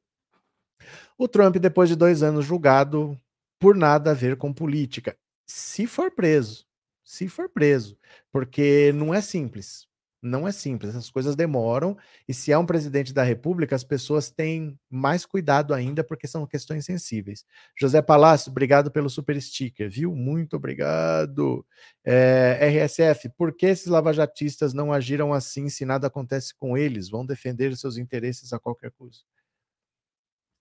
O 1.16 1.26
Trump, 1.26 1.56
depois 1.56 1.88
de 1.88 1.96
dois 1.96 2.22
anos 2.22 2.44
julgado 2.44 3.18
por 3.64 3.74
nada 3.74 4.10
a 4.10 4.14
ver 4.14 4.36
com 4.36 4.52
política. 4.52 5.16
Se 5.46 5.86
for 5.86 6.10
preso, 6.10 6.66
se 7.02 7.28
for 7.28 7.48
preso, 7.48 7.96
porque 8.30 8.92
não 8.94 9.14
é 9.14 9.22
simples. 9.22 9.86
Não 10.20 10.46
é 10.46 10.52
simples, 10.52 10.90
essas 10.90 11.08
coisas 11.10 11.34
demoram, 11.34 11.96
e 12.28 12.34
se 12.34 12.52
é 12.52 12.58
um 12.58 12.66
presidente 12.66 13.14
da 13.14 13.22
República, 13.22 13.74
as 13.74 13.82
pessoas 13.82 14.30
têm 14.30 14.78
mais 14.90 15.24
cuidado 15.24 15.72
ainda, 15.72 16.04
porque 16.04 16.28
são 16.28 16.46
questões 16.46 16.84
sensíveis. 16.84 17.46
José 17.74 18.02
Palácio, 18.02 18.50
obrigado 18.50 18.90
pelo 18.90 19.08
super 19.08 19.40
sticker, 19.40 19.90
viu? 19.90 20.14
Muito 20.14 20.56
obrigado. 20.56 21.64
É, 22.04 22.58
RSF, 22.68 23.30
por 23.30 23.54
que 23.56 23.64
esses 23.64 23.86
lavajatistas 23.86 24.74
não 24.74 24.92
agiram 24.92 25.32
assim 25.32 25.70
se 25.70 25.86
nada 25.86 26.06
acontece 26.06 26.54
com 26.54 26.76
eles? 26.76 27.08
Vão 27.08 27.24
defender 27.24 27.74
seus 27.78 27.96
interesses 27.96 28.52
a 28.52 28.58
qualquer 28.58 28.90
custo. 28.90 29.24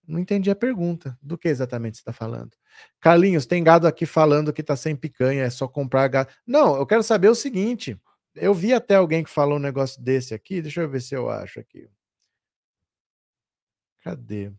Não 0.07 0.19
entendi 0.19 0.49
a 0.51 0.55
pergunta. 0.55 1.17
Do 1.21 1.37
que 1.37 1.47
exatamente 1.47 1.97
você 1.97 2.01
está 2.01 2.13
falando? 2.13 2.51
Carlinhos, 2.99 3.45
tem 3.45 3.63
gado 3.63 3.87
aqui 3.87 4.05
falando 4.05 4.53
que 4.53 4.61
está 4.61 4.75
sem 4.75 4.95
picanha, 4.95 5.43
é 5.43 5.49
só 5.49 5.67
comprar 5.67 6.07
gado. 6.07 6.31
Não, 6.45 6.75
eu 6.75 6.85
quero 6.85 7.03
saber 7.03 7.29
o 7.29 7.35
seguinte. 7.35 7.99
Eu 8.35 8.53
vi 8.53 8.73
até 8.73 8.95
alguém 8.95 9.23
que 9.23 9.29
falou 9.29 9.57
um 9.57 9.61
negócio 9.61 10.01
desse 10.01 10.33
aqui. 10.33 10.61
Deixa 10.61 10.81
eu 10.81 10.89
ver 10.89 11.01
se 11.01 11.15
eu 11.15 11.29
acho 11.29 11.59
aqui. 11.59 11.87
Cadê? 14.01 14.51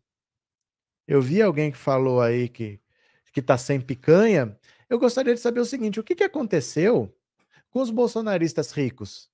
Eu 1.06 1.20
vi 1.20 1.42
alguém 1.42 1.70
que 1.70 1.78
falou 1.78 2.20
aí 2.20 2.48
que 2.48 2.80
que 3.34 3.40
está 3.40 3.58
sem 3.58 3.80
picanha. 3.80 4.56
Eu 4.88 4.98
gostaria 4.98 5.34
de 5.34 5.40
saber 5.40 5.60
o 5.60 5.64
seguinte: 5.64 5.98
o 6.00 6.04
que, 6.04 6.14
que 6.14 6.24
aconteceu 6.24 7.12
com 7.68 7.80
os 7.80 7.90
bolsonaristas 7.90 8.70
ricos? 8.70 9.28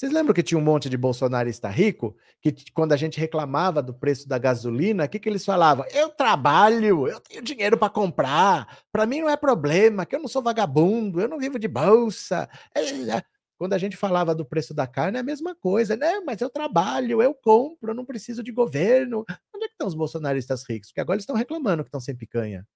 Vocês 0.00 0.12
lembram 0.12 0.32
que 0.32 0.42
tinha 0.42 0.56
um 0.56 0.62
monte 0.62 0.88
de 0.88 0.96
bolsonarista 0.96 1.68
rico 1.68 2.16
que, 2.40 2.54
quando 2.72 2.92
a 2.92 2.96
gente 2.96 3.20
reclamava 3.20 3.82
do 3.82 3.92
preço 3.92 4.26
da 4.26 4.38
gasolina, 4.38 5.04
o 5.04 5.08
que, 5.10 5.18
que 5.18 5.28
eles 5.28 5.44
falavam? 5.44 5.84
Eu 5.92 6.08
trabalho, 6.08 7.06
eu 7.06 7.20
tenho 7.20 7.42
dinheiro 7.42 7.76
para 7.76 7.90
comprar, 7.90 8.78
para 8.90 9.04
mim 9.04 9.20
não 9.20 9.28
é 9.28 9.36
problema, 9.36 10.06
que 10.06 10.16
eu 10.16 10.18
não 10.18 10.26
sou 10.26 10.40
vagabundo, 10.40 11.20
eu 11.20 11.28
não 11.28 11.38
vivo 11.38 11.58
de 11.58 11.68
bolsa. 11.68 12.48
É, 12.74 12.80
é, 12.80 13.10
é. 13.18 13.22
Quando 13.58 13.74
a 13.74 13.78
gente 13.78 13.94
falava 13.94 14.34
do 14.34 14.42
preço 14.42 14.72
da 14.72 14.86
carne, 14.86 15.18
é 15.18 15.20
a 15.20 15.22
mesma 15.22 15.54
coisa, 15.54 15.94
né? 15.94 16.18
Mas 16.20 16.40
eu 16.40 16.48
trabalho, 16.48 17.20
eu 17.20 17.34
compro, 17.34 17.90
eu 17.90 17.94
não 17.94 18.06
preciso 18.06 18.42
de 18.42 18.50
governo. 18.50 19.22
Onde 19.54 19.66
é 19.66 19.68
que 19.68 19.74
estão 19.74 19.86
os 19.86 19.94
bolsonaristas 19.94 20.64
ricos? 20.66 20.88
Porque 20.88 21.02
agora 21.02 21.16
eles 21.16 21.24
estão 21.24 21.36
reclamando 21.36 21.84
que 21.84 21.88
estão 21.88 22.00
sem 22.00 22.16
picanha. 22.16 22.66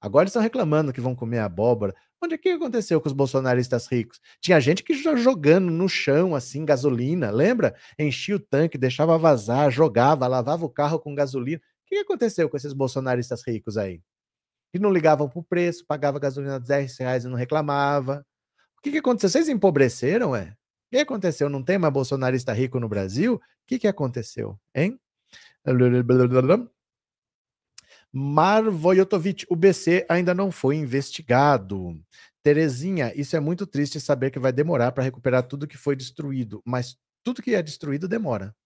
Agora 0.00 0.24
eles 0.24 0.30
estão 0.30 0.42
reclamando 0.42 0.92
que 0.92 1.00
vão 1.00 1.14
comer 1.14 1.38
abóbora. 1.38 1.94
Onde 2.22 2.34
é 2.34 2.38
que 2.38 2.48
aconteceu 2.50 3.00
com 3.00 3.08
os 3.08 3.12
bolsonaristas 3.12 3.86
ricos? 3.86 4.20
Tinha 4.40 4.60
gente 4.60 4.82
que 4.82 4.94
jogando 4.94 5.70
no 5.70 5.88
chão, 5.88 6.34
assim, 6.34 6.64
gasolina, 6.64 7.30
lembra? 7.30 7.74
Enchia 7.98 8.36
o 8.36 8.40
tanque, 8.40 8.78
deixava 8.78 9.18
vazar, 9.18 9.70
jogava, 9.70 10.26
lavava 10.26 10.64
o 10.64 10.70
carro 10.70 10.98
com 10.98 11.14
gasolina. 11.14 11.58
O 11.58 11.88
que 11.88 11.96
aconteceu 11.96 12.48
com 12.48 12.56
esses 12.56 12.72
bolsonaristas 12.72 13.42
ricos 13.46 13.76
aí? 13.76 14.00
Que 14.72 14.78
não 14.78 14.92
ligavam 14.92 15.28
para 15.28 15.38
o 15.38 15.44
preço, 15.44 15.84
pagava 15.86 16.18
gasolina 16.18 16.58
10 16.58 16.98
reais 16.98 17.24
e 17.24 17.28
não 17.28 17.36
reclamava. 17.36 18.24
O 18.78 18.82
que, 18.82 18.98
aconteceu? 18.98 19.30
Vocês 19.30 19.48
empobreceram, 19.48 20.34
é? 20.34 20.54
O 20.86 20.90
que 20.90 20.98
aconteceu? 20.98 21.48
Não 21.48 21.62
tem 21.62 21.78
mais 21.78 21.92
bolsonarista 21.92 22.52
rico 22.52 22.78
no 22.78 22.88
Brasil? 22.88 23.34
O 23.34 23.40
que, 23.66 23.78
que 23.78 23.88
aconteceu, 23.88 24.58
hein? 24.74 24.98
Marvojotovic, 28.18 29.44
o 29.50 29.54
BC 29.54 30.06
ainda 30.08 30.32
não 30.32 30.50
foi 30.50 30.76
investigado. 30.76 32.02
Terezinha, 32.42 33.12
isso 33.14 33.36
é 33.36 33.40
muito 33.40 33.66
triste 33.66 34.00
saber 34.00 34.30
que 34.30 34.38
vai 34.38 34.52
demorar 34.52 34.92
para 34.92 35.04
recuperar 35.04 35.42
tudo 35.42 35.66
que 35.66 35.76
foi 35.76 35.94
destruído, 35.94 36.62
mas 36.64 36.96
tudo 37.22 37.42
que 37.42 37.54
é 37.54 37.62
destruído 37.62 38.08
demora. 38.08 38.56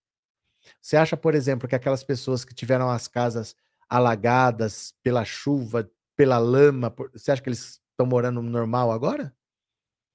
Você 0.81 0.97
acha, 0.97 1.16
por 1.16 1.35
exemplo, 1.35 1.68
que 1.68 1.74
aquelas 1.74 2.05
pessoas 2.05 2.44
que 2.44 2.55
tiveram 2.55 2.89
as 2.89 3.09
casas 3.09 3.56
alagadas 3.89 4.94
pela 5.02 5.24
chuva, 5.24 5.90
pela 6.16 6.39
lama, 6.39 6.94
você 7.12 7.32
acha 7.32 7.43
que 7.43 7.48
eles 7.48 7.81
estão 7.90 8.06
morando 8.06 8.40
normal 8.43 8.93
agora? 8.93 9.35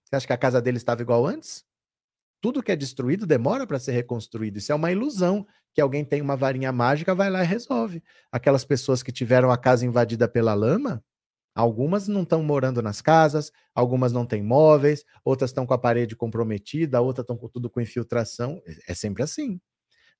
Você 0.05 0.15
acha 0.15 0.27
que 0.27 0.33
a 0.33 0.37
casa 0.37 0.61
deles 0.61 0.81
estava 0.81 1.01
igual 1.01 1.25
antes? 1.25 1.65
Tudo 2.39 2.63
que 2.63 2.71
é 2.71 2.75
destruído 2.77 3.27
demora 3.27 3.67
para 3.67 3.79
ser 3.79 3.91
reconstruído. 3.91 4.59
Isso 4.59 4.71
é 4.71 4.75
uma 4.75 4.93
ilusão 4.93 5.45
que 5.75 5.81
alguém 5.81 6.05
tem 6.05 6.21
uma 6.21 6.37
varinha 6.37 6.71
mágica, 6.71 7.13
vai 7.13 7.29
lá 7.29 7.43
e 7.43 7.45
resolve. 7.45 8.01
Aquelas 8.31 8.63
pessoas 8.63 9.03
que 9.03 9.11
tiveram 9.11 9.51
a 9.51 9.57
casa 9.57 9.85
invadida 9.85 10.25
pela 10.25 10.53
lama, 10.53 11.03
algumas 11.53 12.07
não 12.07 12.23
estão 12.23 12.41
morando 12.41 12.81
nas 12.81 13.01
casas, 13.01 13.51
algumas 13.75 14.13
não 14.13 14.25
têm 14.25 14.41
móveis, 14.41 15.03
outras 15.23 15.49
estão 15.49 15.65
com 15.65 15.73
a 15.73 15.77
parede 15.77 16.15
comprometida, 16.15 17.01
outras 17.01 17.25
estão 17.25 17.35
com 17.35 17.49
tudo 17.49 17.69
com 17.69 17.81
infiltração. 17.81 18.61
É, 18.65 18.93
é 18.93 18.93
sempre 18.93 19.21
assim. 19.21 19.59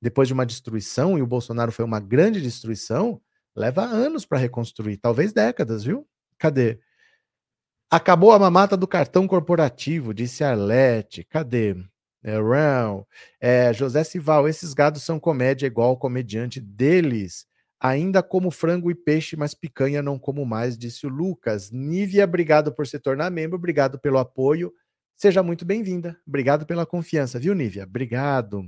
Depois 0.01 0.27
de 0.27 0.33
uma 0.33 0.45
destruição, 0.45 1.17
e 1.17 1.21
o 1.21 1.27
Bolsonaro 1.27 1.71
foi 1.71 1.85
uma 1.85 2.01
grande 2.01 2.41
destruição, 2.41 3.21
leva 3.55 3.81
anos 3.81 4.25
para 4.25 4.37
reconstruir, 4.37 4.97
talvez 4.97 5.31
décadas, 5.31 5.85
viu? 5.85 6.05
Cadê? 6.37 6.81
Acabou 7.89 8.33
a 8.33 8.39
mamata 8.39 8.75
do 8.75 8.85
cartão 8.85 9.25
corporativo, 9.25 10.13
disse 10.13 10.43
Arlete. 10.43 11.23
Cadê? 11.23 11.77
É, 12.27 13.67
é, 13.67 13.71
José 13.71 14.03
Sival, 14.03 14.49
esses 14.49 14.73
gados 14.73 15.03
são 15.03 15.19
comédia 15.19 15.67
igual 15.67 15.91
o 15.91 15.97
comediante 15.97 16.59
deles. 16.59 17.45
Ainda 17.79 18.23
como 18.23 18.49
frango 18.49 18.89
e 18.89 18.95
peixe, 18.95 19.35
mas 19.35 19.53
picanha 19.53 20.01
não 20.01 20.17
como 20.17 20.43
mais, 20.43 20.75
disse 20.75 21.05
o 21.05 21.09
Lucas. 21.09 21.69
Nívia, 21.69 22.23
obrigado 22.23 22.73
por 22.73 22.87
se 22.87 22.97
tornar 22.97 23.29
membro, 23.29 23.57
obrigado 23.57 23.99
pelo 23.99 24.17
apoio. 24.17 24.73
Seja 25.15 25.43
muito 25.43 25.63
bem-vinda. 25.63 26.19
Obrigado 26.25 26.65
pela 26.65 26.83
confiança, 26.83 27.37
viu, 27.37 27.53
Nívia? 27.53 27.83
Obrigado. 27.83 28.67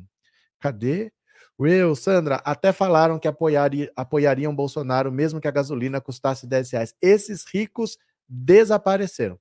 Cadê? 0.60 1.12
Will, 1.60 1.96
Sandra, 1.96 2.36
até 2.46 2.72
falaram 2.72 3.18
que 3.18 3.28
apoiari, 3.28 3.90
apoiariam 3.96 4.56
Bolsonaro 4.56 5.12
mesmo 5.12 5.42
que 5.42 5.48
a 5.48 5.52
gasolina 5.52 6.00
custasse 6.00 6.46
10 6.46 6.70
reais. 6.70 6.96
Esses 7.02 7.44
ricos 7.44 7.98
desapareceram. 8.30 9.40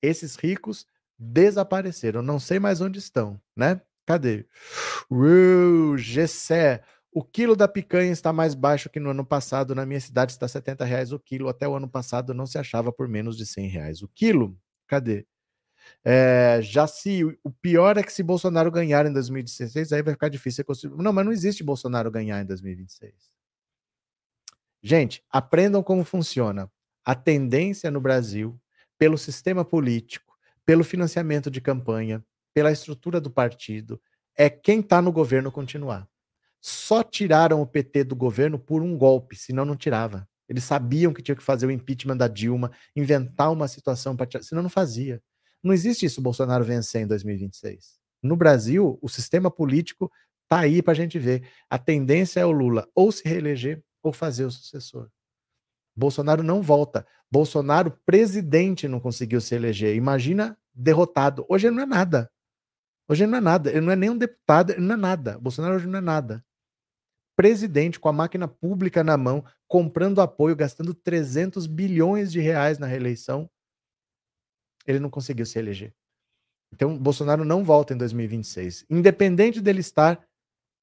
Esses 0.00 0.36
ricos 0.36 0.86
desapareceram. 1.22 2.22
Não 2.22 2.40
sei 2.40 2.58
mais 2.58 2.80
onde 2.80 2.98
estão, 2.98 3.40
né? 3.56 3.80
Cadê? 4.06 4.46
Uh, 5.10 5.96
Gessé. 5.96 6.82
O 7.14 7.22
quilo 7.22 7.54
da 7.54 7.68
picanha 7.68 8.10
está 8.10 8.32
mais 8.32 8.54
baixo 8.54 8.88
que 8.88 8.98
no 8.98 9.10
ano 9.10 9.24
passado. 9.24 9.74
Na 9.74 9.86
minha 9.86 10.00
cidade 10.00 10.32
está 10.32 10.48
70 10.48 10.84
reais 10.84 11.12
o 11.12 11.18
quilo. 11.18 11.48
Até 11.48 11.68
o 11.68 11.74
ano 11.76 11.88
passado 11.88 12.34
não 12.34 12.46
se 12.46 12.58
achava 12.58 12.92
por 12.92 13.06
menos 13.06 13.36
de 13.36 13.46
100 13.46 13.68
reais 13.68 14.02
o 14.02 14.08
quilo. 14.08 14.58
Cadê? 14.88 15.26
É, 16.04 16.60
já 16.62 16.86
se 16.86 17.24
o 17.44 17.50
pior 17.50 17.98
é 17.98 18.02
que 18.02 18.12
se 18.12 18.22
Bolsonaro 18.22 18.70
ganhar 18.70 19.04
em 19.06 19.12
2016, 19.12 19.92
aí 19.92 20.02
vai 20.02 20.14
ficar 20.14 20.28
difícil. 20.28 20.64
Não, 20.96 21.12
mas 21.12 21.24
não 21.24 21.32
existe 21.32 21.62
Bolsonaro 21.62 22.10
ganhar 22.10 22.40
em 22.40 22.46
2026. 22.46 23.14
Gente, 24.82 25.22
aprendam 25.30 25.82
como 25.82 26.04
funciona. 26.04 26.70
A 27.04 27.14
tendência 27.14 27.90
no 27.90 28.00
Brasil, 28.00 28.60
pelo 28.98 29.18
sistema 29.18 29.64
político, 29.64 30.31
pelo 30.64 30.84
financiamento 30.84 31.50
de 31.50 31.60
campanha, 31.60 32.24
pela 32.54 32.72
estrutura 32.72 33.20
do 33.20 33.30
partido, 33.30 34.00
é 34.36 34.48
quem 34.48 34.80
está 34.80 35.02
no 35.02 35.12
governo 35.12 35.50
continuar. 35.50 36.08
Só 36.60 37.02
tiraram 37.02 37.60
o 37.60 37.66
PT 37.66 38.04
do 38.04 38.14
governo 38.14 38.58
por 38.58 38.82
um 38.82 38.96
golpe, 38.96 39.36
senão 39.36 39.64
não 39.64 39.76
tirava. 39.76 40.28
Eles 40.48 40.64
sabiam 40.64 41.12
que 41.12 41.22
tinha 41.22 41.34
que 41.34 41.42
fazer 41.42 41.66
o 41.66 41.70
impeachment 41.70 42.16
da 42.16 42.28
Dilma, 42.28 42.70
inventar 42.94 43.50
uma 43.50 43.66
situação 43.66 44.16
para 44.16 44.26
tirar, 44.26 44.44
senão 44.44 44.62
não 44.62 44.70
fazia. 44.70 45.22
Não 45.62 45.72
existe 45.72 46.06
isso 46.06 46.20
Bolsonaro 46.20 46.64
vencer 46.64 47.02
em 47.02 47.06
2026. 47.06 47.98
No 48.22 48.36
Brasil, 48.36 48.98
o 49.00 49.08
sistema 49.08 49.50
político 49.50 50.10
tá 50.48 50.60
aí 50.60 50.82
para 50.82 50.92
a 50.92 50.96
gente 50.96 51.18
ver. 51.18 51.48
A 51.68 51.78
tendência 51.78 52.40
é 52.40 52.46
o 52.46 52.52
Lula 52.52 52.86
ou 52.94 53.10
se 53.10 53.26
reeleger 53.26 53.82
ou 54.02 54.12
fazer 54.12 54.44
o 54.44 54.50
sucessor. 54.50 55.08
Bolsonaro 55.94 56.42
não 56.42 56.62
volta. 56.62 57.06
Bolsonaro, 57.30 57.90
presidente, 58.04 58.88
não 58.88 59.00
conseguiu 59.00 59.40
se 59.40 59.54
eleger. 59.54 59.94
Imagina 59.94 60.56
derrotado. 60.74 61.44
Hoje 61.48 61.66
ele 61.66 61.76
não 61.76 61.82
é 61.82 61.86
nada. 61.86 62.30
Hoje 63.08 63.24
ele 63.24 63.30
não 63.30 63.38
é 63.38 63.40
nada. 63.40 63.70
Ele 63.70 63.80
não 63.80 63.92
é 63.92 63.96
nem 63.96 64.10
um 64.10 64.16
deputado, 64.16 64.70
ele 64.70 64.80
não 64.80 64.94
é 64.94 64.98
nada. 64.98 65.38
Bolsonaro 65.38 65.76
hoje 65.76 65.86
não 65.86 65.98
é 65.98 66.02
nada. 66.02 66.44
Presidente 67.36 67.98
com 67.98 68.08
a 68.08 68.12
máquina 68.12 68.46
pública 68.46 69.02
na 69.02 69.16
mão, 69.16 69.44
comprando 69.66 70.20
apoio, 70.20 70.56
gastando 70.56 70.94
300 70.94 71.66
bilhões 71.66 72.30
de 72.30 72.40
reais 72.40 72.78
na 72.78 72.86
reeleição. 72.86 73.50
Ele 74.86 74.98
não 74.98 75.10
conseguiu 75.10 75.46
se 75.46 75.58
eleger. 75.58 75.94
Então, 76.72 76.98
Bolsonaro 76.98 77.44
não 77.44 77.62
volta 77.62 77.92
em 77.92 77.96
2026. 77.96 78.86
Independente 78.88 79.60
dele 79.60 79.80
estar 79.80 80.22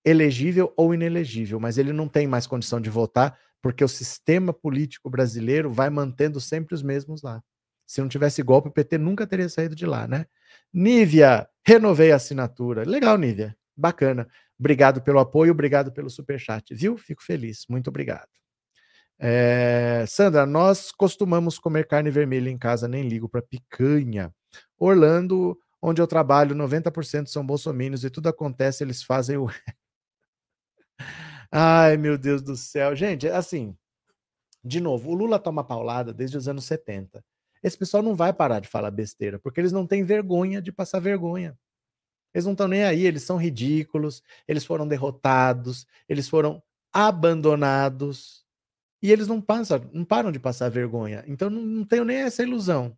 elegível 0.06 0.74
ou 0.78 0.94
inelegível, 0.94 1.60
mas 1.60 1.78
ele 1.78 1.92
não 1.92 2.08
tem 2.08 2.28
mais 2.28 2.48
condição 2.48 2.80
de 2.80 2.90
votar 2.90 3.38
porque 3.62 3.84
o 3.84 3.88
sistema 3.88 4.54
político 4.54 5.10
brasileiro 5.10 5.72
vai 5.72 5.90
mantendo 5.90 6.40
sempre 6.40 6.76
os 6.76 6.82
mesmos 6.82 7.22
lá. 7.22 7.42
Se 7.86 8.02
não 8.02 8.08
tivesse 8.08 8.44
golpe, 8.44 8.70
o 8.70 8.72
PT 8.72 8.98
nunca 8.98 9.26
teria 9.26 9.50
saído 9.50 9.76
de 9.76 9.86
lá, 9.86 10.08
né? 10.08 10.26
Nívia, 10.72 11.48
renovei 11.66 12.12
a 12.12 12.18
assinatura. 12.18 12.84
Legal, 12.84 13.18
Nívia. 13.18 13.58
Bacana. 13.76 14.28
Obrigado 14.60 15.02
pelo 15.02 15.20
apoio, 15.20 15.52
obrigado 15.52 15.92
pelo 15.92 16.10
superchat, 16.10 16.74
viu? 16.76 16.98
Fico 16.98 17.24
feliz. 17.24 17.66
Muito 17.68 17.88
obrigado. 17.88 18.30
É... 19.18 20.06
Sandra, 20.08 20.46
nós 20.46 20.92
costumamos 20.92 21.58
comer 21.58 21.88
carne 21.88 22.12
vermelha 22.12 22.50
em 22.50 22.58
casa, 22.58 22.88
nem 22.88 23.08
ligo 23.08 23.28
para 23.28 23.42
picanha. 23.42 24.34
Orlando, 24.78 25.58
onde 25.82 26.02
eu 26.02 26.08
trabalho, 26.08 26.56
90% 26.56 27.28
são 27.28 27.46
bolsominions 27.46 28.04
e 28.04 28.10
tudo 28.10 28.30
acontece, 28.30 28.84
eles 28.84 29.02
fazem 29.02 29.38
o. 29.38 29.48
Ai, 31.52 31.98
meu 31.98 32.18
Deus 32.18 32.42
do 32.42 32.56
céu. 32.56 32.96
Gente, 32.96 33.28
assim, 33.28 33.76
de 34.64 34.80
novo, 34.80 35.10
o 35.10 35.14
Lula 35.14 35.40
toma 35.40 35.64
paulada 35.64 36.14
desde 36.14 36.38
os 36.38 36.48
anos 36.48 36.66
70. 36.66 37.24
Esse 37.64 37.78
pessoal 37.78 38.04
não 38.04 38.16
vai 38.16 38.32
parar 38.34 38.60
de 38.60 38.68
falar 38.68 38.92
besteira, 38.92 39.40
porque 39.40 39.60
eles 39.60 39.72
não 39.72 39.86
têm 39.86 40.04
vergonha 40.04 40.62
de 40.62 40.72
passar 40.72 41.00
vergonha. 41.00 41.58
Eles 42.34 42.46
não 42.46 42.54
estão 42.54 42.68
nem 42.68 42.84
aí, 42.84 43.06
eles 43.06 43.24
são 43.24 43.38
ridículos, 43.38 44.22
eles 44.48 44.64
foram 44.64 44.88
derrotados, 44.88 45.88
eles 46.08 46.30
foram 46.30 46.62
abandonados. 46.94 48.46
E 49.02 49.12
eles 49.12 49.28
não 49.28 49.42
passam, 49.42 49.82
não 49.94 50.06
param 50.06 50.32
de 50.32 50.40
passar 50.40 50.70
vergonha. 50.70 51.24
Então 51.28 51.50
não, 51.50 51.62
não 51.62 51.86
tenho 51.86 52.06
nem 52.06 52.18
essa 52.18 52.44
ilusão. 52.44 52.96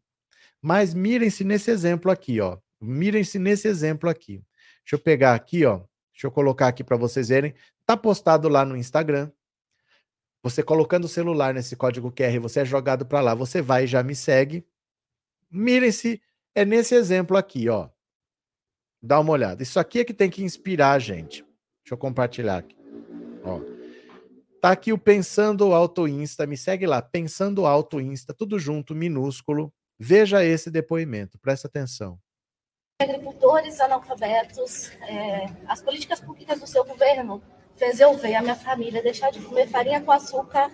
Mas 0.61 0.93
mirem-se 0.93 1.43
nesse 1.43 1.71
exemplo 1.71 2.11
aqui, 2.11 2.41
ó. 2.41 2.57
Mirem-se 2.79 3.39
nesse 3.39 3.67
exemplo 3.67 4.09
aqui. 4.09 4.43
Deixa 4.83 4.95
eu 4.95 4.99
pegar 4.99 5.35
aqui, 5.35 5.65
ó. 5.65 5.81
Deixa 6.13 6.27
eu 6.27 6.31
colocar 6.31 6.67
aqui 6.67 6.83
para 6.83 6.97
vocês 6.97 7.29
verem. 7.29 7.53
Tá 7.91 7.97
postado 7.97 8.47
lá 8.47 8.63
no 8.63 8.77
Instagram. 8.77 9.29
Você 10.41 10.63
colocando 10.63 11.03
o 11.03 11.09
celular 11.09 11.53
nesse 11.53 11.75
código 11.75 12.09
QR, 12.09 12.39
você 12.39 12.61
é 12.61 12.65
jogado 12.65 13.05
para 13.05 13.19
lá. 13.19 13.35
Você 13.35 13.61
vai 13.61 13.83
e 13.83 13.87
já 13.87 14.01
me 14.01 14.15
segue. 14.15 14.65
Mirem-se, 15.51 16.21
é 16.55 16.63
nesse 16.63 16.95
exemplo 16.95 17.35
aqui, 17.35 17.67
ó. 17.67 17.89
Dá 19.03 19.19
uma 19.19 19.33
olhada. 19.33 19.61
Isso 19.61 19.77
aqui 19.77 19.99
é 19.99 20.05
que 20.05 20.13
tem 20.13 20.29
que 20.29 20.41
inspirar 20.41 20.93
a 20.93 20.99
gente. 20.99 21.43
Deixa 21.83 21.93
eu 21.93 21.97
compartilhar 21.97 22.59
aqui. 22.59 22.77
Ó. 23.43 23.59
Tá 24.61 24.71
aqui 24.71 24.93
o 24.93 24.97
Pensando 24.97 25.73
Alto 25.73 26.07
Insta. 26.07 26.47
Me 26.47 26.55
segue 26.55 26.87
lá. 26.87 27.01
Pensando 27.01 27.65
Alto 27.65 27.99
Insta, 27.99 28.33
tudo 28.33 28.57
junto, 28.57 28.95
minúsculo. 28.95 29.69
Veja 29.99 30.45
esse 30.45 30.71
depoimento. 30.71 31.37
Presta 31.37 31.67
atenção 31.67 32.17
agricultores 33.01 33.79
analfabetos, 33.79 34.91
é, 35.01 35.47
as 35.67 35.81
políticas 35.81 36.19
públicas 36.19 36.59
do 36.59 36.67
seu 36.67 36.85
governo 36.85 37.41
fez 37.81 37.99
eu 37.99 38.15
ver 38.15 38.35
a 38.35 38.41
minha 38.43 38.53
família 38.53 39.01
deixar 39.01 39.31
de 39.31 39.39
comer 39.39 39.67
farinha 39.67 39.99
com 39.99 40.11
açúcar, 40.11 40.69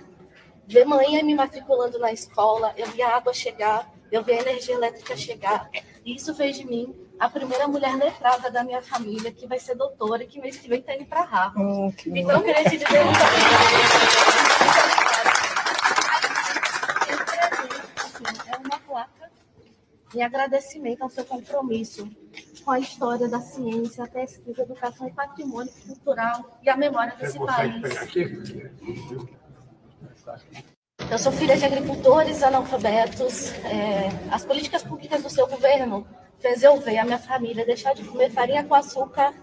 ver 0.67 0.83
mãe 0.83 1.23
me 1.23 1.33
matriculando 1.33 1.97
na 1.97 2.11
escola, 2.11 2.73
eu 2.75 2.85
vi 2.87 3.01
a 3.01 3.15
água 3.15 3.33
chegar, 3.33 3.89
eu 4.11 4.21
vi 4.21 4.33
a 4.33 4.41
energia 4.41 4.75
elétrica 4.75 5.15
chegar. 5.15 5.69
E 6.03 6.15
isso 6.15 6.35
fez 6.35 6.57
de 6.57 6.65
mim 6.65 6.93
a 7.17 7.29
primeira 7.29 7.65
mulher 7.65 7.95
letrada 7.95 8.51
da 8.51 8.61
minha 8.61 8.81
família 8.81 9.31
que 9.31 9.47
vai 9.47 9.57
ser 9.57 9.75
doutora 9.75 10.25
e 10.25 10.27
que 10.27 10.41
mês 10.41 10.57
que 10.57 10.67
vem 10.67 10.81
está 10.81 10.93
indo 10.95 11.05
para 11.05 11.21
Harvard. 11.21 11.57
Oh, 11.57 11.93
então, 12.07 12.39
eu 12.39 12.43
queria 12.43 12.63
te 12.65 12.77
dizer 12.77 13.05
muito 13.05 13.19
obrigada. 13.23 13.67
É 18.51 18.57
uma 18.57 18.79
placa 18.79 19.31
em 20.13 20.21
agradecimento 20.21 21.03
ao 21.03 21.09
seu 21.09 21.23
compromisso 21.23 22.05
com 22.67 22.71
a 22.71 22.79
história 22.79 23.29
da 23.29 23.39
ciência, 23.39 24.03
a 24.03 24.07
pesquisa, 24.07 24.61
a 24.61 24.65
educação 24.65 25.07
e 25.07 25.13
patrimônio 25.13 25.71
cultural 25.87 26.59
e 26.61 26.69
a 26.69 26.75
memória 26.75 27.15
desse 27.15 27.39
país. 27.39 27.81
Eu 31.09 31.17
sou 31.17 31.31
filha 31.31 31.55
de 31.55 31.63
agricultores 31.63 32.43
analfabetos. 32.43 33.53
É, 33.63 34.09
as 34.29 34.43
políticas 34.43 34.83
públicas 34.83 35.23
do 35.23 35.29
seu 35.29 35.47
governo 35.47 36.05
fez 36.39 36.61
eu 36.61 36.77
ver 36.81 36.97
a 36.97 37.05
minha 37.05 37.17
família 37.17 37.65
deixar 37.65 37.95
de 37.95 38.03
comer 38.03 38.31
farinha 38.31 38.65
com 38.65 38.75
açúcar, 38.75 39.33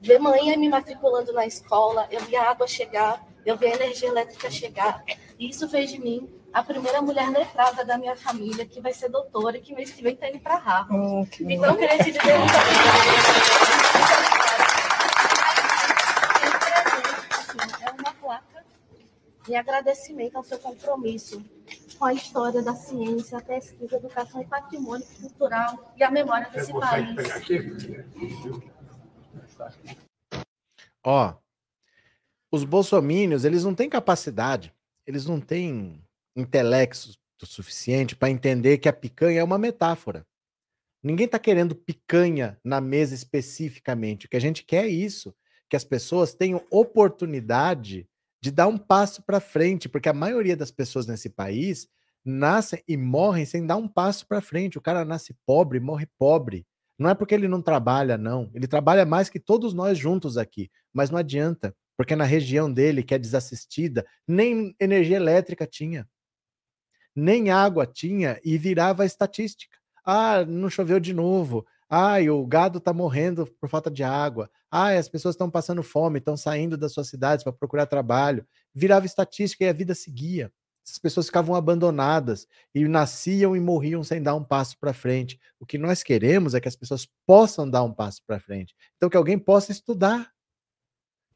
ver 0.00 0.18
mãe 0.18 0.56
me 0.56 0.70
matriculando 0.70 1.34
na 1.34 1.44
escola, 1.44 2.08
eu 2.10 2.22
vi 2.22 2.34
a 2.34 2.48
água 2.48 2.66
chegar, 2.66 3.22
eu 3.44 3.58
vi 3.58 3.66
a 3.66 3.74
energia 3.74 4.08
elétrica 4.08 4.50
chegar. 4.50 5.04
E 5.38 5.50
isso 5.50 5.68
fez 5.68 5.90
de 5.90 6.00
mim 6.00 6.32
a 6.54 6.62
primeira 6.62 7.02
mulher 7.02 7.28
letrada 7.30 7.84
da 7.84 7.98
minha 7.98 8.14
família 8.14 8.64
que 8.64 8.80
vai 8.80 8.94
ser 8.94 9.08
doutora 9.08 9.56
e 9.56 9.60
que 9.60 9.74
mês 9.74 9.90
que 9.90 10.00
vem 10.00 10.14
está 10.14 10.28
indo 10.28 10.38
para 10.38 10.54
Harvard. 10.56 11.04
Oh, 11.04 11.26
que 11.26 11.42
então, 11.42 11.70
eu 11.70 11.76
queria 11.76 11.98
te 11.98 12.12
dizer 12.12 12.38
muito 12.38 12.54
É 17.82 17.90
uma 17.90 18.12
placa 18.14 18.64
em 19.48 19.56
agradecimento 19.56 20.36
ao 20.36 20.44
seu 20.44 20.60
compromisso 20.60 21.44
com 21.98 22.04
a 22.04 22.14
história 22.14 22.62
da 22.62 22.74
ciência, 22.74 23.38
a 23.38 23.42
pesquisa, 23.42 23.96
a 23.96 23.98
educação 23.98 24.40
e 24.40 24.44
patrimônio 24.44 25.06
cultural 25.20 25.92
e 25.96 26.04
a 26.04 26.10
memória 26.10 26.48
desse 26.50 26.72
país. 26.72 27.16
Ó, 31.02 31.34
os 32.50 32.62
bolsomínios, 32.64 33.44
eles 33.44 33.64
não 33.64 33.74
têm 33.74 33.90
capacidade, 33.90 34.72
eles 35.04 35.26
não 35.26 35.40
têm 35.40 36.04
intelecto 36.36 37.14
suficiente 37.42 38.16
para 38.16 38.30
entender 38.30 38.78
que 38.78 38.88
a 38.88 38.92
picanha 38.92 39.40
é 39.40 39.44
uma 39.44 39.58
metáfora. 39.58 40.26
Ninguém 41.02 41.26
está 41.26 41.38
querendo 41.38 41.74
picanha 41.74 42.58
na 42.64 42.80
mesa 42.80 43.14
especificamente. 43.14 44.26
O 44.26 44.28
que 44.28 44.36
a 44.36 44.40
gente 44.40 44.64
quer 44.64 44.86
é 44.86 44.88
isso, 44.88 45.34
que 45.68 45.76
as 45.76 45.84
pessoas 45.84 46.34
tenham 46.34 46.64
oportunidade 46.70 48.08
de 48.42 48.50
dar 48.50 48.66
um 48.66 48.78
passo 48.78 49.22
para 49.22 49.40
frente, 49.40 49.88
porque 49.88 50.08
a 50.08 50.14
maioria 50.14 50.56
das 50.56 50.70
pessoas 50.70 51.06
nesse 51.06 51.28
país 51.28 51.88
nascem 52.24 52.82
e 52.88 52.96
morrem 52.96 53.44
sem 53.44 53.66
dar 53.66 53.76
um 53.76 53.88
passo 53.88 54.26
para 54.26 54.40
frente. 54.40 54.78
O 54.78 54.80
cara 54.80 55.04
nasce 55.04 55.36
pobre, 55.46 55.78
morre 55.78 56.06
pobre. 56.18 56.66
Não 56.98 57.10
é 57.10 57.14
porque 57.14 57.34
ele 57.34 57.48
não 57.48 57.60
trabalha, 57.60 58.16
não. 58.16 58.50
Ele 58.54 58.66
trabalha 58.66 59.04
mais 59.04 59.28
que 59.28 59.40
todos 59.40 59.74
nós 59.74 59.98
juntos 59.98 60.38
aqui, 60.38 60.70
mas 60.92 61.10
não 61.10 61.18
adianta, 61.18 61.74
porque 61.96 62.16
na 62.16 62.24
região 62.24 62.72
dele, 62.72 63.02
que 63.02 63.14
é 63.14 63.18
desassistida, 63.18 64.06
nem 64.26 64.74
energia 64.80 65.16
elétrica 65.16 65.66
tinha 65.66 66.08
nem 67.14 67.50
água 67.50 67.86
tinha 67.86 68.40
e 68.44 68.58
virava 68.58 69.04
estatística. 69.04 69.76
Ah, 70.04 70.44
não 70.44 70.68
choveu 70.68 71.00
de 71.00 71.14
novo. 71.14 71.66
Ah, 71.88 72.16
o 72.30 72.46
gado 72.46 72.78
está 72.78 72.92
morrendo 72.92 73.46
por 73.60 73.68
falta 73.68 73.90
de 73.90 74.02
água. 74.02 74.50
Ah, 74.70 74.90
as 74.90 75.08
pessoas 75.08 75.34
estão 75.34 75.50
passando 75.50 75.82
fome, 75.82 76.18
estão 76.18 76.36
saindo 76.36 76.76
das 76.76 76.92
suas 76.92 77.08
cidades 77.08 77.44
para 77.44 77.52
procurar 77.52 77.86
trabalho. 77.86 78.46
Virava 78.74 79.06
estatística 79.06 79.64
e 79.64 79.68
a 79.68 79.72
vida 79.72 79.94
seguia. 79.94 80.52
Essas 80.86 80.98
pessoas 80.98 81.26
ficavam 81.26 81.54
abandonadas 81.54 82.46
e 82.74 82.86
nasciam 82.86 83.56
e 83.56 83.60
morriam 83.60 84.04
sem 84.04 84.22
dar 84.22 84.34
um 84.34 84.44
passo 84.44 84.78
para 84.78 84.92
frente. 84.92 85.40
O 85.58 85.64
que 85.64 85.78
nós 85.78 86.02
queremos 86.02 86.52
é 86.54 86.60
que 86.60 86.68
as 86.68 86.76
pessoas 86.76 87.08
possam 87.26 87.68
dar 87.68 87.82
um 87.82 87.92
passo 87.92 88.20
para 88.26 88.38
frente. 88.38 88.74
Então, 88.96 89.08
que 89.08 89.16
alguém 89.16 89.38
possa 89.38 89.72
estudar. 89.72 90.30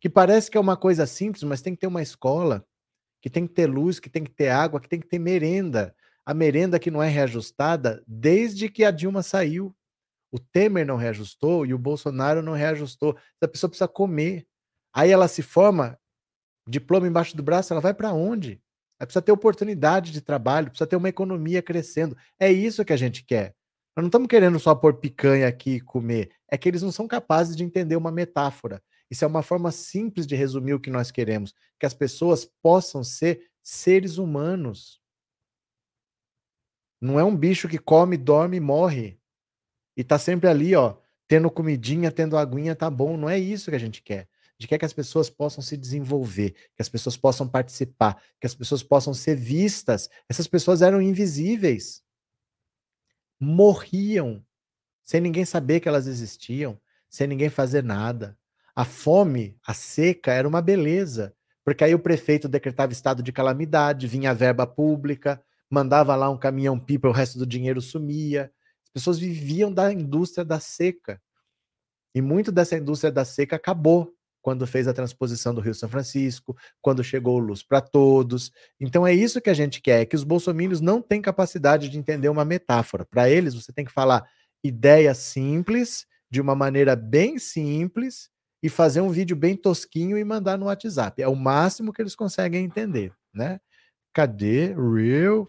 Que 0.00 0.08
parece 0.08 0.50
que 0.50 0.58
é 0.58 0.60
uma 0.60 0.76
coisa 0.76 1.06
simples, 1.06 1.42
mas 1.42 1.62
tem 1.62 1.74
que 1.74 1.80
ter 1.80 1.86
uma 1.86 2.02
escola, 2.02 2.64
que 3.20 3.30
tem 3.30 3.46
que 3.46 3.54
ter 3.54 3.66
luz, 3.66 3.98
que 3.98 4.10
tem 4.10 4.24
que 4.24 4.30
ter 4.30 4.48
água, 4.48 4.80
que 4.80 4.88
tem 4.88 5.00
que 5.00 5.08
ter 5.08 5.18
merenda. 5.18 5.94
A 6.24 6.34
merenda 6.34 6.78
que 6.78 6.90
não 6.90 7.02
é 7.02 7.08
reajustada 7.08 8.02
desde 8.06 8.68
que 8.68 8.84
a 8.84 8.90
Dilma 8.90 9.22
saiu. 9.22 9.74
O 10.30 10.38
Temer 10.38 10.86
não 10.86 10.96
reajustou 10.96 11.64
e 11.64 11.72
o 11.72 11.78
Bolsonaro 11.78 12.42
não 12.42 12.52
reajustou. 12.52 13.16
A 13.40 13.48
pessoa 13.48 13.70
precisa 13.70 13.88
comer. 13.88 14.46
Aí 14.92 15.10
ela 15.10 15.26
se 15.26 15.42
forma, 15.42 15.98
diploma 16.68 17.08
embaixo 17.08 17.36
do 17.36 17.42
braço, 17.42 17.72
ela 17.72 17.80
vai 17.80 17.94
para 17.94 18.12
onde? 18.12 18.60
Ela 19.00 19.06
precisa 19.06 19.22
ter 19.22 19.32
oportunidade 19.32 20.12
de 20.12 20.20
trabalho, 20.20 20.68
precisa 20.68 20.86
ter 20.86 20.96
uma 20.96 21.08
economia 21.08 21.62
crescendo. 21.62 22.16
É 22.38 22.50
isso 22.50 22.84
que 22.84 22.92
a 22.92 22.96
gente 22.96 23.24
quer. 23.24 23.54
Nós 23.96 24.02
não 24.02 24.08
estamos 24.08 24.28
querendo 24.28 24.58
só 24.60 24.74
pôr 24.74 24.94
picanha 24.94 25.48
aqui 25.48 25.76
e 25.76 25.80
comer. 25.80 26.30
É 26.48 26.58
que 26.58 26.68
eles 26.68 26.82
não 26.82 26.92
são 26.92 27.08
capazes 27.08 27.56
de 27.56 27.64
entender 27.64 27.96
uma 27.96 28.12
metáfora. 28.12 28.82
Isso 29.10 29.24
é 29.24 29.28
uma 29.28 29.42
forma 29.42 29.72
simples 29.72 30.26
de 30.26 30.36
resumir 30.36 30.74
o 30.74 30.80
que 30.80 30.90
nós 30.90 31.10
queremos, 31.10 31.54
que 31.78 31.86
as 31.86 31.94
pessoas 31.94 32.44
possam 32.44 33.02
ser 33.02 33.50
seres 33.62 34.18
humanos. 34.18 35.00
Não 37.00 37.18
é 37.18 37.24
um 37.24 37.36
bicho 37.36 37.68
que 37.68 37.78
come, 37.78 38.16
dorme 38.16 38.56
e 38.56 38.60
morre. 38.60 39.20
E 39.96 40.04
tá 40.04 40.18
sempre 40.18 40.48
ali, 40.48 40.74
ó, 40.74 40.96
tendo 41.26 41.50
comidinha, 41.50 42.10
tendo 42.10 42.36
aguinha, 42.36 42.74
tá 42.74 42.90
bom. 42.90 43.16
Não 43.16 43.28
é 43.28 43.38
isso 43.38 43.70
que 43.70 43.76
a 43.76 43.80
gente 43.80 44.02
quer. 44.02 44.28
A 44.58 44.62
gente 44.62 44.68
quer 44.68 44.78
que 44.78 44.84
as 44.84 44.92
pessoas 44.92 45.30
possam 45.30 45.62
se 45.62 45.76
desenvolver, 45.76 46.50
que 46.74 46.82
as 46.82 46.88
pessoas 46.88 47.16
possam 47.16 47.48
participar, 47.48 48.20
que 48.40 48.46
as 48.46 48.54
pessoas 48.54 48.82
possam 48.82 49.14
ser 49.14 49.36
vistas. 49.36 50.10
Essas 50.28 50.48
pessoas 50.48 50.82
eram 50.82 51.00
invisíveis. 51.00 52.02
Morriam 53.38 54.44
sem 55.04 55.20
ninguém 55.20 55.44
saber 55.44 55.80
que 55.80 55.88
elas 55.88 56.06
existiam, 56.06 56.78
sem 57.08 57.26
ninguém 57.26 57.48
fazer 57.48 57.84
nada. 57.84 58.36
A 58.78 58.84
fome, 58.84 59.58
a 59.66 59.74
seca 59.74 60.32
era 60.32 60.46
uma 60.46 60.62
beleza, 60.62 61.34
porque 61.64 61.82
aí 61.82 61.96
o 61.96 61.98
prefeito 61.98 62.48
decretava 62.48 62.92
estado 62.92 63.24
de 63.24 63.32
calamidade, 63.32 64.06
vinha 64.06 64.32
verba 64.32 64.68
pública, 64.68 65.42
mandava 65.68 66.14
lá 66.14 66.30
um 66.30 66.38
caminhão 66.38 66.78
pipa, 66.78 67.08
o 67.08 67.12
resto 67.12 67.40
do 67.40 67.44
dinheiro 67.44 67.82
sumia. 67.82 68.52
As 68.84 68.90
pessoas 68.90 69.18
viviam 69.18 69.72
da 69.72 69.92
indústria 69.92 70.44
da 70.44 70.60
seca. 70.60 71.20
E 72.14 72.22
muito 72.22 72.52
dessa 72.52 72.76
indústria 72.76 73.10
da 73.10 73.24
seca 73.24 73.56
acabou 73.56 74.14
quando 74.40 74.64
fez 74.64 74.86
a 74.86 74.94
transposição 74.94 75.52
do 75.52 75.60
Rio 75.60 75.74
São 75.74 75.88
Francisco, 75.88 76.56
quando 76.80 77.02
chegou 77.02 77.36
luz 77.40 77.64
para 77.64 77.80
todos. 77.80 78.52
Então 78.78 79.04
é 79.04 79.12
isso 79.12 79.40
que 79.40 79.50
a 79.50 79.54
gente 79.54 79.82
quer, 79.82 80.02
é 80.02 80.06
que 80.06 80.14
os 80.14 80.22
bolsomínios 80.22 80.80
não 80.80 81.02
têm 81.02 81.20
capacidade 81.20 81.88
de 81.88 81.98
entender 81.98 82.28
uma 82.28 82.44
metáfora. 82.44 83.04
Para 83.04 83.28
eles, 83.28 83.56
você 83.56 83.72
tem 83.72 83.84
que 83.84 83.90
falar 83.90 84.24
ideia 84.62 85.12
simples, 85.16 86.06
de 86.30 86.40
uma 86.40 86.54
maneira 86.54 86.94
bem 86.94 87.40
simples, 87.40 88.30
e 88.62 88.68
fazer 88.68 89.00
um 89.00 89.10
vídeo 89.10 89.36
bem 89.36 89.56
tosquinho 89.56 90.18
e 90.18 90.24
mandar 90.24 90.58
no 90.58 90.66
WhatsApp. 90.66 91.22
É 91.22 91.28
o 91.28 91.36
máximo 91.36 91.92
que 91.92 92.02
eles 92.02 92.16
conseguem 92.16 92.64
entender, 92.64 93.12
né? 93.32 93.60
Cadê? 94.12 94.74
Real. 94.74 95.48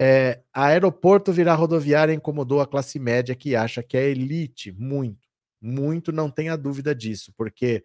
É, 0.00 0.40
aeroporto 0.52 1.32
virar 1.32 1.54
rodoviária 1.54 2.12
incomodou 2.12 2.60
a 2.60 2.66
classe 2.66 2.98
média 2.98 3.34
que 3.34 3.56
acha 3.56 3.82
que 3.82 3.96
é 3.96 4.08
elite. 4.08 4.72
Muito, 4.72 5.26
muito, 5.60 6.12
não 6.12 6.30
tenha 6.30 6.56
dúvida 6.56 6.94
disso, 6.94 7.32
porque 7.36 7.82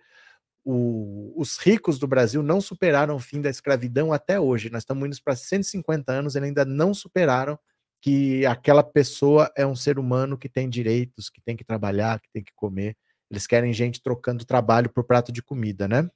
o, 0.63 1.33
os 1.35 1.57
ricos 1.57 1.99
do 1.99 2.07
Brasil 2.07 2.41
não 2.43 2.61
superaram 2.61 3.15
o 3.15 3.19
fim 3.19 3.41
da 3.41 3.49
escravidão 3.49 4.13
até 4.13 4.39
hoje. 4.39 4.69
Nós 4.69 4.83
estamos 4.83 5.05
indo 5.05 5.17
para 5.23 5.35
150 5.35 6.11
anos, 6.11 6.35
eles 6.35 6.47
ainda 6.47 6.65
não 6.65 6.93
superaram 6.93 7.59
que 8.01 8.45
aquela 8.45 8.83
pessoa 8.83 9.51
é 9.55 9.65
um 9.65 9.75
ser 9.75 9.97
humano 9.97 10.37
que 10.37 10.49
tem 10.49 10.69
direitos, 10.69 11.29
que 11.29 11.41
tem 11.41 11.55
que 11.55 11.63
trabalhar, 11.63 12.19
que 12.19 12.29
tem 12.31 12.43
que 12.43 12.51
comer. 12.55 12.97
Eles 13.33 13.47
querem 13.47 13.73
gente 13.73 13.99
trocando 13.99 14.45
trabalho 14.45 14.91
por 14.91 15.03
prato 15.03 15.31
de 15.31 15.41
comida, 15.41 15.87
né? 15.87 16.07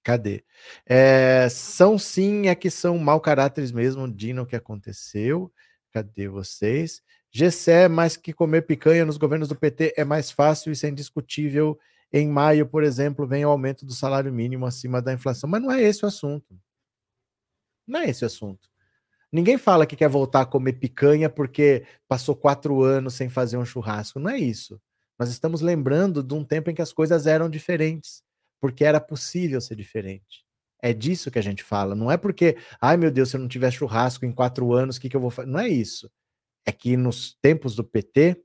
Cadê? 0.00 0.44
É, 0.86 1.48
são 1.50 1.98
sim, 1.98 2.46
é 2.46 2.54
que 2.54 2.70
são 2.70 2.96
mau 2.98 3.20
caráteres 3.20 3.72
mesmo, 3.72 4.08
Dino, 4.08 4.42
o 4.42 4.46
que 4.46 4.54
aconteceu. 4.54 5.52
Cadê 5.90 6.28
vocês? 6.28 7.02
Gessé, 7.32 7.88
mais 7.88 8.16
que 8.16 8.32
comer 8.32 8.62
picanha 8.62 9.04
nos 9.04 9.16
governos 9.16 9.48
do 9.48 9.56
PT 9.56 9.94
é 9.96 10.04
mais 10.04 10.30
fácil, 10.30 10.70
isso 10.70 10.86
é 10.86 10.88
indiscutível. 10.88 11.76
Em 12.12 12.28
maio, 12.28 12.64
por 12.64 12.84
exemplo, 12.84 13.26
vem 13.26 13.44
o 13.44 13.48
aumento 13.48 13.84
do 13.84 13.92
salário 13.92 14.32
mínimo 14.32 14.66
acima 14.66 15.02
da 15.02 15.12
inflação. 15.12 15.50
Mas 15.50 15.62
não 15.62 15.72
é 15.72 15.82
esse 15.82 16.04
o 16.04 16.08
assunto. 16.08 16.56
Não 17.84 17.98
é 17.98 18.08
esse 18.08 18.22
o 18.22 18.26
assunto. 18.26 18.68
Ninguém 19.32 19.58
fala 19.58 19.84
que 19.84 19.96
quer 19.96 20.08
voltar 20.08 20.42
a 20.42 20.46
comer 20.46 20.74
picanha 20.74 21.28
porque 21.28 21.84
passou 22.06 22.36
quatro 22.36 22.84
anos 22.84 23.14
sem 23.14 23.28
fazer 23.28 23.56
um 23.56 23.64
churrasco. 23.64 24.20
Não 24.20 24.30
é 24.30 24.38
isso. 24.38 24.80
Nós 25.18 25.30
estamos 25.30 25.60
lembrando 25.60 26.22
de 26.22 26.34
um 26.34 26.44
tempo 26.44 26.70
em 26.70 26.74
que 26.74 26.82
as 26.82 26.92
coisas 26.92 27.26
eram 27.26 27.48
diferentes, 27.48 28.22
porque 28.60 28.84
era 28.84 29.00
possível 29.00 29.60
ser 29.60 29.76
diferente. 29.76 30.44
É 30.82 30.92
disso 30.92 31.30
que 31.30 31.38
a 31.38 31.42
gente 31.42 31.62
fala. 31.62 31.94
Não 31.94 32.10
é 32.10 32.16
porque, 32.16 32.56
ai 32.80 32.96
meu 32.96 33.10
Deus, 33.10 33.30
se 33.30 33.36
eu 33.36 33.40
não 33.40 33.48
tiver 33.48 33.70
churrasco 33.70 34.26
em 34.26 34.32
quatro 34.32 34.72
anos, 34.72 34.96
o 34.96 35.00
que, 35.00 35.08
que 35.08 35.16
eu 35.16 35.20
vou 35.20 35.30
fazer? 35.30 35.48
Não 35.48 35.60
é 35.60 35.68
isso. 35.68 36.10
É 36.66 36.72
que 36.72 36.96
nos 36.96 37.36
tempos 37.40 37.74
do 37.74 37.84
PT, 37.84 38.42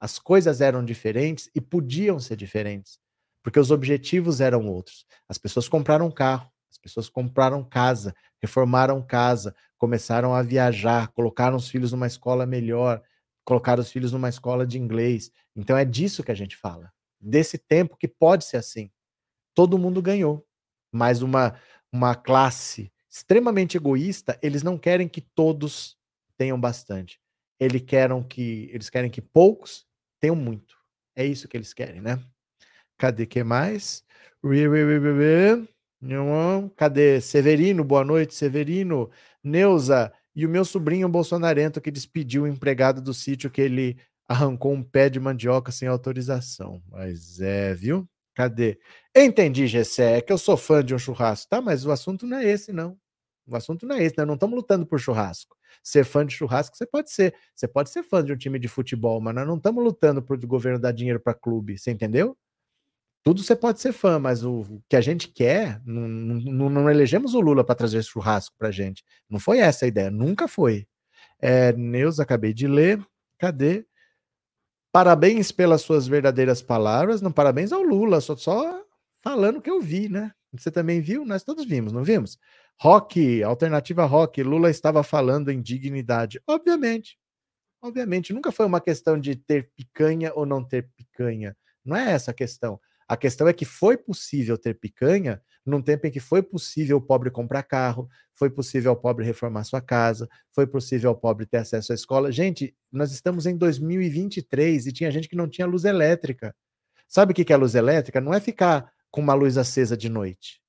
as 0.00 0.18
coisas 0.18 0.60
eram 0.60 0.84
diferentes 0.84 1.50
e 1.54 1.60
podiam 1.60 2.18
ser 2.18 2.36
diferentes, 2.36 2.98
porque 3.42 3.60
os 3.60 3.70
objetivos 3.70 4.40
eram 4.40 4.66
outros. 4.66 5.04
As 5.28 5.36
pessoas 5.38 5.68
compraram 5.68 6.10
carro, 6.10 6.50
as 6.70 6.78
pessoas 6.78 7.08
compraram 7.08 7.62
casa, 7.64 8.14
reformaram 8.40 9.02
casa, 9.02 9.54
começaram 9.76 10.34
a 10.34 10.42
viajar, 10.42 11.08
colocaram 11.08 11.56
os 11.56 11.68
filhos 11.68 11.92
numa 11.92 12.06
escola 12.06 12.46
melhor, 12.46 13.02
colocaram 13.44 13.80
os 13.80 13.90
filhos 13.90 14.12
numa 14.12 14.28
escola 14.28 14.66
de 14.66 14.78
inglês. 14.78 15.30
Então 15.56 15.76
é 15.76 15.84
disso 15.84 16.22
que 16.22 16.30
a 16.32 16.34
gente 16.34 16.56
fala. 16.56 16.92
Desse 17.20 17.58
tempo 17.58 17.96
que 17.96 18.08
pode 18.08 18.44
ser 18.44 18.56
assim. 18.56 18.90
Todo 19.54 19.78
mundo 19.78 20.00
ganhou. 20.00 20.46
Mas 20.92 21.22
uma, 21.22 21.58
uma 21.92 22.14
classe 22.14 22.92
extremamente 23.08 23.76
egoísta, 23.76 24.38
eles 24.42 24.62
não 24.62 24.78
querem 24.78 25.08
que 25.08 25.20
todos 25.20 25.96
tenham 26.36 26.58
bastante. 26.60 27.20
Eles 27.58 27.82
querem 27.82 28.22
que, 28.22 28.70
eles 28.72 28.88
querem 28.88 29.10
que 29.10 29.20
poucos 29.20 29.86
tenham 30.20 30.36
muito. 30.36 30.76
É 31.14 31.24
isso 31.24 31.48
que 31.48 31.56
eles 31.56 31.74
querem, 31.74 32.00
né? 32.00 32.18
Cadê 32.96 33.26
que 33.26 33.42
mais? 33.42 34.04
Cadê 36.76 37.20
Severino? 37.20 37.84
Boa 37.84 38.04
noite, 38.04 38.34
Severino. 38.34 39.10
Neuza, 39.42 40.12
e 40.40 40.46
o 40.46 40.48
meu 40.48 40.64
sobrinho 40.64 41.06
bolsonarento 41.06 41.82
que 41.82 41.90
despediu 41.90 42.44
o 42.44 42.48
empregado 42.48 43.02
do 43.02 43.12
sítio 43.12 43.50
que 43.50 43.60
ele 43.60 43.98
arrancou 44.26 44.72
um 44.72 44.82
pé 44.82 45.10
de 45.10 45.20
mandioca 45.20 45.70
sem 45.70 45.86
autorização. 45.86 46.82
Mas 46.88 47.40
é, 47.40 47.74
viu? 47.74 48.08
Cadê? 48.34 48.78
Entendi, 49.14 49.66
Gessé, 49.66 50.16
é 50.16 50.20
que 50.22 50.32
eu 50.32 50.38
sou 50.38 50.56
fã 50.56 50.82
de 50.82 50.94
um 50.94 50.98
churrasco, 50.98 51.50
tá? 51.50 51.60
Mas 51.60 51.84
o 51.84 51.90
assunto 51.90 52.26
não 52.26 52.38
é 52.38 52.46
esse, 52.46 52.72
não. 52.72 52.96
O 53.46 53.54
assunto 53.54 53.84
não 53.86 53.96
é 53.96 54.02
esse, 54.02 54.16
né? 54.16 54.24
Não 54.24 54.32
estamos 54.32 54.56
lutando 54.56 54.86
por 54.86 54.98
churrasco. 54.98 55.54
Ser 55.82 56.04
fã 56.04 56.24
de 56.24 56.34
churrasco, 56.34 56.74
você 56.74 56.86
pode 56.86 57.10
ser. 57.10 57.34
Você 57.54 57.68
pode 57.68 57.90
ser 57.90 58.02
fã 58.02 58.24
de 58.24 58.32
um 58.32 58.36
time 58.36 58.58
de 58.58 58.66
futebol, 58.66 59.20
mas 59.20 59.34
nós 59.34 59.46
não 59.46 59.58
estamos 59.58 59.84
lutando 59.84 60.22
por 60.22 60.42
o 60.42 60.46
governo 60.46 60.78
dar 60.78 60.92
dinheiro 60.92 61.20
para 61.20 61.34
clube, 61.34 61.76
você 61.76 61.90
entendeu? 61.90 62.34
Tudo 63.22 63.42
você 63.42 63.54
pode 63.54 63.80
ser 63.80 63.92
fã, 63.92 64.18
mas 64.18 64.44
o, 64.44 64.82
que 64.88 64.96
a 64.96 65.00
gente 65.00 65.28
quer, 65.28 65.80
não, 65.84 66.08
não, 66.08 66.70
não 66.70 66.90
elegemos 66.90 67.34
o 67.34 67.40
Lula 67.40 67.62
para 67.62 67.74
trazer 67.74 68.02
churrasco 68.02 68.54
para 68.58 68.70
gente. 68.70 69.04
Não 69.28 69.38
foi 69.38 69.58
essa 69.58 69.84
a 69.84 69.88
ideia, 69.88 70.10
nunca 70.10 70.48
foi. 70.48 70.86
É, 71.38 71.72
Neuza, 71.72 72.22
acabei 72.22 72.54
de 72.54 72.66
ler. 72.66 73.04
Cadê? 73.38 73.86
Parabéns 74.92 75.52
pelas 75.52 75.82
suas 75.82 76.06
verdadeiras 76.06 76.62
palavras. 76.62 77.20
Não, 77.20 77.30
parabéns 77.30 77.72
ao 77.72 77.82
Lula, 77.82 78.20
só, 78.20 78.36
só 78.36 78.82
falando 79.18 79.60
que 79.60 79.70
eu 79.70 79.80
vi, 79.80 80.08
né? 80.08 80.32
Você 80.52 80.70
também 80.70 81.00
viu? 81.00 81.24
Nós 81.24 81.44
todos 81.44 81.64
vimos, 81.64 81.92
não 81.92 82.02
vimos? 82.02 82.38
Rock, 82.80 83.42
alternativa 83.42 84.04
rock, 84.04 84.42
Lula 84.42 84.70
estava 84.70 85.02
falando 85.02 85.50
em 85.50 85.60
dignidade. 85.60 86.40
Obviamente. 86.46 87.18
Obviamente, 87.82 88.32
nunca 88.32 88.52
foi 88.52 88.66
uma 88.66 88.80
questão 88.80 89.18
de 89.18 89.36
ter 89.36 89.70
picanha 89.76 90.32
ou 90.34 90.44
não 90.44 90.62
ter 90.62 90.88
picanha. 90.96 91.56
Não 91.84 91.96
é 91.96 92.12
essa 92.12 92.30
a 92.30 92.34
questão. 92.34 92.80
A 93.10 93.16
questão 93.16 93.48
é 93.48 93.52
que 93.52 93.64
foi 93.64 93.96
possível 93.96 94.56
ter 94.56 94.78
picanha 94.78 95.42
num 95.66 95.82
tempo 95.82 96.06
em 96.06 96.12
que 96.12 96.20
foi 96.20 96.44
possível 96.44 96.98
o 96.98 97.00
pobre 97.00 97.28
comprar 97.28 97.64
carro, 97.64 98.08
foi 98.32 98.48
possível 98.48 98.92
ao 98.92 98.96
pobre 98.96 99.24
reformar 99.24 99.64
sua 99.64 99.80
casa, 99.80 100.28
foi 100.52 100.64
possível 100.64 101.10
ao 101.10 101.16
pobre 101.16 101.44
ter 101.44 101.56
acesso 101.56 101.90
à 101.90 101.94
escola. 101.96 102.30
Gente, 102.30 102.72
nós 102.92 103.10
estamos 103.10 103.46
em 103.46 103.56
2023 103.56 104.86
e 104.86 104.92
tinha 104.92 105.10
gente 105.10 105.28
que 105.28 105.34
não 105.34 105.48
tinha 105.48 105.66
luz 105.66 105.84
elétrica. 105.84 106.54
Sabe 107.08 107.32
o 107.32 107.34
que 107.34 107.52
é 107.52 107.56
luz 107.56 107.74
elétrica? 107.74 108.20
Não 108.20 108.32
é 108.32 108.38
ficar 108.38 108.92
com 109.10 109.20
uma 109.20 109.34
luz 109.34 109.58
acesa 109.58 109.96
de 109.96 110.08
noite. 110.08 110.60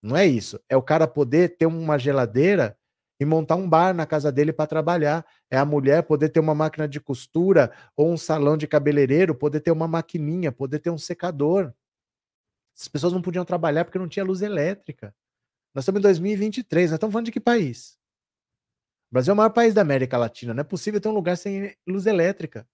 Não 0.00 0.16
é 0.16 0.24
isso. 0.24 0.60
É 0.68 0.76
o 0.76 0.82
cara 0.82 1.08
poder 1.08 1.56
ter 1.56 1.66
uma 1.66 1.98
geladeira 1.98 2.78
e 3.20 3.24
montar 3.24 3.56
um 3.56 3.68
bar 3.68 3.92
na 3.92 4.06
casa 4.06 4.30
dele 4.30 4.52
para 4.52 4.68
trabalhar. 4.68 5.26
É 5.50 5.58
a 5.58 5.64
mulher 5.64 6.04
poder 6.04 6.28
ter 6.28 6.38
uma 6.38 6.54
máquina 6.54 6.86
de 6.86 7.00
costura 7.00 7.72
ou 7.96 8.12
um 8.12 8.16
salão 8.16 8.56
de 8.56 8.68
cabeleireiro, 8.68 9.34
poder 9.34 9.58
ter 9.58 9.72
uma 9.72 9.88
maquininha, 9.88 10.52
poder 10.52 10.78
ter 10.78 10.90
um 10.90 10.98
secador. 10.98 11.72
As 12.78 12.88
pessoas 12.88 13.12
não 13.12 13.22
podiam 13.22 13.44
trabalhar 13.44 13.84
porque 13.84 13.98
não 13.98 14.08
tinha 14.08 14.24
luz 14.24 14.42
elétrica. 14.42 15.14
Nós 15.74 15.82
estamos 15.82 16.00
em 16.00 16.02
2023, 16.02 16.90
nós 16.90 16.96
estamos 16.96 17.12
falando 17.12 17.26
de 17.26 17.32
que 17.32 17.40
país? 17.40 17.98
O 19.10 19.14
Brasil 19.14 19.32
é 19.32 19.34
o 19.34 19.36
maior 19.36 19.50
país 19.50 19.74
da 19.74 19.80
América 19.80 20.18
Latina, 20.18 20.54
não 20.54 20.60
é 20.60 20.64
possível 20.64 21.00
ter 21.00 21.08
um 21.08 21.14
lugar 21.14 21.36
sem 21.36 21.74
luz 21.86 22.06
elétrica. 22.06 22.68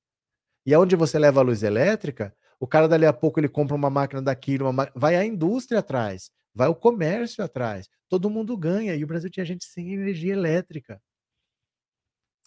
E 0.66 0.74
aonde 0.74 0.96
você 0.96 1.18
leva 1.18 1.40
a 1.40 1.42
luz 1.42 1.62
elétrica, 1.62 2.34
o 2.58 2.66
cara 2.66 2.88
dali 2.88 3.06
a 3.06 3.12
pouco 3.12 3.38
ele 3.38 3.48
compra 3.48 3.76
uma 3.76 3.90
máquina 3.90 4.20
daquilo, 4.22 4.68
uma 4.68 4.90
vai 4.94 5.16
a 5.16 5.24
indústria 5.24 5.80
atrás, 5.80 6.30
vai 6.54 6.68
o 6.68 6.74
comércio 6.74 7.44
atrás, 7.44 7.88
todo 8.08 8.30
mundo 8.30 8.56
ganha. 8.56 8.94
E 8.94 9.04
o 9.04 9.06
Brasil 9.06 9.30
tinha 9.30 9.44
gente 9.44 9.64
sem 9.64 9.92
energia 9.92 10.32
elétrica. 10.32 11.00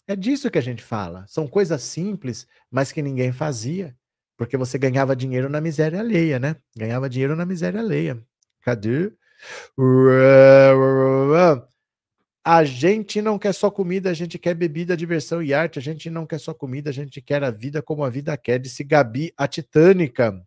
É 0.07 0.15
disso 0.15 0.49
que 0.49 0.57
a 0.57 0.61
gente 0.61 0.81
fala. 0.83 1.25
São 1.27 1.47
coisas 1.47 1.81
simples, 1.83 2.47
mas 2.71 2.91
que 2.91 3.01
ninguém 3.01 3.31
fazia. 3.31 3.95
Porque 4.37 4.55
você 4.55 4.77
ganhava 4.77 5.15
dinheiro 5.15 5.49
na 5.49 5.59
miséria 5.59 5.99
alheia, 5.99 6.37
né? 6.37 6.55
Ganhava 6.77 7.09
dinheiro 7.09 7.35
na 7.35 7.45
miséria 7.45 7.79
alheia. 7.79 8.23
Cadê? 8.61 9.11
A 12.45 12.63
gente 12.63 13.21
não 13.21 13.37
quer 13.39 13.53
só 13.53 13.69
comida, 13.71 14.11
a 14.11 14.13
gente 14.13 14.37
quer 14.37 14.53
bebida, 14.53 14.95
diversão 14.95 15.41
e 15.41 15.53
arte. 15.53 15.79
A 15.79 15.81
gente 15.81 16.09
não 16.09 16.25
quer 16.25 16.39
só 16.39 16.53
comida, 16.53 16.91
a 16.91 16.93
gente 16.93 17.19
quer 17.19 17.43
a 17.43 17.49
vida 17.49 17.81
como 17.81 18.03
a 18.03 18.09
vida 18.09 18.37
quer. 18.37 18.59
Disse 18.59 18.83
Gabi, 18.83 19.33
a 19.35 19.47
Titânica. 19.47 20.39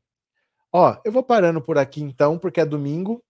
Ó, 0.72 0.96
eu 1.04 1.10
vou 1.10 1.22
parando 1.22 1.60
por 1.60 1.76
aqui 1.76 2.00
então, 2.00 2.38
porque 2.38 2.60
é 2.60 2.64
domingo. 2.64 3.22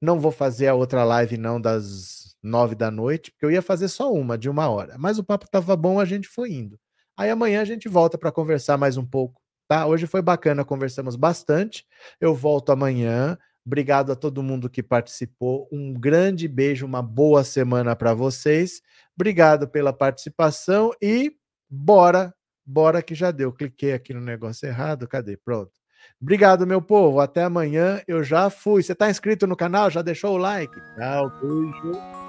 Não 0.00 0.20
vou 0.20 0.30
fazer 0.30 0.68
a 0.68 0.74
outra 0.74 1.02
live 1.02 1.36
não 1.36 1.60
das 1.60 2.36
nove 2.42 2.74
da 2.74 2.90
noite, 2.90 3.32
porque 3.32 3.46
eu 3.46 3.50
ia 3.50 3.62
fazer 3.62 3.88
só 3.88 4.12
uma 4.12 4.38
de 4.38 4.48
uma 4.48 4.68
hora. 4.68 4.96
Mas 4.98 5.18
o 5.18 5.24
papo 5.24 5.48
tava 5.50 5.74
bom, 5.76 5.98
a 5.98 6.04
gente 6.04 6.28
foi 6.28 6.52
indo. 6.52 6.78
Aí 7.16 7.30
amanhã 7.30 7.62
a 7.62 7.64
gente 7.64 7.88
volta 7.88 8.16
para 8.18 8.30
conversar 8.30 8.76
mais 8.76 8.96
um 8.96 9.04
pouco 9.04 9.43
tá? 9.68 9.86
Hoje 9.86 10.06
foi 10.06 10.22
bacana, 10.22 10.64
conversamos 10.64 11.16
bastante. 11.16 11.86
Eu 12.20 12.34
volto 12.34 12.72
amanhã 12.72 13.38
Obrigado 13.66 14.12
a 14.12 14.16
todo 14.16 14.42
mundo 14.42 14.68
que 14.68 14.82
participou. 14.82 15.66
Um 15.72 15.94
grande 15.94 16.46
beijo, 16.46 16.84
uma 16.84 17.02
boa 17.02 17.42
semana 17.42 17.96
para 17.96 18.12
vocês. 18.12 18.82
Obrigado 19.16 19.66
pela 19.66 19.92
participação 19.92 20.92
e 21.00 21.34
bora, 21.68 22.34
bora 22.64 23.02
que 23.02 23.14
já 23.14 23.30
deu. 23.30 23.52
Cliquei 23.52 23.94
aqui 23.94 24.12
no 24.12 24.20
negócio 24.20 24.66
errado. 24.66 25.08
Cadê? 25.08 25.38
Pronto. 25.38 25.72
Obrigado, 26.20 26.66
meu 26.66 26.82
povo. 26.82 27.20
Até 27.20 27.42
amanhã. 27.42 28.02
Eu 28.06 28.22
já 28.22 28.50
fui. 28.50 28.82
Você 28.82 28.92
está 28.92 29.08
inscrito 29.08 29.46
no 29.46 29.56
canal? 29.56 29.90
Já 29.90 30.02
deixou 30.02 30.34
o 30.34 30.38
like? 30.38 30.74
Tchau, 30.96 31.30
beijo. 31.40 32.23